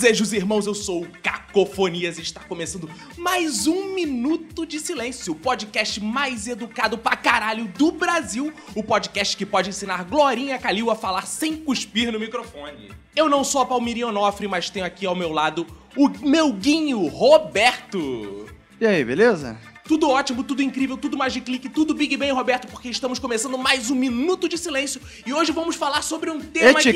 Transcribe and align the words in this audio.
Bem, 0.00 0.08
fazejos 0.08 0.32
irmãos, 0.32 0.66
eu 0.66 0.74
sou 0.74 1.02
o 1.02 1.08
Cacofonias 1.22 2.16
e 2.16 2.22
está 2.22 2.40
começando 2.40 2.88
mais 3.18 3.66
um 3.66 3.92
Minuto 3.92 4.64
de 4.64 4.80
Silêncio, 4.80 5.34
o 5.34 5.36
podcast 5.36 6.02
mais 6.02 6.48
educado 6.48 6.96
pra 6.96 7.14
caralho 7.14 7.66
do 7.76 7.92
Brasil, 7.92 8.50
o 8.74 8.82
podcast 8.82 9.36
que 9.36 9.44
pode 9.44 9.68
ensinar 9.68 10.04
Glorinha 10.04 10.58
Calil 10.58 10.90
a 10.90 10.96
falar 10.96 11.26
sem 11.26 11.54
cuspir 11.54 12.10
no 12.10 12.18
microfone. 12.18 12.90
Eu 13.14 13.28
não 13.28 13.44
sou 13.44 13.60
a 13.60 13.66
Palmirinha 13.66 14.06
Onofre, 14.06 14.48
mas 14.48 14.70
tenho 14.70 14.86
aqui 14.86 15.04
ao 15.04 15.14
meu 15.14 15.32
lado 15.32 15.66
o 15.94 16.08
meu 16.08 16.50
guinho, 16.50 17.06
Roberto. 17.06 18.46
E 18.80 18.86
aí, 18.86 19.04
beleza? 19.04 19.58
Tudo 19.84 20.08
ótimo, 20.08 20.42
tudo 20.42 20.62
incrível, 20.62 20.96
tudo 20.96 21.18
Magic 21.18 21.44
Click, 21.44 21.68
tudo 21.68 21.92
Big 21.92 22.16
Bang, 22.16 22.32
Roberto, 22.32 22.68
porque 22.68 22.88
estamos 22.88 23.18
começando 23.18 23.58
mais 23.58 23.90
um 23.90 23.94
Minuto 23.94 24.48
de 24.48 24.56
Silêncio 24.56 24.98
e 25.26 25.32
hoje 25.34 25.52
vamos 25.52 25.76
falar 25.76 26.00
sobre 26.00 26.30
um 26.30 26.40
tema 26.40 26.80
que... 26.80 26.88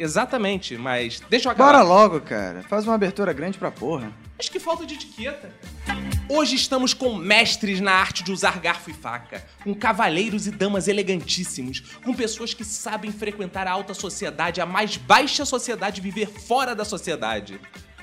Exatamente, 0.00 0.78
mas 0.78 1.20
deixa 1.28 1.48
eu 1.48 1.52
acabar. 1.52 1.72
Bora 1.72 1.82
logo, 1.82 2.22
cara. 2.22 2.62
Faz 2.62 2.86
uma 2.86 2.94
abertura 2.94 3.34
grande 3.34 3.58
pra 3.58 3.70
porra. 3.70 4.10
Acho 4.38 4.50
que 4.50 4.58
falta 4.58 4.86
de 4.86 4.94
etiqueta. 4.94 5.54
Hoje 6.26 6.54
estamos 6.56 6.94
com 6.94 7.14
mestres 7.14 7.80
na 7.80 7.92
arte 7.92 8.24
de 8.24 8.32
usar 8.32 8.58
garfo 8.60 8.88
e 8.88 8.94
faca, 8.94 9.44
com 9.62 9.74
cavalheiros 9.74 10.46
e 10.46 10.50
damas 10.50 10.88
elegantíssimos, 10.88 11.80
com 12.02 12.14
pessoas 12.14 12.54
que 12.54 12.64
sabem 12.64 13.12
frequentar 13.12 13.66
a 13.66 13.72
alta 13.72 13.92
sociedade, 13.92 14.62
a 14.62 14.64
mais 14.64 14.96
baixa 14.96 15.44
sociedade, 15.44 16.00
viver 16.00 16.28
fora 16.28 16.74
da 16.74 16.84
sociedade. 16.86 17.60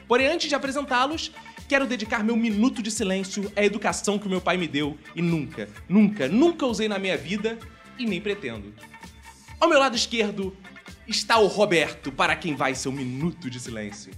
Porém, 0.07 0.27
antes 0.27 0.47
de 0.47 0.53
apresentá-los, 0.53 1.31
quero 1.67 1.87
dedicar 1.87 2.23
meu 2.23 2.35
minuto 2.35 2.83
de 2.83 2.91
silêncio 2.91 3.51
à 3.55 3.65
educação 3.65 4.19
que 4.19 4.29
meu 4.29 4.39
pai 4.39 4.55
me 4.55 4.67
deu 4.67 4.95
e 5.15 5.21
nunca, 5.23 5.67
nunca, 5.89 6.27
nunca 6.27 6.67
usei 6.67 6.87
na 6.87 6.99
minha 6.99 7.17
vida 7.17 7.57
e 7.97 8.05
nem 8.05 8.21
pretendo. 8.21 8.71
Ao 9.59 9.67
meu 9.67 9.79
lado 9.79 9.95
esquerdo 9.95 10.55
está 11.08 11.39
o 11.39 11.47
Roberto, 11.47 12.11
para 12.11 12.36
quem 12.36 12.55
vai 12.55 12.75
seu 12.75 12.91
minuto 12.91 13.50
de 13.50 13.59
silêncio. 13.59 14.11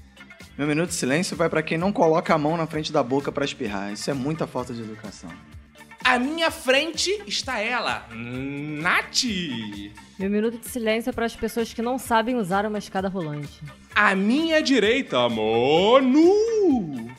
Meu 0.57 0.67
minuto 0.67 0.89
de 0.89 0.95
silêncio 0.95 1.37
vai 1.37 1.49
pra 1.49 1.63
quem 1.63 1.77
não 1.77 1.93
coloca 1.93 2.33
a 2.33 2.37
mão 2.37 2.57
na 2.57 2.67
frente 2.67 2.91
da 2.91 3.01
boca 3.01 3.31
pra 3.31 3.45
espirrar. 3.45 3.93
Isso 3.93 4.11
é 4.11 4.13
muita 4.13 4.45
falta 4.45 4.73
de 4.73 4.81
educação. 4.81 5.29
À 6.03 6.17
minha 6.17 6.49
frente 6.49 7.11
está 7.27 7.59
ela, 7.59 8.07
Nath. 8.11 9.23
Meu 10.17 10.29
minuto 10.29 10.57
de 10.57 10.67
silêncio 10.67 11.09
é 11.09 11.13
para 11.13 11.25
as 11.25 11.35
pessoas 11.35 11.73
que 11.73 11.81
não 11.81 11.99
sabem 11.99 12.35
usar 12.35 12.65
uma 12.65 12.77
escada 12.77 13.07
rolante. 13.07 13.61
À 13.95 14.15
minha 14.15 14.61
direita, 14.61 15.29
Monu. 15.29 17.09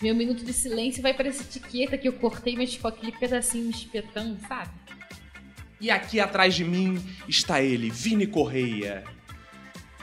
Meu 0.00 0.14
minuto 0.14 0.44
de 0.44 0.52
silêncio 0.52 1.02
vai 1.02 1.14
pra 1.14 1.28
essa 1.28 1.42
etiqueta 1.42 1.98
que 1.98 2.06
eu 2.06 2.12
cortei, 2.12 2.54
mas 2.56 2.72
tipo 2.72 2.86
aquele 2.86 3.12
pedacinho 3.12 3.64
me 3.64 3.70
espetando, 3.70 4.38
sabe? 4.46 4.70
E 5.80 5.90
aqui 5.90 6.20
atrás 6.20 6.54
de 6.54 6.64
mim 6.64 7.02
está 7.28 7.62
ele, 7.62 7.90
Vini 7.90 8.26
Correia. 8.26 9.04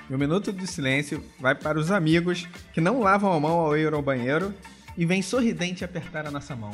Meu 0.09 0.20
minuto 0.20 0.52
de 0.52 0.68
silêncio 0.68 1.23
vai 1.40 1.56
para 1.56 1.80
os 1.80 1.90
amigos 1.90 2.46
que 2.73 2.82
não 2.82 3.00
lavam 3.00 3.32
a 3.32 3.40
mão 3.40 3.59
ao 3.59 3.78
ir 3.78 3.94
ao 3.94 4.02
banheiro 4.02 4.53
e 4.97 5.06
vêm 5.06 5.22
sorridente 5.22 5.86
apertar 5.86 6.28
a 6.28 6.31
nossa 6.31 6.53
mão. 6.56 6.72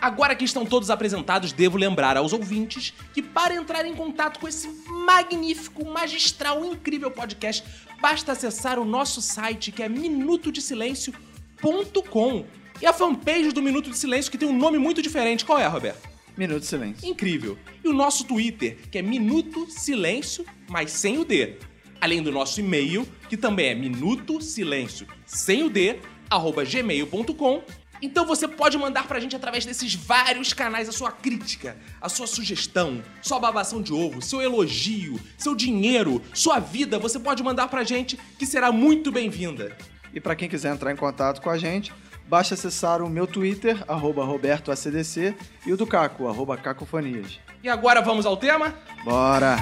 Agora 0.00 0.34
que 0.34 0.44
estão 0.44 0.66
todos 0.66 0.90
apresentados, 0.90 1.52
devo 1.52 1.76
lembrar 1.76 2.16
aos 2.16 2.32
ouvintes 2.32 2.94
que 3.12 3.22
para 3.22 3.54
entrar 3.54 3.84
em 3.84 3.94
contato 3.94 4.40
com 4.40 4.46
esse 4.46 4.68
magnífico, 4.86 5.84
magistral, 5.84 6.64
incrível 6.64 7.10
podcast, 7.10 7.64
basta 8.00 8.30
acessar 8.32 8.78
o 8.78 8.84
nosso 8.84 9.20
site 9.20 9.72
que 9.72 9.82
é 9.82 9.88
minutodesilencio.com 9.88 12.44
e 12.80 12.86
a 12.86 12.92
fanpage 12.92 13.50
do 13.50 13.60
Minuto 13.62 13.90
de 13.90 13.98
Silêncio 13.98 14.30
que 14.30 14.38
tem 14.38 14.48
um 14.48 14.56
nome 14.56 14.78
muito 14.78 15.02
diferente. 15.02 15.44
Qual 15.44 15.58
é, 15.58 15.66
Roberto? 15.66 16.08
Minuto 16.36 16.60
de 16.60 16.66
silêncio. 16.66 17.08
Incrível. 17.08 17.58
E 17.82 17.88
o 17.88 17.92
nosso 17.92 18.22
Twitter, 18.24 18.78
que 18.92 18.98
é 18.98 19.02
Minuto 19.02 19.68
Silêncio, 19.68 20.46
mas 20.68 20.92
sem 20.92 21.18
o 21.18 21.24
D. 21.24 21.56
Além 22.00 22.22
do 22.22 22.30
nosso 22.30 22.60
e-mail, 22.60 23.06
que 23.28 23.36
também 23.36 23.68
é 23.68 23.74
Minuto 23.74 24.40
Silêncio, 24.40 25.06
sem 25.26 25.64
o 25.64 25.70
D, 25.70 25.98
arroba 26.30 26.64
gmail.com. 26.64 27.62
Então 28.00 28.24
você 28.24 28.46
pode 28.46 28.78
mandar 28.78 29.08
pra 29.08 29.18
gente 29.18 29.34
através 29.34 29.66
desses 29.66 29.94
vários 29.94 30.52
canais 30.52 30.88
a 30.88 30.92
sua 30.92 31.10
crítica, 31.10 31.76
a 32.00 32.08
sua 32.08 32.28
sugestão, 32.28 33.02
sua 33.20 33.40
babação 33.40 33.82
de 33.82 33.92
ovo, 33.92 34.22
seu 34.22 34.40
elogio, 34.40 35.18
seu 35.36 35.54
dinheiro, 35.54 36.22
sua 36.32 36.60
vida, 36.60 36.98
você 36.98 37.18
pode 37.18 37.42
mandar 37.42 37.66
pra 37.68 37.82
gente 37.82 38.16
que 38.38 38.46
será 38.46 38.70
muito 38.70 39.10
bem-vinda. 39.10 39.76
E 40.14 40.20
pra 40.20 40.36
quem 40.36 40.48
quiser 40.48 40.72
entrar 40.72 40.92
em 40.92 40.96
contato 40.96 41.42
com 41.42 41.50
a 41.50 41.58
gente, 41.58 41.92
basta 42.28 42.54
acessar 42.54 43.02
o 43.02 43.10
meu 43.10 43.26
Twitter, 43.26 43.82
arroba 43.88 44.24
RobertoACDC, 44.24 45.34
e 45.66 45.72
o 45.72 45.76
do 45.76 45.86
Caco, 45.86 46.28
arroba 46.28 46.56
Cacofonias. 46.56 47.40
E 47.62 47.68
agora 47.68 48.00
vamos 48.00 48.24
ao 48.24 48.36
tema? 48.36 48.74
Bora! 49.04 49.56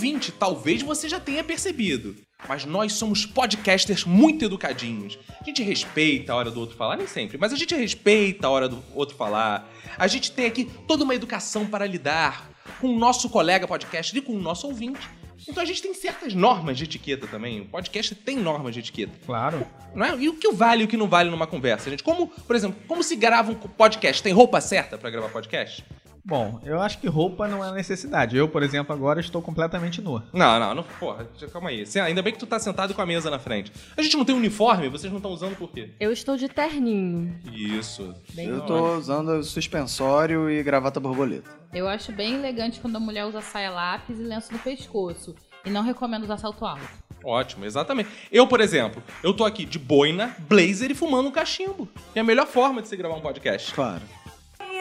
Ouvinte, 0.00 0.32
talvez 0.32 0.80
você 0.80 1.10
já 1.10 1.20
tenha 1.20 1.44
percebido, 1.44 2.16
mas 2.48 2.64
nós 2.64 2.94
somos 2.94 3.26
podcasters 3.26 4.06
muito 4.06 4.46
educadinhos. 4.46 5.18
A 5.38 5.44
gente 5.44 5.62
respeita 5.62 6.32
a 6.32 6.36
hora 6.36 6.50
do 6.50 6.58
outro 6.58 6.74
falar, 6.74 6.96
nem 6.96 7.06
sempre, 7.06 7.36
mas 7.36 7.52
a 7.52 7.56
gente 7.56 7.74
respeita 7.74 8.46
a 8.46 8.50
hora 8.50 8.66
do 8.66 8.82
outro 8.94 9.14
falar. 9.14 9.70
A 9.98 10.06
gente 10.06 10.32
tem 10.32 10.46
aqui 10.46 10.64
toda 10.88 11.04
uma 11.04 11.14
educação 11.14 11.66
para 11.66 11.86
lidar 11.86 12.48
com 12.80 12.88
o 12.88 12.98
nosso 12.98 13.28
colega 13.28 13.68
podcaster 13.68 14.16
e 14.16 14.22
com 14.22 14.32
o 14.32 14.40
nosso 14.40 14.66
ouvinte. 14.66 15.06
Então 15.46 15.62
a 15.62 15.66
gente 15.66 15.82
tem 15.82 15.92
certas 15.92 16.32
normas 16.32 16.78
de 16.78 16.84
etiqueta 16.84 17.26
também. 17.26 17.60
O 17.60 17.66
podcast 17.66 18.14
tem 18.14 18.38
normas 18.38 18.72
de 18.72 18.80
etiqueta. 18.80 19.12
Claro. 19.26 19.66
Não 19.94 20.06
é? 20.06 20.16
E 20.18 20.30
o 20.30 20.34
que 20.34 20.50
vale 20.50 20.80
e 20.80 20.84
o 20.86 20.88
que 20.88 20.96
não 20.96 21.08
vale 21.08 21.28
numa 21.28 21.46
conversa, 21.46 21.90
gente? 21.90 22.02
Como, 22.02 22.26
por 22.26 22.56
exemplo, 22.56 22.80
como 22.88 23.02
se 23.02 23.16
grava 23.16 23.52
um 23.52 23.54
podcast? 23.54 24.22
Tem 24.22 24.32
roupa 24.32 24.62
certa 24.62 24.96
para 24.96 25.10
gravar 25.10 25.28
podcast? 25.28 25.84
Bom, 26.24 26.60
eu 26.64 26.80
acho 26.80 26.98
que 26.98 27.06
roupa 27.08 27.48
não 27.48 27.64
é 27.64 27.72
necessidade. 27.72 28.36
Eu, 28.36 28.48
por 28.48 28.62
exemplo, 28.62 28.94
agora 28.94 29.20
estou 29.20 29.40
completamente 29.40 30.00
nu. 30.02 30.22
Não, 30.32 30.60
não, 30.60 30.74
não. 30.74 30.82
Porra, 30.82 31.26
calma 31.52 31.70
aí. 31.70 31.86
Você- 31.86 31.98
Ainda 32.00 32.22
bem 32.22 32.32
que 32.32 32.38
tu 32.38 32.46
tá 32.46 32.58
sentado 32.58 32.94
com 32.94 33.00
a 33.02 33.06
mesa 33.06 33.30
na 33.30 33.38
frente. 33.38 33.72
A 33.96 34.02
gente 34.02 34.16
não 34.16 34.24
tem 34.24 34.34
uniforme, 34.34 34.88
vocês 34.88 35.10
não 35.10 35.18
estão 35.18 35.32
usando 35.32 35.56
por 35.56 35.70
quê? 35.70 35.90
Eu 35.98 36.12
estou 36.12 36.36
de 36.36 36.48
terninho. 36.48 37.34
Isso. 37.52 38.14
Bem 38.34 38.48
Eu 38.48 38.60
tô 38.62 38.96
usando 38.96 39.42
suspensório 39.42 40.50
e 40.50 40.62
gravata 40.62 41.00
borboleta. 41.00 41.50
Eu 41.72 41.88
acho 41.88 42.12
bem 42.12 42.34
elegante 42.34 42.80
quando 42.80 42.96
a 42.96 43.00
mulher 43.00 43.24
usa 43.26 43.40
saia 43.40 43.70
lápis 43.70 44.18
e 44.18 44.22
lenço 44.22 44.52
no 44.52 44.58
pescoço. 44.58 45.34
E 45.64 45.70
não 45.70 45.82
recomendo 45.82 46.24
usar 46.24 46.38
salto 46.38 46.64
alto. 46.64 46.82
Ótimo, 47.22 47.66
exatamente. 47.66 48.08
Eu, 48.32 48.46
por 48.46 48.60
exemplo, 48.62 49.02
eu 49.22 49.34
tô 49.34 49.44
aqui 49.44 49.66
de 49.66 49.78
boina, 49.78 50.34
blazer 50.48 50.90
e 50.90 50.94
fumando 50.94 51.28
um 51.28 51.32
cachimbo. 51.32 51.86
É 52.14 52.20
a 52.20 52.24
melhor 52.24 52.46
forma 52.46 52.80
de 52.80 52.88
se 52.88 52.96
gravar 52.96 53.14
um 53.16 53.20
podcast. 53.20 53.74
Claro. 53.74 54.00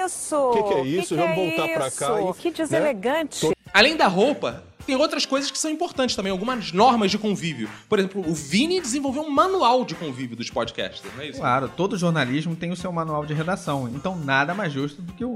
Isso! 0.06 0.52
Que 0.54 0.64
que 0.64 0.74
é 0.74 0.82
isso? 0.86 1.16
Que 1.16 1.22
Vamos 1.22 1.36
que 1.36 1.42
é 1.42 1.46
voltar 1.58 1.74
pra 1.74 1.92
cá 1.92 2.22
e- 2.22 2.34
Que 2.42 2.50
né? 2.50 2.56
deselegante. 2.58 3.50
Além 3.74 3.96
da 3.96 4.08
roupa, 4.08 4.64
tem 4.86 4.96
outras 4.96 5.24
coisas 5.26 5.52
que 5.52 5.58
são 5.60 5.70
importantes 5.70 6.16
também, 6.16 6.32
algumas 6.32 6.72
normas 6.72 7.12
de 7.12 7.18
convívio. 7.20 7.70
Por 7.88 8.00
exemplo, 8.00 8.28
o 8.28 8.34
Vini 8.34 8.82
desenvolveu 8.82 9.22
um 9.22 9.30
manual 9.30 9.86
de 9.86 9.94
convívio 9.94 10.36
dos 10.36 10.50
podcasters, 10.50 11.14
não 11.16 11.22
é 11.22 11.28
isso? 11.28 11.40
Claro, 11.40 11.70
todo 11.70 11.96
jornalismo 11.96 12.56
tem 12.56 12.72
o 12.72 12.76
seu 12.76 12.92
manual 12.92 13.24
de 13.26 13.34
redação. 13.34 13.88
Então 13.94 14.16
nada 14.18 14.56
mais 14.56 14.74
justo 14.74 15.02
do 15.02 15.14
que 15.14 15.24
o, 15.24 15.36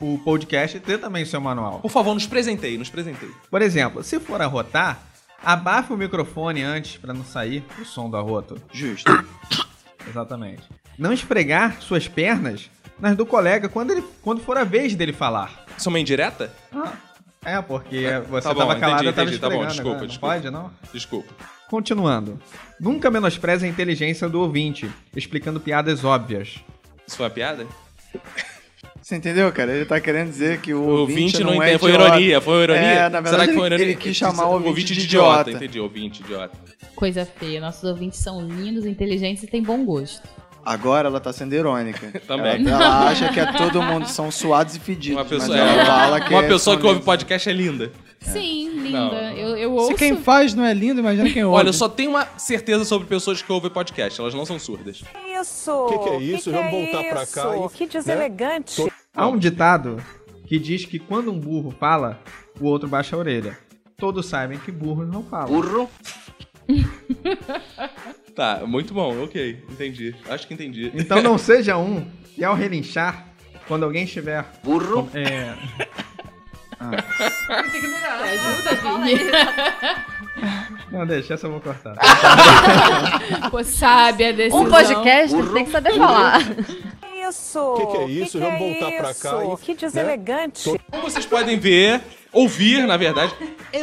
o 0.00 0.18
podcast 0.24 0.80
ter 0.80 0.98
também 0.98 1.24
o 1.24 1.26
seu 1.26 1.40
manual. 1.42 1.80
Por 1.80 1.90
favor, 1.90 2.14
nos 2.14 2.26
presenteie, 2.26 2.78
nos 2.78 2.88
presenteie. 2.88 3.32
Por 3.50 3.60
exemplo, 3.60 4.02
se 4.02 4.18
for 4.18 4.40
arrotar, 4.40 4.98
abafe 5.44 5.92
o 5.92 5.96
microfone 5.96 6.62
antes 6.62 6.96
para 6.96 7.12
não 7.12 7.22
sair 7.24 7.62
o 7.78 7.84
som 7.84 8.08
do 8.08 8.16
arroto. 8.16 8.56
Justo. 8.72 9.12
Exatamente. 10.08 10.62
Não 10.98 11.12
esfregar 11.12 11.82
suas 11.82 12.08
pernas 12.08 12.70
nas 13.00 13.16
do 13.16 13.24
colega 13.26 13.68
quando, 13.68 13.90
ele, 13.92 14.04
quando 14.22 14.40
for 14.40 14.56
a 14.56 14.64
vez 14.64 14.94
dele 14.94 15.12
falar. 15.12 15.64
Isso 15.76 15.88
é 15.88 15.90
uma 15.90 16.00
indireta? 16.00 16.52
É, 17.44 17.60
porque 17.62 18.06
você 18.28 18.48
Tá 18.48 18.54
bom, 18.54 18.60
tava 18.60 18.76
calado, 18.76 19.02
entendi, 19.02 19.06
eu 19.08 19.12
tava 19.12 19.28
entendi, 19.28 19.38
tá 19.40 19.48
bom, 19.50 19.66
desculpa, 19.66 19.88
agora. 19.90 20.00
Não 20.00 20.06
desculpa. 20.08 20.34
Pode, 20.34 20.50
não? 20.50 20.70
Desculpa. 20.92 21.34
Continuando. 21.70 22.40
Nunca 22.80 23.10
menospreze 23.10 23.64
a 23.64 23.68
inteligência 23.68 24.28
do 24.28 24.40
ouvinte, 24.40 24.90
explicando 25.14 25.60
piadas 25.60 26.04
óbvias. 26.04 26.56
Isso 27.06 27.16
foi 27.16 27.26
uma 27.26 27.30
piada? 27.30 27.66
Você 29.00 29.14
entendeu, 29.14 29.52
cara? 29.52 29.72
Ele 29.72 29.84
tá 29.84 30.00
querendo 30.00 30.28
dizer 30.30 30.60
que 30.60 30.74
o, 30.74 30.80
O 30.80 30.88
ouvinte 31.00 31.42
não 31.44 31.62
é 31.62 31.68
entende. 31.74 31.78
Foi 31.78 31.92
ironia, 31.92 32.40
foi 32.40 32.62
ironia. 32.64 32.82
É, 32.82 33.08
na 33.08 33.20
verdade, 33.20 33.28
Será 33.30 33.46
que 33.46 33.52
foi 33.54 33.66
ele- 33.66 33.74
ironia? 33.76 33.92
ele 33.92 33.94
quis 33.96 34.16
chamar 34.16 34.46
o 34.48 34.64
ouvinte 34.64 34.94
de 34.94 35.00
idiota. 35.04 35.50
idiota. 35.50 35.64
Entendi, 35.64 35.78
ouvinte 35.78 36.22
idiota. 36.22 36.58
Coisa 36.96 37.24
feia. 37.24 37.60
Nossos 37.60 37.84
ouvintes 37.84 38.18
são 38.18 38.40
lindos, 38.44 38.84
inteligentes 38.84 39.44
e 39.44 39.46
têm 39.46 39.62
bom 39.62 39.84
gosto. 39.84 40.28
Agora 40.66 41.06
ela 41.06 41.20
tá 41.20 41.32
sendo 41.32 41.54
irônica. 41.54 42.18
Também. 42.26 42.66
Ela, 42.66 42.70
ela 42.84 43.08
acha 43.08 43.32
que 43.32 43.38
é 43.38 43.52
todo 43.52 43.80
mundo 43.80 44.08
são 44.08 44.32
suados 44.32 44.74
e 44.74 44.80
fedidos. 44.80 45.16
Uma 45.18 45.24
pessoa, 45.24 45.56
mas 45.56 45.70
ela 45.70 45.82
é, 45.82 45.86
fala 45.86 46.20
que 46.20 46.34
uma 46.34 46.42
é- 46.42 46.48
pessoa 46.48 46.76
que 46.76 46.84
ouve 46.84 47.02
podcast 47.02 47.48
é 47.48 47.52
linda. 47.52 47.92
Sim, 48.20 48.70
linda. 48.80 48.98
Não. 48.98 49.12
Eu, 49.30 49.56
eu 49.56 49.72
ouço. 49.72 49.88
Se 49.88 49.94
quem 49.94 50.16
faz 50.16 50.54
não 50.54 50.64
é 50.64 50.74
lindo, 50.74 50.98
imagina 50.98 51.30
quem 51.30 51.44
ouve. 51.44 51.56
Olha, 51.58 51.68
eu 51.68 51.72
só 51.72 51.88
tenho 51.88 52.10
uma 52.10 52.26
certeza 52.36 52.84
sobre 52.84 53.06
pessoas 53.06 53.40
que 53.40 53.52
ouvem 53.52 53.70
podcast. 53.70 54.20
Elas 54.20 54.34
não 54.34 54.44
são 54.44 54.58
surdas. 54.58 55.04
Isso. 55.40 55.70
O 55.70 55.98
que 56.02 56.08
é 56.08 56.18
isso? 56.18 56.50
Vamos 56.50 56.72
voltar 56.72 57.04
pra 57.04 57.26
cá 57.26 57.56
e- 57.56 57.68
Que 57.68 57.86
deselegante. 57.86 58.84
Há 59.14 59.28
um 59.28 59.38
ditado 59.38 60.02
que 60.48 60.58
diz 60.58 60.84
que 60.84 60.98
quando 60.98 61.30
um 61.30 61.38
burro 61.38 61.70
fala, 61.78 62.18
o 62.60 62.66
outro 62.66 62.88
baixa 62.88 63.14
a 63.14 63.18
orelha. 63.20 63.56
Todos 63.96 64.26
sabem 64.26 64.58
que 64.58 64.72
burros 64.72 65.08
não 65.08 65.22
falam. 65.22 65.46
Burro? 65.46 65.88
Tá, 68.36 68.60
muito 68.66 68.92
bom, 68.92 69.24
ok. 69.24 69.64
Entendi. 69.70 70.14
Acho 70.28 70.46
que 70.46 70.52
entendi. 70.54 70.92
Então 70.94 71.22
não 71.22 71.38
seja 71.38 71.76
um, 71.78 72.06
e 72.36 72.44
ao 72.44 72.54
relinchar, 72.54 73.26
quando 73.66 73.84
alguém 73.84 74.04
estiver. 74.04 74.44
Burro? 74.62 75.08
É. 75.14 75.54
Ajuda, 77.48 78.74
Vini. 79.04 79.20
Não, 80.92 81.06
deixa, 81.06 81.34
essa 81.34 81.46
eu 81.46 81.50
vou 81.50 81.60
cortar. 81.60 81.94
Pô, 83.50 83.64
sabe 83.64 84.26
a 84.26 84.32
decisão. 84.32 84.62
Um 84.66 84.70
podcast 84.70 85.36
tem 85.54 85.64
que 85.64 85.70
saber 85.70 85.94
falar. 85.96 86.40
Isso. 87.28 87.58
O 87.58 87.76
que, 87.76 87.86
que 87.86 87.96
é 87.96 88.06
isso? 88.08 88.38
Vamos 88.38 88.58
voltar 88.58 88.92
pra 88.92 89.14
cá. 89.14 89.44
e- 89.44 89.56
Que 89.64 89.74
deselegante. 89.74 90.78
Como 90.90 91.02
vocês 91.02 91.24
podem 91.26 91.58
ver, 91.58 92.00
ouvir, 92.38 92.86
na 92.86 92.96
verdade, 92.96 93.34
é 93.72 93.80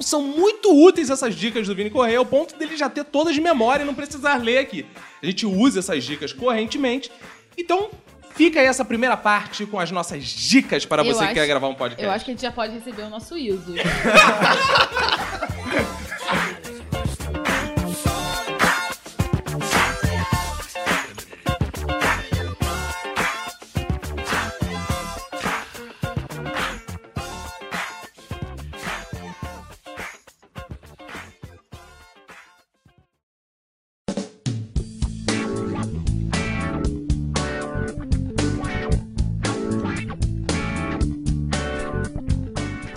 são 0.00 0.22
muito 0.22 0.72
úteis 0.84 1.10
essas 1.10 1.34
dicas 1.34 1.66
do 1.66 1.74
Vini 1.74 1.90
Correia, 1.90 2.18
ao 2.18 2.26
ponto 2.26 2.56
dele 2.56 2.76
já 2.76 2.88
ter 2.88 3.04
todas 3.04 3.34
de 3.34 3.40
memória 3.40 3.82
e 3.82 3.86
não 3.86 3.94
precisar 3.94 4.36
ler 4.36 4.58
aqui. 4.58 4.86
A 5.22 5.26
gente 5.26 5.46
usa 5.46 5.78
essas 5.80 6.02
dicas 6.04 6.32
correntemente. 6.32 7.10
Então, 7.56 7.90
fica 8.34 8.60
aí 8.60 8.66
essa 8.66 8.84
primeira 8.84 9.16
parte 9.16 9.66
com 9.66 9.78
as 9.78 9.90
nossas 9.90 10.24
dicas 10.24 10.84
para 10.86 11.02
Eu 11.02 11.06
você 11.12 11.18
que 11.18 11.24
acho- 11.26 11.34
quer 11.34 11.46
gravar 11.46 11.68
um 11.68 11.74
podcast. 11.74 12.04
Eu 12.04 12.10
acho 12.10 12.24
que 12.24 12.30
a 12.30 12.34
gente 12.34 12.42
já 12.42 12.52
pode 12.52 12.72
receber 12.72 13.02
o 13.02 13.10
nosso 13.10 13.36
ISO. 13.36 13.74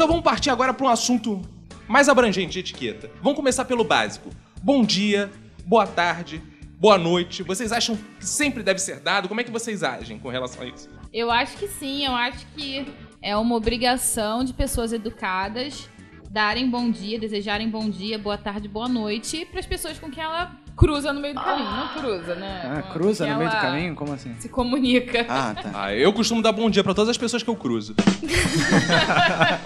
Então 0.03 0.11
vamos 0.11 0.25
partir 0.25 0.49
agora 0.49 0.73
para 0.73 0.85
um 0.85 0.89
assunto 0.89 1.41
mais 1.87 2.09
abrangente 2.09 2.51
de 2.51 2.59
etiqueta. 2.59 3.09
Vamos 3.21 3.37
começar 3.37 3.63
pelo 3.63 3.85
básico. 3.85 4.31
Bom 4.61 4.83
dia, 4.83 5.31
boa 5.65 5.87
tarde, 5.87 6.43
boa 6.77 6.97
noite. 6.97 7.41
Vocês 7.41 7.71
acham 7.71 7.95
que 8.19 8.25
sempre 8.25 8.63
deve 8.63 8.79
ser 8.79 8.99
dado? 8.99 9.29
Como 9.29 9.39
é 9.39 9.45
que 9.45 9.49
vocês 9.49 9.81
agem 9.81 10.19
com 10.19 10.27
relação 10.27 10.63
a 10.63 10.65
isso? 10.65 10.89
Eu 11.13 11.31
acho 11.31 11.55
que 11.55 11.69
sim, 11.69 12.05
eu 12.05 12.13
acho 12.13 12.45
que 12.47 12.85
é 13.21 13.37
uma 13.37 13.55
obrigação 13.55 14.43
de 14.43 14.51
pessoas 14.51 14.91
educadas 14.91 15.89
darem 16.29 16.69
bom 16.69 16.91
dia, 16.91 17.17
desejarem 17.17 17.69
bom 17.69 17.89
dia, 17.89 18.19
boa 18.19 18.37
tarde, 18.37 18.67
boa 18.67 18.89
noite 18.89 19.45
para 19.45 19.61
as 19.61 19.65
pessoas 19.65 19.97
com 19.97 20.11
quem 20.11 20.21
ela 20.21 20.53
cruza 20.75 21.13
no 21.13 21.19
meio 21.19 21.33
do 21.35 21.41
caminho. 21.41 21.69
Não 21.69 21.87
cruza, 21.89 22.35
né? 22.35 22.61
Ah, 22.65 22.81
cruza 22.93 23.25
no 23.27 23.37
meio 23.37 23.49
do 23.49 23.55
ela 23.55 23.65
caminho? 23.65 23.95
Como 23.95 24.13
assim? 24.13 24.35
Se 24.39 24.49
comunica. 24.49 25.25
Ah, 25.29 25.55
tá. 25.55 25.71
Ah, 25.73 25.93
eu 25.93 26.11
costumo 26.13 26.41
dar 26.41 26.51
bom 26.51 26.69
dia 26.69 26.83
para 26.83 26.93
todas 26.93 27.09
as 27.09 27.17
pessoas 27.17 27.43
que 27.43 27.49
eu 27.49 27.55
cruzo. 27.55 27.95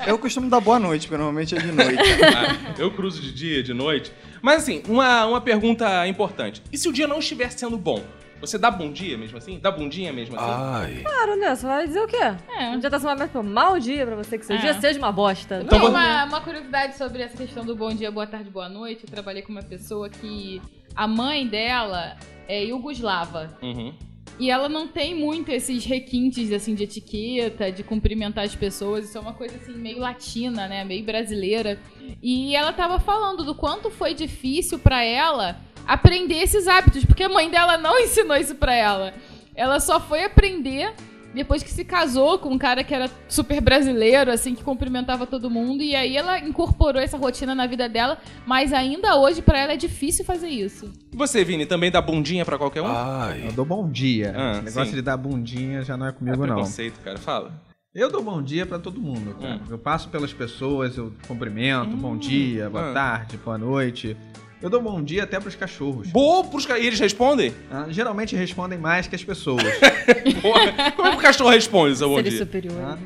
Eu 0.05 0.17
costumo 0.17 0.49
dar 0.49 0.59
boa 0.61 0.79
noite, 0.79 1.07
porque 1.07 1.17
normalmente 1.17 1.55
é 1.55 1.59
de 1.59 1.71
noite. 1.71 2.01
Ah, 2.23 2.75
eu 2.79 2.91
cruzo 2.91 3.21
de 3.21 3.33
dia, 3.33 3.61
de 3.61 3.73
noite. 3.73 4.11
Mas 4.41 4.63
assim, 4.63 4.81
uma, 4.87 5.25
uma 5.25 5.41
pergunta 5.41 6.07
importante. 6.07 6.61
E 6.71 6.77
se 6.77 6.87
o 6.87 6.93
dia 6.93 7.07
não 7.07 7.19
estiver 7.19 7.51
sendo 7.51 7.77
bom? 7.77 8.01
Você 8.39 8.57
dá 8.57 8.69
bom 8.69 8.91
dia 8.91 9.17
mesmo 9.17 9.37
assim? 9.37 9.59
Dá 9.59 9.71
bom 9.71 9.89
dia 9.89 10.13
mesmo 10.13 10.35
assim? 10.35 10.45
Ai. 10.47 11.01
Claro, 11.03 11.35
né? 11.37 11.55
Você 11.55 11.65
vai 11.65 11.87
dizer 11.87 12.01
o 12.01 12.07
quê? 12.07 12.35
É. 12.57 12.69
Um 12.69 12.79
dia 12.79 12.89
tá 12.89 12.99
sendo 12.99 13.17
mais 13.17 13.31
mau 13.33 13.79
dia 13.79 14.05
pra 14.05 14.15
você, 14.15 14.37
que 14.37 14.45
seu 14.45 14.55
É. 14.55 14.59
dia 14.59 14.79
seja 14.79 14.99
uma 14.99 15.11
bosta. 15.11 15.65
Tem 15.67 15.79
Não, 15.79 15.89
uma, 15.89 16.25
uma 16.25 16.41
curiosidade 16.41 16.95
sobre 16.97 17.23
essa 17.23 17.35
questão 17.35 17.65
do 17.65 17.75
bom 17.75 17.89
dia, 17.89 18.11
boa 18.11 18.27
tarde, 18.27 18.49
boa 18.49 18.69
noite. 18.69 19.05
Eu 19.05 19.09
trabalhei 19.09 19.41
com 19.41 19.51
uma 19.51 19.63
pessoa 19.63 20.07
que 20.07 20.61
a 20.97 21.07
mãe 21.07 21.47
dela 21.47 22.17
é 22.47 22.65
iugoslava. 22.65 23.55
Uhum. 23.61 23.93
E 24.39 24.49
ela 24.49 24.67
não 24.67 24.87
tem 24.87 25.15
muito 25.15 25.51
esses 25.51 25.85
requintes 25.85 26.51
assim 26.51 26.73
de 26.75 26.83
etiqueta, 26.83 27.71
de 27.71 27.83
cumprimentar 27.83 28.43
as 28.43 28.55
pessoas. 28.55 29.05
Isso 29.05 29.17
é 29.17 29.21
uma 29.21 29.33
coisa 29.33 29.57
assim 29.57 29.73
meio 29.73 29.99
latina, 29.99 30.67
né? 30.67 30.83
Meio 30.83 31.03
brasileira. 31.03 31.79
E 32.21 32.55
ela 32.55 32.73
tava 32.73 32.99
falando 32.99 33.43
do 33.43 33.53
quanto 33.55 33.89
foi 33.91 34.13
difícil 34.13 34.79
pra 34.79 35.03
ela 35.03 35.59
aprender 35.87 36.35
esses 36.35 36.67
hábitos, 36.67 37.05
porque 37.05 37.23
a 37.23 37.29
mãe 37.29 37.49
dela 37.49 37.77
não 37.77 37.97
ensinou 38.01 38.35
isso 38.35 38.55
pra 38.55 38.73
ela. 38.73 39.13
Ela 39.55 39.79
só 39.79 39.99
foi 39.99 40.23
aprender 40.23 40.93
depois 41.37 41.63
que 41.63 41.71
se 41.71 41.85
casou 41.85 42.37
com 42.39 42.49
um 42.49 42.57
cara 42.57 42.83
que 42.83 42.93
era 42.93 43.09
super 43.29 43.61
brasileiro, 43.61 44.31
assim, 44.31 44.53
que 44.55 44.63
cumprimentava 44.63 45.25
todo 45.25 45.49
mundo. 45.49 45.81
E 45.81 45.95
aí 45.95 46.17
ela 46.17 46.39
incorporou 46.39 47.01
essa 47.01 47.15
rotina 47.17 47.55
na 47.55 47.65
vida 47.67 47.87
dela, 47.87 48.17
mas 48.45 48.73
ainda 48.73 49.15
hoje 49.15 49.41
pra 49.41 49.59
ela 49.59 49.73
é 49.73 49.77
difícil 49.77 50.25
fazer 50.25 50.49
isso. 50.49 50.91
E 51.13 51.15
você, 51.15 51.43
Vini, 51.45 51.65
também 51.65 51.89
dá 51.89 52.01
bundinha 52.01 52.43
pra 52.43 52.57
qualquer 52.57 52.81
um? 52.81 52.87
Ai. 52.87 53.43
Eu 53.47 53.51
dou 53.53 53.63
bom 53.65 53.89
dia. 53.89 54.33
Ah, 54.35 54.51
Esse 54.53 54.61
negócio 54.63 54.89
sim. 54.89 54.95
de 54.95 55.01
dar 55.01 55.15
bundinha 55.17 55.83
já 55.83 55.95
não 55.95 56.05
é 56.05 56.09
é 56.09 56.11
comigo, 56.11 56.37
não. 56.45 56.55
preconceito, 56.55 56.99
cara. 57.03 57.17
Fala. 57.17 57.51
Eu 57.95 58.11
dou 58.11 58.21
bom 58.21 58.41
dia 58.43 58.65
pra 58.65 58.77
todo 58.77 59.01
mundo, 59.01 59.35
cara. 59.39 59.55
Hum. 59.55 59.59
Eu 59.69 59.77
passo 59.77 60.09
pelas 60.09 60.31
pessoas, 60.31 60.97
eu 60.97 61.11
cumprimento, 61.27 61.95
bom 61.97 62.15
dia, 62.17 62.69
boa 62.69 62.91
Ah. 62.91 62.93
tarde, 62.93 63.37
boa 63.37 63.57
noite. 63.57 64.15
Eu 64.61 64.69
dou 64.71 64.81
bom 64.81 65.01
dia 65.03 65.23
até 65.23 65.39
pros 65.39 65.55
cachorros. 65.55 66.07
Boa 66.09 66.43
pros 66.43 66.65
ca- 66.65 66.79
E 66.79 66.87
eles 66.87 66.99
respondem? 66.99 67.53
Ah, 67.69 67.85
geralmente 67.89 68.35
respondem 68.35 68.77
mais 68.77 69.05
que 69.07 69.15
as 69.15 69.23
pessoas. 69.23 69.61
Porra, 70.41 70.91
Como 70.93 71.07
é 71.07 71.11
que 71.11 71.17
o 71.17 71.21
cachorro 71.21 71.49
responde 71.51 71.95
seu 71.95 72.09
bom 72.09 72.15
Seres 72.15 72.31
dia? 72.33 72.39
superiores. 72.39 72.99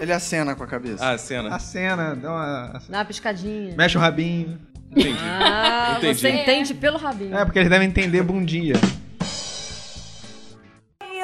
Ele 0.00 0.12
acena 0.12 0.54
com 0.54 0.64
a 0.64 0.66
cabeça. 0.66 1.06
Ah, 1.06 1.16
cena. 1.18 1.54
A 1.54 1.58
cena, 1.58 2.14
dá 2.16 2.30
uma... 2.30 2.82
Dá 2.88 2.98
uma 2.98 3.04
piscadinha. 3.04 3.74
mexe 3.76 3.96
o 3.96 4.00
rabinho. 4.00 4.58
Entendi. 4.90 5.18
Ah, 5.20 5.94
Entendi. 5.98 6.18
você 6.18 6.28
entende 6.30 6.74
pelo 6.74 6.96
rabinho. 6.98 7.36
É, 7.36 7.44
porque 7.44 7.58
eles 7.58 7.70
devem 7.70 7.88
entender 7.88 8.22
bom 8.22 8.42
dia. 8.44 8.74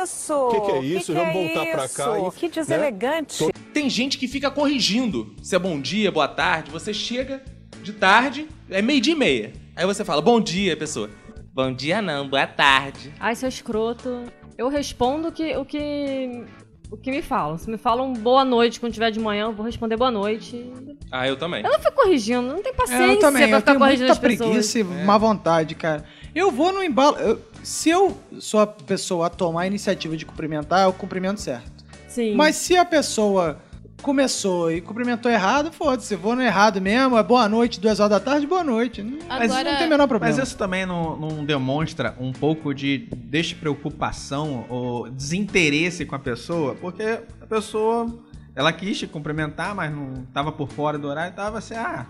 Isso. 0.03 0.35
O 0.35 0.51
que, 0.51 0.61
que 0.61 0.71
é 0.73 0.81
isso? 0.83 1.13
Vamos 1.15 1.33
voltar 1.35 1.67
pra 1.67 1.89
cá. 1.89 2.19
e- 2.19 2.31
Que 2.39 2.49
deselegante. 2.49 3.45
Tem 3.73 3.89
gente 3.91 4.17
que 4.19 4.27
fica 4.29 4.51
corrigindo 4.51 5.35
se 5.43 5.55
é 5.55 5.59
bom 5.59 5.81
dia, 5.81 6.11
boa 6.11 6.29
tarde. 6.29 6.71
Você 6.71 6.93
chega 6.95 7.43
de 7.83 7.93
tarde, 7.93 8.47
é 8.69 8.81
meio-dia 8.83 9.13
e 9.13 9.17
meia. 9.17 9.53
Aí 9.77 9.87
você 9.87 10.05
fala, 10.05 10.21
bom 10.21 10.41
dia, 10.41 10.77
pessoa. 10.77 11.11
Bom 11.53 11.73
dia 11.73 12.01
não, 12.01 12.29
boa 12.29 12.47
tarde. 12.47 13.13
Ai, 13.19 13.35
seu 13.35 13.49
escroto. 13.49 14.25
Eu 14.57 14.69
respondo 14.69 15.29
o 15.29 15.33
que, 15.33 15.57
o 15.57 15.65
que, 15.65 16.45
o 16.91 16.97
que 16.97 17.11
me 17.11 17.23
falam. 17.23 17.57
Se 17.59 17.69
me 17.71 17.79
falam 17.79 18.13
boa 18.13 18.45
noite 18.45 18.79
quando 18.79 18.93
tiver 18.93 19.11
de 19.11 19.19
manhã, 19.19 19.45
eu 19.45 19.53
vou 19.53 19.65
responder 19.65 19.97
boa 19.97 20.11
noite. 20.11 20.71
Ah, 21.11 21.27
eu 21.27 21.37
também. 21.37 21.65
Eu 21.65 21.71
não 21.71 21.79
fico 21.81 21.93
corrigindo, 21.97 22.43
não 22.43 22.63
tem 22.63 22.73
paciência 22.75 23.05
É, 23.05 23.11
eu 23.15 23.19
também, 23.19 23.49
pra 23.49 23.57
eu 23.57 23.61
ficar 23.61 23.73
tenho 23.73 23.79
corrigindo 23.79 24.07
muita 24.07 24.13
as 24.13 24.19
pessoas. 24.19 24.49
preguiça 24.51 24.79
e 24.79 24.85
má 24.85 25.19
vontade, 25.19 25.75
cara. 25.75 26.05
Eu 26.35 26.51
vou 26.51 26.73
no 26.73 26.83
embalo. 26.85 27.17
eu- 27.17 27.41
se 27.63 27.91
eu 27.91 28.17
sou 28.39 28.61
a 28.61 28.67
pessoa 28.67 29.27
a 29.27 29.31
tomar 29.31 29.63
a 29.63 29.67
iniciativa 29.67 30.17
de 30.17 30.25
cumprimentar, 30.25 30.85
eu 30.85 30.93
cumprimento 30.93 31.41
certo. 31.41 31.71
Sim. 32.09 32.35
Mas 32.35 32.57
se 32.57 32.77
a 32.77 32.85
pessoa 32.85 33.59
começou 34.01 34.71
e 34.73 34.81
cumprimentou 34.81 35.31
errado, 35.31 35.71
foda-se. 35.73 36.17
Vou 36.17 36.35
no 36.35 36.43
errado 36.43 36.81
mesmo, 36.81 37.17
é 37.17 37.23
boa 37.23 37.49
noite, 37.49 37.79
duas 37.81 38.01
horas 38.01 38.11
da 38.11 38.21
tarde, 38.21 38.47
boa 38.47 38.65
noite. 38.65 39.03
Não, 39.03 39.19
Mas- 39.29 39.51
não 39.53 39.77
tem 39.77 39.87
o 39.87 39.91
menor 39.91 40.09
problema. 40.09 40.35
Mas 40.37 40.47
isso 40.49 40.57
também 40.57 40.85
não, 40.87 41.17
não 41.17 41.45
demonstra 41.45 42.15
um 42.19 42.33
pouco 42.33 42.75
de 42.75 43.09
despreocupação 43.15 44.67
ou 44.69 45.09
desinteresse 45.11 46.05
com 46.05 46.15
a 46.15 46.19
pessoa, 46.19 46.75
porque 46.75 47.21
a 47.41 47.47
pessoa, 47.47 48.07
ela 48.55 48.73
quis 48.73 48.99
te 48.99 49.07
cumprimentar, 49.07 49.75
mas 49.75 49.93
não 49.93 50.25
tava 50.33 50.51
por 50.53 50.69
fora 50.69 50.99
do 50.99 51.07
horário, 51.09 51.35
tava 51.35 51.59
assim, 51.59 51.75
ah, 51.75 52.07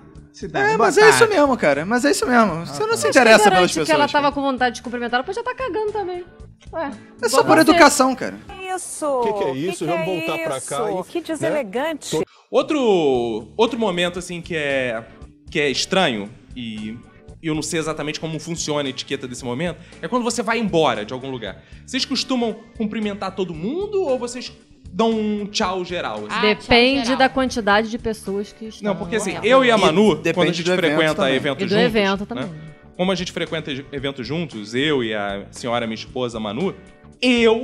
dá, 0.49 0.71
É, 0.71 0.77
mas 0.77 0.97
é 0.97 1.09
isso 1.11 1.29
mesmo, 1.29 1.57
cara. 1.57 1.85
Mas 1.85 2.05
é 2.05 2.11
isso 2.11 2.27
mesmo. 2.27 2.67
Você 2.67 2.87
não 2.87 2.97
se 2.97 3.03
que 3.05 3.09
interessa 3.11 3.51
pelas 3.51 3.71
pessoas. 3.71 3.87
que 3.89 3.93
ela 3.93 4.07
tava 4.09 4.23
cara. 4.25 4.35
com 4.35 4.43
vontade 4.43 4.77
de 4.77 4.83
cumprimentar, 4.83 5.19
ela 5.19 5.25
pode 5.25 5.37
já 5.37 5.43
tá 5.43 5.55
cagando 5.55 5.93
também. 5.93 6.25
Ué, 6.73 6.91
É 7.23 7.29
só 7.29 7.43
por 7.43 7.59
educação, 7.59 8.15
cara. 8.15 8.39
Isso. 8.75 9.07
O 9.07 9.23
que, 9.23 9.33
que 9.33 9.45
é 9.45 9.55
isso? 9.57 9.87
Vamos 9.87 10.07
voltar 10.07 10.39
pra 10.39 10.61
cá. 10.61 10.91
e- 10.93 11.05
Que 11.05 11.21
deselegante. 11.21 12.21
Outro, 12.51 13.49
outro 13.57 13.79
momento, 13.79 14.19
assim, 14.19 14.41
que 14.41 14.55
é, 14.57 15.05
que 15.51 15.59
é 15.61 15.69
estranho 15.71 16.31
e 16.55 16.97
eu 17.43 17.55
não 17.55 17.63
sei 17.63 17.81
exatamente 17.81 18.21
como 18.21 18.39
funciona 18.39 18.87
a 18.87 18.91
etiqueta 18.91 19.27
desse 19.27 19.45
momento, 19.45 19.81
é 20.03 20.07
quando 20.09 20.23
você 20.23 20.43
vai 20.43 20.59
embora 20.59 21.05
de 21.05 21.13
algum 21.13 21.31
lugar. 21.31 21.63
Vocês 21.87 22.05
costumam 22.05 22.55
cumprimentar 22.77 23.35
todo 23.35 23.55
mundo 23.55 24.03
ou 24.03 24.19
vocês 24.19 24.53
dão 24.93 25.11
um 25.11 25.47
tchau 25.47 25.85
geral. 25.85 26.17
assim. 26.19 26.27
Ah, 26.31 26.41
Depende 26.41 26.97
tchau, 26.97 27.05
geral. 27.05 27.19
da 27.19 27.29
quantidade 27.29 27.91
de 27.91 27.99
pessoas 27.99 28.53
que 28.53 28.67
estão. 28.67 28.93
Não, 28.93 28.99
porque 28.99 29.17
assim, 29.17 29.37
eu 29.43 29.65
e 29.65 29.71
a 29.71 29.77
E 29.77 29.81
Manu, 29.81 30.15
depende 30.17 30.35
quando 30.35 30.49
a 30.49 30.53
gente 30.53 30.65
do 30.65 30.73
evento 30.73 30.87
frequenta 30.91 31.15
também. 31.15 31.35
eventos 31.37 31.63
E 31.63 31.67
do 31.67 31.69
juntos, 31.71 31.85
evento 31.87 32.21
né? 32.21 32.27
também. 32.27 32.51
como 32.97 33.13
a 33.13 33.15
gente 33.15 33.33
frequenta 33.33 33.71
eventos 33.93 34.27
juntos, 34.27 34.75
eu 34.75 35.03
e 35.05 35.15
a 35.15 35.47
senhora, 35.51 35.87
minha 35.87 35.95
esposa, 35.95 36.39
Manu, 36.41 36.75
eu, 37.23 37.63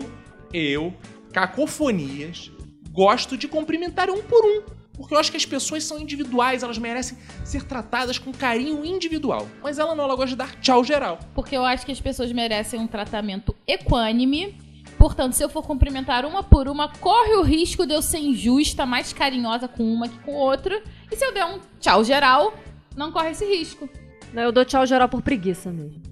eu, 0.52 0.94
cacofonias, 1.32 2.50
gosto 2.92 3.36
de 3.36 3.48
cumprimentar 3.48 4.08
um 4.10 4.22
por 4.22 4.44
um. 4.44 4.62
Porque 4.96 5.12
eu 5.12 5.18
acho 5.18 5.30
que 5.30 5.36
as 5.36 5.44
pessoas 5.44 5.84
são 5.84 5.98
individuais, 5.98 6.62
elas 6.62 6.78
merecem 6.78 7.18
ser 7.44 7.62
tratadas 7.64 8.18
com 8.18 8.32
carinho 8.32 8.82
individual. 8.82 9.46
Mas 9.62 9.78
ela 9.78 9.94
não, 9.94 10.04
ela 10.04 10.14
gosta 10.16 10.30
de 10.30 10.36
dar 10.36 10.58
tchau 10.60 10.82
geral. 10.82 11.18
Porque 11.34 11.54
eu 11.54 11.62
acho 11.66 11.84
que 11.84 11.92
as 11.92 12.00
pessoas 12.00 12.32
merecem 12.32 12.80
um 12.80 12.86
tratamento 12.86 13.54
equânime. 13.66 14.56
Portanto, 14.98 15.34
se 15.34 15.42
eu 15.42 15.48
for 15.48 15.62
cumprimentar 15.62 16.24
uma 16.24 16.42
por 16.42 16.68
uma, 16.68 16.88
corre 16.88 17.34
o 17.34 17.42
risco 17.42 17.86
de 17.86 17.92
eu 17.92 18.00
ser 18.00 18.18
injusta, 18.18 18.86
mais 18.86 19.12
carinhosa 19.12 19.68
com 19.68 19.82
uma 19.82 20.08
que 20.08 20.18
com 20.20 20.32
outra. 20.32 20.82
E 21.10 21.16
se 21.16 21.24
eu 21.24 21.32
der 21.32 21.44
um 21.44 21.58
tchau 21.78 22.02
geral, 22.02 22.54
não 22.96 23.12
corre 23.12 23.30
esse 23.30 23.44
risco. 23.44 23.88
Não, 24.32 24.42
eu 24.42 24.52
dou 24.52 24.64
tchau 24.64 24.86
geral 24.86 25.08
por 25.08 25.22
preguiça 25.22 25.70
mesmo. 25.70 26.02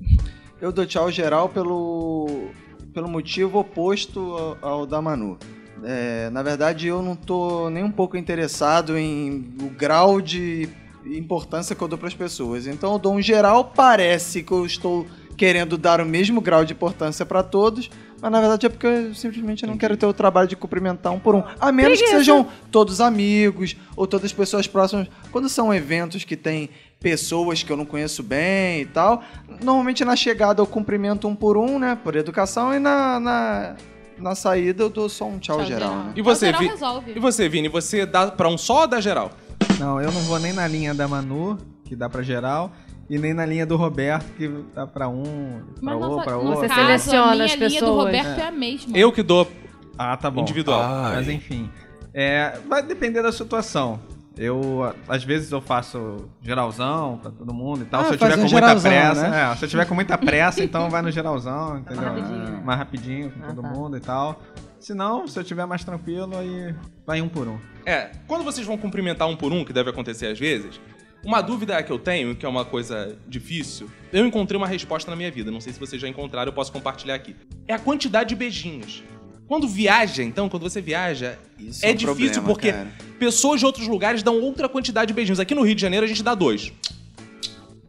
Eu 0.60 0.70
dou 0.70 0.86
tchau 0.86 1.10
geral 1.10 1.48
pelo, 1.48 2.48
pelo 2.92 3.08
motivo 3.08 3.58
oposto 3.58 4.56
ao, 4.62 4.70
ao 4.70 4.86
da 4.86 5.00
Manu. 5.00 5.38
É, 5.82 6.30
na 6.30 6.42
verdade, 6.42 6.86
eu 6.86 7.02
não 7.02 7.16
tô 7.16 7.68
nem 7.68 7.84
um 7.84 7.90
pouco 7.90 8.16
interessado 8.16 8.96
em 8.96 9.54
o 9.60 9.68
grau 9.68 10.20
de 10.20 10.68
importância 11.06 11.74
que 11.74 11.82
eu 11.82 11.88
dou 11.88 11.98
para 11.98 12.08
as 12.08 12.14
pessoas. 12.14 12.66
Então, 12.66 12.92
eu 12.92 12.98
dou 12.98 13.14
um 13.14 13.20
geral, 13.20 13.72
parece 13.74 14.42
que 14.42 14.52
eu 14.52 14.64
estou 14.64 15.06
querendo 15.36 15.76
dar 15.76 16.00
o 16.00 16.06
mesmo 16.06 16.40
grau 16.40 16.64
de 16.64 16.72
importância 16.72 17.26
para 17.26 17.42
todos, 17.42 17.90
mas 18.20 18.30
na 18.32 18.40
verdade 18.40 18.66
é 18.66 18.68
porque 18.68 18.86
eu 18.86 19.14
simplesmente 19.14 19.66
não 19.66 19.76
quero 19.76 19.96
ter 19.96 20.06
o 20.06 20.12
trabalho 20.12 20.48
de 20.48 20.56
cumprimentar 20.56 21.12
um 21.12 21.18
por 21.18 21.34
um. 21.34 21.42
A 21.60 21.70
menos 21.72 22.00
que 22.00 22.08
sejam 22.08 22.46
todos 22.70 23.00
amigos 23.00 23.76
ou 23.96 24.06
todas 24.06 24.32
pessoas 24.32 24.66
próximas. 24.66 25.08
Quando 25.30 25.48
são 25.48 25.72
eventos 25.74 26.24
que 26.24 26.36
tem 26.36 26.70
pessoas 27.00 27.62
que 27.62 27.70
eu 27.70 27.76
não 27.76 27.84
conheço 27.84 28.22
bem 28.22 28.80
e 28.80 28.86
tal, 28.86 29.22
normalmente 29.62 30.04
na 30.04 30.16
chegada 30.16 30.62
eu 30.62 30.66
cumprimento 30.66 31.28
um 31.28 31.34
por 31.34 31.56
um, 31.56 31.78
né? 31.78 31.98
Por 32.02 32.16
educação, 32.16 32.72
e 32.74 32.78
na, 32.78 33.20
na, 33.20 33.76
na 34.18 34.34
saída 34.34 34.82
eu 34.84 34.88
dou 34.88 35.08
só 35.08 35.26
um 35.26 35.38
tchau, 35.38 35.62
geral, 35.64 35.94
né? 35.96 36.12
E 36.16 36.22
você, 36.22 36.50
Tchau 36.50 36.60
geral 36.62 36.76
Vi- 36.76 36.80
resolve. 36.80 37.12
E 37.16 37.18
você, 37.20 37.48
Vini, 37.48 37.68
você 37.68 38.06
dá 38.06 38.28
pra 38.30 38.48
um 38.48 38.56
só 38.56 38.82
ou 38.82 38.86
dá 38.86 39.00
geral? 39.00 39.30
Não, 39.78 40.00
eu 40.00 40.10
não 40.10 40.20
vou 40.22 40.38
nem 40.38 40.52
na 40.54 40.66
linha 40.66 40.94
da 40.94 41.06
Manu, 41.06 41.58
que 41.84 41.94
dá 41.94 42.08
pra 42.08 42.22
geral, 42.22 42.72
e 43.08 43.18
nem 43.18 43.34
na 43.34 43.44
linha 43.44 43.66
do 43.66 43.76
Roberto, 43.76 44.26
que 44.36 44.48
dá 44.74 44.86
pra 44.86 45.08
um, 45.08 45.62
pra 45.80 45.96
outro, 45.96 46.24
pra 46.24 46.36
outro. 46.36 46.56
Você 46.60 46.68
caso, 46.68 46.80
seleciona 46.80 47.32
a 47.32 47.34
minha 47.34 47.44
as 47.44 47.54
linha 47.54 47.68
do 47.68 47.72
pessoas. 47.74 48.04
Roberto 48.06 48.38
é, 48.40 48.46
a 48.46 48.50
mesma. 48.50 48.96
Eu 48.98 49.12
que 49.12 49.22
dou 49.22 49.50
Ah, 49.98 50.16
tá 50.16 50.30
bom. 50.30 50.40
individual. 50.40 50.80
Ai. 50.82 51.16
Mas 51.16 51.28
enfim. 51.28 51.70
É, 52.12 52.58
vai 52.68 52.82
depender 52.82 53.22
da 53.22 53.32
situação. 53.32 53.98
Eu, 54.36 54.92
às 55.08 55.22
vezes, 55.22 55.52
eu 55.52 55.60
faço 55.60 56.28
geralzão 56.42 57.18
pra 57.22 57.30
todo 57.30 57.54
mundo 57.54 57.82
e 57.82 57.84
tal. 57.84 58.00
Ah, 58.00 58.04
se 58.06 58.14
eu 58.14 58.18
tiver 58.18 58.34
com 58.34 58.40
muita 58.40 58.56
geralzão, 58.78 58.90
pressa. 58.90 59.28
né? 59.28 59.52
é, 59.52 59.56
se 59.56 59.64
eu 59.64 59.68
tiver 59.68 59.86
com 59.86 59.94
muita 59.94 60.18
pressa, 60.18 60.64
então 60.64 60.90
vai 60.90 61.02
no 61.02 61.10
geralzão, 61.12 61.78
entendeu? 61.78 62.02
Mais 62.02 62.20
rapidinho. 62.24 62.64
Mais 62.64 62.78
rapidinho 62.78 63.30
com 63.30 63.44
Ah, 63.44 63.46
todo 63.46 63.62
tá. 63.62 63.68
mundo 63.68 63.96
e 63.96 64.00
tal. 64.00 64.40
Se 64.80 64.92
não, 64.92 65.26
se 65.28 65.38
eu 65.38 65.44
tiver 65.44 65.64
mais 65.66 65.84
tranquilo, 65.84 66.36
aí 66.36 66.74
vai 67.06 67.20
um 67.22 67.28
por 67.28 67.46
um. 67.46 67.58
É, 67.86 68.10
quando 68.26 68.42
vocês 68.42 68.66
vão 68.66 68.76
cumprimentar 68.76 69.28
um 69.28 69.36
por 69.36 69.52
um, 69.52 69.64
que 69.64 69.72
deve 69.72 69.90
acontecer 69.90 70.26
às 70.26 70.38
vezes, 70.38 70.80
uma 71.24 71.40
dúvida 71.40 71.82
que 71.82 71.90
eu 71.90 71.98
tenho, 71.98 72.34
que 72.34 72.44
é 72.44 72.48
uma 72.48 72.64
coisa 72.64 73.16
difícil, 73.26 73.90
eu 74.12 74.26
encontrei 74.26 74.56
uma 74.56 74.66
resposta 74.68 75.10
na 75.10 75.16
minha 75.16 75.30
vida, 75.30 75.50
não 75.50 75.60
sei 75.60 75.72
se 75.72 75.80
vocês 75.80 76.00
já 76.00 76.08
encontraram, 76.08 76.48
eu 76.50 76.52
posso 76.54 76.70
compartilhar 76.72 77.14
aqui. 77.14 77.34
É 77.66 77.74
a 77.74 77.78
quantidade 77.78 78.28
de 78.30 78.34
beijinhos. 78.36 79.02
Quando 79.46 79.68
viaja, 79.68 80.22
então, 80.22 80.48
quando 80.48 80.62
você 80.62 80.80
viaja, 80.80 81.38
Isso 81.58 81.84
é, 81.84 81.90
um 81.90 81.94
difícil 81.94 82.14
problema, 82.42 82.46
porque 82.46 82.72
cara. 82.72 82.88
pessoas 83.18 83.60
de 83.60 83.66
outros 83.66 83.86
lugares 83.86 84.22
dão 84.22 84.40
outra 84.40 84.68
quantidade 84.68 85.08
de 85.08 85.14
beijinhos. 85.14 85.38
Aqui 85.38 85.54
no 85.54 85.62
Rio 85.62 85.74
de 85.74 85.82
Janeiro 85.82 86.04
a 86.04 86.08
gente 86.08 86.22
dá 86.22 86.34
dois. 86.34 86.72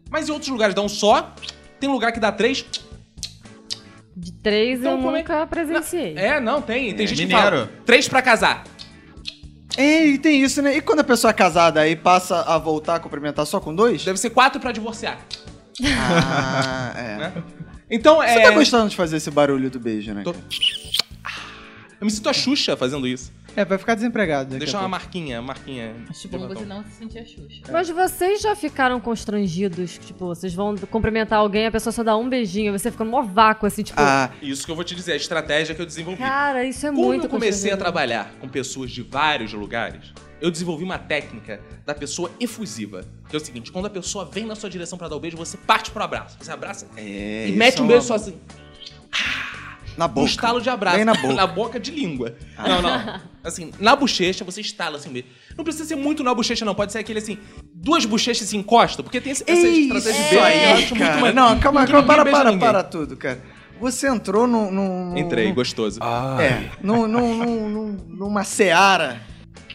Mas 0.10 0.28
em 0.28 0.32
outros 0.34 0.50
lugares 0.52 0.76
dá 0.76 0.82
um 0.82 0.90
só, 0.90 1.34
tem 1.80 1.90
lugar 1.90 2.12
que 2.12 2.20
dá 2.20 2.32
três. 2.32 2.66
De 4.18 4.32
três 4.34 4.80
Então, 4.80 5.02
eu 5.02 5.10
é- 5.16 5.18
nunca 5.20 5.48
presenciei. 5.48 6.14
É, 6.18 6.40
não, 6.40 6.62
tem. 6.62 6.94
Tem 6.94 7.06
É, 7.06 7.08
gente 7.08 7.20
mineiro. 7.26 7.42
que 7.44 7.52
fala 7.52 7.72
três 7.86 8.08
pra 8.08 8.22
casar. 8.22 8.64
É, 9.78 10.06
e 10.06 10.18
tem 10.18 10.42
isso, 10.42 10.62
né? 10.62 10.78
E 10.78 10.82
quando 10.82 11.00
a 11.00 11.04
pessoa 11.04 11.32
é 11.32 11.34
casada 11.34 11.82
aí 11.82 11.96
passa 11.96 12.42
a 12.42 12.58
voltar 12.58 12.96
a 12.96 13.00
cumprimentar 13.00 13.46
só 13.46 13.60
com 13.60 13.76
dois? 13.76 14.04
Deve 14.04 14.20
ser 14.20 14.30
quatro 14.30 14.60
pra 14.60 14.72
divorciar. 14.72 15.20
Ah, 15.84 16.94
é. 16.96 17.18
Né? 17.18 17.44
Então, 17.90 18.18
Você 18.18 18.40
é... 18.40 18.42
tá 18.44 18.52
gostando 18.52 18.90
de 18.90 18.96
fazer 18.96 19.18
esse 19.18 19.30
barulho 19.30 19.70
do 19.70 19.80
beijo, 19.80 20.14
né? 20.14 20.24
Tô- 20.24 20.34
cara? 20.34 20.46
Eu 22.00 22.06
me 22.06 22.12
sinto 22.12 22.30
a 22.30 22.34
Xuxa 22.34 22.76
fazendo 22.76 23.08
isso. 23.08 23.32
É, 23.56 23.64
vai 23.64 23.78
ficar 23.78 23.96
desempregado. 23.96 24.50
daqui 24.52 24.60
Deixa 24.60 24.78
a 24.78 24.82
uma 24.82 24.90
pouco. 24.90 25.04
marquinha, 25.04 25.42
marquinha. 25.42 25.96
Bom 26.30 26.40
batom. 26.40 26.54
você 26.56 26.66
não 26.66 26.84
se 26.84 26.92
sentir 26.92 27.20
a 27.20 27.26
Xuxa. 27.26 27.62
Mas 27.72 27.90
vocês 27.90 28.42
já 28.42 28.56
ficaram 28.56 29.00
constrangidos? 29.00 29.98
Tipo, 29.98 30.28
vocês 30.28 30.54
vão 30.54 30.76
cumprimentar 30.90 31.40
alguém, 31.40 31.66
a 31.68 31.72
pessoa 31.72 31.94
só 31.94 32.04
dá 32.04 32.16
um 32.18 32.28
beijinho, 32.28 32.72
você 32.78 32.92
fica 32.92 33.04
num 33.04 33.24
vácuo, 33.24 33.66
assim, 33.66 33.84
tipo... 33.84 34.00
Ah, 34.02 34.30
Isso 34.42 34.66
que 34.66 34.72
eu 34.72 34.76
vou 34.76 34.84
te 34.84 34.94
dizer, 34.96 35.14
a 35.14 35.16
estratégia 35.16 35.74
que 35.74 35.82
eu 35.82 35.86
desenvolvi. 35.86 36.20
Cara, 36.20 36.64
isso 36.66 36.86
é 36.86 36.90
Como 36.90 37.04
muito 37.04 37.26
eu 37.26 37.30
comecei 37.30 37.72
a 37.72 37.78
trabalhar 37.78 38.32
com 38.42 38.48
pessoas 38.50 38.92
de 38.92 39.02
vários 39.02 39.54
lugares, 39.54 40.14
eu 40.42 40.52
desenvolvi 40.52 40.84
uma 40.84 41.00
técnica 41.00 41.62
da 41.86 41.96
pessoa 41.96 42.30
efusiva. 42.40 43.06
Que 43.30 43.36
é 43.36 43.40
o 43.40 43.44
seguinte, 43.44 43.72
quando 43.72 43.86
a 43.86 43.90
pessoa 43.90 44.26
vem 44.26 44.46
na 44.46 44.56
sua 44.56 44.70
direção 44.70 44.98
pra 44.98 45.08
dar 45.08 45.16
o 45.16 45.20
beijo, 45.20 45.38
você 45.38 45.58
parte 45.58 45.92
pro 45.92 46.04
abraço. 46.04 46.38
Você 46.40 46.52
abraça 46.52 46.88
é. 46.98 47.48
e 47.48 47.52
mete 47.54 47.78
é 47.78 47.82
um 47.82 47.86
uma- 47.86 47.92
beijo 47.94 48.06
só 48.08 48.16
assim. 48.16 48.36
Na 49.98 50.06
Um 50.06 50.10
boca. 50.10 50.28
estalo 50.30 50.62
de 50.62 50.70
abraço. 50.70 50.98
Bem 50.98 51.06
na 51.06 51.14
boca. 51.14 51.48
boca 51.48 51.80
de 51.80 51.92
língua. 51.92 52.36
Não, 52.58 52.82
não. 52.82 53.22
Assim, 53.44 53.72
na 53.80 53.96
bochecha, 53.96 54.44
você 54.44 54.62
estala 54.62 54.98
assim 54.98 55.10
mesmo. 55.10 55.30
Não 55.58 55.64
precisa 55.64 55.86
ser 55.86 55.96
muito 55.96 56.24
na 56.24 56.34
bochecha, 56.34 56.66
não. 56.66 56.76
Pode 56.76 56.92
ser 56.92 57.00
aquele 57.00 57.20
assim, 57.20 57.38
duas 57.74 58.06
bochechas 58.06 58.48
se 58.50 58.58
encostam, 58.58 59.04
porque 59.04 59.22
tem 59.22 59.32
esse, 59.32 59.44
essa 59.48 59.68
estratégia 59.68 60.14
de 60.24 60.30
beijo. 60.30 60.44
aí, 60.44 60.64
eu 60.64 60.74
acho 60.76 60.96
muito 60.96 60.98
cara. 61.00 61.22
mais- 61.22 61.36
Não, 61.36 61.60
calma, 61.60 61.86
calma, 61.88 62.04
para, 62.08 62.26
para, 62.26 62.44
ninguém. 62.52 62.60
para 62.60 62.84
tudo, 62.84 63.16
cara. 63.16 63.42
Você 63.80 64.08
entrou 64.08 64.48
num... 64.48 64.72
num- 64.72 65.06
num- 65.12 65.18
Entrei, 65.18 65.50
num- 65.50 65.54
gostoso. 65.56 66.00
Ai. 66.02 66.46
É, 66.46 66.72
num, 66.82 67.08
num- 67.08 67.36
num- 67.36 67.70
num- 67.70 67.98
numa 68.08 68.44
seara 68.44 69.22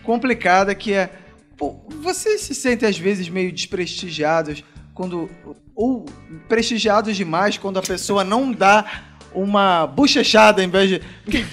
complicada 0.02 0.74
que 0.74 0.92
é. 0.92 1.10
Pô, 1.56 1.76
vocês 2.00 2.40
se 2.40 2.54
sentem 2.54 2.88
às 2.88 2.96
vezes 2.98 3.28
meio 3.28 3.52
desprestigiados 3.52 4.64
quando. 4.94 5.30
Ou 5.74 6.04
prestigiados 6.48 7.16
demais 7.16 7.56
quando 7.58 7.78
a 7.78 7.82
pessoa 7.82 8.24
não 8.24 8.52
dá 8.52 8.84
uma 9.34 9.86
bochechada 9.86 10.62
em 10.62 10.68
vez 10.68 10.88
de. 10.90 11.02
Porque 11.24 11.44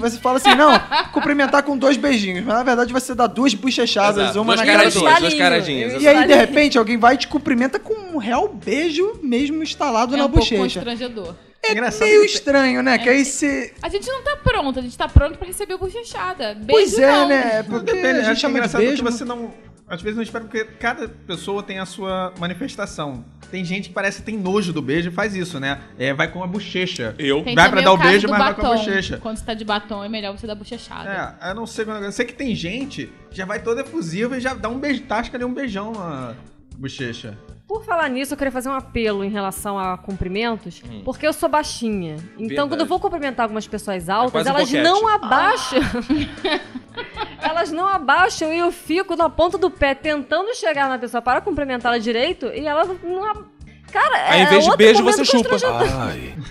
você 0.00 0.18
fala 0.18 0.36
assim, 0.36 0.54
não, 0.54 0.72
cumprimentar 1.12 1.62
com 1.62 1.76
dois 1.76 1.96
beijinhos, 1.96 2.44
mas 2.44 2.54
na 2.56 2.62
verdade 2.62 2.92
você 2.92 3.14
dá 3.14 3.26
duas 3.26 3.54
bochechadas, 3.54 4.24
Exato, 4.24 4.40
uma 4.42 4.54
duas 4.54 4.66
na 4.66 4.72
cara 4.72 4.90
duas 4.90 4.94
Estalinho. 4.96 5.38
caradinhas. 5.38 6.02
E 6.02 6.08
aí, 6.08 6.26
de 6.26 6.34
repente, 6.34 6.78
alguém 6.78 6.96
vai 6.98 7.14
e 7.14 7.18
te 7.18 7.28
cumprimenta 7.28 7.78
com 7.78 7.94
um 7.94 8.18
real 8.18 8.48
beijo 8.48 9.18
mesmo 9.22 9.62
instalado 9.62 10.14
É 10.14 10.18
na 10.18 10.26
um 10.26 10.28
bochecha. 10.28 10.56
constrangedor. 10.62 11.34
É 11.66 11.72
Engraçado 11.72 12.06
meio 12.08 12.20
que- 12.20 12.26
estranho, 12.26 12.82
né? 12.82 12.98
Que 12.98 13.08
aí 13.08 13.24
você. 13.24 13.72
A 13.82 13.88
gente 13.88 14.06
não 14.06 14.22
tá 14.22 14.36
pronto, 14.36 14.78
a 14.78 14.82
gente 14.82 14.98
tá 14.98 15.08
pronto 15.08 15.38
pra 15.38 15.46
receber 15.46 15.78
bochechada. 15.78 16.54
Beijo 16.54 16.66
Pois 16.68 16.98
é, 16.98 17.10
não. 17.10 17.28
né? 17.28 17.62
Porque 17.62 17.86
Depende, 17.94 18.06
a 18.06 18.14
gente 18.20 18.30
acho 18.32 18.40
chama 18.42 18.52
de 18.52 18.58
engraçado 18.58 18.80
beijo. 18.82 18.96
que 19.02 19.10
você 19.10 19.24
não. 19.24 19.50
Às 19.86 20.00
vezes 20.00 20.16
não 20.16 20.22
espera, 20.22 20.44
porque 20.44 20.64
cada 20.64 21.08
pessoa 21.08 21.62
tem 21.62 21.78
a 21.78 21.84
sua 21.84 22.32
manifestação. 22.38 23.24
Tem 23.50 23.62
gente 23.64 23.90
que 23.90 23.94
parece 23.94 24.18
que 24.20 24.24
tem 24.24 24.36
nojo 24.36 24.72
do 24.72 24.80
beijo 24.80 25.10
e 25.10 25.12
faz 25.12 25.36
isso, 25.36 25.60
né? 25.60 25.80
É, 25.98 26.14
vai 26.14 26.30
com 26.30 26.42
a 26.42 26.46
bochecha. 26.46 27.14
Eu. 27.18 27.42
Tem 27.42 27.54
Vai 27.54 27.70
pra 27.70 27.82
dar 27.82 27.92
o 27.92 27.96
beijo, 27.98 28.26
mas 28.28 28.38
vai 28.38 28.54
com 28.54 28.60
a 28.62 28.64
batom. 28.64 28.78
bochecha. 28.78 29.18
Quando 29.18 29.36
você 29.36 29.44
tá 29.44 29.52
de 29.54 29.64
batom, 29.64 30.02
é 30.02 30.08
melhor 30.08 30.36
você 30.36 30.46
dar 30.46 30.54
bochechada. 30.54 31.36
É, 31.40 31.50
eu 31.50 31.54
não 31.54 31.66
sei 31.66 31.84
quando. 31.84 32.02
Eu 32.02 32.12
sei 32.12 32.24
que 32.24 32.32
tem 32.32 32.54
gente 32.54 33.12
que 33.30 33.36
já 33.36 33.44
vai 33.44 33.62
toda 33.62 33.82
efusiva 33.82 34.38
e 34.38 34.40
já 34.40 34.54
dá 34.54 34.68
um 34.68 34.78
beijo, 34.78 35.02
tasca 35.02 35.36
ali 35.36 35.44
um 35.44 35.52
beijão 35.52 35.92
na 35.92 36.34
bochecha. 36.78 37.38
Por 37.66 37.82
falar 37.84 38.08
nisso, 38.10 38.34
eu 38.34 38.36
queria 38.36 38.52
fazer 38.52 38.68
um 38.68 38.74
apelo 38.74 39.24
em 39.24 39.30
relação 39.30 39.78
a 39.78 39.96
cumprimentos, 39.96 40.82
Hum. 40.86 41.00
porque 41.04 41.26
eu 41.26 41.32
sou 41.32 41.48
baixinha. 41.48 42.16
Então, 42.34 42.46
Verdade. 42.48 42.68
quando 42.68 42.80
eu 42.80 42.86
vou 42.86 43.00
cumprimentar 43.00 43.44
algumas 43.44 43.66
pessoas 43.66 44.08
altas, 44.10 44.32
quase 44.32 44.48
um 44.50 44.52
elas 44.54 44.68
boquete. 44.68 44.84
não 44.84 45.08
abaixam. 45.08 45.80
elas 47.40 47.72
não 47.72 47.86
abaixam 47.86 48.52
e 48.52 48.58
eu 48.58 48.70
fico 48.70 49.16
na 49.16 49.28
ponta 49.30 49.56
do 49.56 49.70
pé 49.70 49.94
tentando 49.94 50.54
chegar 50.54 50.88
na 50.88 50.98
pessoa 50.98 51.22
para 51.22 51.40
cumprimentá-la 51.40 51.98
direito 51.98 52.46
e 52.54 52.66
ela 52.66 52.84
não. 53.02 53.24
ab- 53.24 53.44
Cara, 53.90 54.30
Aí, 54.32 54.40
em 54.40 54.42
é 54.42 54.46
vez 54.46 54.64
de 54.64 54.70
outro 54.70 54.84
beijo, 54.84 55.04
você 55.04 55.24
chupa. 55.24 55.56
Ai. 56.00 56.34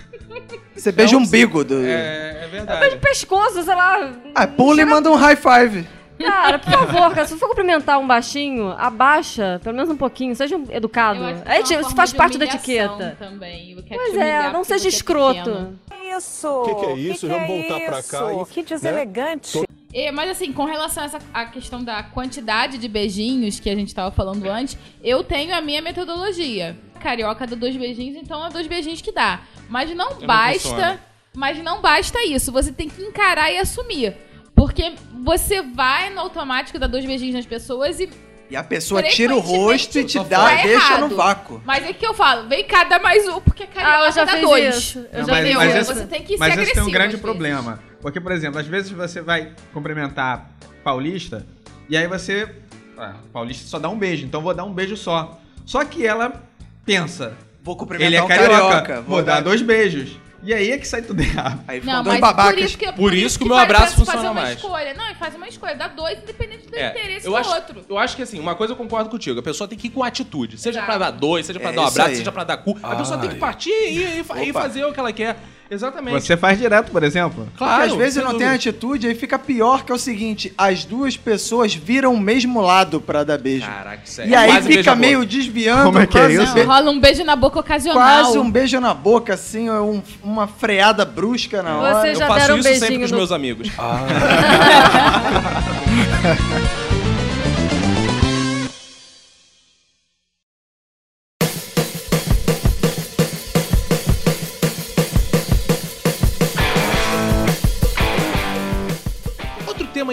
Você 0.74 0.90
beija 0.90 1.16
o 1.16 1.20
umbigo 1.20 1.62
do. 1.62 1.80
É, 1.84 2.44
é 2.44 2.48
verdade. 2.50 2.96
Pescoço, 2.96 3.62
sei 3.62 3.74
lá. 3.74 4.10
Ah, 4.34 4.46
pula 4.46 4.82
e 4.82 4.84
manda 4.84 5.08
um 5.10 5.14
high 5.14 5.36
five. 5.36 5.86
Cara, 6.18 6.58
por 6.58 6.70
favor, 6.70 7.14
cara, 7.14 7.26
se 7.26 7.36
for 7.36 7.48
cumprimentar 7.48 7.98
um 7.98 8.06
baixinho, 8.06 8.70
abaixa, 8.78 9.60
pelo 9.62 9.74
menos 9.74 9.90
um 9.90 9.96
pouquinho, 9.96 10.34
seja 10.36 10.56
um 10.56 10.64
educado. 10.70 11.24
Eu 11.24 11.42
que 11.42 11.48
É, 11.48 11.56
é 11.56 11.60
isso 11.60 11.74
forma 11.74 11.90
faz 11.96 12.12
parte 12.12 12.38
da 12.38 12.44
etiqueta. 12.44 13.16
Também. 13.18 13.72
Eu 13.72 13.82
quero 13.82 14.00
Pois 14.00 14.16
é, 14.16 14.52
não 14.52 14.62
seja 14.64 14.86
é 14.86 14.88
escroto. 14.88 15.38
pequeno. 15.38 15.78
Isso! 16.16 16.62
Que 16.64 16.74
que 16.74 16.86
é 16.86 16.96
isso? 16.96 17.28
Vamos 17.28 17.48
voltar 17.48 17.80
pra 17.80 18.02
cá, 18.02 18.32
hein? 18.32 18.46
Que 18.50 18.62
deselegante! 18.62 19.64
É, 19.92 20.10
mas 20.10 20.30
assim, 20.30 20.52
com 20.52 20.64
relação 20.64 21.04
a 21.04 21.06
essa 21.06 21.18
a 21.32 21.46
questão 21.46 21.82
da 21.82 22.02
quantidade 22.02 22.78
de 22.78 22.88
beijinhos 22.88 23.60
que 23.60 23.70
a 23.70 23.76
gente 23.76 23.94
tava 23.94 24.10
falando 24.10 24.44
antes, 24.46 24.76
eu 25.02 25.22
tenho 25.22 25.54
a 25.54 25.60
minha 25.60 25.80
metodologia. 25.80 26.76
Carioca 27.00 27.46
dá 27.46 27.54
dois 27.54 27.76
beijinhos, 27.76 28.16
então 28.16 28.44
é 28.44 28.50
dois 28.50 28.66
beijinhos 28.66 29.00
que 29.00 29.12
dá. 29.12 29.40
Mas 29.68 29.90
não 29.94 30.10
não 30.18 30.26
basta. 30.26 30.58
funciona. 30.68 31.00
mas 31.34 31.62
não 31.62 31.80
basta 31.80 32.22
isso. 32.24 32.50
Você 32.50 32.72
tem 32.72 32.88
que 32.88 33.02
encarar 33.02 33.52
e 33.52 33.58
assumir. 33.58 34.16
Porque 34.64 34.94
você 35.22 35.60
vai 35.60 36.08
no 36.08 36.20
automático 36.20 36.78
dar 36.78 36.86
dois 36.86 37.04
beijinhos 37.04 37.34
nas 37.34 37.44
pessoas 37.44 38.00
e. 38.00 38.08
E 38.50 38.56
a 38.56 38.64
pessoa 38.64 39.02
tira 39.02 39.34
o 39.36 39.40
rosto 39.40 39.98
e 39.98 40.04
te 40.04 40.16
Tá 40.18 40.24
dá, 40.24 40.48
deixa 40.54 40.68
errado. 40.70 41.08
no 41.08 41.16
vácuo. 41.16 41.62
Mas 41.66 41.84
é 41.84 41.92
que 41.92 42.06
eu 42.06 42.14
falo, 42.14 42.48
vem 42.48 42.64
cá, 42.64 42.84
dá 42.84 42.98
mais 42.98 43.26
um, 43.28 43.40
porque 43.42 43.64
Ah, 43.64 43.66
eu 43.66 43.72
carioca 43.74 44.12
já 44.12 44.24
dá 44.24 44.36
dois. 44.40 44.74
isso. 44.76 44.98
Eu 45.12 45.18
Não, 45.20 45.26
já 45.26 45.32
mas- 45.32 45.46
fiz 45.46 45.56
mas 45.56 45.68
isso. 45.68 45.78
esse- 45.92 46.00
Você 46.00 46.06
tem 46.06 46.22
que 46.22 46.32
ser 46.34 46.38
Mas 46.38 46.58
esse 46.58 46.72
tem 46.72 46.82
um 46.82 46.90
grande 46.90 47.18
problema. 47.18 47.78
Porque, 48.00 48.18
por 48.20 48.32
exemplo, 48.32 48.58
às 48.58 48.66
vezes 48.66 48.90
você 48.90 49.20
vai 49.20 49.52
cumprimentar 49.72 50.48
paulista 50.82 51.44
e 51.90 51.94
aí 51.96 52.06
você. 52.06 52.48
Ah, 52.96 53.14
paulista 53.34 53.66
só 53.68 53.78
dá 53.78 53.90
um 53.90 53.98
beijo, 53.98 54.24
então 54.24 54.40
vou 54.40 54.54
dar 54.54 54.64
um 54.64 54.72
beijo 54.72 54.96
só. 54.96 55.38
Só 55.66 55.84
que 55.84 56.06
ela 56.06 56.42
pensa. 56.86 57.36
Vou 57.62 57.76
cumprimentar 57.76 58.06
Ele 58.06 58.16
é 58.16 58.22
um 58.22 58.28
carioca, 58.28 58.80
carioca, 58.82 59.02
vou, 59.02 59.22
dar 59.22 59.40
dois 59.40 59.60
beijos. 59.60 60.18
E 60.44 60.52
aí 60.52 60.70
é 60.72 60.78
que 60.78 60.86
sai 60.86 61.00
tudo 61.02 61.20
errado. 61.22 61.64
Aí 61.66 61.80
ficam 61.80 61.94
Não, 61.96 62.04
dois 62.04 62.20
babacas. 62.20 62.52
por 62.54 62.62
isso 62.62 62.78
que, 62.78 62.92
Por 62.92 63.14
isso 63.14 63.38
que 63.38 63.44
o 63.44 63.48
meu 63.48 63.56
abraço 63.56 63.96
funciona 63.96 64.18
fazer 64.18 64.26
uma 64.30 64.42
mais. 64.42 64.56
escolha. 64.56 64.92
Não, 64.94 65.10
e 65.10 65.14
faz 65.14 65.34
uma 65.34 65.48
escolha, 65.48 65.74
dá 65.74 65.88
dois, 65.88 66.18
independente 66.18 66.68
do 66.68 66.76
É, 66.76 66.90
interesse 66.90 67.26
eu 67.26 67.32
do 67.32 67.36
acho, 67.38 67.50
outro. 67.54 67.84
eu 67.88 67.98
acho 67.98 68.14
que 68.14 68.22
assim, 68.22 68.38
uma 68.38 68.54
coisa 68.54 68.72
eu 68.72 68.76
concordo 68.76 69.08
contigo. 69.08 69.40
A 69.40 69.42
pessoa 69.42 69.66
tem 69.66 69.78
que 69.78 69.86
ir 69.86 69.90
com 69.90 70.02
atitude. 70.04 70.58
Seja 70.58 70.80
Exato. 70.80 70.86
pra 70.86 70.98
dar 70.98 71.10
dois, 71.12 71.46
seja 71.46 71.58
pra 71.58 71.70
É 71.70 71.72
dar 71.72 71.82
um 71.82 71.86
abraço, 71.86 72.10
aí. 72.10 72.16
seja 72.16 72.30
pra 72.30 72.44
dar 72.44 72.58
cu. 72.58 72.78
A 72.82 72.94
pessoa 72.94 73.18
tem 73.18 73.30
que 73.30 73.36
partir 73.36 73.70
e, 73.70 73.98
e- 74.18 74.48
e 74.48 74.52
fazer 74.52 74.84
o 74.84 74.92
que 74.92 75.00
ela 75.00 75.12
quer. 75.12 75.36
Exatamente. 75.74 76.22
Você 76.24 76.36
faz 76.36 76.58
direto, 76.58 76.90
por 76.90 77.02
exemplo. 77.02 77.44
Porque 77.44 77.58
claro, 77.58 77.84
às 77.84 77.92
vezes 77.94 78.16
não 78.22 78.32
dúvida. 78.32 78.44
tem 78.46 78.54
atitude, 78.54 79.06
aí 79.06 79.14
fica 79.14 79.38
pior 79.38 79.84
que 79.84 79.92
é 79.92 79.94
o 79.94 79.98
seguinte: 79.98 80.52
as 80.56 80.84
duas 80.84 81.16
pessoas 81.16 81.74
viram 81.74 82.14
o 82.14 82.20
mesmo 82.20 82.60
lado 82.60 83.00
pra 83.00 83.24
dar 83.24 83.38
beijo. 83.38 83.66
Caraca, 83.66 84.02
isso 84.04 84.20
é 84.20 84.28
e 84.28 84.34
aí 84.34 84.50
quase 84.50 84.72
fica 84.72 84.94
meio 84.94 85.24
desviando. 85.26 85.84
Como 85.84 85.98
é 85.98 86.06
que 86.06 86.18
é 86.18 86.32
isso? 86.32 86.56
Não, 86.56 86.66
rola 86.66 86.90
um 86.90 87.00
beijo 87.00 87.24
na 87.24 87.36
boca 87.36 87.60
ocasional. 87.60 88.00
Quase 88.00 88.38
um 88.38 88.50
beijo 88.50 88.80
na 88.80 88.94
boca, 88.94 89.34
assim, 89.34 89.68
um- 89.70 90.02
uma 90.22 90.46
freada 90.46 91.04
brusca 91.04 91.62
na 91.62 91.76
hora. 91.76 92.00
Você 92.00 92.10
Eu 92.10 92.14
já 92.16 92.26
faço 92.26 92.40
deram 92.40 92.54
um 92.56 92.58
isso 92.58 92.74
sempre 92.76 92.98
com 92.98 93.04
os 93.04 93.10
no- 93.10 93.16
meus 93.18 93.32
amigos. 93.32 93.68
Outro 93.68 93.74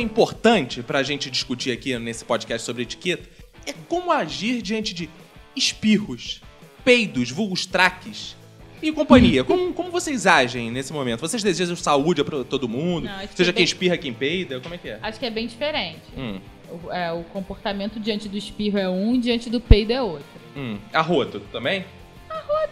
importante 0.02 0.82
pra 0.84 1.04
gente 1.04 1.30
discutir 1.30 1.72
aqui 1.72 1.98
nesse 2.00 2.26
podcast 2.26 2.66
sobre 2.66 2.84
etiqueta 2.84 3.28
é 3.66 3.74
como 3.88 4.12
agir 4.12 4.62
diante 4.62 4.94
de 4.94 5.10
espirros, 5.56 6.42
peidos, 6.84 7.30
vulgos 7.30 7.66
traques 7.66 8.36
e 8.82 8.92
companhia. 8.92 9.44
Como, 9.44 9.74
como 9.74 9.92
vocês 9.92 10.26
agem 10.26 10.72
nesse 10.72 10.92
momento? 10.92 11.20
Vocês 11.20 11.44
desejam 11.44 11.76
saúde 11.76 12.24
pra 12.24 12.44
todo 12.44 12.68
mundo? 12.68 13.06
Não, 13.06 13.28
Seja 13.36 13.52
é 13.52 13.54
quem 13.54 13.60
bem- 13.60 13.64
espirra, 13.64 13.98
quem 13.98 14.14
peida? 14.14 14.60
Como 14.60 14.74
é 14.74 14.78
que 14.78 14.90
é? 14.90 15.00
Acho 15.02 15.20
que 15.20 15.26
é 15.26 15.30
bem 15.30 15.46
diferente. 15.48 16.02
Hum, 16.18 16.40
O, 16.86 16.92
é, 16.92 17.12
o 17.12 17.24
comportamento 17.26 18.00
diante 18.00 18.28
do 18.30 18.38
espirro 18.38 18.78
é 18.80 18.90
um, 18.90 19.20
diante 19.20 19.50
do 19.50 19.60
peido 19.62 19.92
é 19.94 20.02
outro. 20.02 20.26
hum. 20.56 20.78
Arroto 20.94 21.40
também? 21.52 21.86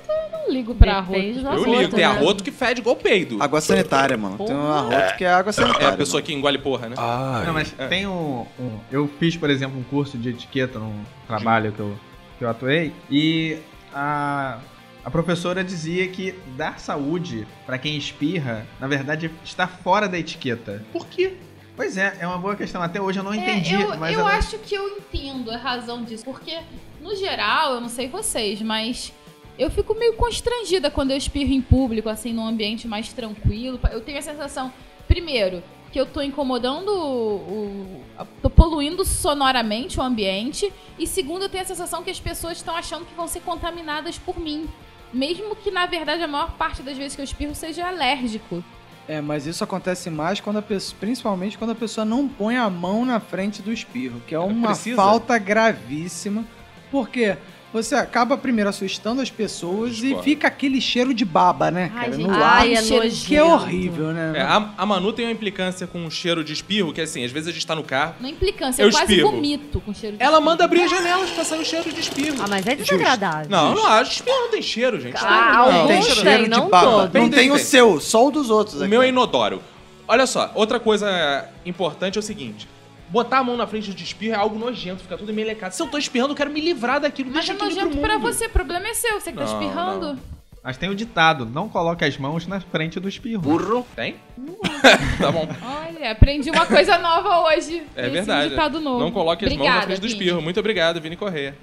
Eu 0.08 0.32
não 0.32 0.52
ligo 0.52 0.76
pra 0.76 1.02
Depende 1.02 1.40
arroto. 1.40 1.42
do 1.42 1.48
Eu 1.48 1.52
arroto, 1.66 1.80
ligo. 1.82 1.92
Tem 1.96 2.00
né? 2.00 2.06
arroto 2.06 2.44
que 2.44 2.52
fede 2.52 2.82
igual 2.82 2.96
peido. 2.96 3.42
Água 3.42 3.62
sanitária, 3.62 4.18
mano. 4.18 4.38
Tem 4.38 4.56
um 4.56 4.72
arroto 4.72 5.18
que 5.18 5.24
é 5.24 5.32
água 5.32 5.50
É 5.50 5.54
sanitária. 5.54 5.90
a 5.90 5.98
pessoa 5.98 6.22
que 6.22 6.34
engole 6.34 6.58
porra, 6.58 6.90
né? 6.90 6.96
Ai. 6.98 7.46
Não, 7.46 7.54
mas 7.54 7.72
tem 7.90 8.08
um, 8.08 8.46
um- 8.60 8.80
Eu 8.92 9.08
fiz, 9.20 9.36
por 9.38 9.50
exemplo, 9.50 9.80
um 9.80 9.84
curso 9.84 10.18
de 10.18 10.30
etiqueta 10.30 10.80
num 10.80 11.04
trabalho 11.28 11.72
que 11.72 11.80
eu, 11.80 11.96
que 12.38 12.44
eu 12.44 12.50
atuei. 12.50 12.94
E 13.10 13.58
a, 13.94 14.60
a 15.04 15.12
professora 15.12 15.64
dizia 15.64 16.08
que 16.08 16.34
dar 16.58 16.80
saúde 16.80 17.48
pra 17.66 17.78
quem 17.78 17.96
espirra, 17.98 18.66
na 18.80 18.88
verdade, 18.88 19.32
está 19.44 19.68
fora 19.68 20.08
da 20.08 20.18
etiqueta. 20.18 20.84
Por 20.92 21.06
quê? 21.08 21.34
Pois 21.76 21.96
é, 21.98 22.18
é 22.20 22.28
uma 22.28 22.38
boa 22.38 22.56
questão. 22.58 22.82
Até 22.82 23.00
hoje 23.00 23.20
eu 23.20 23.24
não 23.24 23.32
É, 23.34 23.38
entendi. 23.38 23.74
eu 23.74 23.98
mas 23.98 24.14
eu 24.14 24.20
ela- 24.20 24.36
acho 24.38 24.58
que 24.60 24.76
eu 24.76 24.86
entendo 24.98 25.50
a 25.52 25.58
razão 25.58 26.04
disso. 26.04 26.26
Porque, 26.26 26.58
no 27.02 27.16
geral, 27.16 27.76
eu 27.76 27.82
não 27.82 27.88
sei 27.88 28.10
vocês, 28.10 28.62
mas 28.62 29.14
eu 29.60 29.70
fico 29.70 29.94
meio 29.94 30.14
constrangida 30.14 30.90
quando 30.90 31.12
eu 31.12 31.18
espirro 31.18 31.52
em 31.52 31.62
público, 31.62 32.08
assim, 32.10 32.34
num 32.34 32.46
ambiente 32.48 32.88
mais 32.88 33.12
tranquilo. 33.14 33.80
Eu 33.92 34.02
tenho 34.02 34.18
a 34.18 34.22
sensação, 34.22 34.72
primeiro, 35.08 35.62
que 35.92 36.00
eu 36.00 36.06
tô 36.06 36.22
incomodando 36.22 36.90
o. 36.90 37.36
o- 37.36 38.26
tô 38.42 38.50
poluindo 38.50 39.04
sonoramente 39.06 40.00
o 40.00 40.04
ambiente. 40.04 40.72
E 40.98 41.06
segundo, 41.06 41.44
eu 41.44 41.50
tenho 41.50 41.64
a 41.64 41.68
sensação 41.68 42.04
que 42.04 42.10
as 42.10 42.20
pessoas 42.20 42.58
estão 42.58 42.76
achando 42.76 43.06
que 43.06 43.14
vão 43.14 43.28
ser 43.28 43.42
contaminadas 43.42 44.18
por 44.18 44.40
mim. 44.40 44.68
Mesmo 45.12 45.56
que, 45.56 45.72
na 45.72 45.86
verdade, 45.88 46.22
a 46.24 46.28
maior 46.28 46.52
parte 46.54 46.82
das 46.84 46.96
vezes 46.98 47.16
que 47.16 47.22
eu 47.22 47.26
espirro 47.26 47.56
seja 47.56 47.88
alérgico. 47.88 48.64
É, 49.08 49.20
mas 49.22 49.48
isso 49.48 49.64
acontece 49.64 50.08
mais 50.12 50.40
quando 50.40 50.58
a 50.58 50.62
pessoa, 50.62 50.96
principalmente 51.00 51.58
quando 51.58 51.72
a 51.72 51.76
pessoa 51.76 52.06
não 52.06 52.28
põe 52.28 52.58
a 52.58 52.70
mão 52.70 53.04
na 53.04 53.20
frente 53.20 53.60
do 53.60 53.74
espirro, 53.74 54.22
que 54.28 54.36
é 54.36 54.40
uma 54.40 54.68
Precisa? 54.68 54.98
falta 54.98 55.36
gravíssima, 55.40 56.46
porque 56.92 57.36
você 57.72 57.94
acaba 57.96 58.38
primeiro 58.38 58.70
assustando 58.70 59.22
as 59.22 59.30
pessoas 59.30 60.02
e 60.04 60.16
fica 60.24 60.48
aquele 60.48 60.82
cheiro 60.82 61.14
de 61.14 61.24
baba, 61.24 61.70
né, 61.70 61.92
Ai, 61.94 62.00
cara, 62.06 62.12
gente, 62.18 62.28
no 62.28 62.34
ai, 62.34 62.42
ar, 62.42 62.60
Ai, 62.62 62.74
é 62.74 62.82
cheiro 62.84 63.04
nojento. 63.06 63.26
que 63.28 63.36
é 63.36 63.44
horrível, 63.44 64.08
né? 64.08 64.34
É, 64.36 64.42
a, 64.42 64.70
a 64.78 64.86
Manu 64.86 65.14
tem 65.14 65.26
uma 65.26 65.32
implicância 65.32 65.86
com 65.86 66.06
o 66.06 66.10
cheiro 66.12 66.44
de 66.44 66.52
espirro, 66.54 66.92
que 66.92 67.00
assim, 67.02 67.24
às 67.24 67.32
vezes 67.32 67.50
a 67.50 67.52
gente 67.52 67.66
tá 67.68 67.76
no 67.76 67.84
carro. 67.84 68.16
Não 68.20 68.30
implicância, 68.30 68.82
Eu 68.82 68.88
eu, 68.88 68.92
quase 68.92 69.12
espirro. 69.14 69.32
vomito 69.32 69.80
com 69.82 69.94
cheiro 69.94 70.18
de 70.18 70.24
Ela 70.24 70.34
espirro. 70.34 70.46
manda 70.50 70.64
abrir 70.66 70.82
as 70.82 70.90
janelas 70.92 71.30
pra 71.30 71.44
sair 71.44 71.60
o 71.62 71.66
cheiro 71.66 71.92
de 71.94 72.00
espirro. 72.00 72.38
Ah, 72.42 72.48
mas 72.50 72.66
é 72.66 72.76
desagradável. 72.76 73.50
Não, 73.50 73.76
não 73.76 73.86
acho. 73.86 74.12
Espirro 74.14 74.38
não 74.40 74.50
tem 74.52 74.62
cheiro, 74.62 75.00
gente. 75.00 75.18
Ah, 75.18 75.52
não, 75.54 75.60
alguns 75.82 75.88
tem 75.88 76.02
tem, 76.02 76.12
cheiro 76.16 76.44
de 76.46 76.50
não 76.50 76.70
baba. 76.70 76.86
todos. 76.88 77.04
Não 77.06 77.12
Tem, 77.12 77.30
tem 77.30 77.40
tem, 77.40 77.52
o 77.52 77.60
seu, 77.60 78.00
só 78.00 78.28
o 78.28 78.32
dos 78.32 78.50
outros. 78.50 78.76
O 78.78 78.84
aqui. 78.84 78.90
meu 78.90 79.02
é 79.02 79.10
inodoro. 79.10 79.62
Olha 80.08 80.26
só, 80.26 80.52
outra 80.56 80.80
coisa 80.80 81.46
importante 81.66 82.18
é 82.18 82.20
o 82.20 82.24
seguinte. 82.24 82.68
Botar 83.10 83.40
a 83.40 83.44
mão 83.44 83.58
na 83.58 83.66
frente 83.66 83.94
de 83.94 84.04
espirro 84.04 84.36
é 84.36 84.38
algo 84.38 84.58
nojento, 84.58 85.02
fica 85.02 85.18
tudo 85.18 85.34
melecado. 85.34 85.74
Se 85.74 85.82
eu 85.82 85.88
tô 85.88 85.98
espirrando, 85.98 86.34
eu 86.34 86.38
quero 86.38 86.52
me 86.52 86.62
livrar 86.62 87.00
daquilo. 87.00 87.32
Mas 87.32 87.46
deixa 87.46 87.54
é 87.54 87.56
aquilo 87.56 87.70
nojento 87.70 87.98
pro 87.98 88.02
pra 88.02 88.18
você, 88.20 88.46
o 88.46 88.50
problema 88.50 88.88
é 88.88 88.94
seu, 88.94 89.20
você 89.20 89.32
que 89.32 89.38
tá 89.38 89.46
Não, 89.46 89.54
espirrando. 89.54 90.20
Mas 90.64 90.78
tem 90.78 90.90
o 90.90 90.96
ditado: 90.96 91.46
não 91.46 91.68
coloque 91.68 92.06
as 92.06 92.18
mãos 92.18 92.46
na 92.46 92.60
frente 92.60 93.00
do 93.00 93.10
espirro. 93.10 93.86
Tem? 93.96 94.16
tá 95.20 95.32
bom. 95.32 95.48
Olha, 95.64 96.12
aprendi 96.12 96.52
uma 96.52 96.66
coisa 96.66 96.98
nova 97.00 97.48
hoje. 97.48 97.84
É 97.96 98.04
Esse 98.04 98.12
verdade. 98.12 98.50
ditado 98.50 98.80
novo. 98.80 99.00
Não 99.00 99.12
coloque 99.12 99.46
as 99.46 99.52
mãos 99.54 99.58
na 99.58 99.64
Obrigada, 99.64 99.86
frente 99.88 100.02
do 100.02 100.08
Vini. 100.08 100.20
espirro. 100.20 100.42
Muito 100.42 100.60
obrigado, 100.60 101.02
Vini 101.02 101.16
Correia. 101.16 101.58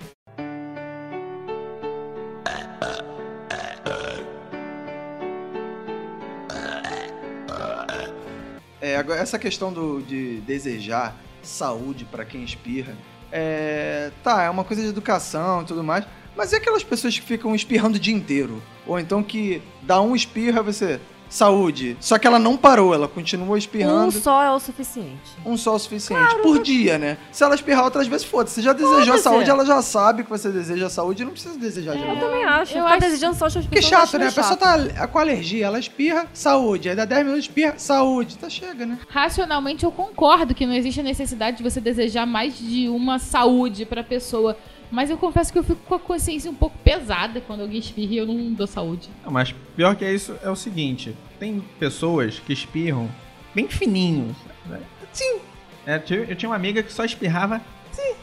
É, 8.81 8.97
agora, 8.97 9.21
essa 9.21 9.39
questão 9.39 9.73
do, 9.73 10.01
de 10.03 10.41
desejar 10.41 11.15
saúde 11.47 12.05
pra 12.05 12.25
quem 12.25 12.43
espirra, 12.43 12.95
é, 13.31 14.11
tá, 14.23 14.43
é 14.43 14.51
uma 14.51 14.65
coisa 14.65 14.83
de 14.83 14.89
educação 14.89 15.63
e 15.63 15.65
tudo 15.65 15.83
mais, 15.83 16.05
mas 16.37 16.53
e 16.53 16.57
aquelas 16.57 16.85
pessoas 16.85 17.19
que 17.19 17.25
ficam 17.25 17.55
espirrando 17.55 17.97
o 17.97 18.01
dia 18.01 18.15
inteiro? 18.15 18.63
Ou 18.87 18.99
então 18.99 19.23
que 19.23 19.63
dá 19.83 20.01
um 20.01 20.15
espirro 20.15 20.59
e 20.59 20.63
você, 20.63 21.01
saúde, 21.37 21.97
só 22.01 22.19
que 22.19 22.27
ela 22.27 22.39
não 22.39 22.57
parou, 22.57 22.95
ela 22.95 23.07
continuou 23.07 23.55
Um 23.55 23.57
espirrando. 23.57 24.13
só 24.13 24.43
é 24.43 24.51
o 24.51 24.59
suficiente. 24.59 25.21
Um 25.45 25.57
só 25.57 25.73
é 25.73 25.77
o 25.77 25.79
suficiente. 25.79 26.35
por 26.43 26.63
dia, 26.63 26.99
né? 26.99 27.19
Se 27.31 27.45
ela 27.45 27.55
espirrar 27.55 27.85
outras 27.85 28.07
vezes, 28.07 28.27
foda-se. 28.27 28.55
Você 28.57 28.63
já 28.63 28.73
desejou 28.73 29.05
Foda-se. 29.05 29.23
saúde, 29.23 29.51
ela 29.51 29.65
já 29.65 29.81
sabe 29.83 30.25
que 30.25 30.31
você 30.31 30.51
deseja 30.51 30.89
saúde, 30.89 31.25
não 31.25 31.33
precisa 31.33 31.59
desejar 31.59 31.95
de 31.97 32.03
Eu 32.03 32.09
novo. 32.09 32.21
também 32.21 32.45
acho. 32.45 32.73
eu 32.77 32.83
Ficar 32.83 32.95
acho- 32.97 33.01
desejando 33.01 33.37
só 33.37 33.47
as 33.47 33.55
pessoas. 33.55 33.71
Que 33.71 33.79
eu 33.79 33.83
chato, 33.83 34.19
né? 34.19 34.29
A 34.29 34.33
pessoa 34.33 34.57
tá 34.57 35.07
com 35.07 35.19
alergia, 35.19 35.67
ela 35.67 35.79
espirra, 35.79 36.27
saúde. 36.33 36.89
Aí 36.89 36.97
dá 36.97 37.05
10 37.05 37.21
minutos, 37.25 37.45
espirra, 37.45 37.75
saúde. 37.77 38.37
Tá, 38.39 38.49
chega, 38.49 38.87
né? 38.87 38.99
Racionalmente 39.09 39.85
eu 39.85 39.93
concordo 39.93 40.55
que 40.55 40.65
não 40.67 40.75
existe 40.75 41.01
a 41.01 41.03
necessidade 41.03 41.59
de 41.59 41.63
você 41.63 41.81
desejar 41.81 42.27
mais 42.27 42.59
de 42.59 42.89
uma 42.89 43.19
saúde 43.19 43.85
pra 43.85 44.03
pessoa. 44.03 44.57
Mas 44.91 45.11
eu 45.11 45.19
confesso 45.19 45.53
que 45.53 45.59
eu 45.59 45.65
fico 45.65 45.81
com 45.85 45.95
a 45.97 45.99
consciência 45.99 46.49
um 46.49 46.55
pouco 46.55 46.77
pesada 46.85 47.41
quando 47.45 47.61
alguém 47.63 47.81
espirra 47.81 48.13
e 48.15 48.17
eu 48.19 48.25
não 48.27 48.53
dou 48.53 48.69
saúde. 48.69 49.09
Não, 49.25 49.33
mas 49.33 49.53
pior 49.75 49.97
que 49.97 50.05
é 50.05 50.15
isso 50.15 50.37
é 50.45 50.49
o 50.49 50.55
seguinte: 50.55 51.13
tem 51.39 51.61
pessoas 51.79 52.39
que 52.39 52.53
espirram 52.53 53.09
bem 53.55 53.69
fininhos. 53.69 54.37
Né? 54.67 54.81
Sim. 55.13 55.39
É, 55.87 56.03
eu 56.11 56.25
eu 56.25 56.37
tinha 56.37 56.49
uma 56.49 56.57
amiga 56.57 56.83
que 56.83 56.93
só 56.93 57.05
espirrava. 57.05 57.61
Sim, 57.93 58.15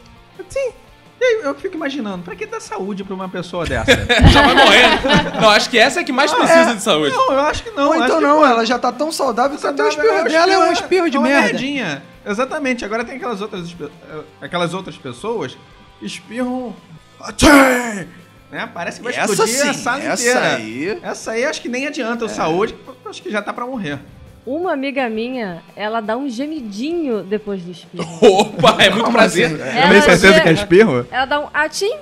sim. 0.50 0.74
E 1.20 1.24
aí 1.24 1.42
eu 1.44 1.56
fico 1.56 1.76
imaginando, 1.76 2.24
pra 2.24 2.36
que 2.36 2.46
dar 2.46 2.60
saúde 2.60 3.04
pra 3.04 3.14
uma 3.14 3.30
pessoa 3.30 3.66
dessa? 3.66 3.92
Já 4.32 4.42
vai 4.42 4.56
morrendo. 4.56 5.42
Não, 5.42 5.50
acho 5.50 5.70
que 5.70 5.78
essa 5.78 6.00
é 6.00 6.02
a 6.02 6.06
que 6.06 6.12
mais 6.12 6.34
precisa 6.34 6.76
de 6.76 6.82
saúde. 6.82 7.16
não, 7.16 7.32
eu 7.32 7.40
acho 7.40 7.64
que 7.64 7.72
não. 7.72 7.88
Ou 7.88 7.96
eu 7.96 8.04
então 8.04 8.18
que, 8.18 8.24
não, 8.24 8.40
pô, 8.40 8.46
ela 8.46 8.66
já 8.66 8.78
tá 8.78 8.92
tão 8.92 9.12
saudável 9.12 9.58
que 9.58 9.66
até 9.66 9.84
o 9.84 9.88
espirro 9.88 10.24
dela 10.26 10.52
é 10.52 10.58
um 10.60 10.72
espirro 10.74 11.10
de 11.10 11.16
é 11.16 11.20
uma 11.20 11.30
merda. 11.30 11.48
merdinha. 11.48 12.04
Exatamente. 12.26 12.84
Agora 12.84 13.06
tem 13.06 13.16
aquelas 13.16 13.42
outras, 13.42 13.74
eh, 13.80 14.20
aquelas 14.42 14.74
outras 14.74 14.98
pessoas 14.98 15.58
que 16.00 16.06
espirram. 16.06 16.76
Atchê! 17.22 18.08
Né? 18.54 18.70
Parece 18.72 18.98
que 19.00 19.04
vai 19.04 19.14
Essa 19.16 19.32
explodir 19.34 19.62
a 19.68 19.74
sim, 19.74 19.80
sala 19.82 20.04
essa 20.04 20.22
inteira. 20.22 20.56
aí. 20.58 21.00
Essa 21.02 21.32
aí 21.32 21.44
acho 21.44 21.60
que 21.60 21.68
nem 21.68 21.88
adianta 21.88 22.24
o 22.24 22.30
saúde, 22.30 22.76
acho 23.04 23.22
que 23.24 23.32
já 23.32 23.42
tá 23.42 23.52
pra 23.52 23.66
morrer. 23.66 23.98
Uma 24.46 24.74
amiga 24.74 25.10
minha, 25.10 25.64
ela 25.76 26.02
dá 26.02 26.16
um 26.16 26.30
gemidinho 26.30 27.24
depois 27.24 27.64
do 27.64 27.72
espirro. 27.72 28.06
Opa, 28.22 28.78
é 28.84 28.92
muito 28.92 29.12
prazer. 29.12 29.60
Ela 29.60 29.90
Tem 29.90 30.02
certeza 30.02 30.34
ge- 30.34 30.42
que 30.42 30.50
é 30.50 30.52
espirro? 30.52 31.08
Ela 31.10 31.26
dá 31.26 31.40
um 31.40 31.48
atim. 31.52 31.96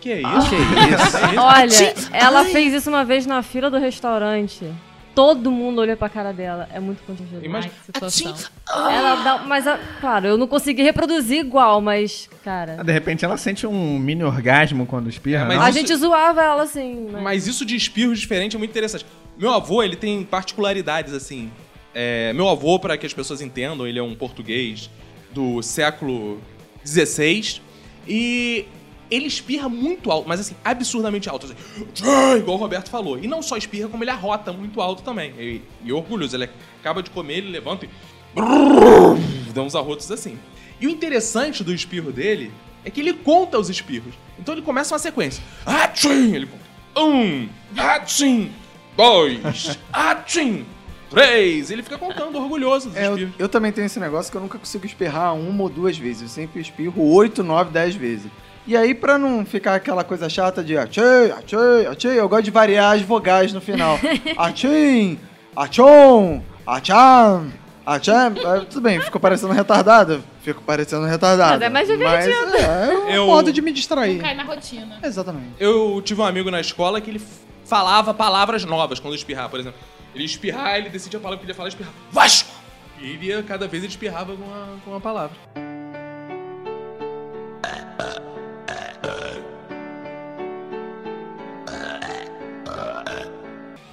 Que 0.00 0.12
é 0.12 0.20
isso? 0.22 0.48
Que 0.48 0.56
isso? 0.56 1.40
Olha, 1.40 1.94
ela 2.12 2.44
fez 2.46 2.72
isso 2.74 2.88
uma 2.88 3.04
vez 3.04 3.24
na 3.26 3.40
fila 3.42 3.70
do 3.70 3.78
restaurante. 3.78 4.64
Todo 5.14 5.50
mundo 5.50 5.80
olha 5.80 5.96
pra 5.96 6.08
cara 6.08 6.32
dela. 6.32 6.68
É 6.72 6.78
muito 6.80 7.02
constrangedor. 7.04 7.44
Imagina. 7.44 7.72
Situação. 7.84 8.34
Ela 8.68 9.14
dá. 9.16 9.38
Mas, 9.46 9.66
a- 9.66 9.78
claro, 10.00 10.26
eu 10.28 10.38
não 10.38 10.46
consegui 10.46 10.82
reproduzir 10.82 11.38
igual, 11.40 11.80
mas, 11.80 12.28
cara. 12.44 12.82
De 12.84 12.92
repente 12.92 13.24
ela 13.24 13.36
sente 13.36 13.66
um 13.66 13.98
mini 13.98 14.22
orgasmo 14.24 14.86
quando 14.86 15.08
espirra. 15.08 15.44
É, 15.44 15.48
mas? 15.48 15.60
A 15.60 15.70
isso- 15.70 15.78
gente 15.78 15.94
zoava 15.96 16.42
ela 16.42 16.62
assim. 16.62 17.08
Mas... 17.12 17.22
Mas 17.22 17.46
isso 17.46 17.64
de 17.64 17.76
espirros 17.76 18.18
diferente 18.20 18.56
é 18.56 18.58
muito 18.58 18.70
interessante. 18.70 19.04
Meu 19.38 19.52
avô, 19.52 19.82
ele 19.82 19.96
tem 19.96 20.22
particularidades, 20.24 21.12
assim. 21.14 21.50
É, 21.94 22.32
meu 22.34 22.48
avô, 22.48 22.78
para 22.78 22.96
que 22.96 23.04
as 23.06 23.12
pessoas 23.12 23.40
entendam, 23.40 23.86
ele 23.86 23.98
é 23.98 24.02
um 24.02 24.14
português 24.14 24.88
do 25.32 25.60
século 25.62 26.40
XVI. 26.84 27.60
E 28.06 28.64
ele 29.10 29.26
espirra 29.26 29.68
muito 29.68 30.10
alto, 30.10 30.28
mas 30.28 30.40
assim, 30.40 30.54
absurdamente 30.64 31.28
alto. 31.28 31.46
Assim, 31.46 31.56
igual 32.38 32.56
o 32.56 32.60
Roberto 32.60 32.88
falou. 32.90 33.18
E 33.18 33.26
não 33.26 33.42
só 33.42 33.56
espirra, 33.56 33.88
como 33.88 34.04
ele 34.04 34.10
arrota 34.10 34.52
muito 34.52 34.80
alto 34.80 35.02
também. 35.02 35.32
E, 35.38 35.62
e 35.84 35.92
orgulhoso. 35.92 36.36
Ele 36.36 36.48
acaba 36.80 37.02
de 37.02 37.10
comer, 37.10 37.38
ele 37.38 37.50
levanta 37.50 37.86
e. 37.86 37.90
Dá 39.52 39.62
uns 39.62 39.74
arrotos 39.74 40.10
assim. 40.10 40.38
E 40.80 40.86
o 40.86 40.90
interessante 40.90 41.62
do 41.64 41.74
espirro 41.74 42.12
dele 42.12 42.52
é 42.84 42.90
que 42.90 43.00
ele 43.00 43.12
conta 43.12 43.58
os 43.58 43.68
espirros. 43.68 44.14
Então 44.38 44.54
ele 44.54 44.62
começa 44.62 44.94
uma 44.94 44.98
sequência. 44.98 45.42
Atchim! 45.66 46.34
Ele 46.34 46.46
conta. 46.46 46.64
Um, 47.00 47.48
atchim! 47.76 48.50
Dois, 48.96 49.78
atchim! 49.92 50.64
Três! 51.10 51.70
Ele 51.70 51.82
fica 51.82 51.98
contando, 51.98 52.36
orgulhoso 52.38 52.88
dos 52.88 52.96
É, 52.96 53.06
eu, 53.06 53.12
espirros. 53.12 53.34
eu 53.38 53.48
também 53.48 53.72
tenho 53.72 53.86
esse 53.86 53.98
negócio 53.98 54.30
que 54.30 54.36
eu 54.36 54.40
nunca 54.40 54.58
consigo 54.58 54.86
espirrar 54.86 55.34
uma 55.34 55.62
ou 55.64 55.68
duas 55.68 55.98
vezes. 55.98 56.22
Eu 56.22 56.28
sempre 56.28 56.60
espirro 56.60 57.02
oito, 57.12 57.42
nove, 57.42 57.70
dez 57.72 57.94
vezes. 57.94 58.30
E 58.66 58.76
aí, 58.76 58.94
pra 58.94 59.18
não 59.18 59.44
ficar 59.44 59.74
aquela 59.74 60.04
coisa 60.04 60.28
chata 60.28 60.62
de 60.62 60.76
achei, 60.76 61.32
achei, 61.32 61.86
achei, 61.90 62.20
eu 62.20 62.28
gosto 62.28 62.44
de 62.44 62.50
variar 62.50 62.94
as 62.94 63.02
vogais 63.02 63.52
no 63.52 63.60
final. 63.60 63.98
Achim, 64.36 65.18
achom, 65.56 66.42
acham, 66.66 67.50
acham. 67.84 68.34
Ah, 68.44 68.60
Tudo 68.68 68.80
bem, 68.82 69.00
ficou 69.00 69.20
parecendo 69.20 69.52
retardado? 69.52 70.22
Fico 70.42 70.62
parecendo 70.62 71.04
retardado. 71.06 71.52
Mas 71.54 71.62
é 71.62 71.68
mais 71.68 71.88
divertido. 71.88 72.34
Mas 72.52 72.62
é 72.64 72.94
um 72.94 73.08
Eu- 73.10 73.26
modo 73.26 73.52
de 73.52 73.60
me 73.60 73.70
Não 73.70 73.74
distrair. 73.74 74.20
cai 74.20 74.34
na 74.34 74.44
rotina. 74.44 74.98
Exatamente. 75.02 75.54
Eu 75.58 76.00
tive 76.04 76.20
um 76.20 76.24
amigo 76.24 76.50
na 76.50 76.60
escola 76.60 77.00
que 77.00 77.10
ele 77.10 77.22
falava 77.64 78.12
palavras 78.14 78.64
novas 78.64 79.00
quando 79.00 79.14
espirrar, 79.14 79.48
por 79.48 79.58
exemplo. 79.58 79.80
Ele 80.14 80.24
ia 80.24 80.26
espirrar, 80.30 80.76
ele 80.76 80.90
decidia 80.90 81.18
a 81.18 81.22
palavra 81.22 81.38
que 81.38 81.44
ele 81.44 81.52
ia 81.52 81.56
falar 81.56 81.68
e 81.68 81.72
espirrar. 81.72 81.92
Vasco! 82.12 82.50
E 83.00 83.10
ele 83.10 83.26
ia, 83.26 83.42
cada 83.42 83.66
vez 83.66 83.82
ele 83.82 83.90
espirrava 83.90 84.36
com 84.36 84.44
uma, 84.44 84.66
com 84.84 84.90
uma 84.92 85.00
palavra. 85.00 85.36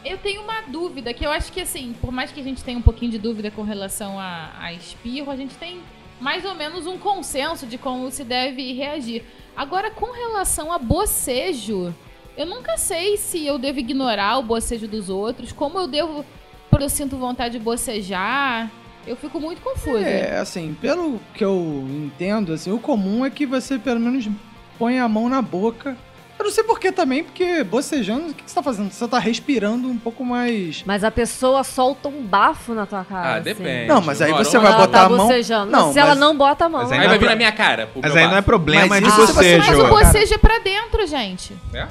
Eu 0.04 0.18
tenho 0.20 0.42
uma 0.42 0.62
dúvida, 0.62 1.14
que 1.14 1.26
eu 1.26 1.32
acho 1.32 1.52
que 1.52 1.62
assim, 1.62 1.94
por 2.00 2.12
mais 2.12 2.32
que 2.32 2.40
a 2.40 2.44
gente 2.44 2.64
tenha 2.64 2.78
um 2.78 2.82
pouquinho 2.82 3.12
de 3.12 3.20
dúvida 3.20 3.52
com 3.52 3.62
relação 3.62 4.20
a, 4.20 4.52
a 4.60 4.74
espirro, 4.74 5.30
a 5.30 5.36
gente 5.36 5.56
tem 5.56 5.82
mais 6.20 6.46
ou 6.46 6.56
menos 6.56 6.88
um 6.88 6.98
consenso 6.98 7.66
de 7.66 7.78
como 7.78 8.10
se 8.10 8.24
deve 8.24 8.74
reagir. 8.74 9.24
Agora, 9.56 9.92
com 9.92 10.12
relação 10.12 10.72
a 10.72 10.80
bocejo, 10.80 11.94
eu 12.36 12.46
nunca 12.46 12.78
sei 12.78 13.18
se 13.18 13.46
eu 13.46 13.58
devo 13.58 13.80
ignorar 13.80 14.38
o 14.38 14.44
bocejo 14.44 14.88
dos 14.88 15.10
outros, 15.10 15.52
como 15.52 15.78
eu 15.78 15.88
devo, 15.88 16.26
quando 16.70 16.84
eu 16.84 16.90
sinto 16.90 17.18
vontade 17.18 17.58
de 17.58 17.64
bocejar. 17.64 18.72
Eu 19.06 19.16
fico 19.16 19.40
muito 19.40 19.62
confusa. 19.62 20.00
É, 20.02 20.38
assim, 20.38 20.76
pelo 20.82 21.20
que 21.34 21.44
eu 21.44 21.86
entendo, 21.90 22.52
assim, 22.52 22.72
o 22.72 22.80
comum 22.80 23.26
é 23.26 23.30
que 23.30 23.46
você 23.46 23.80
pelo 23.80 24.02
menos 24.02 24.28
põe 24.78 25.00
a 25.00 25.08
mão 25.08 25.28
na 25.30 25.42
boca. 25.42 25.96
Eu 26.40 26.46
não 26.46 26.52
sei 26.52 26.64
por 26.64 26.80
que 26.80 26.92
também, 26.92 27.24
porque 27.24 27.64
bocejando, 27.64 28.28
o 28.30 28.34
que 28.34 28.44
você 28.46 28.54
tá 28.54 28.62
fazendo? 28.62 28.92
Você 28.92 29.08
tá 29.08 29.18
respirando 29.18 29.88
um 29.90 29.98
pouco 29.98 30.24
mais. 30.24 30.84
Mas 30.86 31.04
a 31.04 31.10
pessoa 31.10 31.64
solta 31.64 32.08
um 32.10 32.22
bafo 32.22 32.76
na 32.76 32.86
tua 32.86 33.04
cara. 33.04 33.28
Ah, 33.28 33.34
assim. 33.36 33.44
depende. 33.44 33.88
Não, 33.88 34.02
mas 34.02 34.22
aí 34.22 34.30
Agora, 34.30 34.44
você 34.46 34.60
vai 34.60 34.72
Ela 34.72 34.78
botar 34.86 35.00
tá 35.00 35.06
a 35.06 35.10
mão. 35.10 35.28
bocejando. 35.28 35.72
Não, 35.72 35.92
se 35.92 35.98
ela 35.98 36.10
mas- 36.10 36.20
não 36.20 36.38
bota 36.38 36.66
a 36.66 36.70
mão. 36.70 36.84
Mas 36.84 36.92
Aí 36.92 37.00
aí 37.00 37.06
vai 37.08 37.16
não 37.16 37.20
vir 37.20 37.26
é 37.26 37.30
na 37.30 37.36
minha 37.36 37.52
cara. 37.52 37.90
Mas 37.96 38.16
aí 38.16 38.24
não 38.26 38.32
é 38.34 38.36
bafo. 38.36 38.44
problema 38.46 38.86
Mas 38.88 39.02
de 39.04 39.10
isso 39.10 39.18
você 39.18 39.34
bocejo. 39.34 39.58
Mas 39.68 39.80
o 39.80 39.88
bocejo 39.88 40.34
é 40.36 40.38
pra 40.38 40.60
dentro, 40.60 41.08
gente. 41.08 41.56
É? 41.74 41.88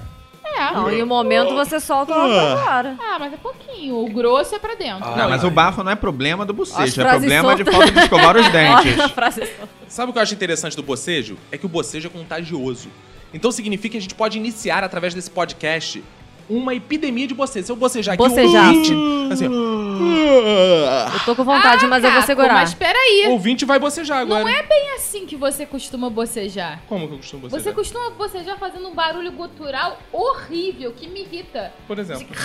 É. 0.56 0.72
Não, 0.72 0.90
em 0.90 1.02
um 1.02 1.06
momento 1.06 1.54
você 1.54 1.78
solta 1.78 2.14
uma 2.14 2.28
pra 2.28 2.56
fora. 2.64 2.96
Ah, 2.98 3.18
mas 3.18 3.32
é 3.32 3.36
pouquinho. 3.36 3.96
O 3.96 4.08
grosso 4.10 4.54
é 4.54 4.58
pra 4.58 4.74
dentro. 4.74 5.08
Não, 5.16 5.28
mas 5.28 5.44
o 5.44 5.50
bafo 5.50 5.82
não 5.84 5.92
é 5.92 5.94
problema 5.94 6.44
do 6.46 6.52
bocejo, 6.54 7.00
é 7.00 7.04
problema 7.10 7.54
de 7.54 7.64
soltas. 7.64 7.74
falta 7.74 7.92
de 7.92 7.98
escovar 8.00 8.36
os 8.36 8.48
dentes. 8.52 8.96
solta. 9.12 9.68
Sabe 9.88 10.10
o 10.10 10.12
que 10.12 10.18
eu 10.18 10.22
acho 10.22 10.34
interessante 10.34 10.74
do 10.76 10.82
bocejo? 10.82 11.36
É 11.52 11.58
que 11.58 11.66
o 11.66 11.68
bocejo 11.68 12.08
é 12.08 12.10
contagioso. 12.10 12.88
Então 13.34 13.50
significa 13.52 13.92
que 13.92 13.98
a 13.98 14.00
gente 14.00 14.14
pode 14.14 14.38
iniciar, 14.38 14.82
através 14.82 15.12
desse 15.12 15.30
podcast, 15.30 16.02
uma 16.48 16.74
epidemia 16.74 17.26
de 17.26 17.34
bocejo. 17.34 17.66
Se 17.66 17.72
eu 17.72 17.76
bocejar 17.76 18.14
aqui, 18.14 18.22
Bocejar. 18.22 18.64
o 18.64 18.68
ouvinte... 18.68 18.92
Assim, 19.32 19.48
ó, 19.48 21.14
Eu 21.14 21.20
tô 21.24 21.34
com 21.34 21.44
vontade, 21.44 21.86
mas 21.86 22.04
eu 22.04 22.10
vou 22.10 22.20
Caco, 22.20 22.26
segurar. 22.26 22.54
Mas 22.54 22.74
peraí. 22.74 23.24
o 23.28 23.32
ouvinte 23.32 23.64
vai 23.64 23.78
bocejar 23.78 24.18
agora. 24.18 24.44
Não 24.44 24.50
é 24.50 24.62
bem 24.62 24.94
assim 24.94 25.26
que 25.26 25.36
você 25.36 25.66
costuma 25.66 26.08
bocejar. 26.08 26.80
Como 26.88 27.08
que 27.08 27.14
eu 27.14 27.18
costumo 27.18 27.42
bocejar? 27.42 27.62
Você 27.64 27.72
costuma 27.72 28.10
bocejar 28.10 28.58
fazendo 28.58 28.88
um 28.88 28.94
barulho 28.94 29.32
gutural 29.32 29.98
horrível 30.12 30.92
que 30.92 31.08
me 31.08 31.22
irrita. 31.22 31.72
Por 31.86 31.98
exemplo. 31.98 32.26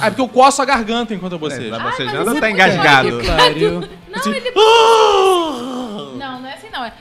Ah, 0.00 0.10
porque 0.10 0.20
eu 0.20 0.28
coço 0.28 0.62
a 0.62 0.64
garganta 0.64 1.12
enquanto 1.12 1.32
eu 1.32 1.40
bocejo. 1.40 1.70
Tá 1.70 1.78
mas 1.80 1.90
bocejando 1.90 2.20
isso 2.20 2.30
ou 2.30 2.36
é 2.36 2.40
tá 2.40 2.50
engasgado? 2.52 3.20
Pariu. 3.36 3.80
Não, 3.80 4.32
ele. 4.32 4.52
Não, 6.16 6.40
não 6.40 6.48
é 6.48 6.54
assim 6.54 6.68
não. 6.72 6.84
É. 6.84 6.92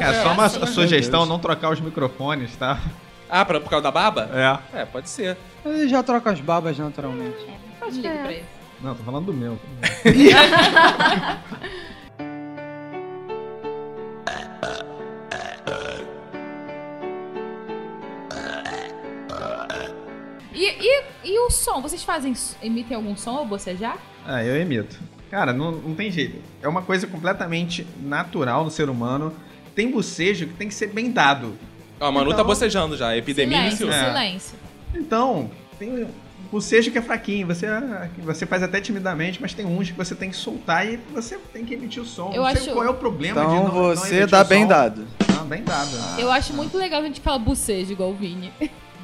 É 0.00 0.22
só 0.22 0.32
uma 0.32 0.48
sugestão 0.66 1.24
não 1.26 1.38
trocar 1.38 1.70
os 1.70 1.80
microfones, 1.80 2.56
tá? 2.56 2.80
Ah, 3.36 3.44
pra, 3.44 3.60
por 3.60 3.68
causa 3.68 3.82
da 3.82 3.90
baba? 3.90 4.30
É. 4.32 4.82
É, 4.82 4.84
pode 4.84 5.10
ser. 5.10 5.36
Ele 5.64 5.88
já 5.88 6.04
troca 6.04 6.30
as 6.30 6.40
babas 6.40 6.78
naturalmente. 6.78 7.36
Não 7.80 7.88
ligo 7.88 8.02
pra 8.02 8.32
ele. 8.32 8.44
Não, 8.80 8.94
tô 8.94 9.02
falando 9.02 9.26
do 9.26 9.34
meu. 9.34 9.58
E, 20.56 20.66
e, 20.66 21.02
e 21.24 21.38
o 21.40 21.50
som? 21.50 21.82
Vocês 21.82 22.04
fazem. 22.04 22.32
emitem 22.62 22.96
algum 22.96 23.16
som 23.16 23.38
ao 23.38 23.44
bocejar? 23.44 23.98
Ah, 24.24 24.44
eu 24.44 24.54
emito. 24.54 24.96
Cara, 25.28 25.52
não, 25.52 25.72
não 25.72 25.96
tem 25.96 26.12
jeito. 26.12 26.40
É 26.62 26.68
uma 26.68 26.82
coisa 26.82 27.08
completamente 27.08 27.84
natural 28.00 28.62
no 28.62 28.70
ser 28.70 28.88
humano. 28.88 29.34
Tem 29.74 29.90
bocejo 29.90 30.46
que 30.46 30.54
tem 30.54 30.68
que 30.68 30.74
ser 30.74 30.86
bem 30.86 31.10
dado. 31.10 31.58
Ó, 32.00 32.06
a 32.06 32.12
Manu 32.12 32.30
tá 32.30 32.34
Então- 32.36 32.46
bocejando 32.46 32.96
já. 32.96 33.16
Epidemia 33.16 33.58
silêncio, 33.70 33.86
iniciou. 33.86 33.90
É. 34.08 34.12
silêncio. 34.12 34.58
Então, 34.94 35.50
tem 35.78 36.06
bocejo 36.50 36.90
que 36.90 36.98
é 36.98 37.02
fraquinho. 37.02 37.46
Você, 37.46 37.66
você 38.18 38.46
faz 38.46 38.62
até 38.62 38.80
timidamente, 38.80 39.40
mas 39.40 39.54
tem 39.54 39.64
uns 39.66 39.90
que 39.90 39.96
você 39.96 40.14
tem 40.14 40.30
que 40.30 40.36
soltar 40.36 40.86
e 40.86 40.98
você 41.12 41.38
tem 41.52 41.64
que 41.64 41.74
emitir 41.74 42.02
o 42.02 42.06
som. 42.06 42.32
Eu 42.34 42.42
não 42.42 42.50
sei 42.52 42.62
acho- 42.62 42.72
qual 42.72 42.84
é 42.84 42.90
o 42.90 42.94
problema 42.94 43.40
de 43.40 43.46
Então 43.46 43.56
não, 43.56 43.64
não 43.64 43.72
você 43.96 44.08
emitir 44.16 44.28
dá 44.30 44.42
o 44.42 44.44
bem 44.44 44.62
som. 44.62 44.68
dado. 44.68 45.06
Ah, 45.40 45.44
bem 45.44 45.62
dado. 45.64 45.90
Eu 46.18 46.30
acho 46.30 46.52
muito 46.52 46.76
legal 46.78 47.00
a 47.00 47.04
gente 47.04 47.20
falar 47.20 47.38
bocejo 47.38 47.92
igual 47.92 48.10
o 48.10 48.14
Vini. 48.14 48.52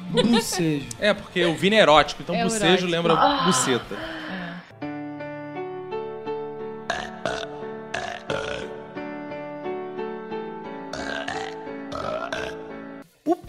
Bocejo. 0.09 0.85
É, 0.99 1.13
porque 1.13 1.43
o 1.45 1.55
Vini 1.55 1.75
é 1.77 1.79
erótico, 1.79 2.21
então 2.21 2.35
É 2.35 2.43
bocejo 2.43 2.65
erótico. 2.65 2.89
lembra 2.89 3.15
buceta. 3.45 4.20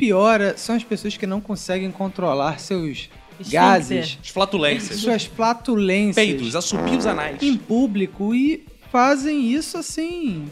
O 0.02 0.04
pior 0.04 0.40
é- 0.40 0.56
são 0.56 0.74
as 0.74 0.82
pessoas 0.82 1.16
que 1.16 1.28
não 1.28 1.40
conseguem 1.40 1.88
controlar 1.92 2.58
seus 2.58 3.08
gases, 3.48 4.18
As 4.20 4.28
flatulências. 4.30 4.98
suas 4.98 5.24
flatulências 5.26 6.16
Peidos, 6.16 6.56
assobios 6.56 7.06
anais. 7.06 7.40
em 7.40 7.56
público 7.56 8.34
e 8.34 8.66
fazem 8.90 9.52
isso 9.52 9.78
assim 9.78 10.50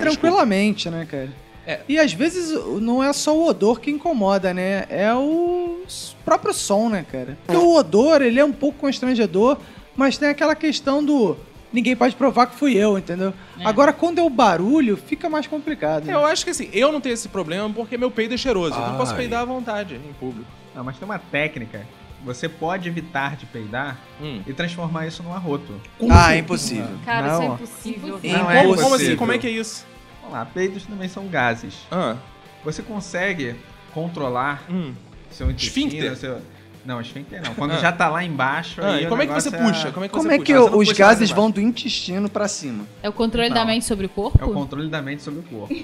tranquilamente, 0.00 0.90
né, 0.90 1.06
cara? 1.08 1.32
É. 1.64 1.82
E 1.88 1.96
às 2.00 2.12
vezes 2.12 2.50
não 2.80 3.00
é 3.00 3.12
só 3.12 3.32
o 3.38 3.46
odor 3.46 3.78
que 3.78 3.92
incomoda, 3.92 4.52
né? 4.52 4.86
É 4.90 5.14
o 5.14 5.84
próprio 6.24 6.52
som, 6.52 6.88
né, 6.88 7.06
cara? 7.12 7.38
Porque 7.46 7.56
o 7.64 7.76
odor, 7.76 8.22
ele 8.22 8.40
é 8.40 8.44
um 8.44 8.50
pouco 8.50 8.80
constrangedor, 8.80 9.56
mas 9.94 10.18
tem 10.18 10.28
aquela 10.30 10.56
questão 10.56 11.04
do 11.04 11.36
ninguém 11.72 11.96
pode 11.96 12.14
provar 12.16 12.46
que 12.46 12.56
fui 12.56 12.74
eu, 12.76 12.98
entendeu? 12.98 13.32
Agora 13.64 13.92
quando 13.92 14.18
é 14.18 14.22
o 14.22 14.30
barulho, 14.30 14.96
fica 14.96 15.28
mais 15.28 15.46
complicado. 15.46 16.04
né? 16.04 16.12
Eu 16.14 16.24
acho 16.26 16.44
que 16.44 16.50
assim, 16.50 16.68
eu 16.72 16.92
não 16.92 17.00
tenho 17.00 17.14
esse 17.14 17.28
problema 17.28 17.68
porque 17.70 17.96
meu 17.96 18.10
peido 18.10 18.34
é 18.34 18.36
cheiroso. 18.36 18.74
Então 18.76 18.92
eu 18.92 18.96
posso 18.98 19.12
Ai. 19.12 19.18
peidar 19.18 19.42
à 19.42 19.44
vontade 19.44 19.94
em 19.94 20.12
público. 20.14 20.48
Não, 20.74 20.82
mas 20.84 20.96
tem 20.98 21.04
uma 21.04 21.18
técnica. 21.18 21.86
Você 22.24 22.48
pode 22.48 22.88
evitar 22.88 23.34
de 23.36 23.46
peidar 23.46 23.98
Hum. 24.20 24.42
e 24.46 24.52
transformar 24.52 25.06
isso 25.08 25.22
num 25.24 25.32
arroto. 25.34 25.74
Ah, 26.08 26.34
é 26.34 26.38
impossível. 26.38 26.96
Cara, 27.04 27.26
isso 27.32 27.42
é 27.42 27.48
Não. 27.48 27.54
impossível. 27.54 28.08
Impossível. 28.10 28.38
Não 28.38 28.44
como, 28.46 28.52
é 28.56 28.62
como 28.62 28.74
assim? 28.74 28.88
possível. 28.90 29.16
Como 29.16 29.32
é 29.32 29.38
que 29.38 29.46
é 29.48 29.50
isso? 29.50 29.84
Vamos 30.20 30.36
lá, 30.38 30.44
peidos 30.46 30.84
também 30.86 31.08
são 31.08 31.26
gases. 31.26 31.74
Ah, 31.90 32.16
Você 32.64 32.80
consegue 32.80 33.56
controlar 33.92 34.62
hum. 34.70 34.94
seu 35.32 35.50
intestino, 35.50 35.86
Esfíncter? 35.88 36.16
seu... 36.16 36.40
Não, 36.84 37.00
esfíncter 37.00 37.40
não. 37.42 37.54
Quando 37.54 37.72
Ah. 37.72 37.78
já 37.78 37.92
tá 37.92 38.08
lá 38.08 38.24
embaixo... 38.24 38.80
Ah, 38.82 38.94
aí 38.94 39.04
e 39.04 39.08
como 39.08 39.22
é 39.22 39.26
que 39.26 39.32
você 39.32 39.50
negócio 39.50 39.72
puxa? 39.74 39.92
Como 39.92 40.04
é 40.04 40.08
que 40.08 40.14
Como 40.14 40.28
você 40.28 40.34
é 40.34 40.38
puxa? 40.38 40.46
que 40.46 40.52
Ah, 40.52 40.56
não 40.56 40.64
os 40.78 40.88
puxa 40.88 40.94
gases 40.98 41.30
vão 41.30 41.50
do 41.50 41.60
intestino 41.60 42.28
pra 42.28 42.48
cima? 42.48 42.84
É 43.02 43.08
o 43.08 43.12
controle 43.12 43.48
Não. 43.48 43.54
da 43.54 43.64
mente 43.64 43.84
sobre 43.84 44.06
o 44.06 44.08
corpo? 44.08 44.38
É 44.42 44.44
o 44.44 44.52
controle 44.52 44.88
da 44.90 45.00
mente 45.00 45.22
sobre 45.22 45.40
o 45.40 45.42
corpo. 45.44 45.74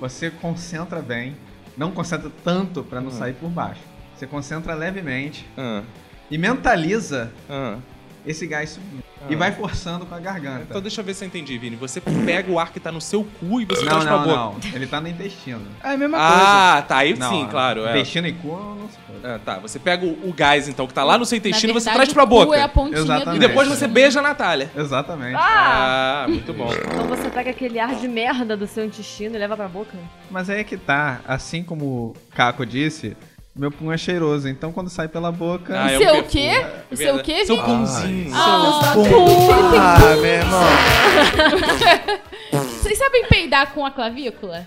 Você 0.00 0.30
concentra 0.30 1.00
bem, 1.02 1.36
não 1.76 1.90
concentra 1.90 2.30
tanto 2.42 2.82
pra 2.82 3.00
não 3.00 3.08
Hum. 3.08 3.12
sair 3.12 3.34
por 3.34 3.50
baixo. 3.50 3.80
Você 4.16 4.26
concentra 4.26 4.74
levemente 4.74 5.46
Ah. 5.56 5.82
e 6.30 6.38
mentaliza 6.38 7.30
Ah. 7.48 7.76
esse 8.26 8.46
gás 8.46 8.70
subindo. 8.70 9.02
E 9.28 9.36
vai 9.36 9.52
forçando 9.52 10.04
com 10.06 10.14
a 10.14 10.18
garganta. 10.18 10.66
Então 10.68 10.80
deixa 10.80 11.00
eu 11.00 11.04
ver 11.04 11.14
se 11.14 11.24
eu 11.24 11.28
entendi, 11.28 11.56
Vini. 11.58 11.76
Você 11.76 12.00
pega 12.00 12.50
o 12.50 12.58
ar 12.58 12.72
que 12.72 12.80
tá 12.80 12.90
no 12.90 13.00
seu 13.00 13.24
cu 13.38 13.60
e 13.60 13.64
você 13.64 13.84
Não, 13.84 13.90
traz 13.90 14.04
pra 14.04 14.16
não, 14.16 14.24
boca. 14.24 14.36
não. 14.36 14.74
Ele 14.74 14.86
tá 14.86 15.00
no 15.00 15.08
intestino. 15.08 15.62
É 15.82 15.90
a 15.92 15.96
mesma 15.96 16.18
coisa. 16.18 16.32
Ah, 16.34 16.82
tá. 16.86 16.96
Aí 16.98 17.16
Não, 17.16 17.30
sim, 17.30 17.46
claro. 17.48 17.86
É. 17.86 17.90
Intestino 17.90 18.26
e 18.26 18.32
cu 18.32 18.48
não 18.48 18.88
se 18.88 18.96
pode. 19.06 19.26
É, 19.34 19.38
tá. 19.38 19.58
Você 19.60 19.78
pega 19.78 20.04
o, 20.04 20.28
o 20.28 20.32
gás, 20.32 20.68
então, 20.68 20.86
que 20.86 20.94
tá 20.94 21.04
lá 21.04 21.16
no 21.16 21.24
seu 21.24 21.38
intestino 21.38 21.72
e 21.72 21.74
você 21.74 21.90
traz 21.90 22.12
pra 22.12 22.24
o 22.24 22.26
cu 22.28 22.34
boca. 22.44 22.56
é 22.56 22.62
a 22.62 22.68
pontinha 22.68 22.96
do 22.96 23.02
E 23.02 23.04
Exatamente. 23.04 23.38
depois 23.40 23.68
você 23.68 23.86
beija 23.86 24.18
a 24.18 24.22
Natália. 24.22 24.70
Exatamente. 24.76 25.36
Ah, 25.38 26.26
muito 26.28 26.52
bom. 26.52 26.70
Então 26.72 27.06
você 27.06 27.30
pega 27.30 27.50
aquele 27.50 27.78
ar 27.78 27.94
de 27.94 28.08
merda 28.08 28.56
do 28.56 28.66
seu 28.66 28.84
intestino 28.84 29.36
e 29.36 29.38
leva 29.38 29.56
pra 29.56 29.68
boca. 29.68 29.96
Mas 30.30 30.50
aí 30.50 30.60
é 30.60 30.64
que 30.64 30.76
tá, 30.76 31.20
assim 31.26 31.62
como 31.62 31.84
o 31.84 32.14
Caco 32.34 32.66
disse, 32.66 33.16
meu 33.54 33.70
pum 33.70 33.92
é 33.92 33.98
cheiroso. 33.98 34.48
Então 34.48 34.72
quando 34.72 34.88
sai 34.90 35.08
pela 35.08 35.30
boca. 35.32 35.74
Ah, 35.78 35.90
é 35.92 35.98
Seu 35.98 36.06
perfume. 36.12 36.28
quê? 36.30 36.38
É 36.48 36.82
O 36.90 36.96
seu 36.96 37.06
verdade. 37.16 37.22
quê, 37.22 37.46
Seu 37.46 37.56
Vini? 37.56 37.66
punzinho. 37.68 38.30
Ah, 38.34 38.92
Ah, 38.94 40.16
meu 40.16 40.24
irmão. 40.24 40.62
Vocês 42.80 42.98
sabem 42.98 43.24
peidar 43.28 43.72
com 43.72 43.84
a 43.84 43.90
clavícula? 43.90 44.66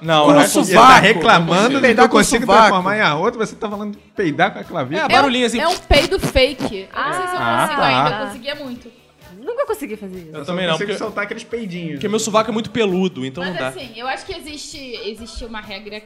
Não, 0.00 0.24
Com 0.24 0.32
não 0.32 0.40
é 0.40 0.44
o 0.44 0.48
Você 0.48 0.58
tá 0.74 0.80
sovaco. 0.80 1.00
reclamando 1.02 1.74
que 1.74 1.80
Peidar 1.82 2.06
eu 2.06 2.08
consigo 2.08 2.46
transformar 2.46 2.96
em 2.96 3.00
arroto, 3.00 3.36
você 3.36 3.54
tá 3.54 3.68
falando 3.68 3.92
de 3.92 3.98
peidar 4.16 4.52
com 4.54 4.58
a 4.58 4.64
clavícula. 4.64 5.04
É, 5.06 5.08
barulhinho 5.08 5.46
assim. 5.46 5.60
É 5.60 5.68
um 5.68 5.76
peido 5.76 6.18
fake. 6.18 6.88
Eu 6.94 7.02
não 7.04 7.12
sei 7.12 7.26
se 7.28 7.34
eu 7.34 7.38
Ah, 7.38 7.60
consigo 7.62 7.80
tá. 7.80 7.86
ainda, 7.86 8.10
eu 8.20 8.26
conseguia 8.26 8.54
muito. 8.54 8.90
Nunca 9.38 9.66
consegui 9.66 9.96
fazer 9.96 10.18
isso. 10.18 10.30
Eu 10.36 10.44
também 10.46 10.66
não, 10.66 10.72
consigo 10.74 10.88
porque, 10.90 10.98
soltar 11.04 11.24
aqueles 11.24 11.44
peidinhos. 11.44 11.92
porque 11.94 12.08
meu 12.08 12.18
sovaco 12.18 12.50
é 12.50 12.52
muito 12.54 12.70
peludo, 12.70 13.24
então 13.24 13.42
Mas 13.44 13.52
não 13.52 13.60
dá. 13.60 13.68
assim, 13.68 13.90
eu 13.96 14.06
acho 14.08 14.24
que 14.24 14.32
existe, 14.34 14.78
existe 15.04 15.44
uma 15.44 15.60
regra 15.60 16.00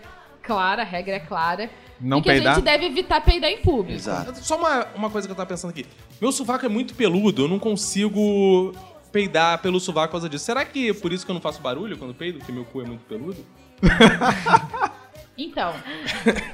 clara, 0.44 0.83
a 0.83 0.85
regra 0.85 1.16
é 1.16 1.20
clara. 1.20 1.70
Não 2.00 2.18
e 2.18 2.22
que 2.22 2.28
a 2.30 2.33
peidar? 2.35 2.54
gente 2.57 2.64
deve 2.64 2.87
evitar 2.87 3.20
peidar 3.20 3.50
em 3.50 3.59
público. 3.59 3.92
Exato. 3.98 4.37
Só 4.44 4.57
uma, 4.57 4.87
uma 4.94 5.11
coisa 5.11 5.26
que 5.28 5.33
eu 5.33 5.37
tava 5.37 5.48
pensando 5.48 5.70
aqui. 5.70 5.87
Meu 6.20 6.30
sovaco 6.33 6.66
é 6.66 6.68
muito 6.68 6.94
peludo, 6.94 7.42
eu 7.44 7.48
não 7.48 7.59
consigo 7.59 8.72
peidar 9.12 9.59
pelo 9.62 9.78
sovaco 9.78 10.09
por 10.09 10.12
causa 10.12 10.28
disso. 10.28 10.44
Será 10.44 10.64
que 10.64 10.90
é 10.90 10.94
por 10.94 11.12
isso 11.12 11.24
que 11.24 11.30
eu 11.30 11.35
não 11.35 11.40
faço 11.40 11.61
barulho 11.62 11.96
quando 11.96 12.12
peido? 12.14 12.38
Porque 12.38 12.52
meu 12.52 12.64
cu 12.64 12.83
é 12.83 12.85
muito 12.85 13.04
peludo? 13.07 13.44
Então, 15.37 15.74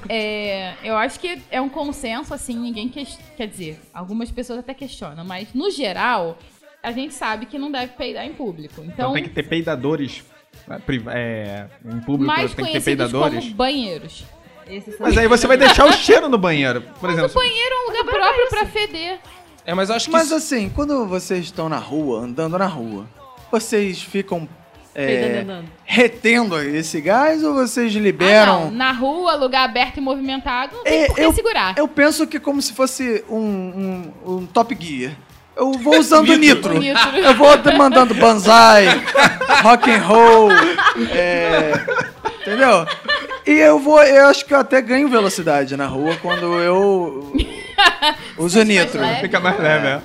é, 0.09 0.72
eu 0.83 0.96
acho 0.96 1.20
que 1.20 1.38
é 1.50 1.61
um 1.61 1.68
consenso, 1.68 2.33
assim, 2.33 2.59
ninguém 2.59 2.88
ques- 2.88 3.18
quer 3.37 3.46
dizer, 3.46 3.79
algumas 3.92 4.31
pessoas 4.31 4.59
até 4.61 4.72
questionam, 4.72 5.22
mas 5.22 5.53
no 5.53 5.70
geral, 5.70 6.38
a 6.83 6.90
gente 6.90 7.12
sabe 7.12 7.44
que 7.44 7.59
não 7.59 7.70
deve 7.70 7.92
peidar 7.92 8.24
em 8.24 8.33
público. 8.33 8.81
Então 8.81 8.90
Então, 8.94 9.12
tem 9.12 9.22
que 9.24 9.29
ter 9.29 9.42
peidadores. 9.42 10.24
É, 10.70 10.76
É, 11.09 11.66
em 11.85 12.00
público 12.00 12.26
mais 12.26 12.54
tem 12.54 12.64
que 12.64 12.72
ter 12.72 12.80
peidadores. 12.83 13.40
como 13.44 13.54
banheiros. 13.54 14.24
Mas 15.00 15.18
aí 15.18 15.26
você 15.26 15.46
vai 15.48 15.56
deixar 15.56 15.85
o 15.85 15.92
cheiro 15.92 16.28
no 16.28 16.38
banheiro. 16.38 16.80
Por 16.80 17.09
Mas 17.09 17.18
exemplo, 17.18 17.33
o 17.33 17.35
banheiro 17.35 17.74
é 17.74 17.78
um 17.78 17.87
lugar 17.88 18.04
próprio 18.04 18.48
pra 18.48 18.66
feder. 18.66 19.18
É, 19.66 19.74
mas 19.74 19.88
eu 19.90 19.96
acho 19.96 20.06
que. 20.06 20.12
Mas 20.12 20.26
isso- 20.26 20.35
assim, 20.37 20.68
quando 20.68 21.06
vocês 21.06 21.44
estão 21.46 21.68
na 21.68 21.78
rua, 21.78 22.20
andando 22.20 22.56
na 22.56 22.66
rua, 22.66 23.06
vocês 23.50 24.00
ficam 24.00 24.48
é, 24.94 25.44
retendo 25.85 26.59
esse 26.61 27.00
gás 27.00 27.42
ou 27.44 27.54
vocês 27.54 27.92
Ah, 27.92 27.96
não. 27.96 28.02
liberam? 28.04 28.70
Na 28.70 28.92
rua, 28.92 29.35
lugar 29.35 29.64
aberto 29.64 29.96
e 29.98 30.00
movimentado, 30.00 30.76
não 30.76 30.85
tem 30.85 31.02
É, 31.02 31.06
por 31.06 31.16
que 31.16 31.22
eu- 31.22 31.33
segurar. 31.33 31.76
Eu 31.76 31.88
penso 31.88 32.26
que 32.26 32.38
como 32.40 32.61
se 32.62 32.72
fosse 32.72 33.24
um, 33.28 33.38
um, 33.38 34.12
um 34.37 34.46
Top 34.46 34.76
Gear. 34.80 35.12
Eu 35.61 35.73
vou 35.73 35.99
usando 35.99 36.35
Nitro. 36.38 36.79
nitro. 36.79 37.18
Eu 37.18 37.35
vou 37.35 37.49
mandando 37.77 38.14
banzai, 38.14 38.87
rock 39.62 39.90
and 39.90 39.99
roll, 39.99 40.51
é, 41.12 41.73
entendeu? 42.40 42.87
E 43.46 43.59
eu 43.59 43.79
vou, 43.79 44.03
eu 44.03 44.29
acho 44.29 44.46
que 44.46 44.55
eu 44.55 44.59
até 44.59 44.81
ganho 44.81 45.07
velocidade 45.11 45.77
na 45.77 45.85
rua 45.87 46.16
quando 46.23 46.46
eu 46.62 47.31
uso 48.38 48.62
nitro. 48.62 49.03
leve. 49.03 49.20
fica 49.20 49.38
mais 49.38 49.61
leve, 49.61 49.87
é. 49.87 50.01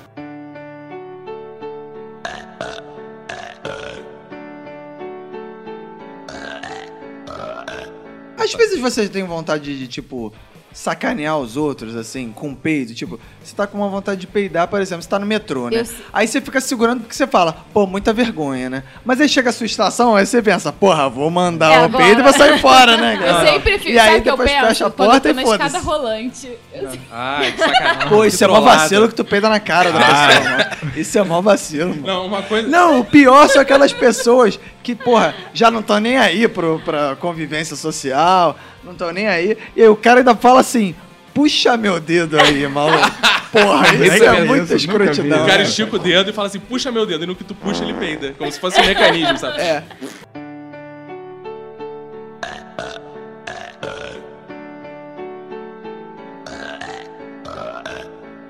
Às 8.38 8.52
vezes 8.52 8.78
vocês 8.78 9.08
têm 9.08 9.24
vontade 9.24 9.76
de, 9.78 9.88
tipo, 9.88 10.32
sacanear 10.76 11.38
os 11.38 11.56
outros, 11.56 11.96
assim, 11.96 12.30
com 12.34 12.54
peido. 12.54 12.92
Tipo, 12.94 13.18
você 13.42 13.56
tá 13.56 13.66
com 13.66 13.78
uma 13.78 13.88
vontade 13.88 14.20
de 14.20 14.26
peidar, 14.26 14.68
por 14.68 14.78
exemplo, 14.78 15.02
você 15.02 15.08
tá 15.08 15.18
no 15.18 15.24
metrô, 15.24 15.70
né? 15.70 15.80
Eu- 15.80 15.86
Aí 16.12 16.28
você 16.28 16.38
fica 16.38 16.60
segurando 16.60 17.00
porque 17.00 17.14
você 17.14 17.26
fala, 17.26 17.64
pô, 17.72 17.86
muita 17.86 18.12
vergonha, 18.12 18.68
né? 18.68 18.82
Mas 19.02 19.18
aí 19.18 19.26
chega 19.28 19.48
a 19.48 19.52
sua 19.54 19.64
estação, 19.64 20.14
aí 20.14 20.26
você 20.26 20.42
pensa, 20.42 20.70
porra, 20.70 21.08
vou 21.08 21.30
mandar 21.30 21.72
É 21.72 21.80
o 21.80 21.84
agora. 21.84 22.04
peido 22.04 22.20
e 22.20 22.22
vou 22.24 22.32
sair 22.34 22.58
fora, 22.60 22.96
né? 22.98 23.14
Eu 23.16 23.20
cara? 23.34 23.52
sempre 23.52 23.78
fico, 23.78 23.90
E 23.90 23.98
aí 23.98 24.16
eu 24.18 24.20
depois 24.22 24.50
fecha 24.50 24.86
a 24.86 24.90
porta 24.90 25.28
eu 25.28 25.32
e 25.32 25.34
na 25.34 25.42
escada 25.42 25.64
foda-se. 25.70 25.84
rolante. 25.86 26.58
Eu 26.74 26.90
Ai, 27.10 27.52
que 27.52 27.58
sacanagem. 27.58 28.08
Pô, 28.10 28.24
isso 28.26 28.44
é 28.44 28.46
mó 28.46 28.60
vacilo 28.60 29.08
que 29.08 29.14
tu 29.14 29.24
peida 29.24 29.48
na 29.48 29.58
cara 29.60 29.90
da 29.90 29.98
pessoa, 29.98 30.44
mano. 30.50 30.92
Isso 30.94 31.18
é 31.18 31.22
mó 31.24 31.40
vacilo, 31.40 31.88
mano. 31.90 32.06
Não, 32.06 32.26
uma 32.26 32.42
coisa. 32.42 32.68
Não, 32.68 33.00
o 33.00 33.04
pior 33.04 33.48
são 33.48 33.62
aquelas 33.62 33.94
pessoas 33.94 34.60
que, 34.82 34.94
porra, 34.94 35.34
já 35.54 35.70
não 35.70 35.80
estão 35.80 35.98
nem 35.98 36.18
aí 36.18 36.46
pro, 36.46 36.80
pra 36.84 37.16
convivência 37.16 37.74
social, 37.74 38.56
não 38.86 38.92
estão 38.92 39.12
nem 39.12 39.26
aí. 39.26 39.58
E 39.74 39.82
aí 39.82 39.88
o 39.88 39.96
cara 39.96 40.20
ainda 40.20 40.34
fala 40.34 40.60
assim, 40.60 40.94
puxa 41.34 41.76
meu 41.76 42.00
dedo 42.00 42.40
aí, 42.40 42.66
maluco. 42.66 42.98
Porra, 43.52 43.94
isso 43.94 44.24
é 44.24 44.40
vi 44.40 44.46
muita 44.46 44.64
isso, 44.64 44.72
vi. 44.72 44.76
escrotidão. 44.76 45.44
O 45.44 45.46
cara 45.46 45.58
né? 45.58 45.64
estica 45.64 45.96
o 45.96 45.98
dedo 45.98 46.30
e 46.30 46.32
fala 46.32 46.48
assim, 46.48 46.60
puxa 46.60 46.92
meu 46.92 47.04
dedo. 47.04 47.24
E 47.24 47.26
no 47.26 47.34
que 47.34 47.44
tu 47.44 47.54
puxa, 47.54 47.84
ele 47.84 47.94
peida. 47.94 48.32
Como 48.38 48.50
se 48.50 48.60
fosse 48.60 48.80
um 48.80 48.86
mecanismo, 48.86 49.36
sabe? 49.38 49.60
É. 49.60 49.82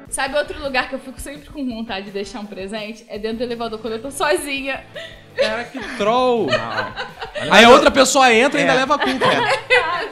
Sabe 0.09 0.35
outro 0.39 0.63
lugar 0.63 0.89
que 0.89 0.95
eu 0.95 0.99
fico 0.99 1.21
sempre 1.21 1.51
com 1.51 1.65
vontade 1.67 2.07
de 2.07 2.11
deixar 2.11 2.41
um 2.41 2.47
presente? 2.47 3.05
É 3.07 3.19
dentro 3.19 3.39
do 3.39 3.45
elevador 3.45 3.79
quando 3.79 3.95
eu 3.95 4.03
tô 4.03 4.11
sozinha. 4.11 4.83
Cara, 5.37 5.65
que 5.65 5.79
troll. 5.97 6.49
Aí 7.51 7.65
a 7.65 7.71
outra 7.71 7.91
pessoa 7.91 8.33
entra 8.33 8.59
e 8.59 8.63
ainda 8.63 8.73
É. 8.75 8.77
leva 8.77 8.95
a 8.95 8.99
culpa. 8.99 9.27
Ah, 9.89 10.03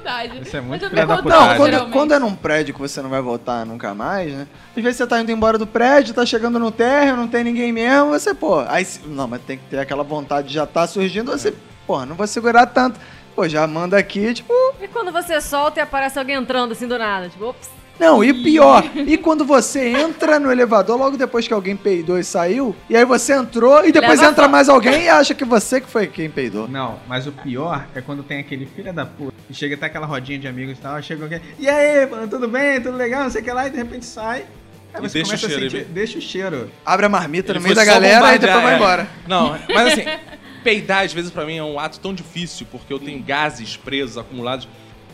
vontade. 0.00 0.40
Isso 0.42 0.56
é 0.56 0.60
muito 0.60 0.88
filha 0.88 1.06
da 1.06 1.16
não 1.16 1.22
Verdade, 1.22 1.56
quando, 1.56 1.90
quando 1.92 2.14
é 2.14 2.18
num 2.18 2.34
prédio 2.34 2.74
que 2.74 2.80
você 2.80 3.02
não 3.02 3.10
vai 3.10 3.20
voltar 3.20 3.64
nunca 3.66 3.94
mais, 3.94 4.32
né? 4.32 4.46
Às 4.76 4.82
vezes 4.82 4.96
você 4.98 5.06
tá 5.06 5.20
indo 5.20 5.30
embora 5.30 5.58
do 5.58 5.66
prédio, 5.66 6.14
tá 6.14 6.24
chegando 6.24 6.58
no 6.58 6.70
térreo, 6.70 7.16
não 7.16 7.28
tem 7.28 7.44
ninguém 7.44 7.72
mesmo, 7.72 8.10
você, 8.10 8.34
pô, 8.34 8.60
aí, 8.68 8.86
não, 9.06 9.28
mas 9.28 9.42
tem 9.42 9.58
que 9.58 9.64
ter 9.64 9.78
aquela 9.78 10.02
vontade 10.02 10.48
de 10.48 10.54
já 10.54 10.66
tá 10.66 10.86
surgindo, 10.86 11.30
você, 11.30 11.54
pô, 11.86 12.04
não 12.06 12.16
vou 12.16 12.26
segurar 12.26 12.66
tanto. 12.66 12.98
Pô, 13.34 13.48
já 13.48 13.66
manda 13.66 13.96
aqui, 13.96 14.34
tipo, 14.34 14.52
E 14.80 14.88
quando 14.88 15.12
você 15.12 15.40
solta 15.40 15.80
e 15.80 15.82
aparece 15.82 16.18
alguém 16.18 16.36
entrando 16.36 16.72
assim 16.72 16.86
do 16.88 16.98
nada? 16.98 17.28
Tipo, 17.28 17.46
ops. 17.46 17.68
Não, 18.00 18.24
e 18.24 18.32
pior, 18.32 18.82
e 18.96 19.18
quando 19.18 19.44
você 19.44 19.88
entra 19.88 20.40
no 20.40 20.50
elevador 20.50 20.96
logo 20.96 21.18
depois 21.18 21.46
que 21.46 21.52
alguém 21.52 21.76
peidou 21.76 22.18
e 22.18 22.24
saiu, 22.24 22.74
e 22.88 22.96
aí 22.96 23.04
você 23.04 23.34
entrou 23.34 23.84
e 23.84 23.92
depois 23.92 24.18
Leva 24.18 24.32
entra 24.32 24.48
mais 24.48 24.70
alguém 24.70 25.02
e 25.02 25.08
acha 25.10 25.34
que 25.34 25.44
você 25.44 25.82
que 25.82 25.86
foi 25.86 26.06
quem 26.06 26.30
peidou. 26.30 26.66
Não, 26.66 26.98
mas 27.06 27.26
o 27.26 27.32
pior 27.32 27.86
é 27.94 28.00
quando 28.00 28.22
tem 28.22 28.38
aquele 28.40 28.64
filho 28.64 28.90
da 28.90 29.04
puta 29.04 29.34
que 29.46 29.52
chega 29.52 29.74
até 29.74 29.84
aquela 29.84 30.06
rodinha 30.06 30.38
de 30.38 30.48
amigos 30.48 30.78
e 30.78 30.80
tal, 30.80 31.02
chega 31.02 31.22
alguém, 31.22 31.42
e 31.58 31.68
aí, 31.68 32.06
mano, 32.06 32.26
tudo 32.26 32.48
bem, 32.48 32.80
tudo 32.80 32.96
legal, 32.96 33.24
não 33.24 33.30
sei 33.30 33.42
o 33.42 33.44
que 33.44 33.52
lá, 33.52 33.66
e 33.66 33.70
de 33.70 33.76
repente 33.76 34.06
sai. 34.06 34.46
Aí 34.94 35.04
E 35.04 35.08
você 35.08 35.18
deixa 35.18 35.36
começa 35.36 35.46
o 35.46 35.50
cheiro, 35.50 35.66
a 35.66 35.70
sentir, 35.70 35.84
deixa 35.92 36.18
o 36.18 36.22
cheiro. 36.22 36.70
Abre 36.86 37.04
a 37.04 37.08
marmita 37.10 37.52
Ele 37.52 37.58
no 37.58 37.62
meio 37.62 37.74
da 37.74 37.84
galera 37.84 38.34
e 38.34 38.38
depois 38.38 38.62
vai 38.62 38.72
é. 38.72 38.76
embora. 38.76 39.08
Não, 39.28 39.58
mas 39.68 39.92
assim, 39.92 40.04
peidar 40.64 41.04
às 41.04 41.12
vezes 41.12 41.30
pra 41.30 41.44
mim 41.44 41.58
é 41.58 41.62
um 41.62 41.78
ato 41.78 42.00
tão 42.00 42.14
difícil, 42.14 42.66
porque 42.70 42.90
eu 42.92 42.98
tenho 42.98 43.22
gases 43.22 43.76
presos, 43.76 44.16
acumulados, 44.16 44.66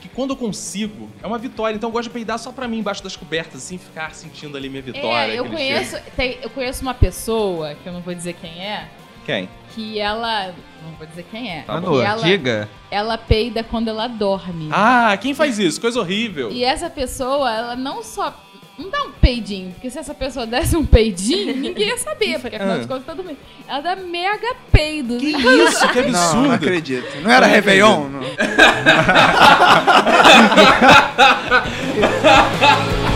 que 0.06 0.14
quando 0.14 0.30
eu 0.30 0.36
consigo, 0.36 1.08
é 1.22 1.26
uma 1.26 1.38
vitória. 1.38 1.74
Então 1.76 1.88
eu 1.88 1.92
gosto 1.92 2.04
de 2.08 2.10
peidar 2.14 2.38
só 2.38 2.52
pra 2.52 2.66
mim, 2.68 2.78
embaixo 2.78 3.02
das 3.02 3.16
cobertas, 3.16 3.64
assim, 3.64 3.78
ficar 3.78 4.14
sentindo 4.14 4.56
ali 4.56 4.68
minha 4.68 4.82
vitória. 4.82 5.32
É, 5.32 5.38
eu 5.38 5.44
conheço, 5.46 5.96
tem- 6.16 6.38
eu 6.42 6.50
conheço 6.50 6.82
uma 6.82 6.94
pessoa, 6.94 7.74
que 7.74 7.88
eu 7.88 7.92
não 7.92 8.00
vou 8.00 8.14
dizer 8.14 8.34
quem 8.34 8.62
é. 8.62 8.88
Quem? 9.24 9.48
que 9.76 9.98
ela. 10.00 10.54
Não 10.82 10.92
vou 10.96 11.06
dizer 11.06 11.26
quem 11.30 11.50
é. 11.50 11.64
Manu, 11.68 11.98
que 11.98 12.06
ela, 12.06 12.22
diga. 12.22 12.68
ela 12.90 13.18
peida 13.18 13.62
quando 13.62 13.88
ela 13.88 14.06
dorme. 14.08 14.70
Ah, 14.72 15.14
quem 15.20 15.34
faz 15.34 15.58
isso? 15.58 15.78
Coisa 15.78 16.00
horrível. 16.00 16.50
E 16.50 16.64
essa 16.64 16.88
pessoa, 16.88 17.52
ela 17.52 17.76
não 17.76 18.02
só. 18.02 18.34
Não 18.78 18.90
dá 18.90 19.02
um 19.04 19.12
peidinho, 19.12 19.72
porque 19.72 19.88
se 19.90 19.98
essa 19.98 20.12
pessoa 20.12 20.46
desse 20.46 20.76
um 20.76 20.84
peidinho, 20.84 21.56
ninguém 21.60 21.88
ia 21.88 21.96
saber, 21.98 22.38
porque 22.40 22.56
afinal 22.56 22.76
Ah. 22.76 22.80
de 22.80 22.86
contas 22.86 23.06
tá 23.06 23.14
dormindo. 23.14 23.38
Ela 23.66 23.80
dá 23.80 23.96
mega 23.96 24.54
peido. 24.70 25.16
Que 25.16 25.28
isso? 25.30 25.88
Que 25.88 26.02
Não, 26.02 26.20
absurdo. 26.20 26.48
não 26.48 26.54
acredito. 26.54 27.20
Não 27.22 27.30
era 27.30 27.46
Não 27.46 27.54
Réveillon? 27.54 28.08
Não. 28.08 28.20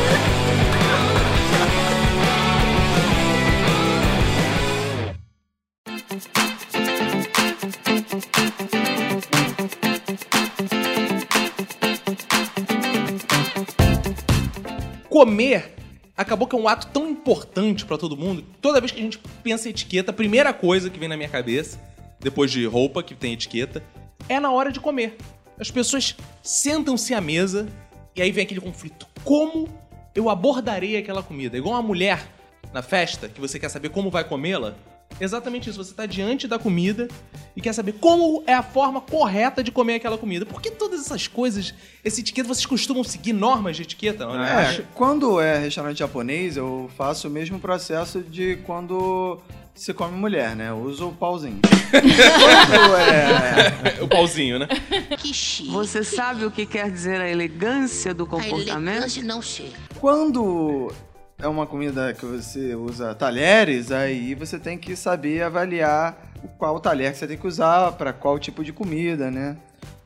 Comer 15.20 15.74
acabou 16.16 16.48
que 16.48 16.56
é 16.56 16.58
um 16.58 16.66
ato 16.66 16.86
tão 16.86 17.06
importante 17.06 17.84
pra 17.84 17.98
todo 17.98 18.16
mundo. 18.16 18.42
Toda 18.62 18.80
vez 18.80 18.90
que 18.90 18.98
a 18.98 19.02
gente 19.02 19.18
pensa 19.42 19.68
em 19.68 19.70
etiqueta, 19.70 20.12
a 20.12 20.14
primeira 20.14 20.50
coisa 20.50 20.88
que 20.88 20.98
vem 20.98 21.10
na 21.10 21.14
minha 21.14 21.28
cabeça, 21.28 21.78
depois 22.18 22.50
de 22.50 22.64
roupa 22.64 23.02
que 23.02 23.14
tem 23.14 23.34
etiqueta, 23.34 23.84
é 24.30 24.40
na 24.40 24.50
hora 24.50 24.72
de 24.72 24.80
comer. 24.80 25.18
As 25.58 25.70
pessoas 25.70 26.16
sentam-se 26.42 27.12
à 27.12 27.20
mesa 27.20 27.68
e 28.16 28.22
aí 28.22 28.32
vem 28.32 28.44
aquele 28.44 28.62
conflito. 28.62 29.06
Como 29.22 29.68
eu 30.14 30.30
abordarei 30.30 30.96
aquela 30.96 31.22
comida. 31.22 31.58
Igual 31.58 31.74
uma 31.74 31.82
mulher 31.82 32.26
na 32.72 32.80
festa, 32.80 33.28
que 33.28 33.42
você 33.42 33.58
quer 33.58 33.68
saber 33.68 33.90
como 33.90 34.10
vai 34.10 34.24
comê-la. 34.24 34.74
Exatamente 35.20 35.68
isso, 35.68 35.82
você 35.82 35.92
tá 35.92 36.06
diante 36.06 36.48
da 36.48 36.58
comida 36.58 37.06
e 37.54 37.60
quer 37.60 37.72
saber 37.72 37.92
como 38.00 38.42
é 38.46 38.54
a 38.54 38.62
forma 38.62 39.00
correta 39.00 39.62
de 39.62 39.70
comer 39.70 39.96
aquela 39.96 40.16
comida. 40.16 40.46
Por 40.46 40.62
que 40.62 40.70
todas 40.70 41.00
essas 41.00 41.26
coisas, 41.26 41.74
esse 42.04 42.20
etiqueta, 42.20 42.48
vocês 42.48 42.64
costumam 42.64 43.04
seguir 43.04 43.32
normas 43.32 43.76
de 43.76 43.82
etiqueta? 43.82 44.26
Não, 44.26 44.38
né? 44.38 44.76
É, 44.78 44.84
quando 44.94 45.40
é 45.40 45.58
restaurante 45.58 45.98
japonês, 45.98 46.56
eu 46.56 46.90
faço 46.96 47.28
o 47.28 47.30
mesmo 47.30 47.60
processo 47.60 48.20
de 48.20 48.56
quando 48.64 49.38
se 49.74 49.92
come 49.94 50.16
mulher, 50.16 50.54
né? 50.56 50.70
Eu 50.70 50.78
uso 50.78 51.08
o 51.08 51.12
pauzinho. 51.12 51.60
quando 51.90 52.96
é... 52.96 54.00
o 54.04 54.08
pauzinho, 54.08 54.58
né? 54.58 54.68
Você 55.70 56.04
sabe 56.04 56.44
o 56.44 56.50
que 56.50 56.66
quer 56.66 56.90
dizer 56.90 57.20
a 57.20 57.28
elegância 57.28 58.14
do 58.14 58.26
comportamento? 58.26 59.22
não 59.24 59.42
chega. 59.42 59.72
Quando 59.98 60.92
é 61.42 61.48
uma 61.48 61.66
comida 61.66 62.12
que 62.12 62.24
você 62.24 62.74
usa 62.74 63.14
talheres, 63.14 63.90
aí 63.90 64.34
você 64.34 64.58
tem 64.58 64.76
que 64.76 64.94
saber 64.94 65.42
avaliar 65.42 66.16
qual 66.58 66.78
talher 66.78 67.12
que 67.12 67.18
você 67.18 67.26
tem 67.26 67.36
que 67.36 67.46
usar 67.46 67.92
para 67.92 68.12
qual 68.12 68.38
tipo 68.38 68.62
de 68.62 68.72
comida, 68.72 69.30
né? 69.30 69.56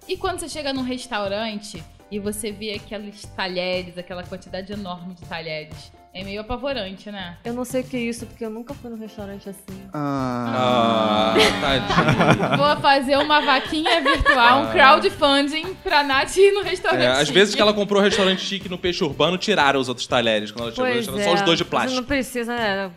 E 0.06 0.16
quando 0.16 0.40
você 0.40 0.48
chega 0.48 0.72
num 0.72 0.82
restaurante 0.82 1.82
e 2.10 2.18
você 2.18 2.52
vê 2.52 2.74
aqueles 2.74 3.22
talheres, 3.36 3.98
aquela 3.98 4.22
quantidade 4.22 4.72
enorme 4.72 5.14
de 5.14 5.22
talheres, 5.22 5.92
é 6.14 6.22
meio 6.22 6.40
apavorante, 6.42 7.10
né? 7.10 7.36
Eu 7.44 7.52
não 7.52 7.64
sei 7.64 7.80
o 7.80 7.84
que 7.84 7.96
é 7.96 8.00
isso, 8.00 8.24
porque 8.24 8.44
eu 8.44 8.50
nunca 8.50 8.72
fui 8.72 8.88
num 8.88 8.96
restaurante 8.96 9.48
assim. 9.48 9.82
Ah, 9.92 11.34
tadinho. 11.60 12.56
Vou 12.56 12.76
fazer 12.80 13.16
uma 13.18 13.40
vaquinha 13.40 14.00
virtual, 14.00 14.62
um 14.62 14.70
crowdfunding 14.70 15.74
pra 15.82 16.04
Nath 16.04 16.36
ir 16.36 16.52
no 16.52 16.62
restaurante. 16.62 17.02
É, 17.02 17.08
às 17.08 17.28
vezes 17.28 17.54
que 17.56 17.60
ela 17.60 17.74
comprou 17.74 18.00
um 18.00 18.04
restaurante 18.04 18.40
chique 18.42 18.68
no 18.68 18.78
Peixe 18.78 19.02
Urbano, 19.02 19.36
tiraram 19.36 19.80
os 19.80 19.88
outros 19.88 20.06
talheres. 20.06 20.52
Quando 20.52 20.66
ela 20.66 20.70
chegou 20.70 20.86
no 20.86 20.92
Pois 20.92 21.06
restaurante, 21.06 21.26
é. 21.26 21.28
só 21.28 21.34
os 21.34 21.42
dois 21.42 21.58
de 21.58 21.64
Você 21.64 21.70
plástico. 21.70 21.96
não 22.00 22.04
precisa, 22.04 22.54
né? 22.56 22.90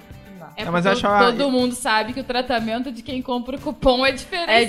É 0.59 0.65
Não, 0.65 0.71
mas 0.71 0.83
porque 0.83 1.05
eu 1.05 1.09
acho 1.11 1.23
a- 1.23 1.31
todo 1.31 1.51
mundo 1.51 1.75
sabe 1.75 2.13
que 2.13 2.19
o 2.19 2.23
tratamento 2.23 2.91
de 2.91 3.03
quem 3.03 3.21
compra 3.21 3.55
o 3.57 3.61
cupom 3.61 4.03
é 4.03 4.11
diferenciado. 4.11 4.51
É 4.51 4.65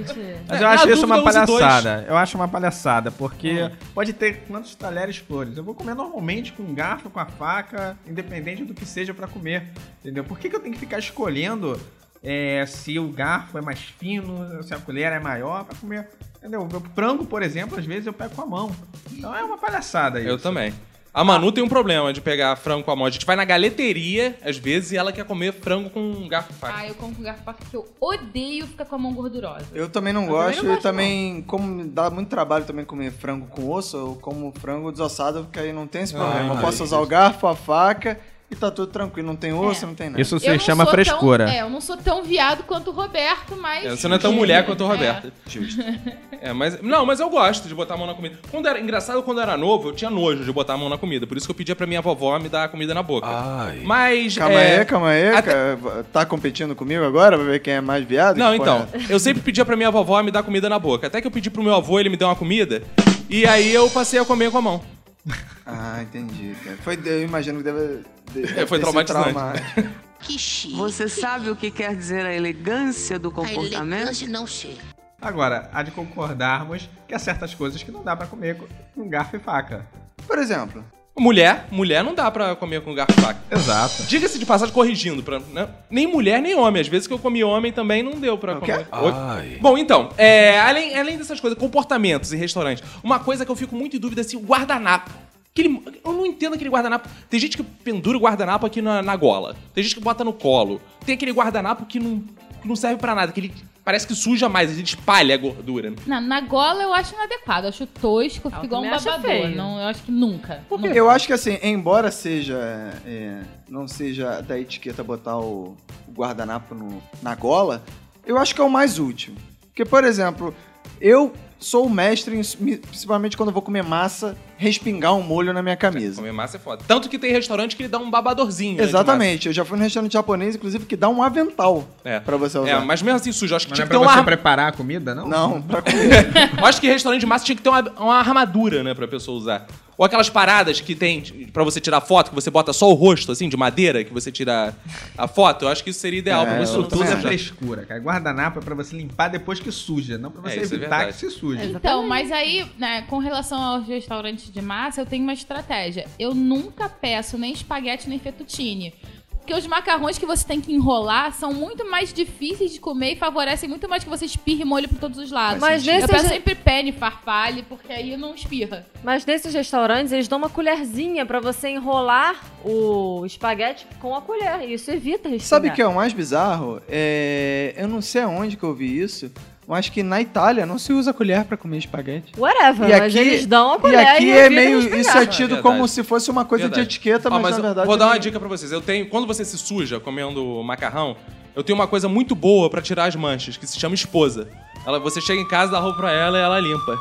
diferente. 0.00 0.36
Mas 0.48 0.60
É, 0.60 0.64
eu 0.64 0.68
acho 0.68 0.86
na 0.86 0.92
isso 0.92 1.06
uma 1.06 1.16
dois. 1.20 1.34
palhaçada. 1.34 2.04
Eu 2.08 2.16
acho 2.16 2.36
uma 2.38 2.46
palhaçada, 2.48 3.10
porque 3.10 3.70
pode 3.92 4.12
ter 4.12 4.42
quantos 4.46 4.74
talheres 4.76 5.16
flores. 5.16 5.56
Eu 5.56 5.64
vou 5.64 5.74
comer 5.74 5.94
normalmente 5.94 6.52
com 6.52 6.62
um 6.62 6.72
garfo, 6.72 7.10
com 7.10 7.18
a 7.18 7.26
faca, 7.26 7.96
independente 8.06 8.64
do 8.64 8.72
que 8.74 8.86
seja 8.86 9.12
pra 9.12 9.26
comer. 9.26 9.64
Entendeu? 10.00 10.22
Por 10.22 10.38
que, 10.38 10.48
que 10.48 10.54
eu 10.54 10.60
tenho 10.60 10.72
que 10.74 10.80
ficar 10.80 11.00
escolhendo 11.00 11.80
é, 12.22 12.64
se 12.66 12.96
o 12.98 13.08
garfo 13.08 13.58
é 13.58 13.60
mais 13.60 13.80
fino, 13.80 14.62
se 14.62 14.72
a 14.72 14.78
colher 14.78 15.10
é 15.12 15.18
maior 15.18 15.64
pra 15.64 15.76
comer? 15.76 16.08
Entendeu? 16.38 16.62
O 16.62 16.80
frango, 16.94 17.24
por 17.26 17.42
exemplo, 17.42 17.76
às 17.76 17.84
vezes 17.84 18.06
eu 18.06 18.12
pego 18.12 18.34
com 18.36 18.42
a 18.42 18.46
mão. 18.46 18.70
Então 19.12 19.34
é 19.34 19.42
uma 19.42 19.58
palhaçada 19.58 20.20
isso. 20.20 20.28
Eu 20.28 20.38
também. 20.38 20.72
A 21.16 21.24
Manu 21.24 21.50
tem 21.50 21.64
um 21.64 21.68
problema 21.68 22.12
de 22.12 22.20
pegar 22.20 22.54
frango 22.56 22.84
com 22.84 22.90
a 22.90 22.94
mão. 22.94 23.06
A 23.06 23.10
gente 23.10 23.24
vai 23.24 23.34
na 23.36 23.44
galeteria, 23.46 24.36
às 24.44 24.58
vezes, 24.58 24.92
e 24.92 24.98
ela 24.98 25.10
quer 25.10 25.24
comer 25.24 25.50
frango 25.50 25.88
com 25.88 25.98
um 25.98 26.28
garfo 26.28 26.52
e 26.52 26.54
faca. 26.54 26.74
Ah, 26.76 26.86
eu 26.86 26.94
como 26.94 27.14
com 27.14 27.22
garfo 27.22 27.42
porque 27.42 27.74
eu 27.74 27.86
odeio 27.98 28.66
ficar 28.66 28.84
com 28.84 28.96
a 28.96 28.98
mão 28.98 29.14
gordurosa. 29.14 29.64
Eu 29.72 29.88
também 29.88 30.12
não 30.12 30.24
Eu 30.24 30.28
gosto, 30.28 30.56
também 30.56 30.70
não 30.72 30.78
e 30.78 30.82
também, 30.82 31.42
como 31.46 31.86
dá 31.86 32.10
muito 32.10 32.28
trabalho 32.28 32.66
também 32.66 32.84
comer 32.84 33.10
frango 33.12 33.46
com 33.46 33.70
osso, 33.70 33.96
eu 33.96 34.18
como 34.20 34.52
frango 34.60 34.92
desossado, 34.92 35.44
porque 35.44 35.58
aí 35.58 35.72
não 35.72 35.86
tem 35.86 36.02
esse 36.02 36.12
problema. 36.12 36.52
eu 36.52 36.60
posso 36.60 36.84
usar 36.84 37.00
o 37.00 37.06
garfo, 37.06 37.46
a 37.46 37.56
faca 37.56 38.20
e 38.50 38.54
tá 38.54 38.70
tudo 38.70 38.86
tranquilo. 38.92 39.26
Não 39.26 39.36
tem 39.36 39.52
osso, 39.52 39.86
não 39.86 39.94
tem 39.94 40.08
nada. 40.10 40.20
Isso 40.20 40.38
se 40.38 40.58
chama 40.60 40.86
frescura. 40.86 41.46
Tão, 41.46 41.54
é, 41.54 41.60
eu 41.62 41.70
não 41.70 41.80
sou 41.80 41.96
tão 41.96 42.22
viado 42.22 42.62
quanto 42.64 42.90
o 42.90 42.92
Roberto, 42.92 43.56
mas. 43.56 43.84
É, 43.84 43.90
Você 43.96 44.06
não 44.08 44.16
é 44.16 44.18
tão 44.18 44.32
mulher 44.32 44.64
quanto 44.64 44.82
o 44.84 44.86
É. 44.86 44.88
Roberto. 44.94 45.32
Justo. 45.48 45.82
É, 46.38 46.52
mas, 46.52 46.80
não, 46.82 47.06
mas 47.06 47.18
eu 47.18 47.30
gosto 47.30 47.66
de 47.66 47.74
botar 47.74 47.94
a 47.94 47.96
mão 47.96 48.06
na 48.06 48.12
comida. 48.14 48.38
Quando 48.50 48.68
era, 48.68 48.78
engraçado, 48.78 49.22
quando 49.22 49.38
eu 49.38 49.42
era 49.42 49.56
novo, 49.56 49.88
eu 49.88 49.92
tinha 49.94 50.10
nojo 50.10 50.44
de 50.44 50.52
botar 50.52 50.74
a 50.74 50.76
mão 50.76 50.88
na 50.88 50.98
comida. 50.98 51.26
Por 51.26 51.36
isso 51.36 51.46
que 51.46 51.50
eu 51.50 51.54
pedia 51.56 51.74
pra 51.74 51.86
minha 51.86 52.02
vovó 52.02 52.38
me 52.38 52.48
dar 52.50 52.64
a 52.64 52.68
comida 52.68 52.92
na 52.92 53.02
boca. 53.02 53.26
Ai. 53.26 53.80
Mas. 53.82 54.36
Calma 54.36 54.60
é, 54.60 54.80
aí, 54.80 54.84
calma 54.84 55.08
aí. 55.08 55.28
até- 55.30 55.42
cara. 55.42 56.04
Tá 56.12 56.26
competindo 56.26 56.76
comigo 56.76 57.02
agora 57.04 57.36
pra 57.38 57.46
ver 57.46 57.58
quem 57.60 57.74
é 57.74 57.80
mais 57.80 58.04
viado? 58.04 58.36
Não, 58.36 58.54
então. 58.54 58.86
Eu 59.08 59.18
sempre 59.18 59.42
pedia 59.42 59.64
pra 59.64 59.76
minha 59.76 59.90
vovó 59.90 60.22
me 60.22 60.30
dar 60.30 60.42
comida 60.42 60.68
na 60.68 60.78
boca. 60.78 61.06
Até 61.06 61.20
que 61.22 61.26
eu 61.26 61.30
pedi 61.30 61.48
pro 61.50 61.62
meu 61.62 61.74
avô, 61.74 61.98
ele 61.98 62.10
me 62.10 62.18
deu 62.18 62.28
uma 62.28 62.36
comida. 62.36 62.82
E 63.30 63.46
aí 63.46 63.72
eu 63.72 63.88
passei 63.90 64.20
a 64.20 64.24
comer 64.24 64.50
com 64.52 64.58
a 64.58 64.62
mão. 64.62 64.82
Ah, 65.66 66.00
entendi. 66.02 66.54
cara. 66.62 66.76
Foi, 66.78 67.00
eu 67.04 67.22
imagino 67.24 67.58
que 67.58 67.64
deve. 67.64 68.04
deve 68.32 68.60
É, 68.60 68.66
foi 68.66 68.78
ter 68.78 68.86
sido 68.86 69.04
traumatizante. 69.04 69.32
traumático. 69.32 70.06
Que 70.20 70.38
chique. 70.38 70.76
Você 70.76 71.08
sabe 71.08 71.50
o 71.50 71.56
que 71.56 71.70
quer 71.70 71.94
dizer 71.96 72.24
a 72.24 72.32
elegância 72.32 73.18
do 73.18 73.28
A 73.28 73.32
comportamento? 73.32 73.98
elegância 74.00 74.28
não 74.28 74.46
chega. 74.46 74.80
Agora, 75.20 75.68
há 75.72 75.82
de 75.82 75.90
concordarmos 75.90 76.88
que 77.08 77.14
há 77.14 77.18
certas 77.18 77.54
coisas 77.54 77.82
que 77.82 77.90
não 77.90 78.02
dá 78.04 78.14
pra 78.14 78.26
comer 78.26 78.56
com- 78.56 78.66
com 78.94 79.08
garfo 79.08 79.34
e 79.36 79.38
faca. 79.40 79.86
Por 80.26 80.38
exemplo, 80.38 80.84
Mulher, 81.18 81.66
mulher 81.70 82.04
não 82.04 82.14
dá 82.14 82.30
pra 82.30 82.54
comer 82.54 82.82
com 82.82 82.94
garfo 82.94 83.18
e 83.18 83.22
faca. 83.22 83.40
Exato. 83.50 84.02
Diga-se 84.02 84.38
de 84.38 84.44
passagem, 84.44 84.74
corrigindo, 84.74 85.22
pra, 85.22 85.40
né? 85.52 85.66
nem 85.88 86.06
mulher 86.06 86.42
nem 86.42 86.54
homem. 86.54 86.80
Às 86.82 86.88
vezes 86.88 87.06
que 87.06 87.14
eu 87.14 87.18
comi 87.18 87.42
homem 87.42 87.72
também 87.72 88.02
não 88.02 88.12
deu 88.20 88.36
pra 88.36 88.56
comer. 88.56 88.86
Oi? 88.92 89.12
Ai. 89.14 89.58
Bom, 89.60 89.78
então, 89.78 90.10
é, 90.18 90.60
além, 90.60 90.96
além 90.96 91.16
dessas 91.16 91.40
coisas, 91.40 91.58
comportamentos 91.58 92.34
em 92.34 92.36
restaurante, 92.36 92.82
uma 93.02 93.18
coisa 93.18 93.46
que 93.46 93.50
eu 93.50 93.56
fico 93.56 93.74
muito 93.74 93.96
em 93.96 93.98
dúvida 93.98 94.20
é 94.20 94.24
assim, 94.24 94.36
o 94.36 94.40
guardanapo. 94.40 95.10
Aquele, 95.52 95.82
eu 96.04 96.12
não 96.12 96.26
entendo 96.26 96.54
aquele 96.54 96.68
guardanapo. 96.68 97.08
Tem 97.30 97.40
gente 97.40 97.56
que 97.56 97.62
pendura 97.62 98.18
o 98.18 98.20
guardanapo 98.20 98.66
aqui 98.66 98.82
na, 98.82 99.00
na 99.00 99.16
gola. 99.16 99.56
Tem 99.74 99.82
gente 99.82 99.94
que 99.94 100.02
bota 100.02 100.22
no 100.22 100.34
colo. 100.34 100.82
Tem 101.06 101.14
aquele 101.14 101.32
guardanapo 101.32 101.86
que 101.86 101.98
não, 101.98 102.22
que 102.60 102.68
não 102.68 102.76
serve 102.76 102.98
pra 102.98 103.14
nada, 103.14 103.32
que 103.32 103.40
ele 103.40 103.54
parece 103.86 104.04
que 104.04 104.16
suja 104.16 104.48
mais, 104.48 104.72
ele 104.72 104.82
espalha 104.82 105.34
a 105.36 105.38
gordura. 105.38 105.90
né? 105.90 105.96
Na, 106.06 106.20
na 106.20 106.40
gola 106.40 106.82
eu 106.82 106.92
acho 106.92 107.14
inadequado, 107.14 107.66
eu 107.66 107.68
acho 107.68 107.86
tosco, 107.86 108.50
fica 108.50 108.64
igual 108.66 108.82
um 108.82 108.90
babador. 108.90 109.48
Não, 109.54 109.78
eu 109.80 109.86
acho 109.86 110.02
que 110.02 110.10
nunca. 110.10 110.60
nunca. 110.68 110.88
eu 110.88 111.08
acho 111.08 111.26
que 111.28 111.32
assim, 111.32 111.56
embora 111.62 112.10
seja. 112.10 112.58
é, 113.06 113.42
não 113.68 113.86
seja 113.86 114.40
da 114.42 114.58
etiqueta 114.58 115.04
botar 115.04 115.38
o, 115.38 115.76
o 116.08 116.12
guardanapo 116.12 116.74
no- 116.74 117.00
na 117.22 117.34
gola, 117.36 117.82
eu 118.26 118.36
acho 118.36 118.52
que 118.54 118.60
é 118.60 118.64
o 118.64 118.68
mais 118.70 118.98
útil. 118.98 119.34
Porque, 119.68 119.84
por 119.84 120.02
exemplo, 120.02 120.52
eu 121.00 121.32
sou 121.60 121.86
o 121.86 121.90
mestre, 121.90 122.36
em, 122.36 122.76
principalmente 122.78 123.36
quando 123.36 123.50
eu 123.50 123.52
vou 123.52 123.62
comer 123.62 123.84
massa, 123.84 124.36
respingar 124.58 125.14
um 125.14 125.22
molho 125.22 125.52
na 125.52 125.62
minha 125.62 125.76
camisa. 125.76 126.16
Comer 126.16 126.32
massa 126.32 126.56
é 126.56 126.60
foda. 126.60 126.82
Tanto 126.86 127.08
que 127.08 127.18
tem 127.18 127.32
restaurante 127.32 127.76
que 127.76 127.82
ele 127.82 127.88
dá 127.88 127.98
um 127.98 128.10
babadorzinho. 128.10 128.76
né, 128.76 128.82
Exatamente, 128.84 129.46
eu 129.48 129.52
já 129.52 129.64
fui 129.64 129.76
no 129.76 129.82
restaurante 129.84 130.12
japonês, 130.12 130.54
inclusive, 130.56 130.84
que 130.86 130.96
dá 130.96 131.08
um 131.08 131.22
avental. 131.22 131.86
É. 132.04 132.20
pra 132.20 132.36
você 132.36 132.58
usar. 132.58 132.68
É, 132.70 132.78
mas 132.80 133.02
mesmo 133.02 133.16
assim 133.16 133.32
sujo. 133.32 133.54
Acho 133.54 133.66
que 133.66 133.70
Mas 133.72 133.78
não 133.78 133.86
tinha 133.86 133.96
é 133.96 133.98
que 133.98 134.04
pra 134.04 134.06
ter 134.06 134.12
você 134.14 134.18
uma... 134.20 134.24
preparar 134.24 134.68
a 134.68 134.72
comida, 134.72 135.14
não? 135.14 135.28
Não, 135.28 135.62
pra 135.62 135.80
comer. 135.82 136.30
Eu 136.58 136.64
acho 136.66 136.80
que 136.80 136.86
restaurante 136.86 137.20
de 137.20 137.26
massa 137.26 137.44
tinha 137.44 137.56
que 137.56 137.62
ter 137.62 137.68
uma, 137.68 137.82
uma 137.98 138.14
armadura, 138.18 138.82
né, 138.82 138.94
pra 138.94 139.06
pessoa 139.06 139.36
usar. 139.38 139.66
Ou 139.98 140.04
aquelas 140.04 140.28
paradas 140.28 140.78
que 140.78 140.94
tem 140.94 141.22
pra 141.54 141.64
você 141.64 141.80
tirar 141.80 142.02
foto, 142.02 142.28
que 142.28 142.34
você 142.34 142.50
bota 142.50 142.70
só 142.70 142.86
o 142.90 142.92
rosto, 142.92 143.32
assim, 143.32 143.48
de 143.48 143.56
madeira, 143.56 144.04
que 144.04 144.12
você 144.12 144.30
tira 144.30 144.74
a 145.16 145.26
foto. 145.26 145.64
Eu 145.64 145.68
acho 145.70 145.82
que 145.82 145.88
isso 145.88 146.00
seria 146.00 146.18
ideal 146.18 146.42
É, 146.42 146.46
pra 146.46 146.56
você 146.58 146.62
Isso 146.64 146.82
tudo 146.82 147.02
é 147.02 147.16
frescura, 147.16 147.86
cara. 147.86 147.98
Guardanapo 147.98 148.58
é 148.58 148.62
pra 148.62 148.74
você 148.74 148.94
limpar 148.94 149.28
depois 149.28 149.58
que 149.58 149.72
suja, 149.72 150.18
não 150.18 150.30
pra 150.30 150.42
você 150.42 150.58
É, 150.58 150.62
isso 150.62 150.74
é 150.74 150.76
evitar 150.76 150.96
verdade. 150.98 151.12
que 151.14 151.18
se 151.18 151.30
suje. 151.30 151.64
Então, 151.74 152.06
mas 152.06 152.30
aí, 152.30 152.66
né, 152.78 153.04
com 153.08 153.16
relação 153.16 153.58
aos 153.58 153.86
restaurantes 153.88 154.45
de 154.52 154.62
massa, 154.62 155.00
eu 155.00 155.06
tenho 155.06 155.22
uma 155.22 155.32
estratégia. 155.34 156.06
Eu 156.18 156.34
nunca 156.34 156.88
peço 156.88 157.36
nem 157.38 157.52
espaguete 157.52 158.08
nem 158.08 158.18
fettuccine. 158.18 158.94
Porque 159.38 159.54
os 159.60 159.66
macarrões 159.68 160.18
que 160.18 160.26
você 160.26 160.44
tem 160.44 160.60
que 160.60 160.72
enrolar 160.74 161.32
são 161.32 161.52
muito 161.54 161.88
mais 161.88 162.12
difíceis 162.12 162.72
de 162.72 162.80
comer 162.80 163.12
e 163.12 163.16
favorecem 163.16 163.68
muito 163.68 163.88
mais 163.88 164.02
que 164.02 164.10
você 164.10 164.24
espirre 164.24 164.64
molho 164.64 164.88
por 164.88 164.98
todos 164.98 165.18
os 165.20 165.30
lados. 165.30 165.60
Mas 165.60 165.86
eu 165.86 166.08
peço 166.08 166.24
je- 166.24 166.28
sempre 166.30 166.56
penne, 166.56 166.90
farfalle, 166.90 167.62
porque 167.62 167.92
aí 167.92 168.16
não 168.16 168.34
espirra. 168.34 168.84
Mas 169.04 169.24
nesses 169.24 169.54
restaurantes, 169.54 170.10
eles 170.12 170.26
dão 170.26 170.38
uma 170.38 170.48
colherzinha 170.48 171.24
pra 171.24 171.38
você 171.38 171.68
enrolar 171.68 172.44
o 172.64 173.24
espaguete 173.24 173.86
com 174.00 174.16
a 174.16 174.20
colher. 174.20 174.68
E 174.68 174.72
isso 174.74 174.90
evita 174.90 175.28
respingar. 175.28 175.42
Sabe 175.46 175.68
o 175.68 175.72
que 175.72 175.80
é 175.80 175.86
o 175.86 175.94
mais 175.94 176.12
bizarro? 176.12 176.82
É, 176.88 177.72
Eu 177.76 177.86
não 177.86 178.02
sei 178.02 178.22
aonde 178.22 178.56
que 178.56 178.64
eu 178.64 178.74
vi 178.74 178.98
isso, 179.00 179.30
mas 179.66 179.88
que 179.88 180.02
na 180.02 180.20
Itália 180.20 180.64
não 180.64 180.78
se 180.78 180.92
usa 180.92 181.12
colher 181.12 181.44
pra 181.44 181.56
comer 181.56 181.78
espaguete. 181.78 182.32
Whatever, 182.38 182.88
E 182.88 182.92
mas 182.92 183.14
aqui- 183.14 183.18
eles 183.18 183.46
dão 183.46 183.72
a 183.72 183.76
E 183.76 183.80
colher 183.80 184.06
aqui 184.06 184.24
e 184.24 184.30
é 184.30 184.48
meio. 184.50 184.76
respingar. 184.80 185.00
Isso 185.00 185.18
é 185.18 185.22
Ah, 185.22 185.26
tido 185.26 185.56
como 185.62 185.86
se 185.88 186.02
fosse 186.04 186.30
uma 186.30 186.44
coisa 186.44 186.64
Verdade. 186.64 186.82
de 186.86 186.88
etiqueta, 186.94 187.28
mas, 187.30 187.42
mas 187.42 187.56
na 187.56 187.62
verdade. 187.62 187.86
vou 187.86 187.96
dar 187.96 188.06
uma 188.06 188.18
dica 188.18 188.38
pra 188.38 188.48
vocês. 188.48 188.70
Eu 188.70 188.80
tenho, 188.80 189.08
quando 189.08 189.26
você 189.26 189.44
se 189.44 189.58
suja 189.58 189.98
comendo 189.98 190.62
macarrão, 190.62 191.16
eu 191.54 191.62
tenho 191.64 191.76
uma 191.78 191.86
coisa 191.86 192.08
muito 192.08 192.34
boa 192.34 192.68
pra 192.70 192.80
tirar 192.80 193.06
as 193.06 193.16
manchas, 193.16 193.56
que 193.56 193.66
se 193.66 193.78
chama 193.78 193.94
esposa. 193.94 194.48
Ela, 194.86 195.00
você 195.00 195.20
chega 195.20 195.40
em 195.40 195.48
casa, 195.48 195.72
dá 195.72 195.80
roupa 195.80 195.98
pra 195.98 196.12
ela 196.12 196.38
e 196.38 196.42
ela 196.42 196.60
limpa. 196.60 196.96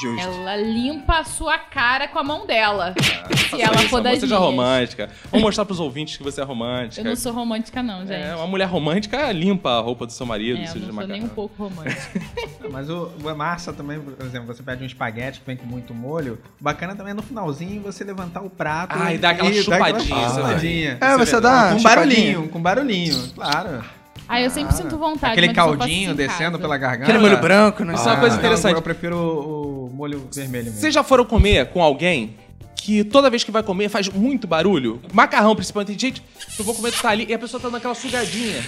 Justo. 0.00 0.20
Ela 0.20 0.56
limpa 0.56 1.18
a 1.18 1.24
sua 1.24 1.58
cara 1.58 2.06
com 2.06 2.18
a 2.18 2.22
mão 2.22 2.46
dela. 2.46 2.94
se 2.98 3.48
Faça 3.48 3.62
ela 3.62 3.78
for 3.88 4.00
das 4.00 4.20
Seja 4.20 4.38
romântica. 4.38 5.10
Vamos 5.30 5.42
mostrar 5.42 5.64
pros 5.64 5.80
ouvintes 5.80 6.16
que 6.16 6.22
você 6.22 6.40
é 6.40 6.44
romântica. 6.44 7.00
Eu 7.00 7.04
não 7.04 7.16
sou 7.16 7.32
romântica, 7.32 7.82
não, 7.82 8.00
gente. 8.06 8.12
É, 8.22 8.34
uma 8.34 8.46
mulher 8.46 8.66
romântica 8.66 9.32
limpa 9.32 9.70
a 9.70 9.80
roupa 9.80 10.06
do 10.06 10.12
seu 10.12 10.24
marido, 10.24 10.58
É, 10.60 10.68
eu 10.68 10.74
não 10.80 10.94
sou 10.94 11.06
nem 11.06 11.24
um 11.24 11.28
pouco 11.28 11.64
romântica. 11.64 12.20
Mas 12.70 12.88
o, 12.88 13.10
o 13.22 13.34
massa 13.36 13.72
também, 13.72 14.00
por 14.00 14.24
exemplo, 14.24 14.46
você 14.46 14.62
pede 14.62 14.82
um 14.82 14.86
espaguete 14.86 15.40
que 15.40 15.46
vem 15.46 15.56
com 15.56 15.66
muito 15.66 15.94
molho. 15.94 16.38
Bacana 16.60 16.94
também 16.94 17.10
é 17.12 17.14
no 17.14 17.22
finalzinho 17.22 17.82
você 17.82 18.04
levantar 18.04 18.42
o 18.42 18.50
prato. 18.50 18.96
Ah, 18.98 19.12
e 19.12 19.18
dar 19.18 19.30
aquela 19.30 19.52
chupadinha, 19.52 19.98
isso 19.98 20.14
é 20.14 20.34
chupadinha. 20.34 20.98
É, 21.00 21.16
você 21.16 21.40
dá. 21.40 21.72
Com 21.72 21.78
chupadinha. 21.78 21.82
barulhinho, 21.82 22.48
com 22.48 22.60
barulhinho, 22.60 23.30
claro. 23.34 23.97
Ah, 24.28 24.40
eu 24.42 24.50
sempre 24.50 24.74
sinto 24.76 24.98
vontade. 24.98 25.32
Aquele 25.32 25.54
caldinho 25.54 26.14
descendo 26.14 26.58
pela 26.58 26.76
garganta. 26.76 27.04
Aquele 27.04 27.18
molho 27.18 27.40
branco, 27.40 27.82
né? 27.82 27.94
Isso 27.94 28.06
é 28.06 28.12
uma 28.12 28.20
coisa 28.20 28.36
Não, 28.36 28.42
interessante. 28.42 28.74
Eu 28.74 28.82
prefiro 28.82 29.16
o, 29.16 29.86
o 29.86 29.90
molho 29.90 30.28
vermelho 30.30 30.66
mesmo. 30.66 30.80
Vocês 30.80 30.92
já 30.92 31.02
foram 31.02 31.24
comer 31.24 31.66
com 31.70 31.82
alguém 31.82 32.36
que 32.76 33.02
toda 33.04 33.30
vez 33.30 33.42
que 33.42 33.50
vai 33.50 33.62
comer 33.62 33.88
faz 33.88 34.08
muito 34.08 34.46
barulho. 34.46 35.00
Macarrão, 35.12 35.54
principalmente. 35.56 35.88
Tem 35.88 35.98
gente, 35.98 36.22
eu 36.58 36.64
vou 36.64 36.74
comer, 36.74 36.92
tu 36.92 37.00
tá 37.00 37.08
ali 37.08 37.26
e 37.28 37.32
a 37.32 37.38
pessoa 37.38 37.60
tá 37.60 37.68
dando 37.68 37.78
aquela 37.78 37.94
sugadinha. 37.94 38.62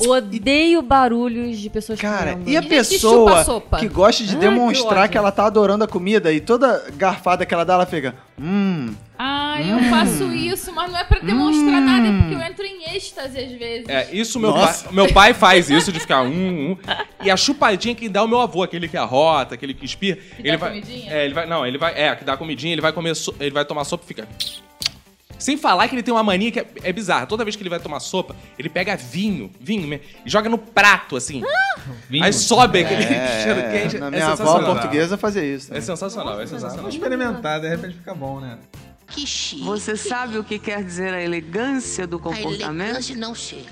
Odeio 0.00 0.80
barulhos 0.82 1.58
de 1.58 1.68
pessoas 1.70 2.00
Cara, 2.00 2.32
comendo. 2.32 2.50
e 2.50 2.56
a 2.56 2.62
que 2.62 2.68
pessoa 2.68 3.44
sopa. 3.44 3.78
que 3.78 3.88
gosta 3.88 4.24
de 4.24 4.34
Ah, 4.36 4.38
demonstrar 4.38 5.06
que 5.08 5.12
que, 5.12 5.18
ela 5.18 5.30
tá 5.32 5.46
adorando 5.46 5.84
a 5.84 5.88
comida 5.88 6.32
e 6.32 6.40
toda 6.40 6.84
garfada 6.96 7.44
que 7.46 7.52
ela 7.52 7.64
dá, 7.64 7.74
ela 7.74 7.86
fica. 7.86 8.14
Hum. 8.40 8.94
Ah, 9.18 9.56
eu 9.60 9.78
faço 9.90 10.32
isso, 10.32 10.72
mas 10.74 10.90
não 10.90 10.98
é 10.98 11.04
pra 11.04 11.20
demonstrar 11.20 11.80
nada, 11.80 12.08
é 12.08 12.18
porque 12.18 12.34
eu 12.34 12.40
entro 12.40 12.64
em 12.64 12.94
êxtase 12.96 13.38
às 13.38 13.52
vezes. 13.52 13.88
É, 13.88 14.08
isso 14.12 14.40
meu 14.40 14.52
pai, 14.52 14.74
meu 14.90 15.12
pai 15.12 15.34
faz 15.34 15.70
isso 15.70 15.92
de 15.92 16.00
ficar 16.00 16.22
um, 16.22 16.72
um. 16.72 16.76
E 17.22 17.30
a 17.30 17.36
chupadinha 17.36 17.94
que 17.94 18.08
dá 18.08 18.24
o 18.24 18.28
meu 18.28 18.40
avô, 18.40 18.62
aquele 18.64 18.88
que 18.88 18.96
arrota, 18.96 19.54
aquele 19.54 19.74
que 19.74 19.84
espirra. 19.84 20.18
ele 20.38 20.50
dá 20.52 20.56
vai, 20.56 20.70
comidinha? 20.70 21.12
É, 21.12 21.24
ele 21.24 21.34
vai. 21.34 21.46
Não, 21.46 21.64
ele 21.66 21.78
vai. 21.78 21.92
É, 21.96 22.16
que 22.16 22.24
dá 22.24 22.36
comidinha, 22.36 22.72
ele 22.72 22.80
vai 22.82 22.92
comer. 22.92 23.14
so- 23.14 23.34
ele 23.38 23.50
vai 23.52 23.64
tomar 23.64 23.84
sopa 23.84 24.02
e 24.04 24.08
fica. 24.08 24.26
Sem 25.42 25.56
falar 25.56 25.88
que 25.88 25.94
ele 25.96 26.04
tem 26.04 26.14
uma 26.14 26.22
mania 26.22 26.52
que 26.52 26.60
é, 26.60 26.66
é 26.84 26.92
bizarra. 26.92 27.26
Toda 27.26 27.42
vez 27.42 27.56
que 27.56 27.62
ele 27.62 27.68
vai 27.68 27.80
tomar 27.80 27.98
sopa, 27.98 28.36
ele 28.56 28.68
pega 28.68 28.96
vinho, 28.96 29.50
vinho 29.60 29.88
mesmo, 29.88 30.04
e 30.24 30.30
joga 30.30 30.48
no 30.48 30.56
prato, 30.56 31.16
assim. 31.16 31.42
Vinho. 32.08 32.24
Aí 32.24 32.32
sobe 32.32 32.84
aquele 32.84 33.02
É, 33.02 33.42
cheiro 33.42 33.60
quente. 33.72 33.98
na 33.98 34.06
é 34.06 34.10
minha 34.10 34.26
avó 34.28 34.62
portuguesa 34.62 35.16
fazia 35.18 35.44
isso. 35.44 35.74
É 35.74 35.80
sensacional, 35.80 36.40
é 36.40 36.46
sensacional. 36.46 36.76
Vamos 36.76 36.94
experimentar, 36.94 37.60
de 37.60 37.68
repente 37.68 37.94
fica 37.96 38.14
bom, 38.14 38.38
né? 38.38 38.56
Que 39.08 39.26
chique. 39.26 39.64
Você 39.64 39.96
sabe 39.96 40.38
o 40.38 40.44
que 40.44 40.60
quer 40.60 40.84
dizer 40.84 41.12
a 41.12 41.20
elegância 41.20 42.06
do 42.06 42.20
comportamento? 42.20 43.16
não 43.16 43.34
chega. 43.34 43.66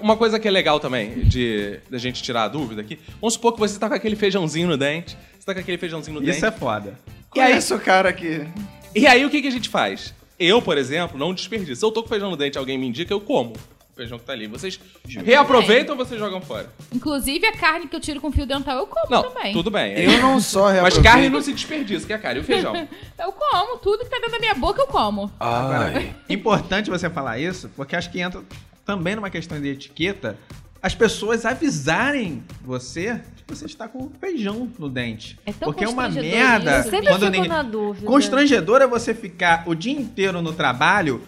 Uma 0.00 0.16
coisa 0.16 0.40
que 0.40 0.48
é 0.48 0.50
legal 0.50 0.80
também 0.80 1.20
de 1.20 1.78
da 1.88 1.98
gente 1.98 2.20
tirar 2.20 2.42
a 2.44 2.48
dúvida 2.48 2.80
aqui. 2.80 2.98
Vamos 3.20 3.34
supor 3.34 3.52
que 3.52 3.60
você 3.60 3.78
tá 3.78 3.88
com 3.88 3.94
aquele 3.94 4.16
feijãozinho 4.16 4.66
no 4.66 4.76
dente. 4.76 5.16
Você 5.38 5.46
tá 5.46 5.54
com 5.54 5.60
aquele 5.60 5.78
feijãozinho 5.78 6.18
no 6.20 6.28
Isso 6.28 6.40
dente. 6.40 6.44
é 6.44 6.58
foda. 6.58 6.98
E 7.34 7.40
aí, 7.40 7.50
Conheço 7.52 7.76
o 7.76 7.80
cara 7.80 8.08
aqui. 8.08 8.44
e 8.92 9.06
aí 9.06 9.24
o 9.24 9.30
que, 9.30 9.40
que 9.40 9.46
a 9.48 9.52
gente 9.52 9.68
faz? 9.68 10.12
Eu, 10.42 10.60
por 10.60 10.76
exemplo, 10.78 11.18
não 11.18 11.32
desperdiço. 11.32 11.76
Se 11.80 11.84
eu 11.84 11.90
tô 11.92 12.02
com 12.02 12.08
feijão 12.08 12.30
no 12.30 12.36
dente 12.36 12.58
alguém 12.58 12.76
me 12.78 12.86
indica, 12.86 13.12
eu 13.12 13.20
como 13.20 13.52
o 13.52 13.94
feijão 13.94 14.18
que 14.18 14.24
tá 14.24 14.32
ali. 14.32 14.46
Vocês 14.46 14.80
reaproveitam 15.24 15.96
ou 15.96 16.04
vocês 16.04 16.18
jogam 16.18 16.40
fora? 16.40 16.68
Inclusive 16.92 17.46
a 17.46 17.52
carne 17.52 17.86
que 17.86 17.94
eu 17.94 18.00
tiro 18.00 18.20
com 18.20 18.32
fio 18.32 18.46
dental 18.46 18.76
eu 18.78 18.86
como 18.86 19.06
Não, 19.10 19.22
também. 19.30 19.52
tudo 19.52 19.70
bem. 19.70 19.92
Eu 19.98 20.20
não 20.20 20.40
só 20.40 20.64
Mas 20.64 20.72
reaproveito. 20.74 21.02
carne 21.04 21.28
não 21.28 21.42
se 21.42 21.52
desperdiça, 21.52 22.06
que 22.06 22.12
é 22.12 22.16
a 22.16 22.18
cara. 22.18 22.38
E 22.38 22.40
o 22.40 22.44
feijão? 22.44 22.72
Eu 23.18 23.32
como, 23.32 23.78
tudo 23.78 24.02
que 24.04 24.10
tá 24.10 24.16
dentro 24.16 24.32
da 24.32 24.38
minha 24.38 24.54
boca 24.54 24.80
eu 24.80 24.86
como. 24.86 25.30
Agora, 25.38 26.02
importante 26.28 26.90
você 26.90 27.08
falar 27.08 27.38
isso, 27.38 27.70
porque 27.76 27.94
acho 27.94 28.10
que 28.10 28.20
entra 28.20 28.42
também 28.84 29.14
numa 29.14 29.30
questão 29.30 29.60
de 29.60 29.68
etiqueta, 29.68 30.36
as 30.82 30.94
pessoas 30.94 31.44
avisarem 31.46 32.42
você 32.64 33.20
que 33.36 33.54
você 33.54 33.66
está 33.66 33.86
com 33.86 34.10
feijão 34.20 34.68
no 34.78 34.88
dente. 34.88 35.38
É 35.46 35.52
tão 35.52 35.68
porque 35.68 35.84
é 35.84 35.88
uma 35.88 36.04
constrangedor 36.04 36.38
merda. 36.38 36.78
isso. 36.78 36.88
Eu 36.88 36.90
sempre 36.90 37.06
quando 37.08 37.20
fico 37.20 37.32
ninguém- 37.32 37.48
na 37.48 37.62
dúvida. 37.62 38.06
Constrangedor 38.06 38.82
é 38.82 38.86
você 38.86 39.14
ficar 39.14 39.62
o 39.66 39.74
dia 39.74 39.92
inteiro 39.92 40.42
no 40.42 40.52
trabalho 40.52 41.22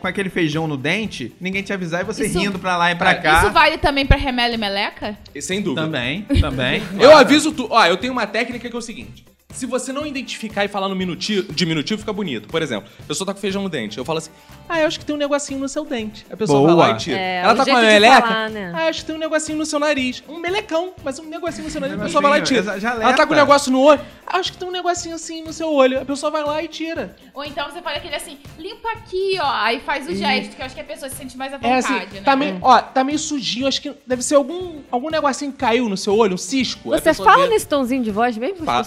com 0.00 0.06
aquele 0.06 0.30
feijão 0.30 0.68
no 0.68 0.76
dente, 0.76 1.34
ninguém 1.40 1.62
te 1.64 1.72
avisar 1.72 2.02
e 2.02 2.04
você 2.04 2.26
Isso- 2.26 2.38
rindo 2.38 2.58
pra 2.60 2.76
lá 2.76 2.92
e 2.92 2.94
pra 2.94 3.14
cá. 3.16 3.38
Isso 3.42 3.50
vale 3.50 3.76
também 3.76 4.06
pra 4.06 4.16
remela 4.16 4.54
e 4.54 4.58
meleca? 4.58 5.18
E 5.34 5.42
Sem 5.42 5.60
dúvida. 5.60 5.82
Também, 5.82 6.22
também. 6.40 6.82
Eu 6.98 7.16
aviso 7.16 7.50
tu. 7.50 7.66
Ó, 7.70 7.84
eu 7.84 7.96
tenho 7.96 8.12
uma 8.12 8.26
técnica 8.26 8.68
que 8.70 8.74
é 8.74 8.78
o 8.78 8.82
seguinte. 8.82 9.24
Se 9.54 9.64
você 9.64 9.94
não 9.94 10.04
identificar 10.06 10.66
e 10.66 10.68
falar 10.68 10.88
no 10.90 10.94
minutivo, 10.94 11.50
diminutivo, 11.54 11.98
fica 12.00 12.12
bonito. 12.12 12.46
Por 12.48 12.60
exemplo, 12.60 12.88
a 13.00 13.02
pessoa 13.04 13.26
tá 13.26 13.32
com 13.32 13.40
feijão 13.40 13.62
no 13.62 13.68
dente. 13.70 13.96
Eu 13.96 14.04
falo 14.04 14.18
assim, 14.18 14.30
ah, 14.68 14.78
eu 14.80 14.86
acho 14.86 14.98
que 15.00 15.06
tem 15.06 15.14
um 15.14 15.18
negocinho 15.18 15.58
no 15.58 15.66
seu 15.70 15.86
dente. 15.86 16.26
A 16.30 16.36
pessoa 16.36 16.60
vai 16.66 16.74
Boa. 16.74 16.86
lá 16.88 16.92
e 16.92 16.96
tira. 16.98 17.18
É, 17.18 17.36
Ela 17.38 17.54
o 17.54 17.56
tá 17.56 17.64
com 17.64 17.70
uma 17.70 17.80
meleca. 17.80 18.22
falar, 18.28 18.50
né? 18.50 18.72
Ah, 18.76 18.88
acho 18.88 19.00
que 19.00 19.06
tem 19.06 19.16
um 19.16 19.18
negocinho 19.18 19.56
no 19.56 19.64
seu 19.64 19.78
nariz. 19.80 20.22
Um 20.28 20.38
melecão, 20.38 20.92
mas 21.02 21.18
um 21.18 21.24
negocinho 21.24 21.64
no 21.64 21.70
seu 21.70 21.80
nariz. 21.80 21.98
A 21.98 22.04
pessoa 22.04 22.20
vai 22.20 22.30
lá 22.32 22.38
e 22.38 22.42
tira. 22.42 22.60
Ela 23.00 23.12
tá 23.14 23.26
com 23.26 23.32
um 23.32 23.36
negócio 23.36 23.72
no 23.72 23.80
olho. 23.80 24.00
Ah, 24.26 24.36
acho 24.36 24.52
que 24.52 24.58
tem 24.58 24.68
um 24.68 24.70
negocinho 24.70 25.14
assim 25.14 25.42
no 25.42 25.52
seu 25.54 25.72
olho. 25.72 25.98
A 26.02 26.04
pessoa 26.04 26.30
vai 26.30 26.44
lá 26.44 26.62
e 26.62 26.68
tira. 26.68 27.16
Ou 27.32 27.42
então 27.42 27.70
você 27.70 27.80
fala 27.80 27.96
aquele 27.96 28.16
assim, 28.16 28.36
limpa 28.58 28.90
aqui, 28.92 29.38
ó, 29.40 29.50
aí 29.50 29.80
faz 29.80 30.06
o 30.06 30.14
gesto, 30.14 30.54
que 30.56 30.60
eu 30.60 30.66
acho 30.66 30.74
que 30.74 30.80
a 30.82 30.84
pessoa 30.84 31.08
se 31.08 31.16
sente 31.16 31.38
mais 31.38 31.54
à 31.54 31.56
É 31.56 31.58
vontade, 31.58 31.86
assim, 32.04 32.14
né? 32.16 32.20
tá 32.22 32.36
meio, 32.36 32.58
ó, 32.60 32.82
tá 32.82 33.02
meio 33.02 33.18
sujinho. 33.18 33.66
Acho 33.66 33.80
que 33.80 33.92
deve 34.06 34.22
ser 34.22 34.34
algum, 34.34 34.80
algum 34.90 35.08
negocinho 35.08 35.50
que 35.52 35.56
caiu 35.58 35.88
no 35.88 35.96
seu 35.96 36.14
olho, 36.14 36.34
um 36.34 36.38
cisco. 36.38 36.90
Você 36.90 37.14
fala 37.14 37.44
vê- 37.44 37.48
nesse 37.48 37.66
tomzinho 37.66 38.02
de 38.04 38.10
voz 38.10 38.36
mesmo 38.36 38.58
com 38.58 38.64
Fa- 38.66 38.84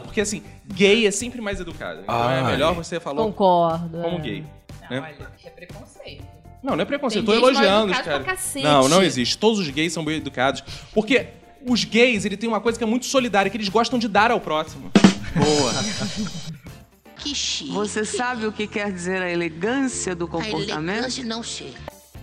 porque 0.00 0.20
assim, 0.20 0.42
gay 0.66 1.06
é 1.06 1.10
sempre 1.10 1.40
mais 1.40 1.60
educado. 1.60 2.00
Então 2.02 2.30
é 2.30 2.40
Ai. 2.40 2.52
melhor 2.52 2.74
você 2.74 2.98
falar 2.98 3.22
Concordo. 3.22 4.00
como 4.02 4.18
é. 4.18 4.20
gay. 4.20 4.44
Não, 4.90 5.00
né? 5.00 5.14
olha, 5.18 5.30
é 5.44 5.50
preconceito. 5.50 6.24
Não, 6.62 6.76
não 6.76 6.82
é 6.82 6.84
preconceito, 6.84 7.30
eu 7.30 7.32
Tem 7.32 7.40
tô 7.40 7.46
gays 7.46 7.58
mal 7.58 7.88
elogiando 7.88 8.24
cacete. 8.24 8.64
Não, 8.64 8.88
não 8.88 9.02
existe. 9.02 9.38
Todos 9.38 9.58
os 9.58 9.68
gays 9.70 9.92
são 9.92 10.04
bem 10.04 10.16
educados. 10.16 10.62
Porque 10.92 11.28
os 11.66 11.84
gays, 11.84 12.24
ele 12.24 12.36
tem 12.36 12.48
uma 12.48 12.60
coisa 12.60 12.76
que 12.78 12.84
é 12.84 12.86
muito 12.86 13.06
solidária, 13.06 13.50
que 13.50 13.56
eles 13.56 13.68
gostam 13.68 13.98
de 13.98 14.08
dar 14.08 14.30
ao 14.30 14.40
próximo. 14.40 14.90
Boa. 15.34 15.72
Que 17.20 17.34
chique. 17.34 17.70
Você 17.72 18.02
sabe 18.04 18.46
o 18.46 18.52
que 18.52 18.66
quer 18.66 18.90
dizer 18.90 19.20
a 19.20 19.30
elegância 19.30 20.14
do 20.14 20.24
A 20.24 20.28
comportamento? 20.28 20.90
elegância 20.90 21.24
não 21.24 21.42
chega. 21.42 21.78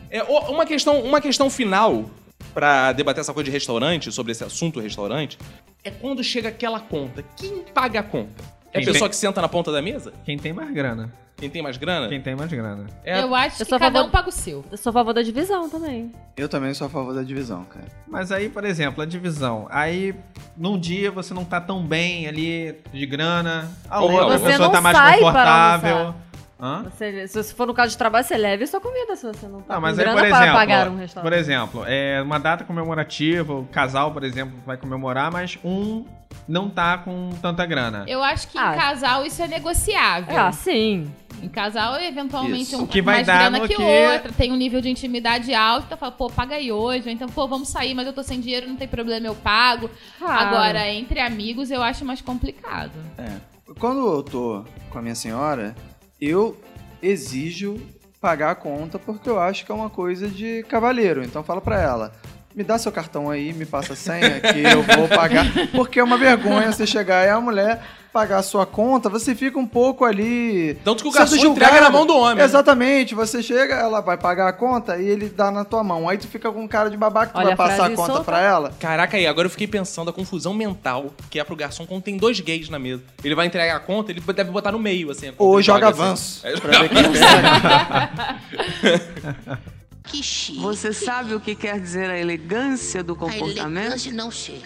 É, 0.09 0.23
uma 0.23 0.65
questão, 0.65 1.01
uma 1.01 1.21
questão 1.21 1.49
final 1.49 2.09
pra 2.57 2.91
debater 2.91 3.21
essa 3.21 3.31
coisa 3.35 3.45
de 3.45 3.51
restaurante, 3.51 4.11
sobre 4.11 4.31
esse 4.31 4.43
assunto 4.43 4.79
restaurante, 4.79 5.37
é 5.83 5.91
quando 5.91 6.23
chega 6.23 6.49
aquela 6.49 6.79
conta. 6.79 7.23
Quem 7.35 7.59
paga 7.71 7.99
a 7.99 8.03
conta? 8.03 8.43
É 8.73 8.79
a 8.79 8.81
Quem 8.81 8.85
pessoa 8.85 9.01
tem- 9.01 9.09
que 9.09 9.15
senta 9.15 9.39
na 9.39 9.47
ponta 9.47 9.71
da 9.71 9.79
mesa? 9.79 10.11
Quem 10.25 10.39
tem 10.39 10.51
mais 10.53 10.71
grana. 10.73 11.13
Quem 11.37 11.51
tem 11.51 11.61
mais 11.61 11.77
grana? 11.77 12.07
Quem 12.09 12.19
tem 12.19 12.35
mais 12.35 12.49
grana. 12.51 12.87
É, 13.05 13.21
Eu 13.21 13.35
acho 13.35 13.61
Eu 13.61 13.65
que 13.65 13.69
sou 13.69 13.75
a 13.75 13.79
cada 13.79 13.99
favor- 13.99 14.07
um 14.07 14.11
paga 14.11 14.29
o 14.29 14.31
seu. 14.31 14.65
Eu 14.71 14.77
sou 14.77 14.89
a 14.89 14.93
favor 14.93 15.13
da 15.13 15.21
divisão 15.21 15.69
também. 15.69 16.11
Eu 16.35 16.49
também 16.49 16.73
sou 16.73 16.87
a 16.87 16.89
favor 16.89 17.13
da 17.13 17.21
divisão, 17.21 17.63
cara. 17.65 17.85
Mas 18.07 18.31
aí, 18.31 18.49
por 18.49 18.65
exemplo, 18.65 19.03
a 19.03 19.05
divisão. 19.05 19.67
Aí, 19.69 20.15
num 20.57 20.79
dia 20.79 21.11
você 21.11 21.35
não 21.35 21.45
tá 21.45 21.61
tão 21.61 21.83
bem 21.85 22.27
ali 22.27 22.73
de 22.91 23.05
grana. 23.05 23.71
A 23.87 24.01
Ou 24.01 24.13
outra 24.13 24.39
você 24.39 24.45
pessoa 24.47 24.65
não 24.65 24.71
tá 24.71 24.81
mais 24.81 24.97
sai 24.97 25.19
para 25.19 25.25
confortável. 25.27 25.95
almoçar. 25.97 26.26
Hã? 26.59 26.83
Você- 26.89 27.27
se 27.27 27.53
for 27.53 27.67
no 27.67 27.73
caso 27.73 27.91
de 27.91 27.97
trabalho, 27.97 28.25
você 28.25 28.35
leve 28.35 28.65
sua 28.65 28.81
comida 28.81 29.15
se 29.15 29.27
você 29.27 29.47
não 29.47 29.61
tá 29.61 29.75
Não, 29.75 29.75
com 29.75 29.81
mas 29.81 29.99
aí, 29.99 30.05
grana 30.05 30.21
por 30.21 30.27
para 30.29 30.37
exemplo, 30.39 30.53
pagar 30.59 30.87
um 30.87 30.91
por 30.93 30.99
restaurante. 30.99 31.33
exemplo, 31.39 31.83
é 31.85 32.21
uma 32.21 32.39
data 32.39 32.63
comemorativa, 32.63 33.53
o 33.53 33.65
casal, 33.65 34.11
por 34.11 34.23
exemplo, 34.23 34.55
vai 34.65 34.75
comemorar, 34.75 35.31
mas 35.31 35.59
um 35.63 36.03
não 36.47 36.67
tá 36.69 36.97
com 36.97 37.29
tanta 37.41 37.63
grana. 37.65 38.05
Eu 38.07 38.23
acho 38.23 38.47
que 38.47 38.57
Ah. 38.57 38.73
em 38.73 38.77
casal 38.79 39.23
isso 39.25 39.41
é 39.41 39.47
negociável. 39.47 40.35
Ah, 40.39 40.51
sim. 40.51 41.11
Em 41.43 41.47
casal, 41.49 41.99
eventualmente, 42.01 42.63
Isso. 42.63 42.77
um 42.79 42.83
O 42.85 42.87
que 42.87 42.99
vai 43.03 43.15
mais 43.17 43.27
dar 43.27 43.37
grana 43.51 43.67
que 43.67 43.75
que- 43.75 43.81
outra, 43.83 44.31
tem 44.31 44.51
um 44.51 44.55
nível 44.55 44.81
de 44.81 44.89
intimidade 44.89 45.53
alto, 45.53 45.83
então 45.85 45.95
fala, 45.97 46.11
pô, 46.11 46.27
paga 46.31 46.55
aí 46.55 46.71
hoje, 46.71 47.07
ou 47.07 47.13
então, 47.13 47.29
pô, 47.29 47.47
vamos 47.47 47.67
sair, 47.69 47.93
mas 47.93 48.07
eu 48.07 48.13
tô 48.13 48.23
sem 48.23 48.39
dinheiro, 48.39 48.67
não 48.67 48.75
tem 48.75 48.87
problema, 48.87 49.27
eu 49.27 49.35
pago. 49.35 49.87
Claro. 50.17 50.39
Agora, 50.47 50.87
entre 50.89 51.19
amigos, 51.19 51.69
eu 51.69 51.83
acho 51.83 52.03
mais 52.03 52.19
complicado. 52.21 52.93
É. 53.19 53.33
Quando 53.79 53.99
eu 54.07 54.23
tô 54.23 54.65
com 54.89 54.97
a 54.97 55.01
minha 55.03 55.13
senhora, 55.13 55.75
eu 56.20 56.57
exijo 57.01 57.80
pagar 58.20 58.51
a 58.51 58.55
conta 58.55 58.97
porque 58.97 59.30
eu 59.30 59.39
acho 59.39 59.65
que 59.65 59.72
é 59.72 59.76
uma 59.76 59.89
coisa 59.89 60.28
de 60.28 60.63
cavalheiro. 60.63 61.24
Então 61.24 61.43
fala 61.43 61.61
pra 61.61 61.82
ela. 61.82 62.13
Me 62.57 62.63
dá 62.63 62.75
seu 62.79 62.91
cartão 62.91 63.29
aí, 63.29 63.53
me 63.53 63.67
passa 63.67 63.93
a 63.93 63.95
senha 63.95 64.39
que 64.39 64.63
eu 64.63 64.81
vou 64.81 65.07
pagar. 65.07 65.45
Porque 65.75 65.99
é 65.99 66.03
uma 66.03 66.17
vergonha 66.17 66.71
você 66.71 66.87
chegar 66.87 67.23
e 67.23 67.29
a 67.29 67.39
mulher 67.39 67.79
pagar 68.11 68.39
a 68.39 68.41
sua 68.41 68.65
conta, 68.65 69.09
você 69.09 69.35
fica 69.35 69.59
um 69.59 69.67
pouco 69.67 70.03
ali. 70.03 70.73
Tanto 70.83 71.03
que 71.03 71.09
o 71.09 71.11
garçom 71.11 71.37
julgado. 71.37 71.65
entrega 71.67 71.81
na 71.81 71.91
mão 71.91 72.03
do 72.03 72.17
homem. 72.17 72.37
né? 72.37 72.43
Exatamente. 72.45 73.13
Você 73.13 73.43
chega, 73.43 73.75
ela 73.75 74.01
vai 74.01 74.17
pagar 74.17 74.47
a 74.47 74.53
conta 74.53 74.97
e 74.97 75.07
ele 75.07 75.29
dá 75.29 75.51
na 75.51 75.63
tua 75.63 75.83
mão. 75.83 76.09
Aí 76.09 76.17
tu 76.17 76.27
fica 76.27 76.51
com 76.51 76.67
cara 76.67 76.89
de 76.89 76.97
babaca, 76.97 77.31
tu 77.31 77.37
Olha 77.37 77.45
vai 77.45 77.53
a 77.53 77.57
passar 77.57 77.85
a 77.85 77.89
conta 77.91 78.13
solta. 78.13 78.23
pra 78.23 78.41
ela. 78.41 78.73
Caraca, 78.79 79.17
aí, 79.17 79.27
agora 79.27 79.45
eu 79.45 79.51
fiquei 79.51 79.67
pensando 79.67 80.09
a 80.09 80.13
confusão 80.13 80.51
mental 80.51 81.13
que 81.29 81.39
é 81.39 81.43
pro 81.43 81.55
garçom 81.55 81.85
quando 81.85 82.01
tem 82.01 82.17
dois 82.17 82.39
gays 82.39 82.69
na 82.69 82.79
mesa. 82.79 83.03
Ele 83.23 83.35
vai 83.35 83.45
entregar 83.45 83.75
a 83.75 83.79
conta, 83.79 84.11
ele 84.11 84.19
deve 84.19 84.49
botar 84.49 84.71
no 84.71 84.79
meio, 84.79 85.11
assim. 85.11 85.31
Ou 85.37 85.57
ele 85.57 85.63
joga 85.63 85.89
assim. 85.89 86.01
avanço. 86.01 86.41
É, 86.47 86.59
Pra 86.59 86.79
ver 86.79 86.89
quem. 86.89 87.03
Que 90.07 90.23
chique. 90.23 90.59
Você 90.59 90.93
sabe 90.93 91.33
o 91.35 91.39
que 91.39 91.55
quer 91.55 91.79
dizer 91.79 92.09
a 92.09 92.17
elegância 92.17 93.03
do 93.03 93.13
A 93.13 93.17
comportamento? 93.17 93.77
elegância 93.85 94.13
não 94.13 94.31
chega. 94.31 94.65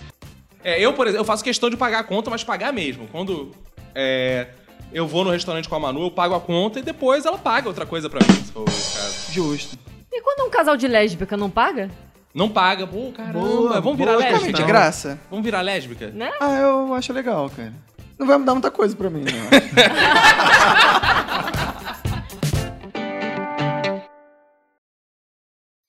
É, 0.64 0.80
eu, 0.80 0.94
por 0.94 1.08
exemplo, 1.08 1.22
eu 1.22 1.26
faço 1.26 1.44
questão 1.44 1.70
de 1.70 1.78
pagar 1.78 2.00
a 2.00 2.04
conta, 2.04 2.30
mas 2.30 2.44
pagar 2.44 2.72
mesmo. 2.72 3.08
Quando 3.12 3.52
é, 3.96 4.48
eu 4.94 5.08
vou 5.08 5.24
no 5.26 5.32
restaurante 5.32 5.68
com 5.68 5.76
a 5.76 5.80
Manu, 5.80 6.04
eu 6.04 6.12
pago 6.12 6.36
a 6.36 6.40
conta 6.40 6.80
e 6.80 6.84
depois 6.84 7.26
ela 7.26 7.38
paga 7.38 7.68
outra 7.68 7.86
coisa 7.86 8.10
pra 8.10 8.20
mim, 8.20 8.44
se 8.44 8.52
for 8.52 8.62
o 8.62 8.66
caso. 8.66 9.32
Justo. 9.32 9.78
E 10.12 10.22
quando 10.22 10.48
um 10.48 10.52
casal 10.52 10.78
de 10.78 10.88
lésbica 10.88 11.36
não 11.36 11.50
paga? 11.50 11.90
Não 12.34 12.48
paga, 12.48 12.88
pô, 12.88 13.12
caramba, 13.12 13.40
Boa, 13.40 13.82
vamos 13.82 13.98
virar 13.98 14.14
boa 14.14 14.24
lésbica. 14.24 14.54
De 14.54 14.64
graça. 14.64 15.20
Vamos 15.30 15.44
virar 15.44 15.62
lésbica? 15.62 16.08
Né? 16.10 16.32
Ah, 16.40 16.56
eu 16.60 16.94
acho 16.94 17.12
legal, 17.12 17.50
cara. 17.50 17.74
Não 18.18 18.26
vai 18.28 18.38
mudar 18.38 18.54
muita 18.54 18.72
coisa 18.72 18.96
pra 18.96 19.10
mim, 19.10 19.24
não. 19.24 19.32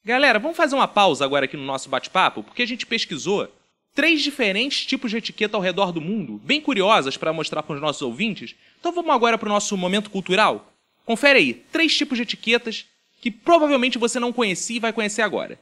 Galera, 0.04 0.40
vamos 0.40 0.56
fazer 0.56 0.74
uma 0.74 0.88
pausa 0.88 1.24
agora 1.24 1.44
aqui 1.44 1.56
no 1.56 1.62
nosso 1.62 1.88
bate-papo, 1.88 2.42
porque 2.42 2.62
a 2.62 2.66
gente 2.66 2.84
pesquisou 2.84 3.48
três 3.94 4.20
diferentes 4.20 4.84
tipos 4.84 5.12
de 5.12 5.18
etiqueta 5.18 5.56
ao 5.56 5.62
redor 5.62 5.92
do 5.92 6.00
mundo, 6.00 6.40
bem 6.42 6.60
curiosas 6.60 7.16
para 7.16 7.32
mostrar 7.32 7.62
para 7.62 7.76
os 7.76 7.80
nossos 7.80 8.02
ouvintes. 8.02 8.56
Então 8.80 8.90
vamos 8.90 9.14
agora 9.14 9.38
para 9.38 9.48
o 9.48 9.52
nosso 9.52 9.76
momento 9.76 10.10
cultural? 10.10 10.72
Confere 11.06 11.38
aí, 11.38 11.54
três 11.70 11.96
tipos 11.96 12.16
de 12.16 12.24
etiquetas 12.24 12.84
que 13.20 13.30
provavelmente 13.30 13.96
você 13.96 14.18
não 14.18 14.32
conhecia 14.32 14.78
e 14.78 14.80
vai 14.80 14.92
conhecer 14.92 15.22
agora. 15.22 15.56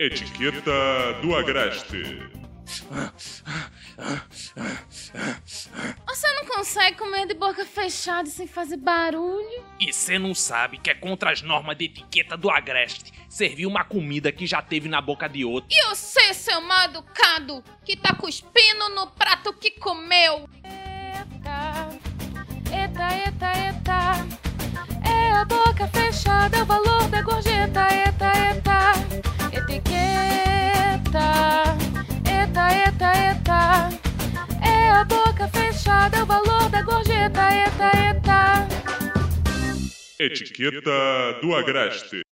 Etiqueta 0.00 0.72
do 1.20 1.36
Agreste. 1.36 2.22
Você 6.06 6.32
não 6.34 6.46
consegue 6.46 6.98
comer 6.98 7.26
de 7.26 7.34
boca 7.34 7.64
fechada 7.64 8.28
sem 8.28 8.46
fazer 8.46 8.76
barulho? 8.76 9.64
E 9.80 9.92
você 9.92 10.18
não 10.18 10.34
sabe 10.34 10.78
que 10.78 10.90
é 10.90 10.94
contra 10.94 11.32
as 11.32 11.42
normas 11.42 11.76
de 11.76 11.86
etiqueta 11.86 12.36
do 12.36 12.50
Agreste 12.50 13.12
servir 13.34 13.66
uma 13.66 13.84
comida 13.84 14.30
que 14.30 14.46
já 14.46 14.62
teve 14.62 14.88
na 14.88 15.00
boca 15.00 15.28
de 15.28 15.44
outro. 15.44 15.68
E 15.72 15.88
você, 15.88 16.32
seu 16.32 16.60
mal 16.60 16.84
educado, 16.84 17.64
que 17.84 17.96
tá 17.96 18.14
cuspindo 18.14 18.88
no 18.94 19.08
prato 19.08 19.52
que 19.52 19.72
comeu? 19.72 20.48
Eita, 22.70 23.14
eita, 23.16 23.52
eita. 23.58 23.94
É 24.40 24.43
a 25.34 25.44
boca 25.44 25.88
fechada, 25.88 26.62
o 26.62 26.66
valor 26.66 27.08
da 27.08 27.20
gorjeta. 27.22 27.88
Eita, 27.92 28.32
eita. 28.38 28.92
Etiqueta. 29.52 31.28
Eita, 32.24 32.64
eita, 32.72 33.12
eita. 33.26 33.88
É 34.64 34.90
a 34.90 35.04
boca 35.04 35.48
fechada, 35.48 36.22
o 36.22 36.26
valor 36.26 36.68
da 36.70 36.82
gorjeta. 36.82 37.40
Eita, 37.52 37.90
eita. 37.98 38.68
Etiqueta 40.20 41.40
do 41.42 41.54
Agreste. 41.56 42.22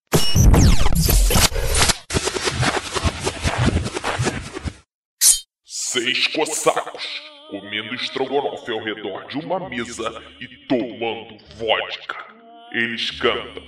Seis 5.65 6.27
cossacos 6.29 7.05
comendo 7.51 7.95
estrogonofe 7.95 8.73
ao 8.73 8.83
redor 8.83 9.27
de 9.27 9.37
uma 9.39 9.69
mesa 9.69 10.23
e 10.41 10.49
tomando 10.67 11.37
vodka. 11.57 12.42
Eles 12.73 13.11
cantam, 13.11 13.63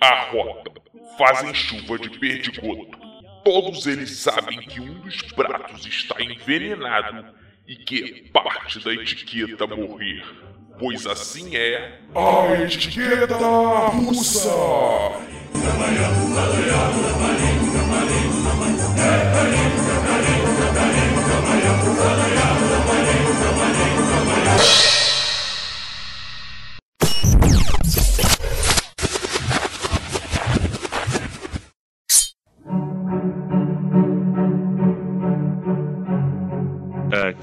arrotam, 0.00 0.74
fazem 1.18 1.52
chuva 1.52 1.98
de 1.98 2.08
perdigoto. 2.18 2.96
Todos 3.44 3.84
eles 3.86 4.16
sabem 4.18 4.60
que 4.60 4.80
um 4.80 5.00
dos 5.00 5.22
pratos 5.22 5.84
está 5.84 6.22
envenenado 6.22 7.34
e 7.66 7.74
que 7.74 8.04
é 8.04 8.30
parte 8.30 8.78
da 8.78 8.94
etiqueta 8.94 9.66
morrer, 9.66 10.24
pois 10.78 11.04
assim 11.04 11.56
é 11.56 11.98
a 12.14 12.62
etiqueta 12.62 13.34
russa. 13.88 14.50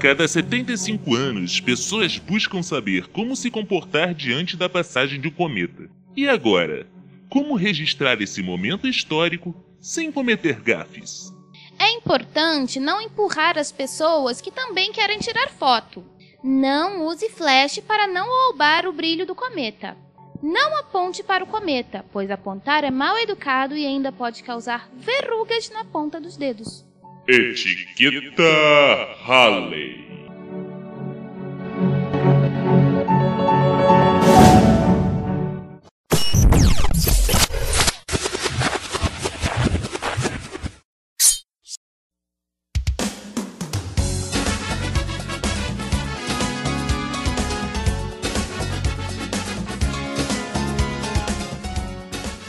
Cada 0.02 0.26
75 0.26 1.14
anos, 1.14 1.60
pessoas 1.60 2.18
buscam 2.18 2.60
saber 2.60 3.06
como 3.06 3.36
se 3.36 3.48
comportar 3.52 4.12
diante 4.12 4.56
da 4.56 4.68
passagem 4.68 5.20
de 5.20 5.28
um 5.28 5.30
cometa. 5.30 5.88
E 6.16 6.28
agora? 6.28 6.88
Como 7.30 7.54
registrar 7.54 8.20
esse 8.20 8.42
momento 8.42 8.88
histórico 8.88 9.54
sem 9.80 10.10
cometer 10.10 10.60
gafes? 10.60 11.32
É 11.78 11.88
importante 11.92 12.80
não 12.80 13.00
empurrar 13.00 13.56
as 13.56 13.70
pessoas 13.70 14.40
que 14.40 14.50
também 14.50 14.90
querem 14.90 15.20
tirar 15.20 15.50
foto. 15.50 16.04
Não 16.42 17.06
use 17.06 17.28
flash 17.28 17.78
para 17.78 18.08
não 18.08 18.26
roubar 18.26 18.88
o 18.88 18.92
brilho 18.92 19.24
do 19.24 19.36
cometa. 19.36 19.96
Não 20.42 20.78
aponte 20.78 21.22
para 21.22 21.44
o 21.44 21.46
cometa, 21.46 22.04
pois 22.12 22.28
apontar 22.28 22.82
é 22.82 22.90
mal 22.90 23.16
educado 23.18 23.76
e 23.76 23.86
ainda 23.86 24.10
pode 24.10 24.42
causar 24.42 24.90
verrugas 24.96 25.70
na 25.70 25.84
ponta 25.84 26.20
dos 26.20 26.36
dedos. 26.36 26.84
Etiqueta 27.28 28.42
Halley. 29.24 30.02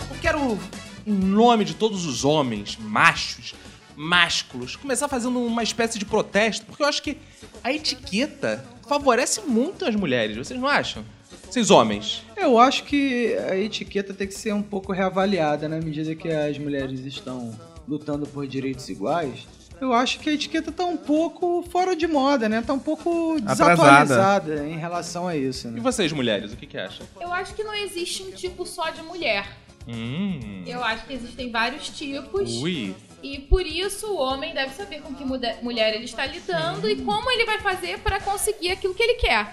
Eu 0.10 0.20
quero, 0.20 0.60
em 1.06 1.14
nome 1.14 1.64
de 1.64 1.76
todos 1.76 2.08
os 2.08 2.26
homens, 2.26 2.76
machos, 2.76 3.54
másculos, 3.96 4.76
começar 4.76 5.08
fazendo 5.08 5.40
uma 5.44 5.64
espécie 5.64 5.98
de 6.00 6.06
protesto, 6.06 6.66
porque 6.66 6.84
eu 6.84 6.88
acho 6.88 7.02
que 7.02 7.18
a 7.64 7.72
etiqueta 7.72 8.64
favorece 8.88 9.42
muito 9.42 9.86
as 9.86 9.96
mulheres, 9.96 10.36
vocês 10.38 10.60
não 10.60 10.68
acham? 10.68 11.04
Vocês 11.50 11.70
homens. 11.70 12.24
Eu 12.36 12.58
acho 12.58 12.84
que 12.84 13.36
a 13.50 13.56
etiqueta 13.56 14.14
tem 14.14 14.28
que 14.28 14.34
ser 14.34 14.54
um 14.54 14.62
pouco 14.64 14.92
reavaliada 14.92 15.68
na 15.70 15.80
medida 15.80 16.16
que 16.16 16.28
as 16.30 16.58
mulheres 16.58 17.00
estão 17.02 17.58
lutando 17.88 18.26
por 18.26 18.48
direitos 18.48 18.90
iguais. 18.90 19.48
Eu 19.80 19.92
acho 19.94 20.20
que 20.20 20.30
a 20.30 20.34
etiqueta 20.34 20.72
tá 20.72 20.86
um 20.86 20.96
pouco 20.98 21.62
fora 21.70 21.96
de 21.96 22.08
moda, 22.08 22.48
né? 22.48 22.62
Tá 22.66 22.74
um 22.74 22.80
pouco 22.80 23.36
Atrasada. 23.46 23.76
desatualizada 23.76 24.68
em 24.68 24.78
relação 24.78 25.28
a 25.28 25.36
isso, 25.36 25.68
E 25.68 25.72
né? 25.72 25.82
vocês, 25.82 26.12
mulheres, 26.12 26.54
o 26.54 26.58
que, 26.58 26.66
que 26.66 26.78
acham? 26.78 27.06
Eu 27.20 27.32
acho 27.34 27.54
que 27.54 27.64
não 27.64 27.74
existe 27.76 28.24
um 28.24 28.32
tipo 28.32 28.66
só 28.66 28.90
de 28.92 29.02
mulher. 29.04 29.46
Hum. 29.88 30.64
Eu 30.66 30.82
acho 30.84 31.06
que 31.06 31.14
existem 31.14 31.52
vários 31.52 31.90
tipos. 31.90 32.62
Ui. 32.62 32.96
E 33.24 33.40
por 33.40 33.66
isso 33.66 34.08
o 34.08 34.18
homem 34.18 34.54
deve 34.54 34.74
saber 34.74 35.02
com 35.02 35.16
que 35.16 35.24
mulher 35.24 35.96
ele 35.96 36.04
está 36.04 36.26
lidando 36.26 36.90
e 36.90 36.98
como 36.98 37.32
ele 37.32 37.46
vai 37.46 37.58
fazer 37.60 37.98
para 38.00 38.20
conseguir 38.20 38.72
aquilo 38.72 38.94
que 38.94 39.02
ele 39.02 39.14
quer. 39.16 39.48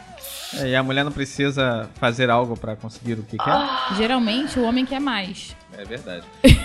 É, 0.58 0.68
E 0.70 0.76
a 0.76 0.82
mulher 0.82 1.04
não 1.04 1.12
precisa 1.12 1.88
fazer 1.94 2.28
algo 2.28 2.56
pra 2.56 2.74
conseguir 2.74 3.14
o 3.14 3.22
que 3.22 3.38
quer? 3.38 3.96
Geralmente 3.96 4.58
o 4.58 4.64
homem 4.64 4.84
quer 4.84 5.00
mais. 5.00 5.54
É 5.80 5.84
verdade. 5.84 6.26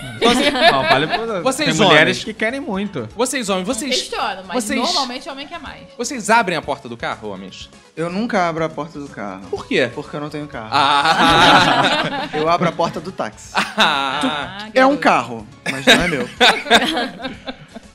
Não, 0.72 0.82
vale 0.82 1.06
por... 1.16 1.42
Vocês 1.42 1.74
Tem 1.76 1.86
mulheres 1.86 2.16
homens. 2.18 2.24
que 2.24 2.34
querem 2.34 2.60
muito. 2.60 3.08
Vocês, 3.16 3.48
homens, 3.48 3.66
vocês. 3.66 3.94
Questiono, 3.94 4.42
mas 4.46 4.62
vocês- 4.64 4.78
normalmente 4.78 5.26
o 5.26 5.32
homem 5.32 5.46
quer 5.46 5.58
mais. 5.58 5.84
Vocês 5.96 6.28
abrem 6.28 6.56
a 6.56 6.60
porta 6.60 6.86
do 6.86 6.96
carro, 6.98 7.30
homens? 7.30 7.70
Eu 7.96 8.10
nunca 8.10 8.46
abro 8.46 8.62
a 8.62 8.68
porta 8.68 8.98
do 8.98 9.08
carro. 9.08 9.46
Por 9.48 9.66
quê? 9.66 9.90
Porque 9.94 10.14
eu 10.14 10.20
não 10.20 10.28
tenho 10.28 10.46
carro. 10.46 10.68
Ah! 10.70 12.28
Eu 12.36 12.46
abro 12.48 12.68
a 12.68 12.72
porta 12.72 13.00
do 13.00 13.10
táxi. 13.10 13.52
ah. 13.54 14.68
É 14.74 14.84
um 14.84 14.98
carro, 14.98 15.46
mas 15.70 15.86
não 15.86 15.94
é 15.94 16.08
meu. 16.08 16.28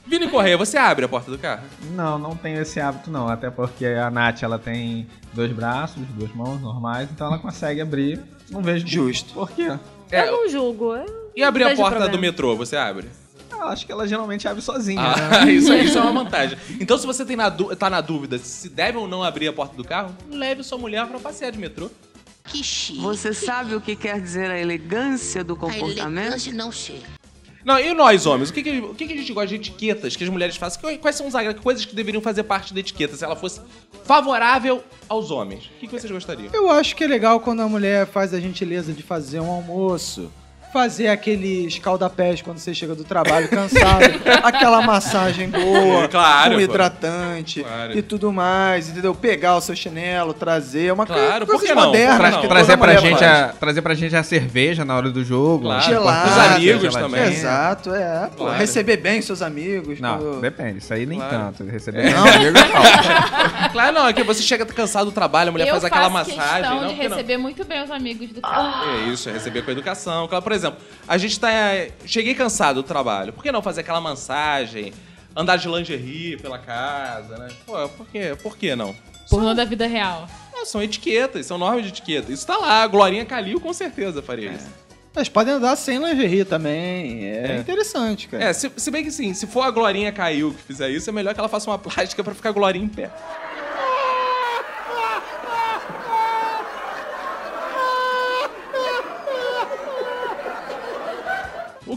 Vini 0.08 0.28
Correia, 0.28 0.58
você 0.58 0.78
abre 0.78 1.06
a 1.06 1.08
porta 1.08 1.30
do 1.30 1.38
carro? 1.38 1.62
Não, 1.92 2.18
não 2.18 2.36
tenho 2.36 2.60
esse 2.62 2.80
hábito 2.82 3.12
não, 3.12 3.30
até 3.30 3.50
porque 3.52 3.86
a 3.86 4.10
Nath 4.10 4.42
ela 4.44 4.58
tem 4.58 5.08
dois 5.34 5.52
braços, 5.54 6.04
duas 6.16 6.34
mãos 6.34 6.60
normais, 6.60 7.10
então 7.12 7.28
ela 7.28 7.38
consegue 7.40 7.80
abrir. 7.80 8.20
Não 8.50 8.62
vejo 8.62 8.86
Justo. 8.88 9.34
por 9.34 9.52
quê. 9.52 9.72
É, 10.12 10.28
Eu 10.28 10.32
não 10.32 10.50
julgo. 10.50 10.96
eu 10.96 11.06
E 11.36 11.44
abrir 11.44 11.64
a 11.64 11.76
porta 11.76 12.08
do 12.08 12.18
metrô, 12.20 12.56
você 12.56 12.76
abre? 12.76 13.08
Eu 13.52 13.64
acho 13.68 13.86
que 13.86 13.92
ela 13.92 14.08
geralmente 14.08 14.48
abre 14.48 14.62
sozinha, 14.62 15.00
Ah, 15.02 15.46
né? 15.46 15.52
isso, 15.54 15.72
isso 15.74 15.98
é 15.98 16.02
uma 16.02 16.24
vantagem. 16.24 16.58
Então, 16.80 16.98
se 16.98 17.06
você 17.06 17.24
tem 17.24 17.36
na 17.36 17.52
tá 17.52 17.90
na 17.90 18.02
dúvida 18.02 18.38
se 18.40 18.68
deve 18.70 18.98
ou 18.98 19.08
não 19.08 19.24
abrir 19.24 19.48
a 19.48 19.54
porta 19.54 19.76
do 19.76 19.84
carro, 19.84 20.16
leve 20.32 20.64
sua 20.64 20.78
mulher 20.80 21.06
pra 21.08 21.20
passear 21.20 21.52
de 21.52 21.60
metrô. 21.60 21.90
Que 22.46 22.64
chique. 22.64 23.00
Você 23.00 23.34
sabe 23.34 23.76
o 23.76 23.82
que 23.82 23.96
quer 23.96 24.20
dizer 24.20 24.50
a 24.50 24.60
elegância 24.60 25.44
do 25.44 25.54
A 25.54 25.58
comportamento? 25.58 26.20
elegância 26.26 26.54
não 26.54 26.72
chega. 26.72 27.06
Não, 27.64 27.80
e 27.80 27.94
nós, 27.94 28.26
homens? 28.26 28.50
O 28.50 28.54
que, 28.54 28.64
que, 28.64 28.80
o 28.80 28.96
que, 28.96 29.08
que 29.08 29.14
a 29.14 29.18
gente 29.18 29.34
gosta 29.34 29.50
de 29.50 29.56
etiquetas 29.56 30.16
que 30.16 30.24
as 30.24 30.30
mulheres 30.30 30.56
fazem? 30.56 30.80
Quais- 30.98 31.16
são 31.16 31.28
as 31.28 31.60
coisas 31.60 31.86
que 31.86 31.96
deveriam 31.96 32.22
fazer 32.22 32.44
parte 32.44 32.74
da 32.74 32.80
etiqueta 32.80 33.16
se 33.16 33.24
ela 33.24 33.36
fosse 33.36 33.62
favorável 34.04 34.84
aos 35.08 35.32
homens? 35.32 35.66
O 35.66 35.80
que, 35.80 35.88
que 35.88 36.00
vocês 36.00 36.12
gostariam? 36.12 36.50
Eu 36.54 36.70
acho 36.70 36.96
que 36.96 37.04
é 37.04 37.08
legal 37.08 37.40
quando 37.40 37.62
a 37.62 37.68
mulher 37.68 38.08
faz 38.08 38.34
a 38.34 38.40
gentileza 38.40 38.92
de 38.94 39.04
fazer 39.04 39.40
um 39.40 39.50
almoço. 39.52 40.32
Fazer 40.72 41.10
aquele 41.10 41.66
escaldapés 41.68 42.42
quando 42.42 42.58
você 42.58 42.74
chega 42.74 42.96
do 42.96 43.04
trabalho 43.04 43.50
cansado. 43.50 44.06
aquela 44.42 44.82
massagem 44.82 45.50
boa, 45.50 46.08
Claro, 46.08 46.52
com 46.52 46.56
pô. 46.58 46.62
hidratante 46.62 47.62
Claro. 47.62 47.98
e 47.98 48.02
tudo 48.02 48.32
mais, 48.32 48.88
entendeu? 48.90 49.14
Pegar 49.14 49.58
o 49.58 49.62
seu 49.62 49.76
chinelo, 49.76 50.34
trazer 50.34 50.94
uma 50.94 51.06
Claro, 51.06 51.46
coisa 51.46 51.66
que 51.66 51.74
não? 51.76 51.92
toda 51.92 52.48
trazer, 52.48 52.78
pra 52.78 52.96
gente 52.96 53.20
faz. 53.20 53.22
a, 53.22 53.48
trazer 53.50 53.82
pra 53.82 53.94
gente 53.94 54.16
a 54.16 54.24
cerveja 54.24 54.86
na 54.86 54.96
hora 54.96 55.10
do 55.10 55.24
jogo. 55.26 55.66
Claro. 55.66 55.82
Gelada, 55.84 56.30
Os 56.30 56.38
amigos 56.56 56.94
também. 56.96 57.24
Exato, 57.24 57.94
é. 57.94 58.30
Pô, 58.38 58.46
Claro. 58.46 58.58
Receber 58.58 58.96
bem 58.98 59.22
seus 59.22 59.42
amigos. 59.42 60.00
Não, 60.00 60.18
pô. 60.20 60.32
depende, 60.40 60.78
isso 60.78 60.94
aí 60.94 61.06
nem 61.06 61.20
Claro. 61.20 61.54
tanto. 61.58 61.70
Receber 61.70 62.14
Não. 62.14 62.26
amigo, 62.26 62.52
não. 63.64 63.70
Claro, 63.72 63.92
não, 63.94 64.08
é 64.08 64.14
que 64.14 64.24
você 64.24 64.42
chega 64.42 64.66
cansado 64.66 65.06
do 65.06 65.12
trabalho, 65.12 65.50
a 65.50 65.52
mulher 65.52 65.68
eu 65.68 65.72
faz 65.72 65.84
aquela 65.84 66.10
faço 66.10 66.30
massagem. 66.36 66.62
questão 66.62 66.82
Não, 66.82 66.88
de 66.88 66.96
que 66.96 67.10
não? 67.10 67.18
receber 67.18 67.38
muito 67.38 67.66
bem 67.66 67.84
os 67.84 67.92
amigos 67.92 68.30
do 68.30 68.40
carro. 68.42 68.90
É 68.90 69.12
isso, 69.12 69.30
é 69.30 69.34
receber 69.34 69.64
com 69.64 69.72
educação. 69.72 70.28
Claro, 70.30 70.42
por 70.44 70.52
exemplo, 70.54 70.61
a 71.08 71.18
gente 71.18 71.40
tá. 71.40 71.50
Cheguei 72.06 72.34
cansado 72.36 72.82
do 72.82 72.88
trabalho. 72.88 73.32
Por 73.34 73.44
que 73.44 73.52
não 73.52 73.62
fazer 73.62 73.82
aquela 73.82 74.02
massagem? 74.02 74.94
Andar 75.36 75.56
de 75.58 75.68
lingerie 75.70 76.38
pela 76.38 76.58
casa, 76.60 77.38
né? 77.38 77.48
Pô, 77.66 77.88
por 77.90 78.08
que, 78.08 78.36
por 78.44 78.58
que 78.58 78.76
não? 78.76 78.94
Pornô 79.30 79.54
da 79.54 79.64
vida 79.64 79.88
real. 79.88 80.28
É, 80.54 80.66
são 80.66 80.84
etiquetas, 80.84 81.46
são 81.46 81.58
normas 81.58 81.84
de 81.84 81.90
etiqueta. 81.90 82.32
Isso 82.32 82.46
tá 82.46 82.58
lá, 82.58 82.84
a 82.84 82.88
Glorinha 82.88 83.24
Calil 83.26 83.60
com 83.62 83.72
certeza 83.72 84.22
faria 84.22 84.52
isso. 84.52 84.68
Eles 85.16 85.30
podem 85.30 85.54
andar 85.54 85.76
sem 85.78 85.98
lingerie 85.98 86.44
também. 86.46 87.26
É, 87.26 87.54
É. 87.54 87.58
interessante, 87.58 88.28
cara. 88.28 88.44
É, 88.46 88.54
se, 88.54 88.70
se 88.76 88.92
bem 88.92 89.04
que 89.04 89.12
sim, 89.12 89.34
se 89.34 89.48
for 89.48 89.62
a 89.64 89.72
Glorinha 89.72 90.12
caiu 90.12 90.54
que 90.54 90.62
fizer 90.64 90.90
isso, 90.90 91.10
é 91.10 91.14
melhor 91.14 91.34
que 91.34 91.40
ela 91.40 91.50
faça 91.50 91.70
uma 91.70 91.78
plástica 91.80 92.24
pra 92.24 92.34
ficar 92.34 92.50
a 92.50 92.54
Glorinha 92.54 92.86
em 92.86 92.90
pé. 92.90 93.10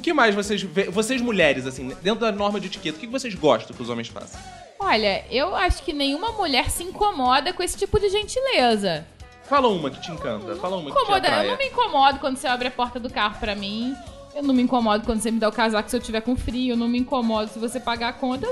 Que 0.05 0.12
mais 0.12 0.34
vocês 0.34 0.61
vê, 0.61 0.84
vocês 0.90 1.22
mulheres, 1.22 1.66
assim, 1.66 1.88
dentro 2.02 2.20
da 2.20 2.30
norma 2.30 2.61
de 2.61 2.66
etiqueta, 2.66 2.98
o 2.98 3.00
que 3.00 3.07
vocês 3.07 3.34
gostam 3.34 3.74
que 3.74 3.82
os 3.82 3.88
homens 3.88 4.09
façam? 4.09 4.38
Olha, 4.78 5.24
eu 5.30 5.57
acho 5.57 5.82
que 5.82 5.94
nenhuma 5.94 6.32
mulher 6.32 6.68
se 6.68 6.82
incomoda 6.82 7.55
com 7.55 7.62
esse 7.62 7.78
tipo 7.78 7.98
de 7.98 8.11
gentileza. 8.11 9.07
Fala 9.48 9.66
uma 9.68 9.88
que 9.88 9.98
te 10.02 10.11
encanta, 10.11 10.57
fala 10.57 10.76
uma 10.76 10.90
que 10.90 10.96
te 10.96 11.02
Incomoda, 11.02 11.26
eu 11.26 11.32
atrai. 11.32 11.46
não 11.48 11.57
me 11.57 11.66
incomodo 11.68 12.18
quando 12.18 12.36
você 12.36 12.46
abre 12.46 12.68
a 12.68 12.70
porta 12.70 13.00
do 13.00 13.09
carro 13.09 13.38
pra 13.40 13.55
mim. 13.55 13.94
Eu 14.34 14.42
não 14.42 14.52
me 14.52 14.62
incomodo 14.62 15.07
quando 15.07 15.20
você 15.22 15.30
me 15.30 15.38
dá 15.38 15.48
o 15.48 15.52
casaco 15.52 15.88
se 15.88 15.96
eu 15.96 16.00
tiver 16.00 16.20
com 16.20 16.36
frio. 16.36 16.74
Eu 16.74 16.76
não 16.76 16.88
me 16.88 16.98
incomodo 16.98 17.48
se 17.50 17.59
você 17.59 17.80
pagar 17.80 18.09
a 18.09 18.12
conta. 18.12 18.46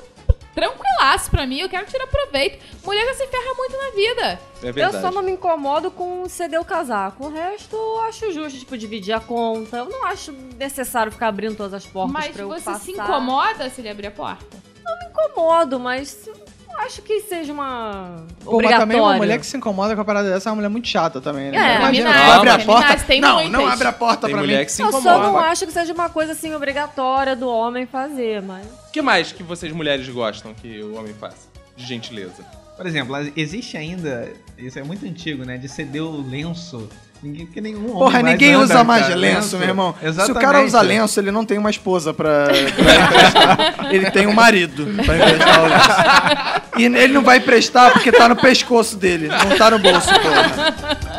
Tranquilaço 0.55 1.31
pra 1.31 1.47
mim, 1.47 1.59
eu 1.61 1.69
quero 1.69 1.87
tirar 1.87 2.07
proveito. 2.07 2.59
Mulher 2.85 3.07
já 3.07 3.15
se 3.15 3.27
ferra 3.27 3.55
muito 3.57 3.77
na 3.77 3.91
vida. 3.91 4.41
É 4.63 4.85
Eu 4.87 4.93
só 5.01 5.11
não 5.11 5.23
me 5.23 5.33
incomodo 5.33 5.91
com 5.91 6.29
ceder 6.29 6.61
o 6.61 6.65
casaco. 6.65 7.27
O 7.27 7.31
resto 7.33 7.75
eu 7.75 8.01
acho 8.03 8.31
justo, 8.33 8.59
tipo, 8.59 8.77
dividir 8.77 9.13
a 9.15 9.21
conta. 9.21 9.79
Eu 9.79 9.87
não 9.87 10.05
acho 10.05 10.31
necessário 10.33 11.11
ficar 11.11 11.29
abrindo 11.29 11.57
todas 11.57 11.73
as 11.75 11.87
portas 11.87 12.13
Mas 12.13 12.29
pra 12.33 12.43
eu 12.43 12.49
você 12.49 12.65
passar. 12.65 12.81
se 12.85 12.93
incomoda 12.93 13.71
se 13.71 13.81
ele 13.81 13.89
abrir 13.89 14.09
a 14.09 14.11
porta? 14.11 14.45
Não 14.85 14.99
me 14.99 15.05
incomodo, 15.07 15.81
mas 15.81 16.29
acho 16.79 17.03
que 17.03 17.21
seja 17.21 17.53
uma 17.53 18.25
Pô, 18.45 18.61
mas 18.63 18.77
também 18.77 19.01
uma 19.01 19.15
mulher 19.15 19.39
que 19.39 19.47
se 19.47 19.57
incomoda 19.57 19.95
com 19.95 20.01
a 20.01 20.05
parada 20.05 20.31
dessa 20.31 20.49
é 20.49 20.51
uma 20.51 20.57
mulher 20.57 20.69
muito 20.69 20.89
chata 20.89 21.21
também, 21.21 21.51
né? 21.51 21.57
É, 21.57 21.77
Imagina, 21.79 22.11
feminaz, 22.13 22.33
tu 22.35 22.39
abre 22.39 22.51
a 22.51 22.59
porta. 22.67 22.97
tem 23.05 23.21
não, 23.21 23.35
muitas. 23.35 23.53
não 23.53 23.67
abre 23.67 23.89
a 23.89 23.93
porta 23.93 24.27
Tem 24.27 24.31
pra 24.35 24.41
mulher 24.43 24.59
mim. 24.61 24.65
que 24.65 24.73
se 24.73 24.83
Eu 24.83 24.89
incomoda. 24.89 25.17
só 25.17 25.23
não 25.23 25.39
acho 25.39 25.67
que 25.67 25.73
seja 25.73 25.93
uma 25.93 26.09
coisa 26.09 26.33
assim 26.33 26.55
obrigatória 26.55 27.35
do 27.37 27.49
homem 27.49 27.87
fazer, 27.87 28.43
mas. 28.43 28.67
O 28.67 28.91
que 28.93 29.01
mais 29.03 29.33
que 29.33 29.43
vocês 29.43 29.73
mulheres 29.73 30.09
gostam 30.09 30.53
que 30.55 30.83
o 30.83 30.97
homem 30.97 31.15
faça? 31.15 31.49
De 31.77 31.87
gentileza. 31.87 32.45
Por 32.77 32.87
exemplo, 32.87 33.15
existe 33.37 33.77
ainda, 33.77 34.29
isso 34.59 34.79
é 34.79 34.83
muito 34.83 35.05
antigo, 35.07 35.45
né? 35.45 35.57
De 35.59 35.69
ceder 35.69 36.03
o 36.03 36.21
lenço. 36.29 36.89
Ninguém, 37.23 37.47
porque 37.47 37.61
nenhum 37.61 37.83
homem 37.83 37.93
Porra, 37.93 38.21
mais 38.21 38.25
ninguém 38.25 38.55
anda, 38.55 38.65
usa 38.65 38.85
mais 38.85 39.03
cara, 39.03 39.15
lenço, 39.15 39.57
meu 39.57 39.69
irmão. 39.69 39.95
Exatamente. 40.03 40.27
Se 40.27 40.33
o 40.33 40.35
cara 40.35 40.65
usa 40.65 40.81
lenço, 40.81 41.21
ele 41.21 41.31
não 41.31 41.45
tem 41.45 41.57
uma 41.57 41.71
esposa 41.71 42.13
pra, 42.13 42.47
pra 42.47 42.95
emprestar. 43.05 43.87
ele 43.93 44.11
tem 44.11 44.27
um 44.27 44.35
marido 44.35 44.87
pra 45.05 45.17
emprestar 45.17 45.61
o 45.61 45.67
lenço. 45.69 46.63
E 46.79 46.85
ele 46.85 47.13
não 47.13 47.23
vai 47.23 47.39
emprestar 47.39 47.93
porque 47.93 48.11
tá 48.11 48.29
no 48.29 48.35
pescoço 48.35 48.97
dele, 48.97 49.29
não 49.29 49.57
tá 49.57 49.71
no 49.71 49.79
bolso, 49.79 50.09
porra. 50.09 51.12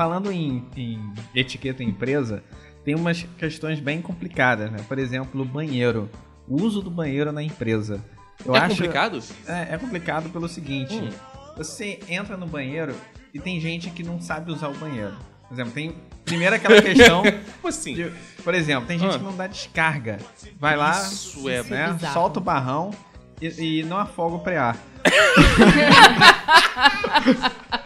Falando 0.00 0.32
em, 0.32 0.64
em 0.78 1.12
etiqueta 1.34 1.82
em 1.82 1.88
empresa, 1.90 2.42
tem 2.82 2.94
umas 2.94 3.22
questões 3.36 3.78
bem 3.80 4.00
complicadas, 4.00 4.72
né? 4.72 4.78
Por 4.88 4.98
exemplo, 4.98 5.42
o 5.42 5.44
banheiro. 5.44 6.08
O 6.48 6.62
uso 6.62 6.80
do 6.80 6.90
banheiro 6.90 7.30
na 7.32 7.42
empresa. 7.42 8.02
Eu 8.42 8.56
É 8.56 8.60
acho- 8.60 8.76
complicado? 8.76 9.22
É, 9.46 9.74
é 9.74 9.78
complicado 9.78 10.30
pelo 10.30 10.48
seguinte: 10.48 10.94
Hum. 10.94 11.10
você 11.54 12.00
entra 12.08 12.34
no 12.38 12.46
banheiro 12.46 12.94
e 13.34 13.38
tem 13.38 13.60
gente 13.60 13.90
que 13.90 14.02
não 14.02 14.22
sabe 14.22 14.50
usar 14.50 14.68
o 14.68 14.74
banheiro. 14.78 15.14
Por 15.46 15.52
exemplo, 15.54 15.72
tem 15.72 15.94
primeiro 16.24 16.56
aquela 16.56 16.80
questão. 16.80 17.22
Assim? 17.62 17.92
de- 17.92 18.10
por 18.42 18.54
exemplo, 18.54 18.86
tem 18.86 18.98
gente 18.98 19.16
Ah. 19.16 19.18
que 19.18 19.24
não 19.24 19.36
dá 19.36 19.46
descarga. 19.48 20.16
Vai 20.58 20.78
lá, 20.78 20.92
Isso 20.92 21.46
é 21.46 21.62
né, 21.64 21.92
bizarro. 21.92 22.14
solta 22.14 22.40
o 22.40 22.42
barrão 22.42 22.90
e, 23.38 23.80
e 23.80 23.84
não 23.84 23.98
afoga 23.98 24.36
o 24.36 24.40
preá. 24.40 24.74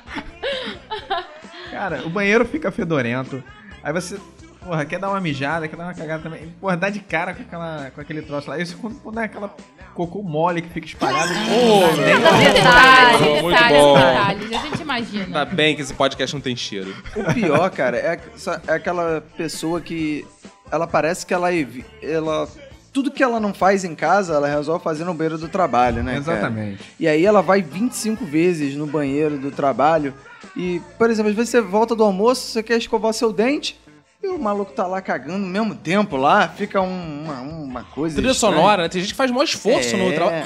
Cara, 1.90 2.06
o 2.06 2.10
banheiro 2.10 2.44
fica 2.44 2.70
fedorento. 2.72 3.42
Aí 3.82 3.92
você, 3.92 4.18
porra, 4.64 4.84
quer 4.86 4.98
dar 4.98 5.10
uma 5.10 5.20
mijada, 5.20 5.68
quer 5.68 5.76
dar 5.76 5.84
uma 5.84 5.94
cagada 5.94 6.22
também. 6.22 6.54
Porra, 6.60 6.76
dá 6.76 6.88
de 6.88 7.00
cara 7.00 7.34
com, 7.34 7.42
aquela, 7.42 7.90
com 7.94 8.00
aquele 8.00 8.22
troço 8.22 8.48
lá. 8.48 8.58
Isso 8.58 8.76
quando, 8.78 8.94
quando 9.00 9.20
é 9.20 9.24
aquela 9.24 9.54
cocô 9.94 10.22
mole 10.22 10.62
que 10.62 10.70
fica 10.70 10.86
espalhado. 10.86 11.30
Ô, 11.32 11.80
não 11.80 11.96
dá 11.96 12.02
nem- 12.02 12.18
meu 12.20 12.52
Detalhes, 12.54 13.42
Muito 13.42 13.54
detalhes, 13.54 13.78
bom. 13.78 13.94
detalhes. 13.96 14.52
A 14.52 14.58
gente 14.66 14.82
imagina. 14.82 15.24
Ainda 15.24 15.44
bem 15.44 15.76
que 15.76 15.82
esse 15.82 15.92
podcast 15.94 16.34
não 16.34 16.40
tem 16.40 16.56
cheiro. 16.56 16.94
O 17.14 17.34
pior, 17.34 17.70
cara, 17.70 17.96
é, 17.98 18.18
essa- 18.34 18.62
é 18.66 18.72
aquela 18.72 19.20
pessoa 19.36 19.80
que 19.80 20.26
ela 20.72 20.86
parece 20.86 21.26
que 21.26 21.34
ela, 21.34 21.52
evi- 21.52 21.84
ela 22.02 22.48
tudo 22.94 23.10
que 23.10 23.22
ela 23.22 23.38
não 23.40 23.52
faz 23.52 23.84
em 23.84 23.94
casa, 23.94 24.34
ela 24.34 24.48
resolve 24.48 24.82
fazer 24.82 25.04
no 25.04 25.12
banheiro 25.12 25.36
do 25.36 25.48
trabalho, 25.48 26.02
né? 26.02 26.12
cara? 26.12 26.38
Exatamente. 26.38 26.82
E 26.98 27.08
aí 27.08 27.26
ela 27.26 27.42
vai 27.42 27.60
25 27.60 28.24
vezes 28.24 28.76
no 28.76 28.86
banheiro 28.86 29.36
do 29.36 29.50
trabalho. 29.50 30.14
E, 30.56 30.80
por 30.96 31.10
exemplo, 31.10 31.30
às 31.30 31.36
vezes 31.36 31.50
você 31.50 31.60
volta 31.60 31.96
do 31.96 32.04
almoço, 32.04 32.46
você 32.52 32.62
quer 32.62 32.78
escovar 32.78 33.12
seu 33.12 33.32
dente, 33.32 33.76
e 34.22 34.28
o 34.28 34.38
maluco 34.38 34.72
tá 34.72 34.86
lá 34.86 35.02
cagando 35.02 35.38
no 35.40 35.46
mesmo 35.48 35.74
tempo 35.74 36.16
lá, 36.16 36.48
fica 36.48 36.80
um- 36.80 37.24
uma, 37.24 37.40
uma 37.40 37.82
coisa. 37.84 38.14
Trilha 38.16 38.30
estranha. 38.30 38.54
sonora, 38.54 38.82
né? 38.84 38.88
Tem 38.88 39.02
gente 39.02 39.10
que 39.10 39.16
faz 39.16 39.30
maior 39.30 39.44
esforço 39.44 39.96
no 39.96 40.04
É. 40.10 40.14
trabalho. 40.14 40.44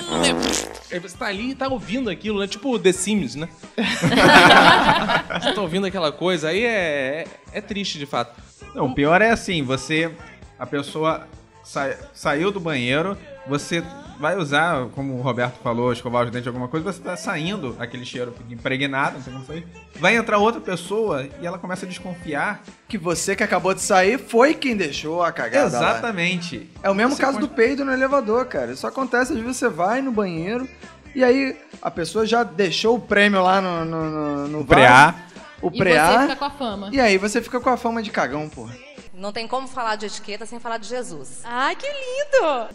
Aí 0.90 0.98
você 0.98 1.16
tá 1.16 1.26
ali 1.26 1.50
e 1.50 1.54
tá 1.54 1.68
ouvindo 1.68 2.08
aquilo, 2.10 2.40
né? 2.40 2.46
Tipo 2.48 2.76
The 2.78 2.90
Sims, 2.92 3.34
né? 3.36 3.48
você 5.40 5.52
tá 5.52 5.60
ouvindo 5.60 5.86
aquela 5.86 6.10
coisa, 6.10 6.48
aí 6.48 6.64
é, 6.64 7.26
é, 7.52 7.58
é 7.58 7.60
triste 7.60 7.98
de 7.98 8.06
fato. 8.06 8.40
Não, 8.74 8.86
o 8.86 8.94
pior 8.94 9.20
é 9.22 9.30
assim, 9.30 9.62
você. 9.62 10.10
A 10.58 10.66
pessoa 10.66 11.28
sai- 11.68 11.96
saiu 12.14 12.50
do 12.50 12.58
banheiro, 12.58 13.16
você 13.46 13.82
vai 14.18 14.36
usar, 14.36 14.86
como 14.94 15.14
o 15.14 15.20
Roberto 15.22 15.58
falou, 15.62 15.92
escovar 15.92 16.24
os 16.24 16.30
dentes 16.30 16.46
alguma 16.48 16.66
coisa, 16.66 16.90
você 16.92 17.00
tá 17.00 17.16
saindo, 17.16 17.76
aquele 17.78 18.04
cheiro 18.04 18.34
impregnado, 18.50 19.16
não 19.16 19.22
sei 19.22 19.32
como 19.32 19.44
foi. 19.44 19.66
Vai 20.00 20.16
entrar 20.16 20.38
outra 20.38 20.60
pessoa 20.60 21.26
e 21.40 21.46
ela 21.46 21.56
começa 21.58 21.86
a 21.86 21.88
desconfiar. 21.88 22.62
Que 22.88 22.98
você 22.98 23.36
que 23.36 23.42
acabou 23.44 23.72
de 23.74 23.80
sair 23.80 24.18
foi 24.18 24.54
quem 24.54 24.76
deixou 24.76 25.22
a 25.22 25.30
cagada. 25.30 25.78
lá. 25.78 25.90
Exatamente. 25.90 26.68
É 26.82 26.90
o 26.90 26.94
mesmo 26.94 27.14
Você 27.14 27.22
caso 27.22 27.34
pode- 27.38 27.46
do 27.48 27.54
peido 27.54 27.84
no 27.84 27.92
elevador, 27.92 28.46
cara. 28.46 28.72
Isso 28.72 28.86
acontece, 28.86 29.32
às 29.32 29.38
vezes 29.38 29.56
você 29.56 29.68
vai 29.68 30.02
no 30.02 30.10
banheiro 30.10 30.68
e 31.14 31.22
aí 31.22 31.56
a 31.80 31.90
pessoa 31.90 32.26
já 32.26 32.42
deixou 32.42 32.96
o 32.96 33.00
prêmio 33.00 33.40
lá 33.42 33.60
no, 33.60 33.84
no, 33.84 34.04
no, 34.10 34.48
no 34.48 34.64
preá. 34.64 35.10
vaso, 35.12 35.18
O 35.62 35.68
E 35.68 35.70
você 35.70 35.78
preá. 35.78 36.20
fica 36.22 36.36
com 36.36 36.44
a 36.44 36.50
fama. 36.50 36.90
E 36.92 37.00
aí 37.00 37.18
você 37.18 37.40
fica 37.42 37.60
com 37.60 37.70
a 37.70 37.76
fama 37.76 38.02
de 38.02 38.10
cagão, 38.10 38.48
porra. 38.48 38.74
Não 39.18 39.32
tem 39.32 39.48
como 39.48 39.66
falar 39.66 39.96
de 39.96 40.06
etiqueta 40.06 40.46
sem 40.46 40.60
falar 40.60 40.78
de 40.78 40.86
Jesus. 40.86 41.40
Ai, 41.44 41.74
que 41.74 41.86
lindo! 41.86 42.68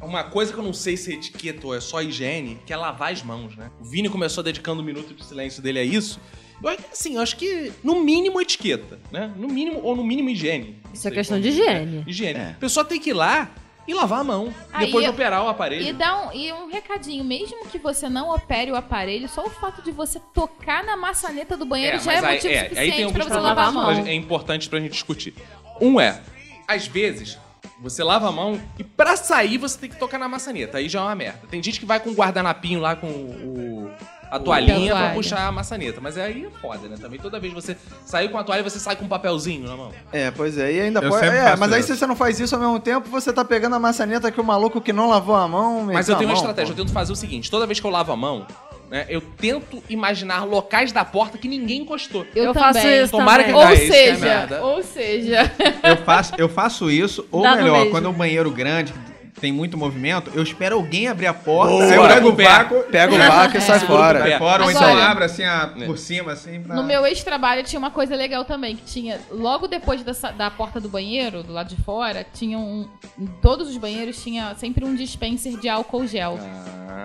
Uma 0.00 0.22
coisa 0.22 0.52
que 0.52 0.58
eu 0.58 0.62
não 0.62 0.72
sei 0.72 0.96
se 0.96 1.10
é 1.10 1.14
etiqueta 1.16 1.66
ou 1.66 1.74
é 1.74 1.80
só 1.80 2.00
higiene, 2.00 2.60
que 2.64 2.72
é 2.72 2.76
lavar 2.76 3.12
as 3.12 3.20
mãos, 3.22 3.56
né? 3.56 3.68
O 3.80 3.84
Vini 3.84 4.08
começou 4.08 4.44
dedicando 4.44 4.80
um 4.80 4.84
minuto 4.84 5.12
de 5.12 5.24
silêncio 5.24 5.60
dele 5.60 5.80
a 5.80 5.84
isso. 5.84 6.20
Eu, 6.62 6.70
assim, 6.92 7.16
eu 7.16 7.20
acho 7.20 7.36
que 7.36 7.72
no 7.82 8.00
mínimo 8.00 8.40
etiqueta, 8.40 9.00
né? 9.10 9.32
No 9.36 9.48
mínimo, 9.48 9.80
ou 9.82 9.96
no 9.96 10.04
mínimo 10.04 10.30
higiene. 10.30 10.80
Isso 10.94 11.08
é 11.08 11.10
questão 11.10 11.40
de 11.40 11.48
higiene. 11.48 12.04
Higiene. 12.06 12.40
A 12.52 12.56
pessoa 12.60 12.84
tem 12.84 13.00
que 13.00 13.10
ir 13.10 13.14
lá 13.14 13.50
e 13.88 13.94
lavar 13.94 14.20
a 14.20 14.24
mão. 14.24 14.54
Aí 14.70 14.86
depois 14.86 15.02
de 15.02 15.10
operar 15.10 15.42
o 15.42 15.48
aparelho. 15.48 15.82
E, 15.86 15.92
dá 15.94 16.28
um, 16.28 16.32
e 16.32 16.52
um 16.52 16.70
recadinho, 16.70 17.24
mesmo 17.24 17.66
que 17.68 17.78
você 17.78 18.06
não 18.06 18.28
opere 18.34 18.70
o 18.70 18.76
aparelho, 18.76 19.26
só 19.28 19.46
o 19.46 19.50
fato 19.50 19.82
de 19.82 19.90
você 19.90 20.20
tocar 20.34 20.84
na 20.84 20.94
maçaneta 20.94 21.56
do 21.56 21.64
banheiro 21.64 21.98
já 21.98 22.12
é 22.12 22.20
mas 22.20 22.24
aí- 22.24 22.34
motivo 22.34 22.52
é, 22.54 22.58
suficiente 22.64 22.78
aí 22.78 22.90
tem 22.92 23.12
pra 23.12 23.22
alguns 23.22 23.34
você 23.34 23.40
lavar 23.40 23.68
a 23.68 23.72
mão. 23.72 23.90
É 24.06 24.12
importante 24.12 24.68
pra 24.68 24.78
gente 24.78 24.92
discutir. 24.92 25.34
Um 25.80 26.00
é, 26.00 26.20
às 26.66 26.86
vezes, 26.86 27.38
você 27.80 28.02
lava 28.02 28.28
a 28.28 28.32
mão 28.32 28.60
e 28.78 28.84
pra 28.84 29.16
sair 29.16 29.58
você 29.58 29.78
tem 29.78 29.90
que 29.90 29.96
tocar 29.96 30.18
na 30.18 30.28
maçaneta. 30.28 30.78
Aí 30.78 30.88
já 30.88 31.00
é 31.00 31.02
uma 31.02 31.14
merda. 31.14 31.40
Tem 31.50 31.62
gente 31.62 31.80
que 31.80 31.86
vai 31.86 32.00
com 32.00 32.10
o 32.10 32.14
guardanapinho 32.14 32.80
lá 32.80 32.96
com 32.96 33.06
o. 33.06 33.90
A 34.30 34.38
toalhinha 34.38 34.94
pra 34.94 35.10
puxar 35.14 35.46
a 35.46 35.50
maçaneta. 35.50 36.02
Mas 36.02 36.18
aí 36.18 36.44
é 36.44 36.50
foda, 36.60 36.86
né? 36.86 36.96
Também 37.00 37.18
toda 37.18 37.40
vez 37.40 37.54
que 37.54 37.58
você 37.62 37.74
sair 38.04 38.28
com 38.28 38.36
a 38.36 38.44
toalha, 38.44 38.62
você 38.62 38.78
sai 38.78 38.94
com 38.94 39.06
um 39.06 39.08
papelzinho 39.08 39.66
na 39.66 39.74
mão. 39.74 39.90
É, 40.12 40.30
pois 40.30 40.58
é. 40.58 40.70
E 40.70 40.80
ainda 40.82 41.00
Eu 41.00 41.08
pode. 41.08 41.22
sempre 41.24 41.38
É, 41.38 41.44
faço 41.44 41.60
mas 41.60 41.72
aí 41.72 41.80
isso. 41.80 41.94
se 41.94 41.98
você 41.98 42.06
não 42.06 42.14
faz 42.14 42.38
isso 42.38 42.54
ao 42.54 42.60
mesmo 42.60 42.78
tempo, 42.78 43.08
você 43.08 43.32
tá 43.32 43.42
pegando 43.42 43.74
a 43.76 43.78
maçaneta 43.78 44.30
que 44.30 44.38
o 44.38 44.44
maluco 44.44 44.82
que 44.82 44.92
não 44.92 45.08
lavou 45.08 45.34
a 45.34 45.48
mão. 45.48 45.84
Mas 45.84 46.08
meteu 46.08 46.12
eu 46.14 46.18
tenho 46.18 46.28
a 46.30 46.32
uma 46.34 46.42
mão, 46.42 46.50
estratégia, 46.50 46.72
eu 46.72 46.76
tento 46.76 46.92
fazer 46.92 47.10
o 47.10 47.16
seguinte: 47.16 47.50
toda 47.50 47.64
vez 47.66 47.80
que 47.80 47.86
eu 47.86 47.90
lavo 47.90 48.12
a 48.12 48.16
mão, 48.16 48.46
né, 48.90 49.06
eu 49.08 49.20
tento 49.20 49.82
imaginar 49.88 50.44
locais 50.44 50.92
da 50.92 51.04
porta 51.04 51.36
que 51.38 51.46
ninguém 51.48 51.82
encostou. 51.82 52.26
Eu, 52.34 52.44
Eu 52.46 52.54
também. 52.54 52.72
faço 52.74 52.86
isso 52.88 53.10
Tomara 53.10 53.44
também. 53.44 53.60
que 53.60 53.66
Ou 53.68 53.72
isso 53.74 53.82
que 53.92 53.92
é 53.98 54.14
seja, 54.14 54.24
merda. 54.26 54.62
ou 54.64 54.82
seja, 54.82 55.52
Eu 55.82 55.96
faço, 55.98 56.32
eu 56.38 56.48
faço 56.48 56.90
isso, 56.90 57.26
ou 57.30 57.42
Dá 57.42 57.56
melhor, 57.56 57.90
quando 57.90 58.06
é 58.06 58.08
um 58.08 58.12
banheiro 58.14 58.50
grande, 58.50 58.92
que 58.92 59.07
tem 59.40 59.52
muito 59.52 59.76
movimento, 59.76 60.30
eu 60.34 60.42
espero 60.42 60.76
alguém 60.76 61.08
abrir 61.08 61.26
a 61.26 61.34
porta, 61.34 61.72
Boa. 61.72 61.84
eu 61.84 62.08
pego 62.08 62.28
o 62.28 62.36
vácuo, 62.36 62.82
Pega 62.90 63.14
o 63.14 63.18
vácuo 63.18 63.56
e 63.58 63.60
sai 63.60 63.80
fora. 63.80 64.20
pé. 64.22 64.30
sai 64.30 64.38
fora, 64.38 64.64
ou 64.64 64.70
então 64.70 64.96
abre 64.98 65.24
assim, 65.24 65.44
a- 65.44 65.72
por 65.86 65.98
cima, 65.98 66.32
assim, 66.32 66.60
pra... 66.62 66.74
no 66.76 66.82
meu 66.82 67.06
ex-trabalho 67.06 67.62
tinha 67.62 67.78
uma 67.78 67.90
coisa 67.90 68.14
legal 68.16 68.44
também, 68.44 68.76
que 68.76 68.84
tinha, 68.84 69.20
logo 69.30 69.66
depois 69.68 70.02
dessa- 70.02 70.30
da 70.30 70.50
porta 70.50 70.80
do 70.80 70.88
banheiro, 70.88 71.42
do 71.42 71.52
lado 71.52 71.68
de 71.74 71.80
fora, 71.82 72.26
tinha 72.34 72.58
um, 72.58 72.88
em 73.18 73.26
todos 73.42 73.68
os 73.68 73.76
banheiros 73.76 74.22
tinha 74.22 74.54
sempre 74.56 74.84
um 74.84 74.94
dispenser 74.94 75.56
de 75.58 75.68
álcool 75.68 76.06
gel. 76.06 76.38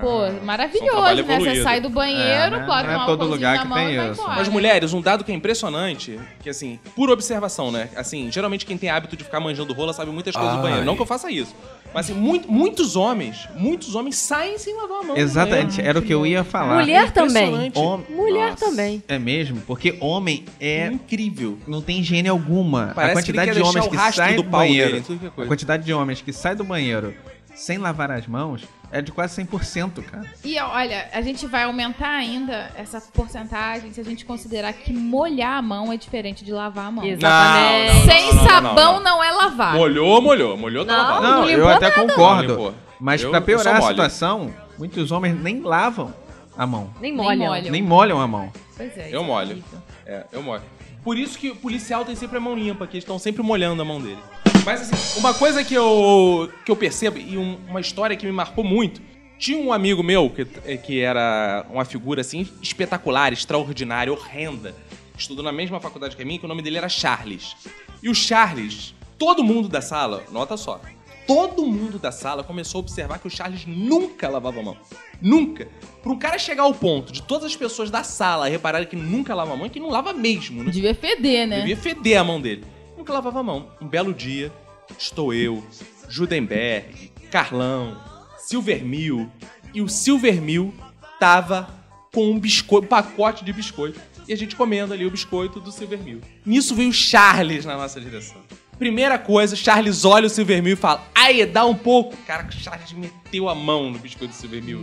Pô, 0.01 0.17
um 0.17 0.19
trabalho 0.25 0.45
maravilhoso, 0.45 1.23
né? 1.23 1.39
Você 1.39 1.63
sai 1.63 1.79
do 1.79 1.89
banheiro, 1.89 2.21
É, 2.55 2.59
né? 2.59 2.65
bota 2.65 2.88
é 2.91 2.97
um 2.97 3.05
todo 3.05 3.21
álcoolzinho 3.21 3.29
lugar 3.31 3.55
na 3.55 3.61
que 3.61 3.67
mão 3.67 3.77
tem 3.77 3.93
e 3.93 3.97
vai 3.97 4.11
isso. 4.11 4.21
embora. 4.21 4.36
Mas 4.38 4.47
mulheres, 4.49 4.93
um 4.93 5.01
dado 5.01 5.23
que 5.23 5.31
é 5.31 5.36
impressionante, 5.36 6.19
que 6.41 6.49
assim, 6.49 6.79
por 6.95 7.09
observação, 7.09 7.71
né? 7.71 7.89
Assim, 7.95 8.29
geralmente 8.31 8.65
quem 8.65 8.77
tem 8.77 8.89
hábito 8.89 9.15
de 9.15 9.23
ficar 9.23 9.39
manjando 9.39 9.71
rola 9.73 9.93
sabe 9.93 10.11
muitas 10.11 10.34
coisas 10.36 10.51
do 10.53 10.57
Ai. 10.57 10.63
banheiro. 10.63 10.86
Não 10.86 10.95
que 10.95 11.01
eu 11.01 11.05
faça 11.05 11.31
isso. 11.31 11.55
Mas 11.94 12.10
assim, 12.10 12.20
muito- 12.20 12.52
muitos 12.52 12.96
homens, 12.96 13.48
muitos 13.56 13.94
homens 13.96 14.16
saem 14.18 14.58
sem 14.58 14.76
lavar 14.76 15.00
a 15.00 15.04
mão. 15.04 15.16
no 15.16 15.22
Exatamente, 15.22 15.80
era 15.82 16.00
o 16.00 16.02
que 16.02 16.14
eu 16.14 16.26
ia 16.26 16.44
falar. 16.44 16.80
Mulher 16.80 17.12
também. 17.12 17.48
Impressionante. 17.56 17.78
Hom- 17.80 18.16
Mulher 18.16 18.56
também. 18.56 19.04
É 19.08 19.20
mesmo? 19.20 19.62
Porque 19.68 19.96
homem 20.00 20.44
é. 20.60 20.88
Incrível. 20.88 21.58
Não 21.68 21.82
tem 21.82 22.00
higiene 22.00 22.28
alguma. 22.30 22.91
Parece 22.96 23.12
a 23.12 23.16
quantidade 23.22 23.52
que 23.52 23.58
ele 23.58 23.64
de 23.64 23.70
homens 23.70 23.88
que 23.88 24.12
saem 24.14 24.36
do 24.36 24.44
do, 24.44 24.50
banheiro. 24.50 25.02
dele 25.02 25.20
é 25.38 25.41
a 25.44 25.46
quantidade 25.46 25.84
de 25.84 25.94
homens 25.94 26.22
que 26.22 26.34
saem 26.34 26.56
do 26.56 26.64
banheiro 26.64 27.14
sem 27.56 27.78
lavar 27.78 28.10
as 28.12 28.26
mãos 28.26 28.64
é 28.94 29.02
de 29.02 29.12
quase 29.12 29.44
100%, 29.44 30.04
cara. 30.04 30.24
E 30.46 30.58
olha, 30.60 31.10
a 31.12 31.20
gente 31.20 31.48
vai 31.48 31.64
aumentar 31.64 32.12
ainda 32.12 32.72
essa 32.76 33.02
porcentagem 33.02 33.91
se 33.91 34.00
a 34.00 34.04
gente 34.04 34.24
considerar 34.24 34.72
que 34.72 34.94
molhar 34.94 35.58
a 35.58 35.62
mão 35.64 35.91
é 35.91 35.98
diferente 35.98 36.46
de 36.46 36.52
lavar 36.54 36.86
a 36.86 36.91
mão. 36.91 37.04
Exatamente. 37.04 37.88
Não, 37.88 37.96
não, 37.96 38.06
Sem 38.06 38.28
não, 38.28 38.34
não, 38.36 38.44
não, 38.44 38.50
sabão 38.50 38.94
não. 38.94 39.04
não, 39.04 39.24
é 39.24 39.32
lavar. 39.32 39.74
Molhou, 39.74 40.22
molhou. 40.22 40.56
Molhou, 40.56 40.86
tá 40.86 40.91
Não, 40.96 41.04
lavado. 41.04 41.24
Não, 41.24 41.41
não 41.41 41.50
eu 41.50 41.68
até 41.68 41.89
nada. 41.89 42.08
Concordo. 42.14 42.76
Mas 43.00 43.24
Eu- 43.24 43.32
pra 43.32 43.39
eu 43.39 43.44
piorar 43.44 43.78
a 43.78 43.82
situação, 43.82 44.54
muitos 44.78 45.12
homens 45.12 45.41
nem 45.41 45.60
lavam 45.62 46.14
a 46.56 46.68
mão. 46.68 46.91
Nem 47.02 47.12
Nem 47.12 47.14
molha. 47.14 47.48
molham. 47.50 47.72
Nem 47.72 47.82
molham 47.82 48.22
a 48.22 48.28
mão. 48.28 48.52
Pois 48.78 48.96
é. 48.96 49.10
Eu 49.12 49.22
é 49.22 49.26
molho. 49.26 49.64
É, 50.06 50.24
eu 50.32 50.44
molho. 50.44 50.62
Por 51.04 51.18
isso 51.18 51.38
que 51.39 51.50
o 51.50 51.56
policial 51.56 52.06
tem 52.06 52.16
sempre 52.16 52.38
a 52.38 52.39
mão 52.39 52.56
limpa, 52.56 52.86
que 52.86 52.94
eles 52.94 53.04
estão 53.04 53.18
sempre 53.18 53.41
molhando 53.41 53.82
a 53.82 53.86
mão 53.86 54.00
dele. 54.00 54.20
Mas 54.66 54.82
assim, 54.82 55.20
uma 55.20 55.34
coisa 55.34 55.64
que 55.64 55.74
eu, 55.74 56.49
que 56.66 56.72
eu 56.72 56.76
percebo, 56.76 57.18
e 57.18 57.38
um- 57.38 57.58
uma 57.68 57.82
história 57.82 58.16
que 58.16 58.26
me 58.26 58.32
marcou 58.32 58.64
muito, 58.64 59.01
tinha 59.38 59.58
um 59.58 59.74
amigo 59.74 60.01
meu 60.01 60.30
que, 60.30 60.47
eh, 60.66 60.78
que 60.78 61.01
era 61.01 61.66
uma 61.70 61.84
figura 61.84 62.22
assim 62.22 62.47
espetacular, 62.62 63.34
extraordinária, 63.34 64.12
horrenda. 64.14 64.74
Estudou 65.18 65.43
na 65.43 65.51
mesma 65.51 65.80
faculdade 65.82 66.16
que 66.16 66.22
a 66.22 66.26
minha, 66.26 66.39
que 66.39 66.45
o 66.45 66.47
nome 66.47 66.62
dele 66.62 66.78
era 66.78 66.88
Charles. 66.88 67.56
E 68.01 68.10
o 68.10 68.16
Charles, 68.16 68.95
todo 69.18 69.43
mundo 69.43 69.68
da 69.68 69.82
sala, 69.82 70.24
nota 70.32 70.56
só, 70.56 70.80
todo 71.28 71.66
mundo 71.66 71.99
da 71.99 72.12
sala 72.12 72.41
começou 72.43 72.80
a 72.80 72.82
observar 72.82 73.20
que 73.20 73.28
o 73.28 73.30
Charles 73.30 73.66
nunca 73.68 74.30
lavava 74.30 74.60
a 74.62 74.64
mão. 74.64 74.78
Nunca. 75.22 75.68
Pra 76.01 76.12
um 76.12 76.18
cara 76.18 76.38
chegar 76.39 76.64
ao 76.64 76.74
ponto 76.74 77.12
de 77.12 77.22
todas 77.22 77.45
as 77.45 77.56
pessoas 77.56 77.91
da 77.91 78.04
sala 78.04 78.47
repararem 78.47 78.88
que 78.88 78.95
nunca 78.95 79.36
lava 79.36 79.54
a 79.54 79.58
mão, 79.58 79.66
é 79.66 79.70
que 79.70 79.80
não 79.80 79.89
lava 79.89 80.14
mesmo, 80.14 80.64
né? 80.64 80.72
Devia 80.72 80.95
feder, 80.95 81.47
né? 81.47 81.60
Devia 81.60 81.78
feder 81.78 82.18
a 82.20 82.24
mão 82.24 82.39
dele. 82.41 82.64
Nunca 83.04 83.12
lavava 83.12 83.41
a 83.41 83.43
mão. 83.43 83.68
Um 83.82 83.88
belo 83.89 84.14
dia, 84.14 84.49
estou 84.97 85.34
eu, 85.34 85.62
Judenberg, 86.08 87.12
Carlão, 87.30 88.01
Silvermil. 88.38 89.30
E 89.74 89.82
o 89.82 89.89
Silvermil 89.89 90.74
tava 91.20 91.68
com 92.14 92.32
um 92.32 92.39
biscoito, 92.39 92.86
um 92.86 92.88
pacote 92.88 93.43
de 93.43 93.51
biscoito. 93.51 93.99
E 94.26 94.32
a 94.32 94.38
gente 94.38 94.56
comendo 94.56 94.93
ali 94.93 95.06
o 95.06 95.12
biscoito 95.12 95.60
do 95.60 95.70
Silvermil. 95.70 96.22
Nisso 96.45 96.74
veio 96.74 96.91
o 96.91 96.93
Charles 96.93 97.66
na 97.66 97.76
nossa 97.76 97.99
direção. 97.99 98.38
Primeira 98.80 99.20
coisa, 99.20 99.54
Charles 99.54 100.06
olha 100.06 100.28
o 100.28 100.30
Silvermil 100.30 100.76
e 100.76 100.78
fala: 100.78 101.06
Aí, 101.14 101.45
dá 101.45 101.66
um 101.66 101.76
pouco. 101.76 102.16
Cara, 102.26 102.47
o 102.47 102.51
Charles 102.54 102.93
meteu 102.93 103.49
a 103.49 103.54
mão 103.54 103.91
no 103.91 103.99
biscoito 103.99 104.34
do 104.34 104.38
Silvermil. 104.38 104.82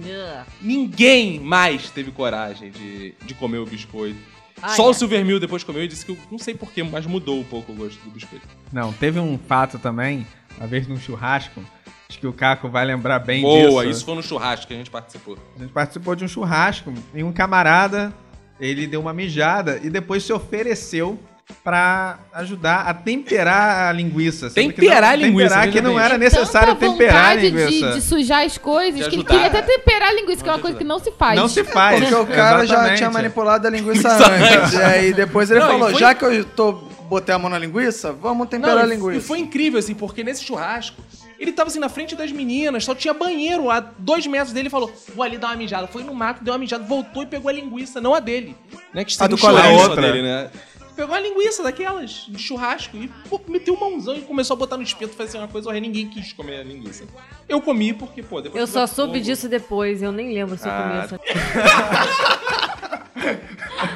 Ninguém 0.61 1.41
mais 1.41 1.89
teve 1.89 2.11
coragem 2.11 2.71
de, 2.71 3.15
de 3.25 3.33
comer 3.33 3.61
o 3.61 3.65
biscoito. 3.65 4.19
Ai, 4.63 4.77
Só 4.77 4.85
ai. 4.85 4.91
o 4.91 4.95
Silvermil 4.95 5.41
depois 5.41 5.65
comeu 5.65 5.83
e 5.85 5.89
disse 5.89 6.05
que 6.05 6.13
eu 6.13 6.19
não 6.31 6.39
sei 6.39 6.55
porquê, 6.55 6.83
mas 6.83 7.07
mudou 7.07 7.39
um 7.41 7.45
pouco 7.45 7.73
o 7.73 7.75
gosto 7.75 7.99
do 8.05 8.11
biscoito. 8.11 8.47
Não, 8.73 8.93
teve 8.93 9.19
um 9.19 9.39
fato 9.39 9.79
também, 9.79 10.27
uma 10.59 10.67
vez 10.67 10.87
num 10.87 10.99
churrasco, 10.99 11.63
acho 12.09 12.19
que 12.19 12.27
o 12.27 12.33
Caco 12.33 12.69
vai 12.69 12.85
lembrar 12.85 13.19
bem 13.21 13.43
Boa, 13.43 13.83
disso. 13.85 13.99
isso 13.99 14.05
foi 14.05 14.15
no 14.15 14.23
churrasco 14.23 14.67
que 14.67 14.75
a 14.75 14.77
gente 14.77 14.91
participou. 14.91 15.39
A 15.57 15.61
gente 15.61 15.73
participou 15.73 16.15
de 16.15 16.25
um 16.25 16.29
churrasco 16.29 16.93
e 17.15 17.23
um 17.23 17.33
camarada, 17.33 18.13
ele 18.59 18.87
deu 18.87 19.01
uma 19.01 19.13
mijada 19.15 19.81
e 19.83 19.89
depois 19.89 20.23
se 20.25 20.33
ofereceu 20.33 21.19
pra 21.65 22.19
ajudar 22.35 22.87
a 22.87 22.95
temperar 22.95 23.89
a 23.89 23.93
linguiça. 23.93 24.51
Temperar 24.51 25.05
a 25.13 25.17
linguiça, 25.17 25.49
Temperar 25.55 25.71
que 25.73 25.81
não 25.81 25.99
era 25.99 26.11
bem. 26.11 26.19
necessário 26.21 26.75
Tanta 26.75 26.91
temperar 26.93 27.17
a 27.17 27.29
vontade 27.35 27.51
linguiça. 27.51 27.89
De, 27.89 27.95
de 27.95 28.01
sujar 28.03 28.45
as 28.45 28.59
coisas 28.59 29.09
que 29.09 29.15
ele 29.17 29.25
queria 29.25 29.47
até 29.47 29.63
temperar 29.63 30.09
a 30.09 30.13
linguiça, 30.13 30.43
que 30.43 30.49
é 30.49 30.53
uma 30.53 30.59
coisa 30.59 30.77
que 30.79 30.85
não 30.85 30.99
se 30.99 31.13
faz. 31.13 31.39
Não 31.39 31.49
se 31.49 31.65
faz. 31.65 32.01
Porque 32.01 32.15
o 32.15 32.27
cara 32.27 32.59
já 32.67 32.75
exatamente. 32.75 32.97
tinha 32.99 33.11
manipulado 33.11 33.67
a 33.67 33.71
linguiça 33.71 34.09
antes. 34.09 34.75
E 34.75 34.83
aí 34.83 35.13
depois 35.13 35.51
ele 35.51 35.61
Não, 35.61 35.67
falou: 35.69 35.91
foi- 35.91 35.99
já 36.01 36.15
que 36.15 36.25
eu 36.25 36.45
tô, 36.45 36.73
botei 36.73 37.35
a 37.35 37.39
mão 37.39 37.51
na 37.51 37.59
linguiça, 37.59 38.13
vamos 38.13 38.49
temperar 38.49 38.77
Não, 38.77 38.83
a 38.83 38.87
linguiça. 38.87 39.19
E 39.19 39.21
foi 39.21 39.39
incrível, 39.39 39.79
assim, 39.79 39.95
porque 39.95 40.23
nesse 40.25 40.45
churrasco, 40.45 41.03
ele 41.39 41.53
tava 41.53 41.69
assim 41.71 41.79
na 41.81 41.89
frente 41.89 42.15
das 42.15 42.31
meninas, 42.31 42.85
só 42.85 42.95
tinha 42.95 43.15
banheiro 43.15 43.71
a 43.71 43.81
dois 43.81 44.27
metros 44.27 44.53
dele 44.53 44.69
e 44.69 44.71
falou: 44.71 44.93
vou 45.15 45.25
ali 45.25 45.39
dar 45.39 45.49
uma 45.49 45.57
mijada. 45.57 45.87
Foi 45.87 46.03
no 46.05 46.15
mato, 46.15 46.45
deu 46.45 46.53
uma 46.53 46.59
mijada, 46.59 46.85
voltou 46.85 47.23
e 47.23 47.27
pegou 47.27 47.49
a 47.49 47.53
linguiça, 47.53 48.01
não 48.01 48.15
a 48.15 48.21
dele. 48.21 48.57
Né, 48.93 49.05
que 49.05 49.15
A 49.23 49.27
do 49.27 49.37
Outra. 49.43 50.03
dele, 50.03 50.23
né? 50.23 50.51
Pegou 51.01 51.15
a 51.15 51.21
linguiça 51.21 51.63
daquelas, 51.63 52.27
de 52.29 52.39
churrasco, 52.39 52.95
e 52.95 53.09
pô, 53.27 53.41
meteu 53.49 53.73
o 53.73 53.81
mãozão 53.81 54.15
e 54.17 54.21
começou 54.21 54.53
a 54.55 54.59
botar 54.59 54.77
no 54.77 54.83
espeto, 54.83 55.15
fazer 55.17 55.39
uma 55.39 55.49
coisa 55.49 55.67
horrível. 55.71 55.89
Ninguém 55.89 56.07
quis 56.11 56.31
comer 56.35 56.61
a 56.61 56.63
linguiça. 56.63 57.05
Eu 57.49 57.63
comi 57.63 57.95
porque, 57.95 58.23
pô, 58.23 58.43
depois 58.43 58.61
Eu 58.61 58.67
só 58.67 58.87
soube 58.87 59.15
fogo- 59.15 59.25
disso 59.25 59.49
depois, 59.49 60.03
eu 60.03 60.13
nem 60.13 60.35
lembro 60.35 60.59
se 60.59 60.69
eu 60.69 60.71
comi 60.71 60.93
Ah. 60.93 61.05
essa. 61.05 61.21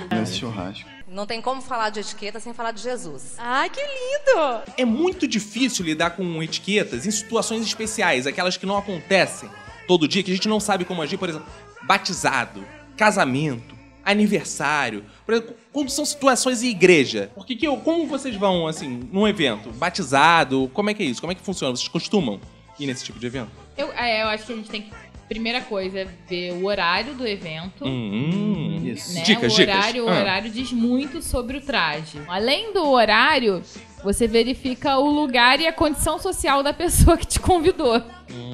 Nesse 0.18 0.38
churrasco. 0.38 0.88
Não 1.06 1.26
tem 1.26 1.42
como 1.42 1.60
falar 1.60 1.90
de 1.90 2.00
etiqueta 2.00 2.40
sem 2.40 2.54
falar 2.54 2.72
de 2.72 2.80
Jesus. 2.80 3.34
Ai, 3.36 3.68
que 3.68 3.80
lindo! 3.82 4.62
É 4.78 4.86
muito 4.86 5.28
difícil 5.28 5.84
lidar 5.84 6.08
com 6.16 6.42
etiquetas 6.42 7.04
em 7.06 7.10
situações 7.10 7.66
especiais, 7.66 8.26
aquelas 8.26 8.56
que 8.56 8.64
não 8.64 8.78
acontecem 8.78 9.50
todo 9.86 10.08
dia, 10.08 10.22
que 10.22 10.30
a 10.32 10.34
gente 10.34 10.48
não 10.48 10.58
sabe 10.58 10.86
como 10.86 11.02
agir, 11.02 11.18
por 11.18 11.28
exemplo, 11.28 11.46
batizado, 11.82 12.64
casamento, 12.96 13.74
aniversário. 14.02 15.04
Por 15.26 15.34
exemplo, 15.34 15.54
quando 15.74 15.90
são 15.90 16.04
situações 16.06 16.62
em 16.62 16.68
igreja. 16.68 17.30
Porque 17.34 17.54
que 17.56 17.66
eu, 17.66 17.76
como 17.78 18.06
vocês 18.06 18.36
vão, 18.36 18.66
assim, 18.68 19.00
num 19.12 19.26
evento? 19.26 19.70
Batizado, 19.72 20.70
como 20.72 20.88
é 20.88 20.94
que 20.94 21.02
é 21.02 21.06
isso? 21.06 21.20
Como 21.20 21.32
é 21.32 21.34
que 21.34 21.42
funciona? 21.42 21.76
Vocês 21.76 21.88
costumam 21.88 22.40
ir 22.78 22.86
nesse 22.86 23.04
tipo 23.04 23.18
de 23.18 23.26
evento? 23.26 23.50
Eu, 23.76 23.92
é, 23.92 24.22
eu 24.22 24.28
acho 24.28 24.46
que 24.46 24.52
a 24.52 24.56
gente 24.56 24.70
tem 24.70 24.82
que. 24.82 24.90
Primeira 25.28 25.62
coisa 25.62 26.00
é 26.00 26.06
ver 26.28 26.52
o 26.52 26.66
horário 26.66 27.14
do 27.14 27.26
evento. 27.26 27.84
Hum, 27.86 28.82
Isso. 28.84 29.14
Né? 29.14 29.22
Dicas, 29.22 29.52
o 29.54 29.56
dicas. 29.56 29.74
horário, 29.74 30.04
o 30.04 30.08
Ah. 30.08 30.20
horário 30.20 30.50
diz 30.50 30.70
muito 30.70 31.22
sobre 31.22 31.56
o 31.56 31.60
traje. 31.62 32.20
Além 32.28 32.72
do 32.74 32.86
horário, 32.90 33.62
você 34.04 34.28
verifica 34.28 34.98
o 34.98 35.10
lugar 35.10 35.58
e 35.60 35.66
a 35.66 35.72
condição 35.72 36.18
social 36.18 36.62
da 36.62 36.72
pessoa 36.74 37.16
que 37.16 37.26
te 37.26 37.40
convidou. 37.40 38.00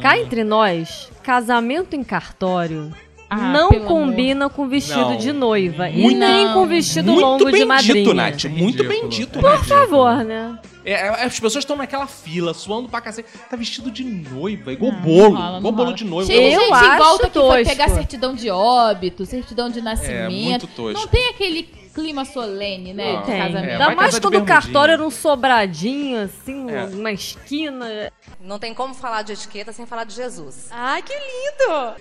Cá 0.00 0.16
entre 0.16 0.44
nós, 0.44 1.10
casamento 1.24 1.94
em 1.96 2.04
cartório 2.04 2.94
Ah, 3.32 3.36
não 3.52 3.70
combina 3.86 4.50
com 4.50 4.66
vestido 4.68 5.10
Não. 5.10 5.16
de 5.16 5.32
noiva 5.32 5.88
e 5.88 6.02
Muito- 6.02 6.18
nem 6.18 6.52
com 6.52 6.66
vestido 6.66 7.12
Muito 7.12 7.24
longo 7.24 7.52
de 7.52 7.64
madrinha. 7.64 7.94
dito, 7.94 8.12
Nath. 8.14 8.44
Muito 8.46 8.78
bem 8.82 9.02
Ridículo. 9.02 9.08
dito, 9.08 9.38
Por 9.38 9.50
Nath. 9.50 9.64
favor, 9.66 10.24
né? 10.24 10.58
É, 10.84 10.92
é, 10.92 11.08
as 11.26 11.34
pessoas 11.38 11.62
estão 11.62 11.76
naquela 11.76 12.06
fila, 12.08 12.52
suando 12.54 12.88
pra 12.88 13.00
cacete. 13.00 13.28
Tá 13.48 13.56
vestido 13.56 13.90
de 13.90 14.02
noiva, 14.02 14.72
igual 14.72 14.90
Não, 14.92 15.00
bolo. 15.00 15.30
não 15.30 15.40
rola, 15.40 15.58
igual 15.58 15.72
bolo 15.72 15.84
rola. 15.84 15.96
de 15.96 16.04
noiva. 16.04 16.32
Cheio 16.32 16.42
Eu 16.54 16.60
gente 16.60 16.70
em 16.70 16.72
acho 16.72 16.98
volta 17.04 17.26
que 17.28 17.38
foi 17.38 17.42
tosco. 17.64 17.68
pegar 17.68 17.88
certidão 17.90 18.34
de 18.34 18.50
óbito, 18.50 19.24
certidão 19.26 19.70
de 19.70 19.80
nascimento. 19.80 20.12
É, 20.12 20.28
muito 20.28 20.66
tosco. 20.66 20.98
Não 21.00 21.06
tem 21.06 21.28
aquele 21.28 21.62
clima 21.94 22.24
solene, 22.24 22.92
né? 22.94 23.12
Não, 23.12 23.20
de 23.20 23.26
Tem. 23.26 23.38
casamento. 23.42 23.68
É, 23.68 23.72
Ainda 23.74 23.94
mais 23.94 24.18
quando 24.18 24.38
o 24.38 24.44
cartório 24.44 24.92
era 24.92 25.04
um 25.04 25.10
sobradinho, 25.10 26.22
assim, 26.22 26.68
É. 26.70 26.86
na 26.86 27.12
esquina. 27.12 28.10
Não 28.40 28.58
tem 28.58 28.72
como 28.72 28.94
falar 28.94 29.22
de 29.22 29.32
etiqueta 29.34 29.72
sem 29.72 29.84
falar 29.86 30.04
de 30.04 30.14
Jesus. 30.14 30.68
Ai, 30.70 31.02
que 31.02 31.12
lindo! 31.12 31.94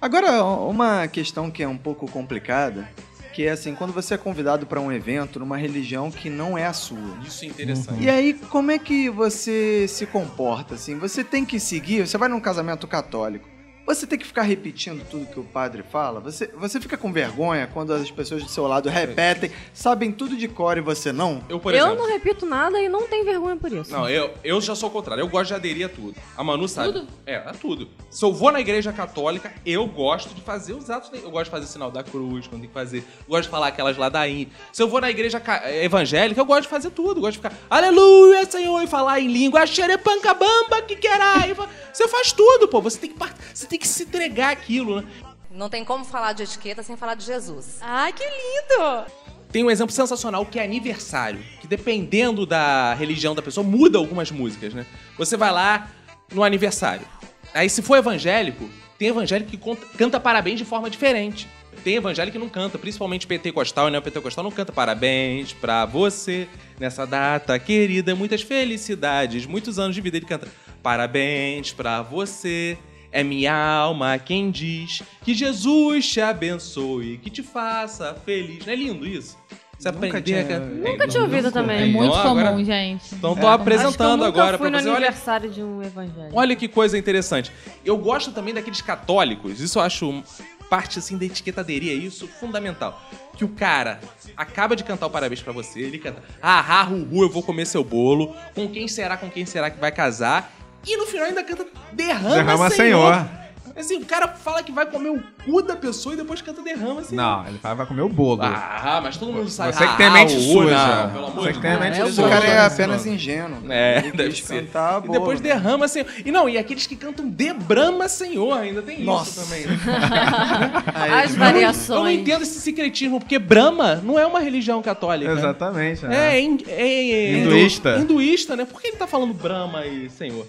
Agora, 0.00 0.44
uma 0.44 1.08
questão 1.08 1.50
que 1.50 1.62
é 1.62 1.68
um 1.68 1.76
pouco 1.78 2.10
complicada, 2.10 2.88
que 3.32 3.44
é 3.44 3.50
assim, 3.50 3.74
quando 3.74 3.92
você 3.92 4.14
é 4.14 4.18
convidado 4.18 4.66
para 4.66 4.80
um 4.80 4.90
evento 4.90 5.38
numa 5.38 5.56
religião 5.56 6.10
que 6.10 6.30
não 6.30 6.56
é 6.56 6.66
a 6.66 6.72
sua. 6.72 7.18
Isso 7.26 7.44
é 7.44 7.48
interessante. 7.48 8.02
E 8.02 8.08
aí, 8.08 8.34
como 8.34 8.70
é 8.70 8.78
que 8.78 9.10
você 9.10 9.86
se 9.88 10.06
comporta 10.06 10.74
assim? 10.74 10.98
Você 10.98 11.22
tem 11.22 11.44
que 11.44 11.60
seguir, 11.60 12.06
você 12.06 12.16
vai 12.16 12.28
num 12.28 12.40
casamento 12.40 12.86
católico. 12.86 13.55
Você 13.86 14.06
tem 14.06 14.18
que 14.18 14.26
ficar 14.26 14.42
repetindo 14.42 15.04
tudo 15.08 15.26
que 15.26 15.38
o 15.38 15.44
padre 15.44 15.84
fala? 15.84 16.18
Você, 16.20 16.48
você 16.56 16.80
fica 16.80 16.96
com 16.96 17.12
vergonha 17.12 17.68
quando 17.72 17.92
as 17.92 18.10
pessoas 18.10 18.42
do 18.42 18.48
seu 18.48 18.66
lado 18.66 18.88
repetem, 18.88 19.50
sabem 19.72 20.10
tudo 20.10 20.36
de 20.36 20.48
cor 20.48 20.76
e 20.76 20.80
você 20.80 21.12
não? 21.12 21.40
Eu, 21.48 21.60
por 21.60 21.72
eu 21.72 21.86
exemplo. 21.86 21.96
não 22.04 22.12
repito 22.12 22.44
nada 22.44 22.80
e 22.82 22.88
não 22.88 23.06
tenho 23.06 23.24
vergonha 23.24 23.56
por 23.56 23.72
isso. 23.72 23.92
Não, 23.92 24.08
eu, 24.08 24.34
eu 24.42 24.60
já 24.60 24.74
sou 24.74 24.88
o 24.88 24.92
contrário. 24.92 25.22
Eu 25.22 25.28
gosto 25.28 25.48
de 25.48 25.54
aderir 25.54 25.86
a 25.86 25.88
tudo. 25.88 26.16
A 26.36 26.42
Manu 26.42 26.66
sabe. 26.68 26.92
Tudo? 26.92 27.06
É, 27.24 27.36
a 27.36 27.52
tudo. 27.52 27.88
Se 28.10 28.24
eu 28.24 28.32
vou 28.32 28.50
na 28.50 28.60
igreja 28.60 28.92
católica, 28.92 29.52
eu 29.64 29.86
gosto 29.86 30.34
de 30.34 30.40
fazer 30.40 30.72
os 30.74 30.90
atos. 30.90 31.10
Eu 31.22 31.30
gosto 31.30 31.44
de 31.44 31.50
fazer 31.50 31.64
o 31.66 31.68
sinal 31.68 31.90
da 31.90 32.02
cruz, 32.02 32.46
quando 32.48 32.62
tem 32.62 32.68
que 32.68 32.74
fazer. 32.74 32.98
Eu 32.98 33.28
gosto 33.28 33.44
de 33.44 33.50
falar 33.50 33.68
aquelas 33.68 33.96
ladainhas. 33.96 34.48
Se 34.72 34.82
eu 34.82 34.88
vou 34.88 35.00
na 35.00 35.10
igreja 35.10 35.38
ca- 35.38 35.62
evangélica, 35.72 36.40
eu 36.40 36.44
gosto 36.44 36.62
de 36.62 36.68
fazer 36.68 36.90
tudo. 36.90 37.18
Eu 37.18 37.22
gosto 37.22 37.40
de 37.40 37.48
ficar, 37.48 37.52
aleluia, 37.70 38.44
Senhor, 38.50 38.82
e 38.82 38.86
falar 38.88 39.20
em 39.20 39.28
língua, 39.28 39.64
xerepancabamba, 39.66 40.82
que 40.82 40.96
querai. 40.96 41.54
Você 41.92 42.08
faz 42.08 42.32
tudo, 42.32 42.66
pô. 42.68 42.80
Você 42.82 42.98
tem 42.98 43.10
que, 43.10 43.16
você 43.54 43.66
tem 43.66 43.75
que 43.78 43.88
se 43.88 44.04
entregar 44.04 44.50
aquilo, 44.52 45.00
né? 45.00 45.08
Não 45.50 45.68
tem 45.70 45.84
como 45.84 46.04
falar 46.04 46.32
de 46.32 46.42
etiqueta 46.42 46.82
sem 46.82 46.96
falar 46.96 47.14
de 47.14 47.24
Jesus. 47.24 47.78
Ai, 47.80 48.12
que 48.12 48.22
lindo! 48.24 49.04
Tem 49.50 49.64
um 49.64 49.70
exemplo 49.70 49.92
sensacional 49.94 50.44
que 50.44 50.58
é 50.58 50.64
aniversário, 50.64 51.40
que 51.60 51.66
dependendo 51.66 52.44
da 52.44 52.92
religião 52.94 53.34
da 53.34 53.40
pessoa, 53.40 53.66
muda 53.66 53.96
algumas 53.96 54.30
músicas, 54.30 54.74
né? 54.74 54.84
Você 55.16 55.36
vai 55.36 55.50
lá 55.50 55.88
no 56.32 56.42
aniversário. 56.44 57.06
Aí, 57.54 57.70
se 57.70 57.80
for 57.82 57.96
evangélico, 57.96 58.68
Tem 58.98 59.08
evangélico 59.08 59.50
que 59.50 59.58
conta- 59.58 59.86
canta 59.98 60.18
parabéns 60.18 60.58
de 60.58 60.64
forma 60.64 60.88
diferente. 60.88 61.46
Tem 61.84 61.96
evangélico 61.96 62.32
que 62.38 62.42
não 62.42 62.48
canta, 62.48 62.78
principalmente 62.78 63.26
pentecostal, 63.26 63.90
né? 63.90 63.98
O 63.98 64.02
pentecostal 64.02 64.42
não 64.42 64.50
canta 64.50 64.72
parabéns 64.72 65.52
pra 65.52 65.84
você 65.84 66.48
nessa 66.80 67.06
data 67.06 67.58
querida, 67.58 68.14
muitas 68.14 68.40
felicidades, 68.40 69.44
muitos 69.44 69.78
anos 69.78 69.94
de 69.94 70.00
vida. 70.00 70.16
Ele 70.16 70.24
canta 70.24 70.48
parabéns 70.82 71.72
pra 71.74 72.00
você. 72.00 72.78
É 73.18 73.22
minha 73.24 73.54
alma 73.56 74.18
quem 74.18 74.50
diz 74.50 75.02
que 75.24 75.32
Jesus 75.32 76.06
te 76.06 76.20
abençoe, 76.20 77.16
que 77.16 77.30
te 77.30 77.42
faça 77.42 78.14
feliz. 78.26 78.66
Não 78.66 78.72
é 78.74 78.76
lindo 78.76 79.06
isso? 79.06 79.38
Você 79.78 79.90
Nunca 79.90 80.06
aprender 80.18 80.22
tinha- 80.22 80.40
a 80.40 80.44
cantar. 80.44 80.66
Nunca 80.90 81.08
tinha 81.08 81.22
ouvido 81.22 81.50
também. 81.50 81.82
É 81.82 81.86
muito 81.86 82.14
Então, 82.14 82.30
agora- 82.32 82.50
comum, 82.50 82.62
gente. 82.64 83.14
Então 83.14 83.20
tô 83.20 83.26
Acho 83.30 83.40
que 83.40 83.44
eu 83.46 83.48
apresentando 83.48 84.16
nunca 84.18 84.28
agora 84.28 84.58
fui 84.58 84.68
pra 84.70 84.78
no 84.78 84.82
você. 84.82 84.88
Olha, 84.90 84.96
aniversário 85.06 85.50
de 85.50 85.62
um 85.62 85.82
evangélico. 85.82 86.38
Olha 86.38 86.54
que 86.56 86.68
coisa 86.68 86.98
interessante. 86.98 87.50
Eu 87.84 87.96
gosto 87.96 88.32
também 88.32 88.52
daqueles 88.52 88.82
católicos, 88.82 89.60
isso 89.62 89.78
eu 89.78 89.82
acho 89.82 90.22
parte 90.68 90.98
assim 90.98 91.16
da 91.16 91.24
etiquetaderia, 91.24 91.94
isso 91.94 92.26
fundamental. 92.26 93.00
Que 93.36 93.44
o 93.44 93.48
cara 93.48 94.00
acaba 94.36 94.74
de 94.74 94.82
cantar 94.82 95.06
o 95.06 95.10
parabéns 95.10 95.40
pra 95.40 95.52
você, 95.52 95.80
ele 95.80 95.98
canta, 95.98 96.22
ah, 96.42 96.58
ah, 96.80 96.82
ru, 96.82 97.22
eu 97.22 97.30
vou 97.30 97.42
comer 97.42 97.66
seu 97.66 97.84
bolo, 97.84 98.34
com 98.54 98.68
quem 98.68 98.88
será, 98.88 99.16
com 99.16 99.30
quem 99.30 99.46
será 99.46 99.70
que 99.70 99.78
vai 99.78 99.92
casar, 99.92 100.52
e 100.86 100.96
no 100.96 101.06
final 101.06 101.26
ainda 101.26 101.42
canta 101.42 101.66
derrama, 101.92 102.34
Derrama, 102.36 102.70
senhor. 102.70 103.14
Senhor. 103.14 103.46
Assim, 103.78 103.98
o 103.98 104.06
cara 104.06 104.26
fala 104.28 104.62
que 104.62 104.72
vai 104.72 104.86
comer 104.86 105.10
o 105.10 105.22
cu 105.44 105.60
da 105.60 105.76
pessoa 105.76 106.14
e 106.14 106.16
depois 106.16 106.40
canta 106.40 106.62
derrama, 106.62 107.04
senhor. 107.04 107.20
Não, 107.22 107.46
ele 107.46 107.58
fala, 107.58 107.74
vai 107.74 107.86
comer 107.86 108.00
o 108.00 108.08
bolo. 108.08 108.40
Ah, 108.42 109.00
mas 109.02 109.18
todo 109.18 109.30
mundo 109.30 109.50
sabe. 109.50 109.74
Você 109.74 109.86
que 109.86 109.96
tem 109.98 110.06
a 110.06 110.08
Ah, 110.08 110.12
mente 110.14 110.34
o- 110.34 110.40
suja. 110.40 110.96
não, 111.04 111.10
pelo 111.10 111.26
amor 111.26 111.42
Você 111.42 111.48
de 111.48 111.54
que 111.56 111.60
tem 111.60 111.70
a 111.72 111.76
Deus. 111.76 111.84
mente 111.90 112.00
É, 112.00 112.06
suja. 112.06 112.26
o 112.26 112.30
cara 112.30 112.46
é 112.46 112.56
Não, 112.56 112.66
apenas 112.66 113.04
não. 113.04 113.12
ingênuo. 113.12 113.58
É, 113.68 113.98
Ele 113.98 114.12
deve 114.12 114.32
ser. 114.42 114.64
cantar 114.64 115.04
E 115.04 115.08
depois 115.10 115.42
né? 115.42 115.48
derrama 115.50 115.88
Senhor. 115.88 116.06
E 116.24 116.32
não, 116.32 116.48
e 116.48 116.56
aqueles 116.56 116.86
que 116.86 116.96
cantam 116.96 117.28
de 117.28 117.52
Brahma 117.52 118.08
Senhor 118.08 118.54
ainda 118.58 118.80
tem 118.80 119.04
Nossa. 119.04 119.42
isso 119.42 119.50
também. 119.50 119.66
As 121.22 121.32
Eu 121.32 121.36
variações. 121.38 121.98
não 122.00 122.10
entendo 122.10 122.42
esse 122.44 122.58
secretismo, 122.60 123.18
porque 123.20 123.38
Brahma 123.38 123.96
não 123.96 124.18
é 124.18 124.26
uma 124.26 124.40
religião 124.40 124.80
católica. 124.80 125.30
Exatamente. 125.32 126.02
É, 126.06 126.08
né? 126.08 126.34
é, 126.36 126.40
hin- 126.40 126.64
é- 126.66 127.10
é- 127.10 127.32
Hinduísta. 127.40 127.96
Hinduísta, 127.98 128.56
né? 128.56 128.64
Por 128.64 128.80
que 128.80 128.88
ele 128.88 128.96
tá 128.96 129.06
falando 129.06 129.34
Brahma 129.34 129.84
e 129.84 130.08
Senhor? 130.08 130.46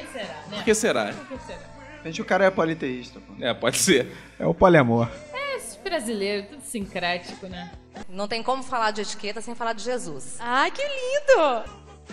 Por 0.00 0.04
que 0.06 0.12
será, 0.12 0.34
né? 0.34 0.56
Por 0.56 0.64
que 0.64 0.74
será? 0.74 1.12
Por 1.12 1.38
que 1.38 1.46
será? 1.46 1.60
Gente, 2.04 2.22
o 2.22 2.24
cara 2.24 2.44
é 2.44 2.50
politeísta. 2.50 3.20
Pô. 3.20 3.44
É, 3.44 3.52
pode 3.52 3.78
ser. 3.78 4.12
É 4.38 4.46
o 4.46 4.54
poliamor. 4.54 5.08
É, 5.32 5.56
esses 5.56 5.76
brasileiros, 5.76 6.48
tudo 6.48 6.62
sincrético, 6.62 7.46
né? 7.46 7.70
Não 8.08 8.28
tem 8.28 8.42
como 8.42 8.62
falar 8.62 8.92
de 8.92 9.02
etiqueta 9.02 9.40
sem 9.40 9.54
falar 9.54 9.72
de 9.72 9.82
Jesus. 9.82 10.36
Ai, 10.38 10.70
que 10.70 10.82
lindo! 10.82 11.64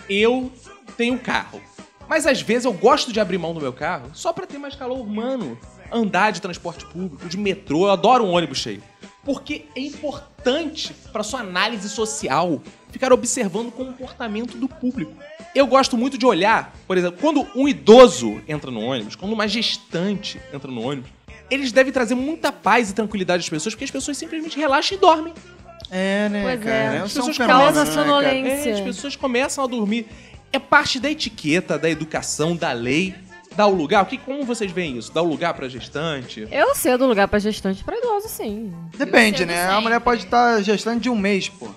Eu 0.08 0.52
tenho 0.96 1.18
carro. 1.18 1.60
Mas 2.08 2.26
às 2.26 2.40
vezes 2.40 2.64
eu 2.64 2.72
gosto 2.72 3.12
de 3.12 3.20
abrir 3.20 3.38
mão 3.38 3.54
do 3.54 3.60
meu 3.60 3.72
carro 3.72 4.10
só 4.12 4.32
pra 4.32 4.46
ter 4.46 4.58
mais 4.58 4.74
calor 4.74 5.00
humano. 5.00 5.58
Andar 5.90 6.32
de 6.32 6.40
transporte 6.40 6.84
público, 6.86 7.28
de 7.28 7.36
metrô, 7.36 7.86
eu 7.86 7.92
adoro 7.92 8.24
um 8.24 8.32
ônibus 8.32 8.58
cheio. 8.58 8.82
Porque 9.26 9.66
é 9.74 9.80
importante 9.80 10.94
pra 11.12 11.22
sua 11.22 11.40
análise 11.40 11.90
social 11.90 12.62
ficar 12.90 13.12
observando 13.12 13.68
o 13.68 13.72
comportamento 13.72 14.56
do 14.56 14.68
público. 14.68 15.12
Eu 15.54 15.66
gosto 15.66 15.98
muito 15.98 16.16
de 16.16 16.24
olhar, 16.24 16.74
por 16.86 16.96
exemplo, 16.96 17.18
quando 17.20 17.46
um 17.54 17.66
idoso 17.66 18.40
entra 18.46 18.70
no 18.70 18.80
ônibus, 18.80 19.16
quando 19.16 19.32
uma 19.32 19.48
gestante 19.48 20.40
entra 20.52 20.70
no 20.70 20.80
ônibus, 20.80 21.10
eles 21.50 21.72
devem 21.72 21.92
trazer 21.92 22.14
muita 22.14 22.52
paz 22.52 22.90
e 22.90 22.94
tranquilidade 22.94 23.42
às 23.42 23.48
pessoas, 23.48 23.74
porque 23.74 23.84
as 23.84 23.90
pessoas 23.90 24.16
simplesmente 24.16 24.56
relaxam 24.56 24.96
e 24.96 25.00
dormem. 25.00 25.34
É, 25.90 26.28
né, 26.28 26.42
Pois 26.42 26.60
cara? 26.60 26.76
é. 26.76 26.98
As 26.98 27.12
pessoas 27.12 27.38
causa 27.38 27.84
né, 27.84 27.90
sonolência. 27.90 28.70
É, 28.70 28.72
as 28.74 28.80
pessoas 28.80 29.16
começam 29.16 29.64
a 29.64 29.66
dormir. 29.66 30.06
É 30.52 30.58
parte 30.58 31.00
da 31.00 31.10
etiqueta, 31.10 31.78
da 31.78 31.90
educação, 31.90 32.56
da 32.56 32.72
lei. 32.72 33.14
Dá 33.56 33.66
o 33.66 33.74
lugar. 33.74 34.02
O 34.02 34.06
que, 34.06 34.18
como 34.18 34.44
vocês 34.44 34.70
veem 34.70 34.98
isso? 34.98 35.12
Dá 35.12 35.22
o 35.22 35.26
lugar 35.26 35.54
pra 35.54 35.68
gestante? 35.68 36.46
Eu 36.50 36.74
cedo 36.74 37.06
lugar 37.06 37.26
pra 37.28 37.38
gestante 37.38 37.82
pra 37.82 37.96
idoso, 37.96 38.28
sim. 38.28 38.72
Depende, 38.96 39.42
Eu 39.42 39.46
né? 39.46 39.56
sempre. 39.62 39.74
A 39.76 39.80
mulher 39.80 40.00
pode 40.00 40.24
estar 40.24 40.60
gestando 40.62 41.00
de 41.00 41.08
um 41.08 41.16
mês, 41.16 41.48
pô. 41.48 41.68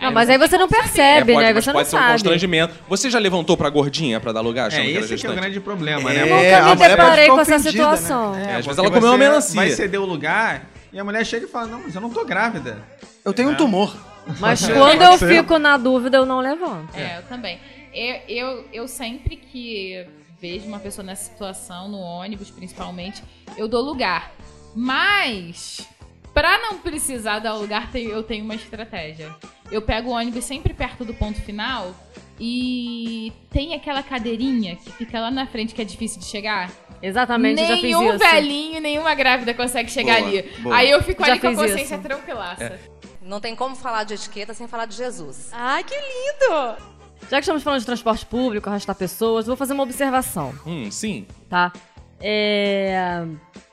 Não, 0.00 0.12
mas 0.12 0.28
aí 0.28 0.36
você 0.36 0.58
não 0.58 0.68
percebe, 0.68 1.32
é, 1.32 1.34
pode, 1.34 1.46
né? 1.46 1.52
mas 1.54 1.64
Você 1.64 1.70
não 1.72 1.78
pode 1.78 1.88
ser 1.88 1.96
um 1.96 1.98
sabe. 1.98 2.12
constrangimento. 2.12 2.74
Você 2.88 3.08
já 3.08 3.18
levantou 3.18 3.56
pra 3.56 3.70
gordinha 3.70 4.20
pra 4.20 4.32
dar 4.32 4.42
lugar? 4.42 4.70
É, 4.70 4.84
esse 4.84 4.90
que 4.92 4.96
é 4.96 5.00
o 5.00 5.06
gestante? 5.06 5.34
grande 5.40 5.60
problema, 5.60 6.12
É, 6.12 6.14
né? 6.14 6.20
a 6.22 6.24
Nunca 6.26 6.36
me 6.36 6.42
mulher 6.42 6.76
pode 6.76 6.88
deparei 6.90 7.28
com 7.28 7.40
essa 7.40 7.50
né? 7.52 7.58
situação. 7.58 8.34
É, 8.36 8.56
às 8.56 8.66
vezes 8.66 8.78
ela 8.78 8.90
comeu 8.90 9.08
uma 9.10 9.16
melancia. 9.18 9.54
Vai 9.56 9.70
ceder 9.70 10.00
o 10.00 10.04
lugar 10.04 10.66
e 10.92 10.98
a 11.00 11.04
mulher 11.04 11.24
chega 11.24 11.46
e 11.46 11.48
fala, 11.48 11.68
não, 11.68 11.80
mas 11.84 11.94
eu 11.94 12.00
não 12.02 12.10
tô 12.10 12.22
grávida. 12.24 12.76
Eu 13.24 13.32
tenho 13.32 13.48
um 13.50 13.54
tumor. 13.54 13.96
Mas 14.38 14.68
É, 14.68 14.74
quando 14.74 15.00
eu 15.02 15.16
fico 15.16 15.58
na 15.58 15.76
dúvida, 15.78 16.18
eu 16.18 16.26
não 16.26 16.40
levanto. 16.40 16.94
É, 16.94 17.18
eu 17.18 17.22
também. 17.22 17.58
Eu, 17.94 18.16
eu, 18.28 18.64
eu 18.72 18.88
sempre 18.88 19.36
que 19.36 20.04
vejo 20.44 20.66
uma 20.68 20.78
pessoa 20.78 21.02
nessa 21.02 21.24
situação, 21.24 21.88
no 21.88 21.98
ônibus 21.98 22.50
principalmente, 22.50 23.24
eu 23.56 23.66
dou 23.66 23.82
lugar. 23.82 24.30
Mas, 24.76 25.88
pra 26.34 26.58
não 26.58 26.78
precisar 26.80 27.38
dar 27.38 27.54
lugar, 27.54 27.88
eu 27.96 28.22
tenho 28.22 28.44
uma 28.44 28.54
estratégia. 28.54 29.34
Eu 29.70 29.80
pego 29.80 30.10
o 30.10 30.12
ônibus 30.12 30.44
sempre 30.44 30.74
perto 30.74 31.02
do 31.02 31.14
ponto 31.14 31.40
final 31.40 31.94
e 32.38 33.32
tem 33.50 33.72
aquela 33.74 34.02
cadeirinha 34.02 34.76
que 34.76 34.92
fica 34.92 35.18
lá 35.18 35.30
na 35.30 35.46
frente 35.46 35.74
que 35.74 35.80
é 35.80 35.84
difícil 35.84 36.20
de 36.20 36.26
chegar. 36.26 36.70
Exatamente, 37.00 37.62
eu 37.62 37.66
já 37.68 37.74
fiz 37.76 37.82
Nenhum 37.84 38.10
isso. 38.10 38.18
velhinho, 38.18 38.80
nenhuma 38.82 39.14
grávida 39.14 39.54
consegue 39.54 39.90
chegar 39.90 40.18
Boa, 40.20 40.28
ali. 40.28 40.42
boa. 40.62 40.76
Aí 40.76 40.90
eu 40.90 41.02
fico 41.02 41.24
Já 41.24 41.32
ali 41.32 41.40
com 41.40 41.48
a 41.48 41.54
consciência 41.54 41.94
isso. 41.94 42.02
tranquilaça. 42.02 42.78
Não 43.22 43.40
tem 43.40 43.56
como 43.56 43.74
falar 43.74 44.04
de 44.04 44.12
etiqueta 44.12 44.52
sem 44.52 44.68
falar 44.68 44.84
de 44.84 44.94
Jesus. 44.94 45.48
Ai, 45.52 45.82
que 45.84 45.94
lindo! 45.94 46.93
Já 47.30 47.36
que 47.38 47.40
estamos 47.44 47.62
falando 47.62 47.80
de 47.80 47.86
transporte 47.86 48.24
público, 48.26 48.68
arrastar 48.68 48.94
pessoas, 48.94 49.46
vou 49.46 49.56
fazer 49.56 49.72
uma 49.72 49.82
observação, 49.82 50.52
Hum, 50.66 50.90
sim. 50.90 51.26
tá? 51.48 51.72
É... 52.20 53.24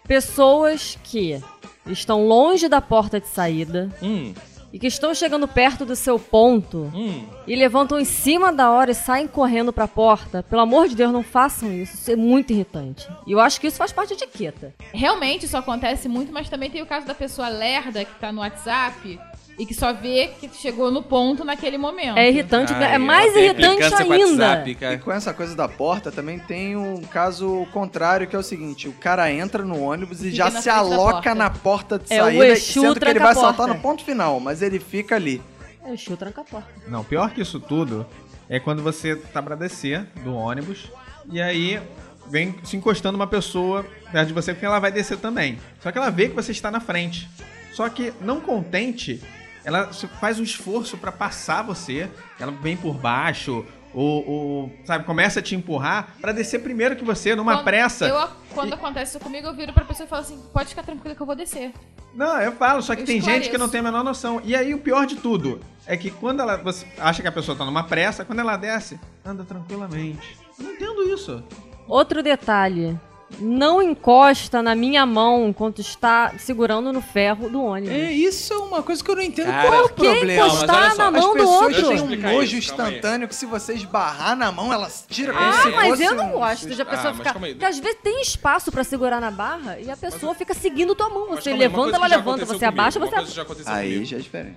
Pessoas 0.08 0.98
que 1.04 1.42
estão 1.86 2.26
longe 2.28 2.68
da 2.68 2.82
porta 2.82 3.20
de 3.20 3.28
saída 3.28 3.90
Hum, 4.02 4.34
e 4.74 4.80
que 4.80 4.88
estão 4.88 5.14
chegando 5.14 5.48
perto 5.48 5.86
do 5.86 5.96
seu 5.96 6.18
ponto 6.18 6.90
hum. 6.94 7.26
e 7.46 7.56
levantam 7.56 8.00
em 8.00 8.06
cima 8.06 8.54
da 8.54 8.72
hora 8.72 8.92
e 8.92 8.96
saem 8.96 9.28
correndo 9.28 9.72
pra 9.74 9.88
porta. 9.88 10.42
Pelo 10.44 10.62
amor 10.62 10.88
de 10.88 10.96
Deus, 10.96 11.12
não 11.12 11.24
façam 11.24 11.72
isso. 11.74 11.96
Isso 11.96 12.12
é 12.12 12.16
muito 12.16 12.52
irritante. 12.54 13.08
E 13.28 13.32
eu 13.34 13.40
acho 13.42 13.60
que 13.60 13.68
isso 13.68 13.78
faz 13.78 13.92
parte 13.92 14.16
de 14.16 14.24
etiqueta. 14.24 14.74
Realmente 14.94 15.46
isso 15.46 15.58
acontece 15.58 16.08
muito, 16.08 16.32
mas 16.32 16.50
também 16.50 16.70
tem 16.70 16.82
o 16.82 16.86
caso 16.86 17.06
da 17.06 17.14
pessoa 17.14 17.50
lerda 17.50 18.06
que 18.06 18.18
tá 18.20 18.32
no 18.32 18.40
WhatsApp 18.40 19.20
e 19.60 19.66
que 19.66 19.74
só 19.74 19.94
vê 19.94 20.32
que 20.40 20.50
chegou 20.56 20.90
no 20.90 21.04
ponto 21.04 21.44
naquele 21.44 21.78
momento. 21.78 22.18
É 22.18 22.30
irritante, 22.30 22.74
Ai, 22.74 22.96
é 22.96 22.98
mais 22.98 23.36
irritante 23.36 23.84
ainda. 23.84 24.48
WhatsApp, 24.48 24.78
E 24.94 24.98
com 24.98 25.12
essa 25.12 25.34
coisa 25.34 25.56
da 25.56 25.68
porta 25.68 26.12
também 26.12 26.40
tem 26.40 26.76
um 26.76 27.02
caso 27.02 27.68
contrário, 27.72 28.28
que 28.28 28.36
é 28.36 28.40
o 28.40 28.44
seguinte: 28.44 28.88
o 28.88 28.94
cara 28.94 29.32
entra 29.32 29.64
no 29.64 29.80
ônibus 29.82 30.22
e 30.22 30.32
Fica 30.32 30.36
já 30.36 30.52
se 30.52 30.70
aloca 30.70 31.14
porta. 31.14 31.36
na 31.36 31.50
porta 31.50 32.00
de 32.00 32.12
É, 32.14 32.22
o 32.22 32.26
saída, 32.26 32.48
Exu 32.48 32.82
sendo 32.82 33.00
que 33.00 33.08
ele 33.08 33.20
vai 33.20 33.36
saltar 33.36 33.68
no 33.68 33.80
ponto 33.80 34.04
final, 34.04 34.40
mas 34.40 34.62
ele 34.62 34.80
fica 34.80 35.16
ali. 35.16 35.42
É 35.86 35.92
o 35.92 35.98
Chiu 35.98 36.16
tranca 36.16 36.42
a 36.42 36.44
porta. 36.44 36.70
Não, 36.88 37.04
pior 37.04 37.32
que 37.32 37.42
isso 37.42 37.60
tudo 37.60 38.06
é 38.50 38.60
quando 38.60 38.82
você 38.84 39.16
tá 39.16 39.42
pra 39.42 39.56
descer 39.56 40.06
do 40.24 40.34
ônibus 40.36 40.92
e 41.32 41.42
aí 41.42 41.82
vem 42.30 42.56
se 42.64 42.78
encostando 42.78 43.16
uma 43.16 43.28
pessoa 43.28 43.86
perto 44.12 44.28
de 44.28 44.34
você 44.34 44.54
porque 44.54 44.66
ela 44.66 44.80
vai 44.80 44.92
descer 44.92 45.18
também. 45.18 45.58
Só 45.82 45.92
que 45.92 45.98
ela 45.98 46.10
vê 46.10 46.30
que 46.30 46.36
você 46.36 46.52
está 46.52 46.70
na 46.72 46.80
frente. 46.80 47.28
Só 47.74 47.88
que 47.90 48.14
não 48.22 48.40
contente, 48.42 49.22
ela 49.64 49.92
faz 50.20 50.40
um 50.40 50.44
esforço 50.44 50.98
pra 50.98 51.12
passar 51.12 51.62
você, 51.62 52.10
ela 52.40 52.52
vem 52.52 52.76
por 52.78 52.96
baixo 52.96 53.66
ou, 53.94 54.26
ou, 54.30 54.72
sabe, 54.86 55.04
começa 55.04 55.40
a 55.40 55.44
te 55.44 55.54
empurrar 55.54 56.16
pra 56.22 56.32
descer 56.32 56.60
primeiro 56.64 56.96
que 56.96 57.04
você 57.04 57.36
numa 57.36 57.56
Quando- 57.58 57.64
pressa. 57.66 58.08
Eu, 58.08 58.30
quando 58.54 58.74
acontece 58.74 59.18
isso 59.18 59.20
comigo, 59.24 59.48
eu 59.48 59.54
viro 59.54 59.74
pra 59.74 59.84
pessoa 59.84 60.06
e 60.06 60.10
falo 60.10 60.22
assim: 60.22 60.42
pode 60.54 60.70
ficar 60.70 60.84
tranquila 60.84 61.14
que 61.14 61.22
eu 61.22 61.26
vou 61.26 61.36
descer. 61.36 61.74
Não, 62.14 62.40
eu 62.42 62.54
falo, 62.54 62.82
só 62.82 62.96
que 62.96 63.02
Eu 63.02 63.06
tem 63.06 63.16
gente 63.22 63.26
que 63.26 63.30
esclareço. 63.56 63.60
não 63.60 63.70
tem 63.70 63.80
a 63.82 63.84
menor 63.84 64.04
noção. 64.04 64.42
E 64.46 64.56
aí 64.56 64.74
o 64.74 64.80
pior 64.80 65.06
de 65.06 65.16
tudo 65.18 65.60
é 65.86 65.96
que 65.98 66.10
quando 66.10 66.40
ela 66.42 66.56
você 66.58 66.86
acha 66.98 67.22
que 67.22 67.28
a 67.28 67.32
pessoa 67.32 67.58
tá 67.58 67.66
numa 67.66 67.84
pressa, 67.84 68.24
quando 68.26 68.40
ela 68.40 68.56
desce, 68.58 68.98
anda 69.26 69.44
tranquilamente. 69.44 70.38
Eu 70.58 70.66
não 70.66 70.72
entendo 70.74 71.04
isso. 71.04 71.44
Outro 71.88 72.24
detalhe. 72.24 72.98
Não 73.40 73.82
encosta 73.82 74.62
na 74.62 74.76
minha 74.76 75.06
mão 75.06 75.48
enquanto 75.48 75.80
está 75.80 76.34
segurando 76.38 76.92
no 76.92 77.02
ferro 77.02 77.50
do 77.50 77.64
ônibus. 77.64 77.96
É, 77.96 78.12
isso 78.12 78.54
é 78.54 78.58
uma 78.58 78.84
coisa 78.84 79.04
que 79.04 79.10
eu 79.10 79.16
não 79.16 79.24
entendo. 79.24 79.46
Cara, 79.48 79.68
Qual 79.70 79.74
é 79.74 79.82
o 79.84 79.90
que 79.90 79.94
problema? 79.96 80.34
encostar 80.48 80.96
na 80.98 81.12
mão 81.12 81.30
do 81.32 81.34
pessoas 81.40 81.78
outro? 81.78 81.88
têm 81.90 82.02
um 82.02 82.34
nojo 82.34 82.58
instantâneo 82.58 83.28
que 83.28 83.36
se 83.36 83.46
você 83.46 83.74
esbarrar 83.74 84.36
na 84.36 84.52
mão, 84.52 84.72
elas 84.74 85.06
tiram 85.10 85.34
como 85.34 85.46
Ah, 85.46 85.54
se 85.54 85.70
mas 85.70 85.90
fosse 85.90 86.04
eu 86.04 86.16
não 86.16 86.30
um- 86.30 86.32
gosto 86.40 86.70
de 86.70 86.82
a 86.82 86.84
Ah, 86.84 86.88
pessoa 86.88 87.08
mas 87.10 87.18
ficar. 87.18 87.34
calma 87.34 87.48
aí. 87.48 87.54
Porque 87.54 87.66
às 87.66 87.80
vezes 87.80 87.98
tem 88.04 88.22
espaço 88.22 88.72
pra 88.72 88.84
segurar 88.84 89.20
na 89.22 89.32
barra 89.32 89.80
e 89.80 89.90
a 89.90 89.98
pessoa 89.98 90.34
fica 90.36 90.54
seguindo 90.54 90.94
tua 90.96 91.10
mão. 91.10 91.28
Mas 91.30 91.44
Você 91.44 91.50
calma 91.52 91.64
aí, 91.64 91.68
uma 91.68 91.78
levanta, 91.78 91.82
coisa 91.84 91.96
ela 91.98 92.06
que 92.06 92.10
já 92.12 92.18
levanta, 92.18 92.36
aconteceu 92.44 92.60
você 92.60 92.66
comigo, 92.66 92.82
abaixa, 92.82 93.00
uma 93.00 93.06
você 93.08 93.16
coisa 93.16 93.30
que 93.30 93.36
já 93.36 93.42
aconteceu 93.42 93.74
Aí 93.74 93.88
comigo. 93.94 94.06
já 94.06 94.18
é 94.18 94.20
diferente. 94.20 94.56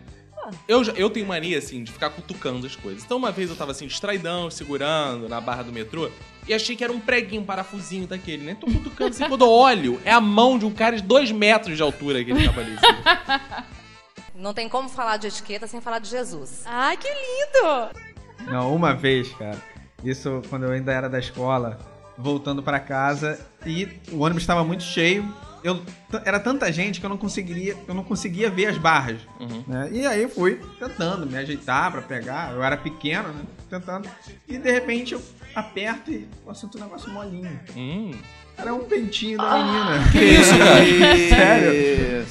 Eu, 0.68 0.85
já- 0.85 0.93
eu 0.93 1.09
tenho 1.09 1.27
mania, 1.27 1.57
assim, 1.57 1.83
de 1.83 1.91
ficar 1.91 2.11
cutucando 2.11 2.66
as 2.66 2.77
coisas. 2.77 3.03
Então, 3.03 3.16
uma 3.16 3.33
vez 3.33 3.49
eu 3.49 3.57
tava 3.57 3.70
assim, 3.70 3.87
distraidão, 3.87 4.51
segurando 4.51 5.27
na 5.27 5.41
barra 5.41 5.62
do 5.62 5.72
metrô, 5.72 6.11
e 6.47 6.55
achei 6.55 6.77
que 6.77 6.85
era 6.85 6.93
um 6.93 7.01
preguinho, 7.01 7.43
um 7.43 7.45
parafusinho 7.45 8.07
daquele, 8.07 8.45
né? 8.45 8.57
Tô 8.59 8.67
cutucando 8.67 9.11
assim, 9.11 9.29
quando 9.29 9.45
eu 9.45 9.51
olho, 9.51 10.01
é 10.05 10.11
a 10.11 10.21
mão 10.21 10.59
de 10.59 10.67
um 10.67 10.71
cara 10.73 10.97
de 10.97 11.03
dois 11.03 11.31
metros 11.33 11.77
de 11.77 11.83
altura 11.83 12.23
que 12.25 12.31
ele 12.31 12.45
tava 12.45 12.61
ali. 12.61 12.75
assim. 12.77 13.65
Não 14.35 14.53
tem 14.53 14.69
como 14.69 14.89
falar 14.89 15.17
de 15.17 15.29
etiqueta 15.29 15.67
sem 15.67 15.81
falar 15.81 16.01
de 16.01 16.09
Jesus. 16.09 16.63
Ai, 16.67 16.97
que 16.97 17.09
lindo! 17.09 18.51
Não, 18.51 18.75
uma 18.75 18.93
vez, 18.93 19.33
cara. 19.35 19.63
Isso 20.03 20.43
quando 20.51 20.65
eu 20.65 20.73
ainda 20.73 20.93
era 20.93 21.09
da 21.09 21.19
escola, 21.19 21.79
voltando 22.19 22.63
pra 22.63 22.79
casa, 22.81 23.39
E 23.65 23.89
o 24.13 24.21
ônibus 24.21 24.43
estava 24.43 24.63
muito 24.65 24.83
cheio. 24.83 25.25
Eu, 25.65 25.81
era 26.27 26.39
tanta 26.39 26.71
gente 26.71 27.01
que 27.01 27.07
eu 27.07 27.09
não 27.11 27.17
conseguiria, 27.17 27.75
eu 27.89 27.95
não 27.95 28.05
conseguia 28.05 28.51
ver 28.51 28.67
as 28.67 28.77
barras. 28.77 29.17
Uhum. 29.41 29.65
né? 29.67 29.89
E 29.91 30.07
aí 30.07 30.23
eu 30.23 30.29
fui 30.29 30.61
tentando 30.79 31.25
me 31.25 31.39
ajeitar 31.39 31.91
pra 31.91 32.03
pegar. 32.03 32.53
Eu 32.53 32.62
era 32.62 32.77
pequeno, 32.77 33.31
né? 33.31 33.43
Tentando. 33.71 34.07
E 34.47 34.59
de 34.59 34.71
repente 34.71 35.15
eu 35.15 35.23
aperto 35.55 36.11
e 36.12 36.29
eu 36.47 36.55
sinto 36.55 36.77
um 36.77 36.83
negócio 36.83 37.11
molinho. 37.11 37.59
Hum. 37.75 38.12
Era 38.59 38.75
um 38.75 38.85
peitinho 38.85 39.39
da 39.39 39.57
menina. 39.57 40.12
Que 40.12 40.21
isso, 40.37 40.53
cara? 40.59 40.85
Sério? 41.31 42.27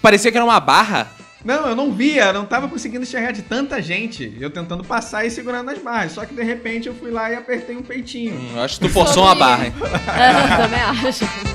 Parecia 0.00 0.32
que 0.32 0.38
era 0.38 0.44
uma 0.44 0.58
barra. 0.58 1.12
Não, 1.44 1.68
eu 1.68 1.76
não 1.76 1.92
via, 1.92 2.24
eu 2.26 2.32
não 2.32 2.46
tava 2.46 2.66
conseguindo 2.66 3.02
enxergar 3.02 3.32
de 3.32 3.42
tanta 3.42 3.80
gente. 3.82 4.36
Eu 4.40 4.50
tentando 4.50 4.82
passar 4.84 5.26
e 5.26 5.30
segurando 5.30 5.70
as 5.70 5.78
barras. 5.78 6.12
Só 6.12 6.24
que 6.24 6.34
de 6.34 6.42
repente 6.42 6.88
eu 6.88 6.94
fui 6.94 7.10
lá 7.10 7.30
e 7.30 7.34
apertei 7.34 7.76
um 7.76 7.82
peitinho. 7.82 8.34
Hum, 8.34 8.52
eu 8.56 8.62
acho 8.62 8.80
que 8.80 8.88
tu 8.88 8.92
forçou 8.92 9.24
uma 9.24 9.34
barra, 9.34 9.66
hein? 9.66 9.74
É, 10.16 10.54
eu 10.54 10.62
também 10.62 10.80
acho. 10.80 11.49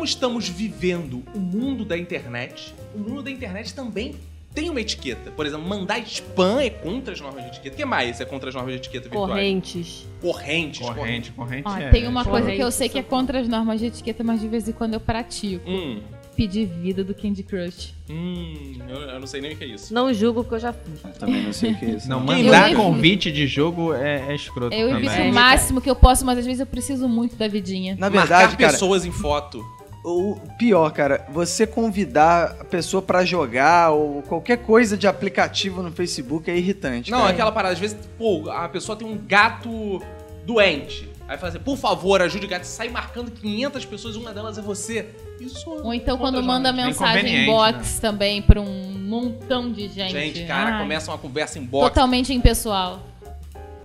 Como 0.00 0.08
estamos 0.08 0.48
vivendo 0.48 1.22
o 1.34 1.38
mundo 1.38 1.84
da 1.84 1.98
internet, 1.98 2.74
o 2.94 2.98
mundo 2.98 3.22
da 3.22 3.30
internet 3.30 3.74
também 3.74 4.14
tem 4.54 4.70
uma 4.70 4.80
etiqueta. 4.80 5.30
Por 5.30 5.44
exemplo, 5.44 5.68
mandar 5.68 5.98
spam 5.98 6.58
é 6.62 6.70
contra 6.70 7.12
as 7.12 7.20
normas 7.20 7.42
de 7.44 7.50
etiqueta. 7.50 7.74
O 7.74 7.76
que 7.76 7.84
mais 7.84 8.18
é 8.18 8.24
contra 8.24 8.48
as 8.48 8.54
normas 8.54 8.72
de 8.72 8.78
etiqueta 8.78 9.10
virtuais? 9.10 9.30
Correntes. 9.30 10.06
Correntes. 10.22 10.80
Corrente, 10.80 11.32
corrente. 11.32 11.68
Ó, 11.68 11.76
é- 11.76 11.90
tem 11.90 12.08
uma 12.08 12.24
coisa 12.24 12.46
que 12.46 12.54
eu 12.54 12.58
Corrente, 12.60 12.74
sei 12.76 12.88
que 12.88 12.98
é 12.98 13.02
contra 13.02 13.40
as 13.40 13.46
normas 13.46 13.78
de 13.78 13.86
etiqueta, 13.86 14.24
mas 14.24 14.40
de 14.40 14.48
vez 14.48 14.66
em 14.66 14.72
quando 14.72 14.94
eu 14.94 15.00
pratico. 15.00 15.68
Hum, 15.70 16.00
Pedir 16.34 16.64
vida 16.64 17.04
do 17.04 17.14
Candy 17.14 17.42
Crush. 17.42 17.92
hum, 18.08 18.78
eu, 18.88 18.96
eu 19.00 19.20
não 19.20 19.26
sei 19.26 19.42
nem 19.42 19.52
o 19.52 19.56
que 19.56 19.64
é 19.64 19.66
isso. 19.66 19.92
Não 19.92 20.14
julgo 20.14 20.42
porque 20.42 20.54
eu 20.54 20.60
já 20.60 20.72
fiz. 20.72 21.02
Também 21.18 21.42
não 21.42 21.52
sei 21.52 21.72
o 21.72 21.78
que 21.78 21.84
é 21.84 21.90
isso. 21.90 22.08
Não, 22.08 22.20
mandar 22.20 22.68
evito- 22.70 22.80
convite 22.80 23.30
de 23.30 23.46
jogo 23.46 23.92
é, 23.92 24.32
é 24.32 24.34
escroto 24.34 24.74
Eu 24.74 24.88
evito 24.96 25.12
o 25.20 25.32
máximo 25.34 25.82
que 25.82 25.90
eu 25.90 25.96
posso, 25.96 26.24
mas 26.24 26.38
às 26.38 26.46
vezes 26.46 26.60
eu 26.60 26.66
preciso 26.66 27.06
muito 27.06 27.36
da 27.36 27.46
vidinha. 27.46 27.94
Na 27.98 28.08
verdade, 28.08 28.44
Marcar 28.52 28.56
cara, 28.56 28.72
pessoas 28.72 29.04
em 29.04 29.12
foto. 29.12 29.62
O 30.04 30.36
pior, 30.58 30.90
cara, 30.92 31.26
você 31.30 31.66
convidar 31.66 32.56
a 32.60 32.64
pessoa 32.64 33.02
pra 33.02 33.24
jogar 33.24 33.90
ou 33.90 34.22
qualquer 34.22 34.58
coisa 34.58 34.96
de 34.96 35.06
aplicativo 35.06 35.82
no 35.82 35.92
Facebook 35.92 36.50
é 36.50 36.56
irritante. 36.56 37.10
Não, 37.10 37.18
cara. 37.18 37.30
aquela 37.30 37.52
parada, 37.52 37.74
às 37.74 37.78
vezes, 37.78 37.96
pô, 38.16 38.50
a 38.50 38.68
pessoa 38.68 38.96
tem 38.96 39.06
um 39.06 39.18
gato 39.18 40.02
doente. 40.44 41.08
Aí 41.28 41.36
fala 41.36 41.50
assim, 41.50 41.60
por 41.60 41.76
favor, 41.76 42.20
ajude 42.22 42.46
o 42.46 42.48
gato. 42.48 42.64
Sai 42.64 42.88
marcando 42.88 43.30
500 43.30 43.84
pessoas, 43.84 44.16
uma 44.16 44.32
delas 44.32 44.58
é 44.58 44.62
você. 44.62 45.06
Isso 45.38 45.70
Ou 45.70 45.94
então 45.94 46.18
quando 46.18 46.42
manda 46.42 46.72
normas. 46.72 46.98
mensagem 46.98 47.44
em 47.44 47.46
box 47.46 48.00
também 48.00 48.42
pra 48.42 48.60
um 48.60 48.92
montão 48.98 49.70
de 49.70 49.86
gente. 49.88 50.12
Gente, 50.12 50.44
cara, 50.46 50.76
Ai, 50.76 50.80
começa 50.82 51.10
uma 51.10 51.18
conversa 51.18 51.58
em 51.58 51.64
box. 51.64 51.88
Totalmente 51.88 52.34
impessoal. 52.34 53.00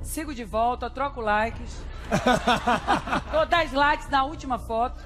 Sigo 0.01 0.33
de 0.33 0.43
volta, 0.43 0.89
troco 0.89 1.21
likes. 1.21 1.83
Dou 3.31 3.45
10 3.45 3.73
likes 3.73 4.09
na 4.09 4.23
última 4.23 4.57
foto. 4.57 4.99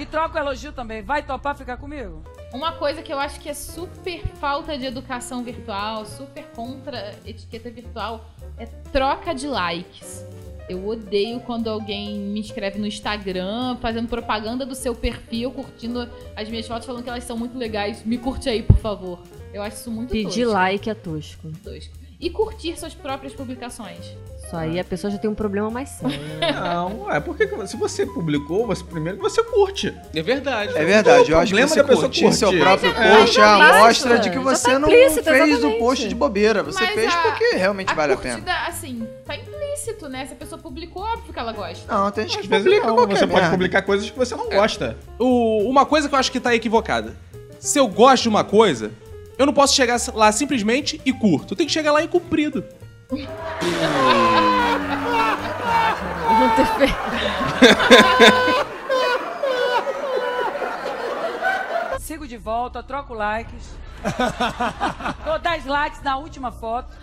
E 0.00 0.06
troco 0.06 0.38
elogio 0.38 0.72
também. 0.72 1.02
Vai 1.02 1.22
topar 1.22 1.54
ficar 1.54 1.76
comigo? 1.76 2.22
Uma 2.54 2.72
coisa 2.72 3.02
que 3.02 3.12
eu 3.12 3.18
acho 3.18 3.38
que 3.38 3.50
é 3.50 3.52
super 3.54 4.26
falta 4.40 4.78
de 4.78 4.86
educação 4.86 5.44
virtual, 5.44 6.06
super 6.06 6.42
contra 6.56 7.14
etiqueta 7.26 7.70
virtual, 7.70 8.24
é 8.56 8.64
troca 8.64 9.34
de 9.34 9.46
likes. 9.46 10.24
Eu 10.70 10.88
odeio 10.88 11.40
quando 11.40 11.68
alguém 11.68 12.18
me 12.18 12.40
escreve 12.40 12.78
no 12.78 12.86
Instagram, 12.86 13.76
fazendo 13.76 14.08
propaganda 14.08 14.64
do 14.64 14.74
seu 14.74 14.94
perfil, 14.94 15.50
curtindo 15.50 16.08
as 16.34 16.48
minhas 16.48 16.66
fotos, 16.66 16.86
falando 16.86 17.02
que 17.02 17.10
elas 17.10 17.24
são 17.24 17.36
muito 17.36 17.58
legais. 17.58 18.02
Me 18.02 18.16
curte 18.16 18.48
aí, 18.48 18.62
por 18.62 18.78
favor. 18.78 19.18
Eu 19.52 19.60
acho 19.62 19.76
isso 19.76 19.90
muito 19.90 20.12
Pedir 20.12 20.44
tosco. 20.44 20.52
like 20.54 20.88
é 20.88 20.94
tosco. 20.94 21.52
tosco. 21.62 21.99
E 22.20 22.28
curtir 22.28 22.78
suas 22.78 22.92
próprias 22.92 23.32
publicações. 23.32 24.14
Isso 24.44 24.56
aí 24.56 24.78
a 24.80 24.84
pessoa 24.84 25.10
já 25.10 25.16
tem 25.16 25.30
um 25.30 25.34
problema 25.34 25.70
mais 25.70 25.88
sério. 25.90 26.18
Não, 26.54 27.10
é 27.10 27.20
porque 27.20 27.48
se 27.66 27.76
você 27.76 28.04
publicou, 28.04 28.66
você 28.66 28.82
primeiro 28.84 29.16
que 29.16 29.22
você 29.22 29.42
curte. 29.44 29.94
É 30.14 30.20
verdade. 30.20 30.76
É 30.76 30.84
verdade, 30.84 31.30
eu 31.30 31.38
O 31.38 31.40
acho 31.40 31.54
que 31.54 31.66
você 31.66 31.82
curtir 31.84 32.32
seu 32.32 32.48
curtir. 32.48 32.62
próprio 32.62 32.90
é- 32.90 33.18
post 33.20 33.38
é 33.40 33.42
a 33.44 33.58
basta, 33.58 33.78
amostra 33.78 34.18
de 34.18 34.28
que 34.30 34.38
você 34.40 34.72
tá 34.72 34.78
não 34.80 34.88
fez 34.88 35.16
o 35.16 35.20
exatamente. 35.20 35.78
post 35.78 36.08
de 36.08 36.14
bobeira. 36.14 36.62
Você 36.64 36.80
Mas 36.84 36.94
fez 36.94 37.14
a- 37.14 37.18
porque 37.18 37.56
realmente 37.56 37.92
a 37.92 37.94
vale 37.94 38.12
a 38.12 38.16
pena. 38.16 38.42
assim, 38.66 39.06
tá 39.24 39.36
implícito, 39.36 40.08
né? 40.08 40.26
Se 40.26 40.32
a 40.32 40.36
pessoa 40.36 40.60
publicou, 40.60 41.02
óbvio 41.04 41.32
que 41.32 41.38
ela 41.38 41.52
gosta. 41.52 41.90
Não, 41.94 42.10
tem 42.10 42.24
gente 42.24 42.36
Às 42.36 42.42
que 42.42 42.48
vezes 42.48 42.64
publica 42.64 42.86
não, 42.88 42.96
você 43.06 43.26
pode 43.26 43.32
merda. 43.32 43.50
publicar 43.50 43.82
coisas 43.82 44.10
que 44.10 44.18
você 44.18 44.34
não 44.34 44.48
gosta. 44.50 44.96
O- 45.18 45.62
uma 45.70 45.86
coisa 45.86 46.08
que 46.08 46.14
eu 46.14 46.18
acho 46.18 46.30
que 46.32 46.40
tá 46.40 46.54
equivocada. 46.54 47.14
Se 47.60 47.78
eu 47.78 47.86
gosto 47.86 48.24
de 48.24 48.28
uma 48.28 48.42
coisa, 48.42 48.90
eu 49.40 49.46
não 49.46 49.54
posso 49.54 49.74
chegar 49.74 49.98
lá 50.12 50.30
simplesmente 50.30 51.00
e 51.02 51.14
curto. 51.14 51.54
Eu 51.54 51.56
tenho 51.56 51.66
que 51.66 51.72
chegar 51.72 51.92
lá 51.92 52.02
e 52.02 52.08
cumprido. 52.08 52.62
Não 53.10 53.18
ter 56.54 56.66
feito. 56.76 56.94
Sigo 62.00 62.28
de 62.28 62.36
volta, 62.36 62.82
troco 62.82 63.14
likes. 63.14 63.70
Dou 65.24 65.38
10 65.38 65.64
likes 65.64 66.02
na 66.02 66.18
última 66.18 66.52
foto. 66.52 66.94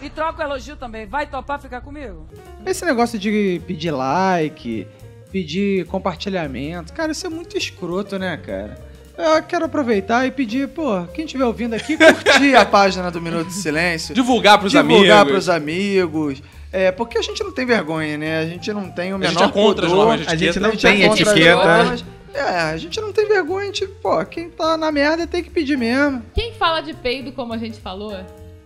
E 0.00 0.08
troco 0.08 0.40
elogio 0.40 0.76
também. 0.76 1.04
Vai 1.04 1.26
topar 1.26 1.60
ficar 1.60 1.80
comigo? 1.80 2.28
Esse 2.64 2.84
negócio 2.84 3.18
de 3.18 3.60
pedir 3.66 3.90
like, 3.90 4.86
pedir 5.32 5.84
compartilhamento, 5.86 6.92
cara, 6.92 7.10
isso 7.10 7.26
é 7.26 7.30
muito 7.30 7.58
escroto, 7.58 8.20
né, 8.20 8.36
cara? 8.36 8.85
Eu 9.18 9.42
quero 9.42 9.64
aproveitar 9.64 10.26
e 10.26 10.30
pedir, 10.30 10.68
pô, 10.68 11.04
quem 11.14 11.24
estiver 11.24 11.44
ouvindo 11.44 11.74
aqui, 11.74 11.96
Curtir 11.96 12.54
a 12.54 12.64
página 12.66 13.10
do 13.10 13.20
Minuto 13.20 13.46
de 13.48 13.54
Silêncio. 13.54 14.14
Divulgar 14.14 14.58
pros 14.58 14.72
divulgar 14.72 15.20
amigos. 15.22 15.32
pros 15.32 15.48
amigos. 15.48 16.42
É, 16.70 16.92
porque 16.92 17.16
a 17.16 17.22
gente 17.22 17.42
não 17.42 17.50
tem 17.52 17.64
vergonha, 17.64 18.18
né? 18.18 18.40
A 18.40 18.46
gente 18.46 18.70
não 18.72 18.90
tem 18.90 19.12
o 19.12 19.16
A 19.16 19.18
menor 19.18 19.30
gente 19.32 19.42
é 19.48 19.52
contra 19.52 19.86
as 19.86 19.90
pudor. 19.92 20.06
normas 20.06 20.26
de 20.26 20.32
A 20.32 20.36
gente 20.36 20.60
não 20.60 20.68
A 20.68 20.72
gente 20.72 20.86
é 20.86 20.90
tem 20.92 21.06
as 21.08 21.20
etiqueta. 21.20 21.54
normas. 21.78 22.04
É, 22.34 22.40
a 22.42 22.76
gente 22.76 23.00
não 23.00 23.12
tem 23.14 23.26
vergonha, 23.26 23.62
a 23.62 23.66
gente, 23.66 23.86
pô, 23.86 24.22
quem 24.26 24.50
tá 24.50 24.76
na 24.76 24.92
merda 24.92 25.26
tem 25.26 25.42
que 25.42 25.48
pedir 25.48 25.78
mesmo. 25.78 26.22
Quem 26.34 26.52
fala 26.52 26.82
de 26.82 26.92
peido, 26.92 27.32
como 27.32 27.54
a 27.54 27.58
gente 27.58 27.80
falou, 27.80 28.14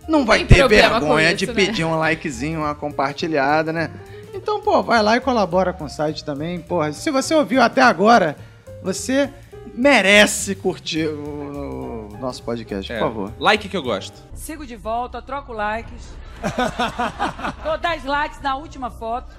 Não 0.09 0.25
vai 0.25 0.43
ter 0.43 0.67
vergonha 0.67 1.29
com 1.29 1.35
de 1.37 1.45
isso, 1.45 1.53
né? 1.53 1.65
pedir 1.65 1.85
um 1.85 1.97
likezinho, 1.97 2.59
uma 2.59 2.75
compartilhada, 2.75 3.71
né? 3.71 3.89
Então, 4.33 4.59
pô, 4.59 4.83
vai 4.83 5.01
lá 5.01 5.15
e 5.15 5.21
colabora 5.21 5.71
com 5.71 5.85
o 5.85 5.89
site 5.89 6.25
também. 6.25 6.59
Porra, 6.59 6.91
se 6.91 7.09
você 7.09 7.33
ouviu 7.33 7.61
até 7.61 7.81
agora, 7.81 8.35
você 8.83 9.29
Merece 9.73 10.55
curtir 10.55 11.07
o, 11.07 12.09
o 12.13 12.17
nosso 12.19 12.43
podcast, 12.43 12.91
É, 12.91 12.97
por 12.97 13.05
favor. 13.07 13.33
Like 13.39 13.69
que 13.69 13.77
eu 13.77 13.83
gosto. 13.83 14.21
Sigo 14.33 14.65
de 14.65 14.75
volta, 14.75 15.21
troco 15.21 15.53
likes. 15.53 16.13
Dou 17.63 17.77
10 17.77 18.03
likes 18.05 18.41
na 18.41 18.55
última 18.57 18.89
foto. 18.89 19.33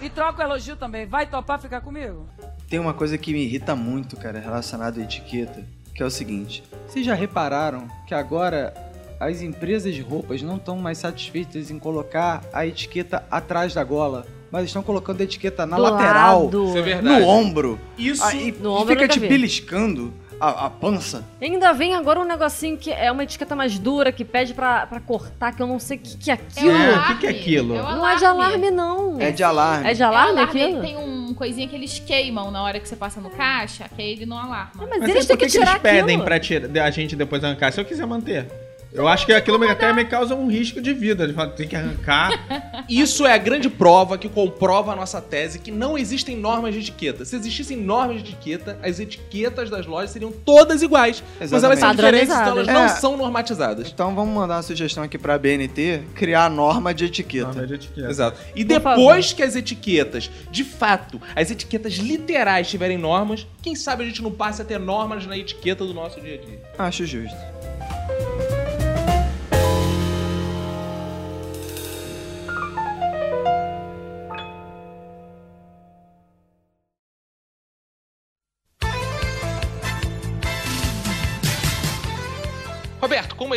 E 0.00 0.08
troco 0.08 0.40
elogio 0.40 0.76
também. 0.76 1.06
Vai 1.06 1.26
topar 1.26 1.60
ficar 1.60 1.80
comigo? 1.80 2.26
Tem 2.68 2.78
uma 2.78 2.94
coisa 2.94 3.16
que 3.18 3.32
me 3.32 3.42
irrita 3.44 3.74
muito, 3.74 4.16
cara, 4.16 4.38
relacionada 4.38 5.00
à 5.00 5.02
etiqueta, 5.04 5.64
que 5.94 6.02
é 6.02 6.06
o 6.06 6.10
seguinte. 6.10 6.62
Vocês 6.86 7.04
já 7.04 7.14
repararam 7.14 7.88
que 8.06 8.14
agora 8.14 8.74
as 9.18 9.40
empresas 9.40 9.94
de 9.94 10.02
roupas 10.02 10.42
não 10.42 10.56
estão 10.56 10.76
mais 10.76 10.98
satisfeitas 10.98 11.70
em 11.70 11.78
colocar 11.78 12.44
a 12.52 12.64
etiqueta 12.66 13.24
atrás 13.30 13.74
da 13.74 13.82
gola, 13.82 14.24
mas 14.50 14.64
estão 14.66 14.82
colocando 14.82 15.20
a 15.20 15.24
etiqueta 15.24 15.64
na 15.66 15.76
Do 15.76 15.82
lateral, 15.82 16.44
lado. 16.44 16.68
Isso 16.68 16.78
é 16.78 16.82
verdade. 16.82 17.20
No 17.20 17.26
ombro. 17.28 17.78
Isso. 17.96 18.24
Aí 18.24 18.54
No 18.60 18.72
ombro 18.72 18.88
fica 18.94 19.08
te 19.08 19.18
vi. 19.18 19.28
beliscando 19.28 20.12
a, 20.40 20.66
a 20.66 20.70
pança. 20.70 21.24
Ainda 21.42 21.72
vem 21.72 21.94
agora 21.96 22.20
um 22.20 22.24
negocinho 22.24 22.76
que 22.76 22.92
é 22.92 23.10
uma 23.10 23.24
etiqueta 23.24 23.56
mais 23.56 23.76
dura, 23.78 24.12
que 24.12 24.24
pede 24.24 24.54
pra, 24.54 24.86
pra 24.86 25.00
cortar, 25.00 25.52
que 25.52 25.60
eu 25.60 25.66
não 25.66 25.78
sei 25.80 25.96
o 25.96 26.00
que, 26.00 26.16
que 26.16 26.30
é 26.30 26.34
aquilo. 26.34 26.70
É, 26.70 26.74
o 26.74 26.92
alarme. 26.94 27.14
que 27.14 27.20
que 27.20 27.26
é 27.26 27.30
aquilo? 27.30 27.74
É 27.74 27.80
o 27.82 27.84
Não 27.84 28.08
é 28.08 28.16
de 28.16 28.24
alarme, 28.24 28.70
não. 28.70 29.20
É 29.20 29.30
de 29.32 29.42
alarme. 29.42 29.90
É 29.90 29.94
de 29.94 30.02
É 30.02 30.04
alarme 30.04 30.40
alarme, 30.40 30.62
aquilo? 30.62 30.80
Tem 30.80 30.96
um 30.96 31.34
coisinha 31.34 31.66
que 31.66 31.74
eles 31.74 31.98
queimam 31.98 32.50
na 32.52 32.62
hora 32.62 32.78
que 32.78 32.88
você 32.88 32.94
passa 32.96 33.20
no 33.20 33.30
caixa, 33.30 33.88
que 33.94 34.00
aí 34.00 34.10
ele 34.12 34.26
não 34.26 34.38
alarma. 34.38 34.70
Mas, 34.76 35.00
Mas 35.00 35.10
eles 35.10 35.26
têm 35.26 35.36
que, 35.36 35.44
que, 35.46 35.50
que 35.52 35.58
tirar 35.58 35.72
eles 35.72 35.82
pedem 35.82 36.02
aquilo. 36.16 36.24
pra 36.24 36.38
tirar, 36.40 36.84
a 36.84 36.90
gente 36.90 37.16
depois 37.16 37.42
arrancar? 37.42 37.72
Se 37.72 37.80
eu 37.80 37.84
quiser 37.84 38.06
manter. 38.06 38.46
Eu 38.92 39.06
acho 39.06 39.26
que 39.26 39.32
aquilo 39.32 39.62
até 39.68 39.92
me 39.92 40.04
causa 40.04 40.34
um 40.34 40.48
risco 40.50 40.80
de 40.80 40.94
vida. 40.94 41.28
Tem 41.54 41.68
que 41.68 41.76
arrancar. 41.76 42.30
Isso 42.88 43.26
é 43.26 43.34
a 43.34 43.38
grande 43.38 43.68
prova 43.68 44.16
que 44.16 44.28
comprova 44.28 44.92
a 44.92 44.96
nossa 44.96 45.20
tese 45.20 45.58
que 45.58 45.70
não 45.70 45.98
existem 45.98 46.34
normas 46.36 46.72
de 46.72 46.80
etiqueta. 46.80 47.24
Se 47.24 47.36
existissem 47.36 47.76
normas 47.76 48.22
de 48.22 48.30
etiqueta, 48.30 48.78
as 48.82 48.98
etiquetas 48.98 49.68
das 49.68 49.84
lojas 49.86 50.10
seriam 50.10 50.32
todas 50.32 50.80
iguais. 50.82 51.22
Mas 51.38 51.52
elas 51.52 51.62
são 51.78 51.90
Exatamente. 51.90 51.96
diferentes, 51.96 52.34
então 52.34 52.48
elas 52.52 52.66
não 52.66 52.84
É. 52.84 52.88
são 52.88 53.16
normatizadas. 53.16 53.88
Então 53.92 54.14
vamos 54.14 54.34
mandar 54.34 54.56
uma 54.56 54.62
sugestão 54.62 55.04
aqui 55.04 55.18
pra 55.18 55.38
BNT 55.38 56.02
criar 56.14 56.46
a 56.46 56.50
norma 56.50 56.94
de 56.94 57.04
etiqueta. 57.04 57.48
Norma 57.48 57.66
de 57.66 57.74
etiqueta. 57.74 58.08
Exato. 58.08 58.40
E 58.56 58.64
Por 58.64 58.68
depois 58.68 59.32
que 59.34 59.42
as 59.42 59.54
etiquetas, 59.54 60.30
de 60.50 60.64
fato, 60.64 61.20
as 61.36 61.50
etiquetas 61.50 61.94
literais 61.94 62.68
tiverem 62.68 62.96
normas, 62.96 63.46
quem 63.62 63.74
sabe 63.74 64.02
a 64.04 64.06
gente 64.06 64.22
não 64.22 64.30
passe 64.30 64.62
a 64.62 64.64
ter 64.64 64.78
normas 64.80 65.26
na 65.26 65.36
etiqueta 65.36 65.84
do 65.84 65.92
nosso 65.92 66.18
dia 66.20 66.34
a 66.34 66.38
dia. 66.38 66.62
Acho 66.78 67.04
justo. 67.04 67.36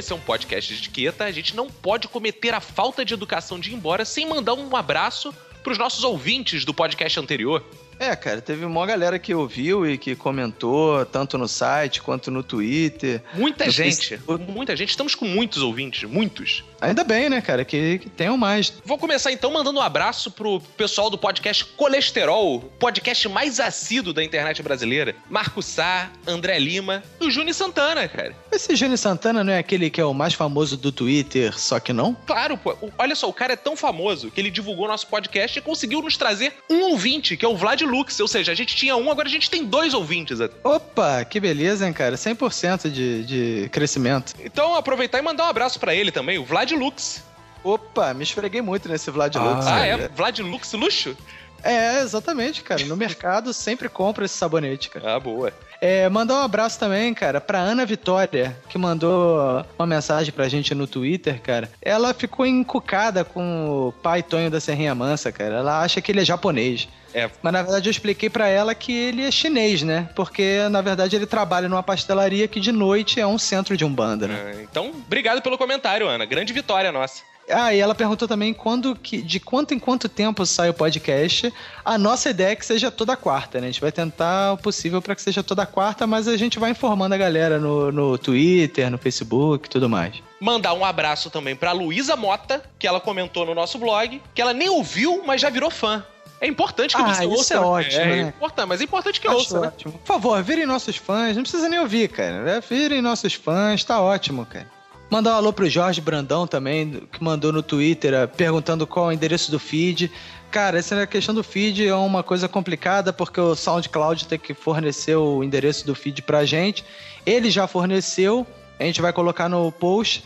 Esse 0.02 0.12
é 0.12 0.16
um 0.16 0.20
podcast 0.20 0.74
de 0.74 0.80
etiqueta, 0.80 1.26
a 1.26 1.32
gente 1.32 1.56
não 1.56 1.70
pode 1.70 2.08
cometer 2.08 2.56
a 2.56 2.60
falta 2.60 3.06
de 3.06 3.14
educação 3.14 3.60
de 3.60 3.70
ir 3.70 3.76
embora 3.76 4.04
sem 4.04 4.28
mandar 4.28 4.56
um 4.56 4.76
abraço 4.76 5.32
pros 5.64 5.78
nossos 5.78 6.04
ouvintes 6.04 6.66
do 6.66 6.74
podcast 6.74 7.20
anterior. 7.20 7.64
É, 8.02 8.16
cara, 8.16 8.42
teve 8.42 8.66
uma 8.66 8.84
galera 8.84 9.20
que 9.20 9.32
ouviu 9.32 9.88
e 9.88 9.96
que 9.96 10.16
comentou, 10.16 11.06
tanto 11.06 11.38
no 11.38 11.48
site 11.48 12.02
quanto 12.02 12.32
no 12.32 12.42
Twitter. 12.42 13.22
Muita 13.36 13.66
no 13.66 13.72
gente, 13.72 14.08
Facebook. 14.08 14.52
muita 14.52 14.76
gente. 14.76 14.90
Estamos 14.90 15.14
com 15.14 15.26
muitos 15.26 15.62
ouvintes, 15.62 16.10
muitos. 16.10 16.64
Ainda 16.82 17.04
bem, 17.04 17.30
né, 17.30 17.42
cara, 17.42 17.64
que, 17.64 18.00
que 18.00 18.10
tenham 18.10 18.36
mais. 18.36 18.74
Vou 18.84 18.98
começar 18.98 19.32
então 19.32 19.54
mandando 19.54 19.80
um 19.80 19.84
abraço 19.84 20.32
pro 20.32 20.60
pessoal 20.76 21.12
do 21.12 21.18
podcast 21.18 21.64
Colesterol, 21.64 22.56
o 22.56 22.60
podcast 22.62 23.30
mais 23.30 23.60
assíduo 23.60 24.12
da 24.12 24.24
internet 24.24 24.64
brasileira. 24.64 25.16
Marco 25.30 25.62
Sá, 25.62 26.10
André 26.26 26.58
Lima 26.58 27.04
e 27.20 27.28
o 27.28 27.30
Juni 27.30 27.54
Santana, 27.54 28.08
cara. 28.08 28.36
Esse 28.52 28.76
Júnior 28.76 28.98
Santana 28.98 29.44
não 29.44 29.54
é 29.54 29.60
aquele 29.60 29.92
que 29.92 30.02
é 30.02 30.06
o 30.06 30.14
mais 30.14 30.34
famoso 30.34 30.76
do 30.76 30.92
Twitter, 30.92 31.58
só 31.58 31.80
que 31.80 31.94
não? 31.94 32.18
Claro, 32.26 32.58
pô. 32.58 32.76
Olha 32.98 33.16
só, 33.16 33.30
o 33.30 33.34
cara 33.34 33.54
é 33.54 33.56
tão 33.56 33.76
famoso 33.76 34.32
que 34.32 34.42
ele 34.42 34.50
divulgou 34.50 34.88
nosso 34.88 35.06
podcast 35.06 35.60
e 35.60 35.62
conseguiu 35.62 36.02
nos 36.02 36.18
trazer 36.18 36.54
um 36.68 36.90
ouvinte, 36.92 37.38
que 37.38 37.46
é 37.46 37.48
o 37.48 37.56
Vlad 37.56 37.82
Lux. 37.92 38.20
Ou 38.20 38.28
seja, 38.28 38.52
a 38.52 38.56
gente 38.56 38.76
tinha 38.76 38.96
um, 38.96 39.12
agora 39.12 39.28
a 39.28 39.32
gente 39.32 39.50
tem 39.50 39.66
dois 39.66 39.94
ouvintes. 39.94 40.40
Opa, 40.64 41.24
que 41.26 41.40
beleza, 41.40 41.86
hein, 41.86 41.94
cara? 41.94 42.16
100% 42.16 42.90
de, 42.90 43.24
de 43.24 43.70
crescimento. 43.70 44.34
Então, 44.40 44.76
aproveitar 44.76 45.20
e 45.20 45.22
mandar 45.22 45.46
um 45.46 45.50
abraço 45.50 45.80
pra 45.80 45.94
ele 45.94 46.12
também, 46.12 46.38
o 46.38 46.46
Vlad 46.46 46.72
Lux. 46.72 47.24
Opa, 47.64 48.14
me 48.14 48.24
esfreguei 48.24 48.62
muito 48.62 48.90
nesse 48.90 49.12
Vlad 49.12 49.36
Lux. 49.36 49.68
Ah, 49.68 49.86
é? 49.86 50.08
Vlad 50.08 50.40
Lux 50.40 50.74
Luxo? 50.74 51.16
É, 51.64 52.02
exatamente, 52.02 52.64
cara. 52.64 52.84
No 52.86 52.96
mercado 52.98 53.54
sempre 53.54 53.90
compra 53.90 54.26
esse 54.26 54.36
sabonete, 54.38 54.90
cara. 54.90 55.16
Ah, 55.16 55.20
boa. 55.20 55.52
É, 55.80 56.08
mandar 56.10 56.36
um 56.36 56.44
abraço 56.44 56.78
também, 56.80 57.12
cara, 57.12 57.42
pra 57.42 57.58
Ana 57.58 57.84
Vitória, 57.88 58.56
que 58.70 58.78
mandou 58.78 59.66
uma 59.80 59.88
mensagem 59.88 60.32
pra 60.32 60.48
gente 60.48 60.76
no 60.76 60.86
Twitter, 60.86 61.42
cara. 61.42 61.72
Ela 61.82 62.14
ficou 62.14 62.46
encucada 62.46 63.24
com 63.26 63.88
o 63.88 63.92
pai 63.92 64.22
Tonho 64.22 64.52
da 64.52 64.60
Serrinha 64.60 64.94
Mansa, 64.94 65.32
cara. 65.32 65.56
Ela 65.56 65.82
acha 65.82 66.00
que 66.00 66.12
ele 66.12 66.22
é 66.22 66.26
japonês. 66.26 66.88
É. 67.14 67.30
Mas 67.42 67.52
na 67.52 67.62
verdade 67.64 67.90
eu 67.90 67.92
expliquei 67.92 68.30
pra 68.30 68.48
ela 68.48 68.74
que 68.76 68.94
ele 68.94 69.26
é 69.26 69.32
chinês, 69.32 69.82
né? 69.82 70.08
Porque 70.16 70.68
na 70.70 70.82
verdade 70.82 71.16
ele 71.16 71.26
trabalha 71.26 71.68
numa 71.68 71.84
pastelaria 71.84 72.48
que 72.48 72.60
de 72.60 72.72
noite 72.72 73.20
é 73.20 73.26
um 73.28 73.38
centro 73.38 73.76
de 73.76 73.84
umbanda, 73.84 74.28
né? 74.28 74.54
Ah, 74.56 74.62
Então, 74.62 74.92
obrigado 74.92 75.42
pelo 75.42 75.58
comentário, 75.58 76.08
Ana. 76.08 76.26
Grande 76.26 76.54
vitória 76.54 76.92
nossa. 76.92 77.24
Ah, 77.52 77.74
e 77.74 77.80
ela 77.80 77.94
perguntou 77.96 78.28
também 78.28 78.54
quando 78.54 78.96
que, 78.96 79.22
de 79.22 79.40
quanto 79.40 79.74
em 79.74 79.80
quanto 79.80 80.08
tempo 80.10 80.46
sai 80.46 80.70
o 80.70 80.74
podcast. 80.74 81.54
A 81.84 81.98
nossa 81.98 82.30
ideia 82.30 82.52
é 82.52 82.56
que 82.56 82.66
seja 82.66 82.90
toda 82.92 83.16
quarta, 83.16 83.60
né? 83.60 83.68
A 83.68 83.72
gente 83.72 83.82
vai 83.82 83.92
tentar 83.92 84.54
o 84.54 84.58
possível 84.58 85.02
para 85.02 85.16
que 85.16 85.22
seja 85.22 85.44
toda 85.44 85.66
quarta, 85.66 86.06
mas 86.08 86.28
a 86.28 86.38
gente 86.38 86.58
vai 86.60 86.72
informando 86.72 87.14
a 87.16 87.18
galera 87.18 87.60
no, 87.60 87.92
no 87.92 88.18
Twitter, 88.18 88.90
no 88.90 88.98
Facebook 88.98 89.68
e 89.68 89.70
tudo 89.70 89.90
mais. 89.90 90.16
Mandar 90.40 90.74
um 90.74 90.84
abraço 90.84 91.30
também 91.30 91.56
pra 91.56 91.72
Luísa 91.72 92.16
Mota, 92.16 92.64
que 92.80 92.88
ela 92.88 93.00
comentou 93.00 93.46
no 93.46 93.54
nosso 93.54 93.78
blog, 93.78 94.22
que 94.34 94.42
ela 94.42 94.54
nem 94.54 94.70
ouviu, 94.70 95.22
mas 95.26 95.40
já 95.42 95.50
virou 95.50 95.70
fã. 95.70 96.04
É 96.40 96.48
importante 96.48 96.96
que 96.96 97.02
Ah, 97.02 97.14
você 97.14 97.24
isso 97.26 97.32
ouça. 97.34 97.54
é 97.54 97.60
né? 97.60 97.64
ótimo, 97.66 98.02
é, 98.02 98.06
né? 98.08 98.22
importante, 98.36 98.68
mas 98.68 98.82
é 98.82 98.84
importante 98.84 99.22
que 99.22 99.28
Acho 99.28 99.38
ouça, 99.38 99.60
né? 99.60 99.68
ótimo. 99.68 99.92
Por 99.94 100.08
favor, 100.08 100.42
virem 100.42 100.66
nossos 100.66 100.96
fãs. 100.98 101.36
Não 101.36 101.44
precisa 101.44 101.70
nem 101.70 101.80
ouvir, 101.80 102.08
cara. 102.10 102.42
né? 102.42 102.62
Virem 102.68 103.00
nossos 103.00 103.36
fãs, 103.36 103.84
tá 103.84 104.02
ótimo, 104.02 104.44
cara. 104.48 104.66
Mandar 105.12 105.34
um 105.34 105.36
alô 105.36 105.52
pro 105.52 105.70
Jorge 105.70 106.00
Brandão 106.00 106.48
também, 106.48 107.04
que 107.12 107.22
mandou 107.22 107.52
no 107.52 107.62
Twitter 107.62 108.14
eh, 108.14 108.28
perguntando 108.28 108.88
qual 108.88 109.08
é 109.08 109.10
o 109.10 109.12
endereço 109.12 109.52
do 109.52 109.60
feed. 109.60 110.10
Cara, 110.50 110.80
essa 110.80 111.06
questão 111.06 111.36
do 111.36 111.44
feed 111.44 111.86
é 111.86 111.94
uma 111.94 112.24
coisa 112.24 112.48
complicada 112.48 113.12
porque 113.12 113.42
o 113.42 113.54
SoundCloud 113.54 114.26
tem 114.26 114.40
que 114.40 114.54
fornecer 114.54 115.18
o 115.18 115.44
endereço 115.44 115.86
do 115.86 115.94
feed 115.94 116.22
pra 116.22 116.46
gente. 116.46 116.86
Ele 117.26 117.52
já 117.52 117.68
forneceu, 117.68 118.48
a 118.80 118.86
gente 118.86 119.02
vai 119.02 119.12
colocar 119.12 119.50
no 119.50 119.70
post. 119.70 120.24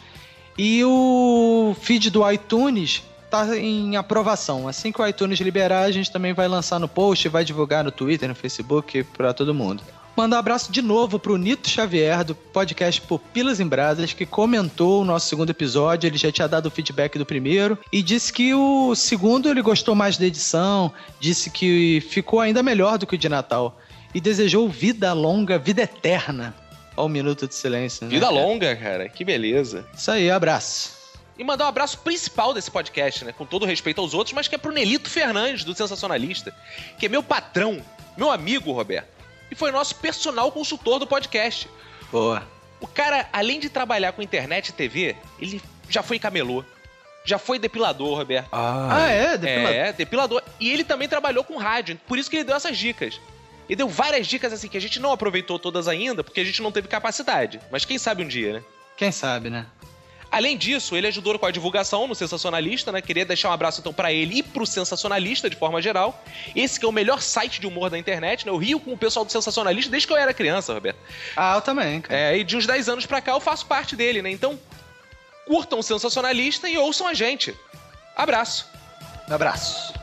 E 0.56 0.84
o 0.84 1.76
feed 1.82 2.12
do 2.12 2.32
iTunes 2.32 3.02
tá 3.28 3.58
em 3.58 3.98
aprovação. 3.98 4.68
Assim 4.68 4.92
que 4.92 5.02
o 5.02 5.08
iTunes 5.08 5.40
liberar, 5.40 5.82
a 5.82 5.92
gente 5.92 6.12
também 6.12 6.32
vai 6.32 6.48
lançar 6.48 6.80
no 6.80 6.88
post, 6.88 7.28
vai 7.28 7.44
divulgar 7.44 7.84
no 7.84 7.90
Twitter, 7.90 8.30
no 8.30 8.36
Facebook, 8.36 9.04
pra 9.18 9.34
todo 9.34 9.52
mundo. 9.52 9.82
Mandar 10.16 10.38
um 10.38 10.40
abraço 10.40 10.72
de 10.72 10.82
novo 10.82 11.20
pro 11.20 11.36
Nito 11.38 11.70
Xavier, 11.70 12.24
do 12.24 12.34
podcast 12.34 13.02
Pupilas 13.02 13.60
em 13.60 13.68
Brasas, 13.68 14.14
que 14.14 14.26
comentou 14.26 15.02
o 15.02 15.06
nosso 15.06 15.28
segundo 15.28 15.50
episódio. 15.50 16.08
Ele 16.08 16.18
já 16.18 16.32
tinha 16.32 16.48
dado 16.48 16.68
o 16.68 16.72
feedback 16.72 17.18
do 17.18 17.26
primeiro 17.26 17.78
e 17.92 18.02
disse 18.02 18.32
que 18.32 18.54
o 18.54 18.96
segundo 18.96 19.50
ele 19.50 19.62
gostou 19.62 19.94
mais 19.94 20.18
da 20.18 20.26
edição, 20.26 20.94
disse 21.20 21.50
que 21.50 22.02
ficou 22.10 22.40
ainda 22.40 22.64
melhor 22.64 22.98
do 22.98 23.06
que 23.06 23.16
o 23.16 23.18
de 23.18 23.28
Natal. 23.28 23.78
E 24.14 24.22
desejou 24.22 24.70
vida 24.70 25.12
longa, 25.12 25.60
vida 25.60 25.82
eterna. 25.82 26.56
Ó, 26.96 27.08
o 27.08 27.10
minuto 27.10 27.46
de 27.46 27.54
silêncio. 27.54 28.06
né, 28.06 28.10
Vida 28.10 28.28
cara? 28.28 28.40
longa, 28.40 28.74
cara. 28.78 29.10
Que 29.10 29.26
beleza. 29.26 29.86
Isso 29.94 30.10
aí, 30.10 30.32
abraço. 30.32 30.94
E 31.38 31.44
mandar 31.44 31.66
um 31.66 31.68
abraço 31.68 31.98
principal 31.98 32.54
desse 32.54 32.72
podcast, 32.72 33.26
né? 33.26 33.34
Com 33.34 33.46
todo 33.46 33.66
respeito 33.66 34.00
aos 34.00 34.14
outros, 34.14 34.34
mas 34.34 34.48
que 34.48 34.56
é 34.56 34.58
pro 34.58 34.72
Nelito 34.72 35.10
Fernandes, 35.10 35.66
do 35.66 35.76
Sensacionalista, 35.76 36.56
que 36.98 37.06
é 37.08 37.10
meu 37.10 37.22
patrão, 37.22 37.82
meu 38.18 38.32
amigo, 38.32 38.72
Roberto. 38.72 39.15
E 39.52 39.56
foi 39.56 39.72
nosso 39.72 39.96
personal 39.96 40.52
consultor 40.52 41.00
do 41.00 41.08
podcast. 41.08 41.70
Boa. 42.12 42.48
O 42.80 42.88
cara, 42.88 43.28
além 43.32 43.60
de 43.60 43.70
trabalhar 43.70 44.12
com 44.12 44.22
internet 44.22 44.70
e 44.70 44.74
TV, 44.74 45.16
ele 45.40 45.62
já 45.90 46.04
foi 46.04 46.20
camelô. 46.20 46.64
Já 47.24 47.40
foi 47.40 47.58
depilador, 47.58 48.18
Roberto. 48.18 48.50
Ah, 48.52 49.08
é? 49.10 49.38
Depilador? 49.38 49.74
É, 49.74 49.94
depilador. 49.94 50.44
E 50.60 50.72
ele 50.72 50.84
também 50.84 51.08
trabalhou 51.08 51.44
com 51.44 51.58
rádio, 51.58 52.00
por 52.08 52.20
isso 52.20 52.30
que 52.30 52.36
ele 52.36 52.44
deu 52.44 52.56
essas 52.56 52.78
dicas. 52.78 53.20
Ele 53.68 53.76
deu 53.76 53.90
várias 53.90 54.28
dicas 54.28 54.54
assim 54.54 54.68
que 54.68 54.78
a 54.78 54.82
gente 54.82 55.00
não 55.00 55.12
aproveitou 55.12 55.58
todas 55.58 55.88
ainda, 55.88 56.24
porque 56.24 56.40
a 56.40 56.44
gente 56.44 56.62
não 56.62 56.72
teve 56.72 56.88
capacidade. 56.88 57.60
Mas 57.72 57.84
quem 57.84 57.98
sabe 57.98 58.24
um 58.24 58.28
dia, 58.28 58.54
né? 58.54 58.64
Quem 58.96 59.12
sabe, 59.12 59.50
né? 59.50 59.66
Além 60.36 60.58
disso, 60.58 60.98
ele 60.98 61.08
ajudou 61.08 61.40
com 61.40 61.46
a 61.46 61.52
divulgação 61.52 62.10
no 62.10 62.14
Sensacionalista, 62.14 62.92
né? 62.92 63.02
Queria 63.02 63.24
deixar 63.24 63.48
um 63.48 63.54
abraço 63.54 63.80
então 63.80 63.94
pra 63.94 64.12
ele 64.12 64.40
e 64.40 64.44
pro 64.44 64.66
Sensacionalista 64.66 65.50
de 65.50 65.56
forma 65.56 65.82
geral. 65.82 66.22
Esse 66.54 66.78
que 66.78 66.86
é 66.86 66.90
o 66.90 66.92
melhor 66.92 67.22
site 67.22 67.62
de 67.62 67.66
humor 67.66 67.90
da 67.90 67.98
internet, 67.98 68.46
né? 68.46 68.52
Eu 68.52 68.58
rio 68.58 68.78
com 68.78 68.92
o 68.92 68.98
pessoal 68.98 69.24
do 69.24 69.32
Sensacionalista 69.32 69.90
desde 69.90 70.06
que 70.06 70.12
eu 70.12 70.18
era 70.18 70.34
criança, 70.34 70.74
Roberto. 70.74 70.98
Ah, 71.38 71.56
eu 71.56 71.62
também, 71.62 72.02
cara. 72.02 72.20
É, 72.20 72.38
e 72.38 72.44
de 72.44 72.58
uns 72.58 72.68
10 72.68 72.90
anos 72.90 73.06
pra 73.06 73.22
cá 73.22 73.32
eu 73.32 73.40
faço 73.40 73.66
parte 73.66 73.96
dele, 73.96 74.22
né? 74.22 74.30
Então, 74.30 74.60
curtam 75.48 75.80
o 75.80 75.84
Sensacionalista 75.84 76.68
e 76.68 76.78
ouçam 76.78 77.08
a 77.08 77.14
gente. 77.14 77.56
Abraço. 78.14 78.70
Abraço. 79.30 79.94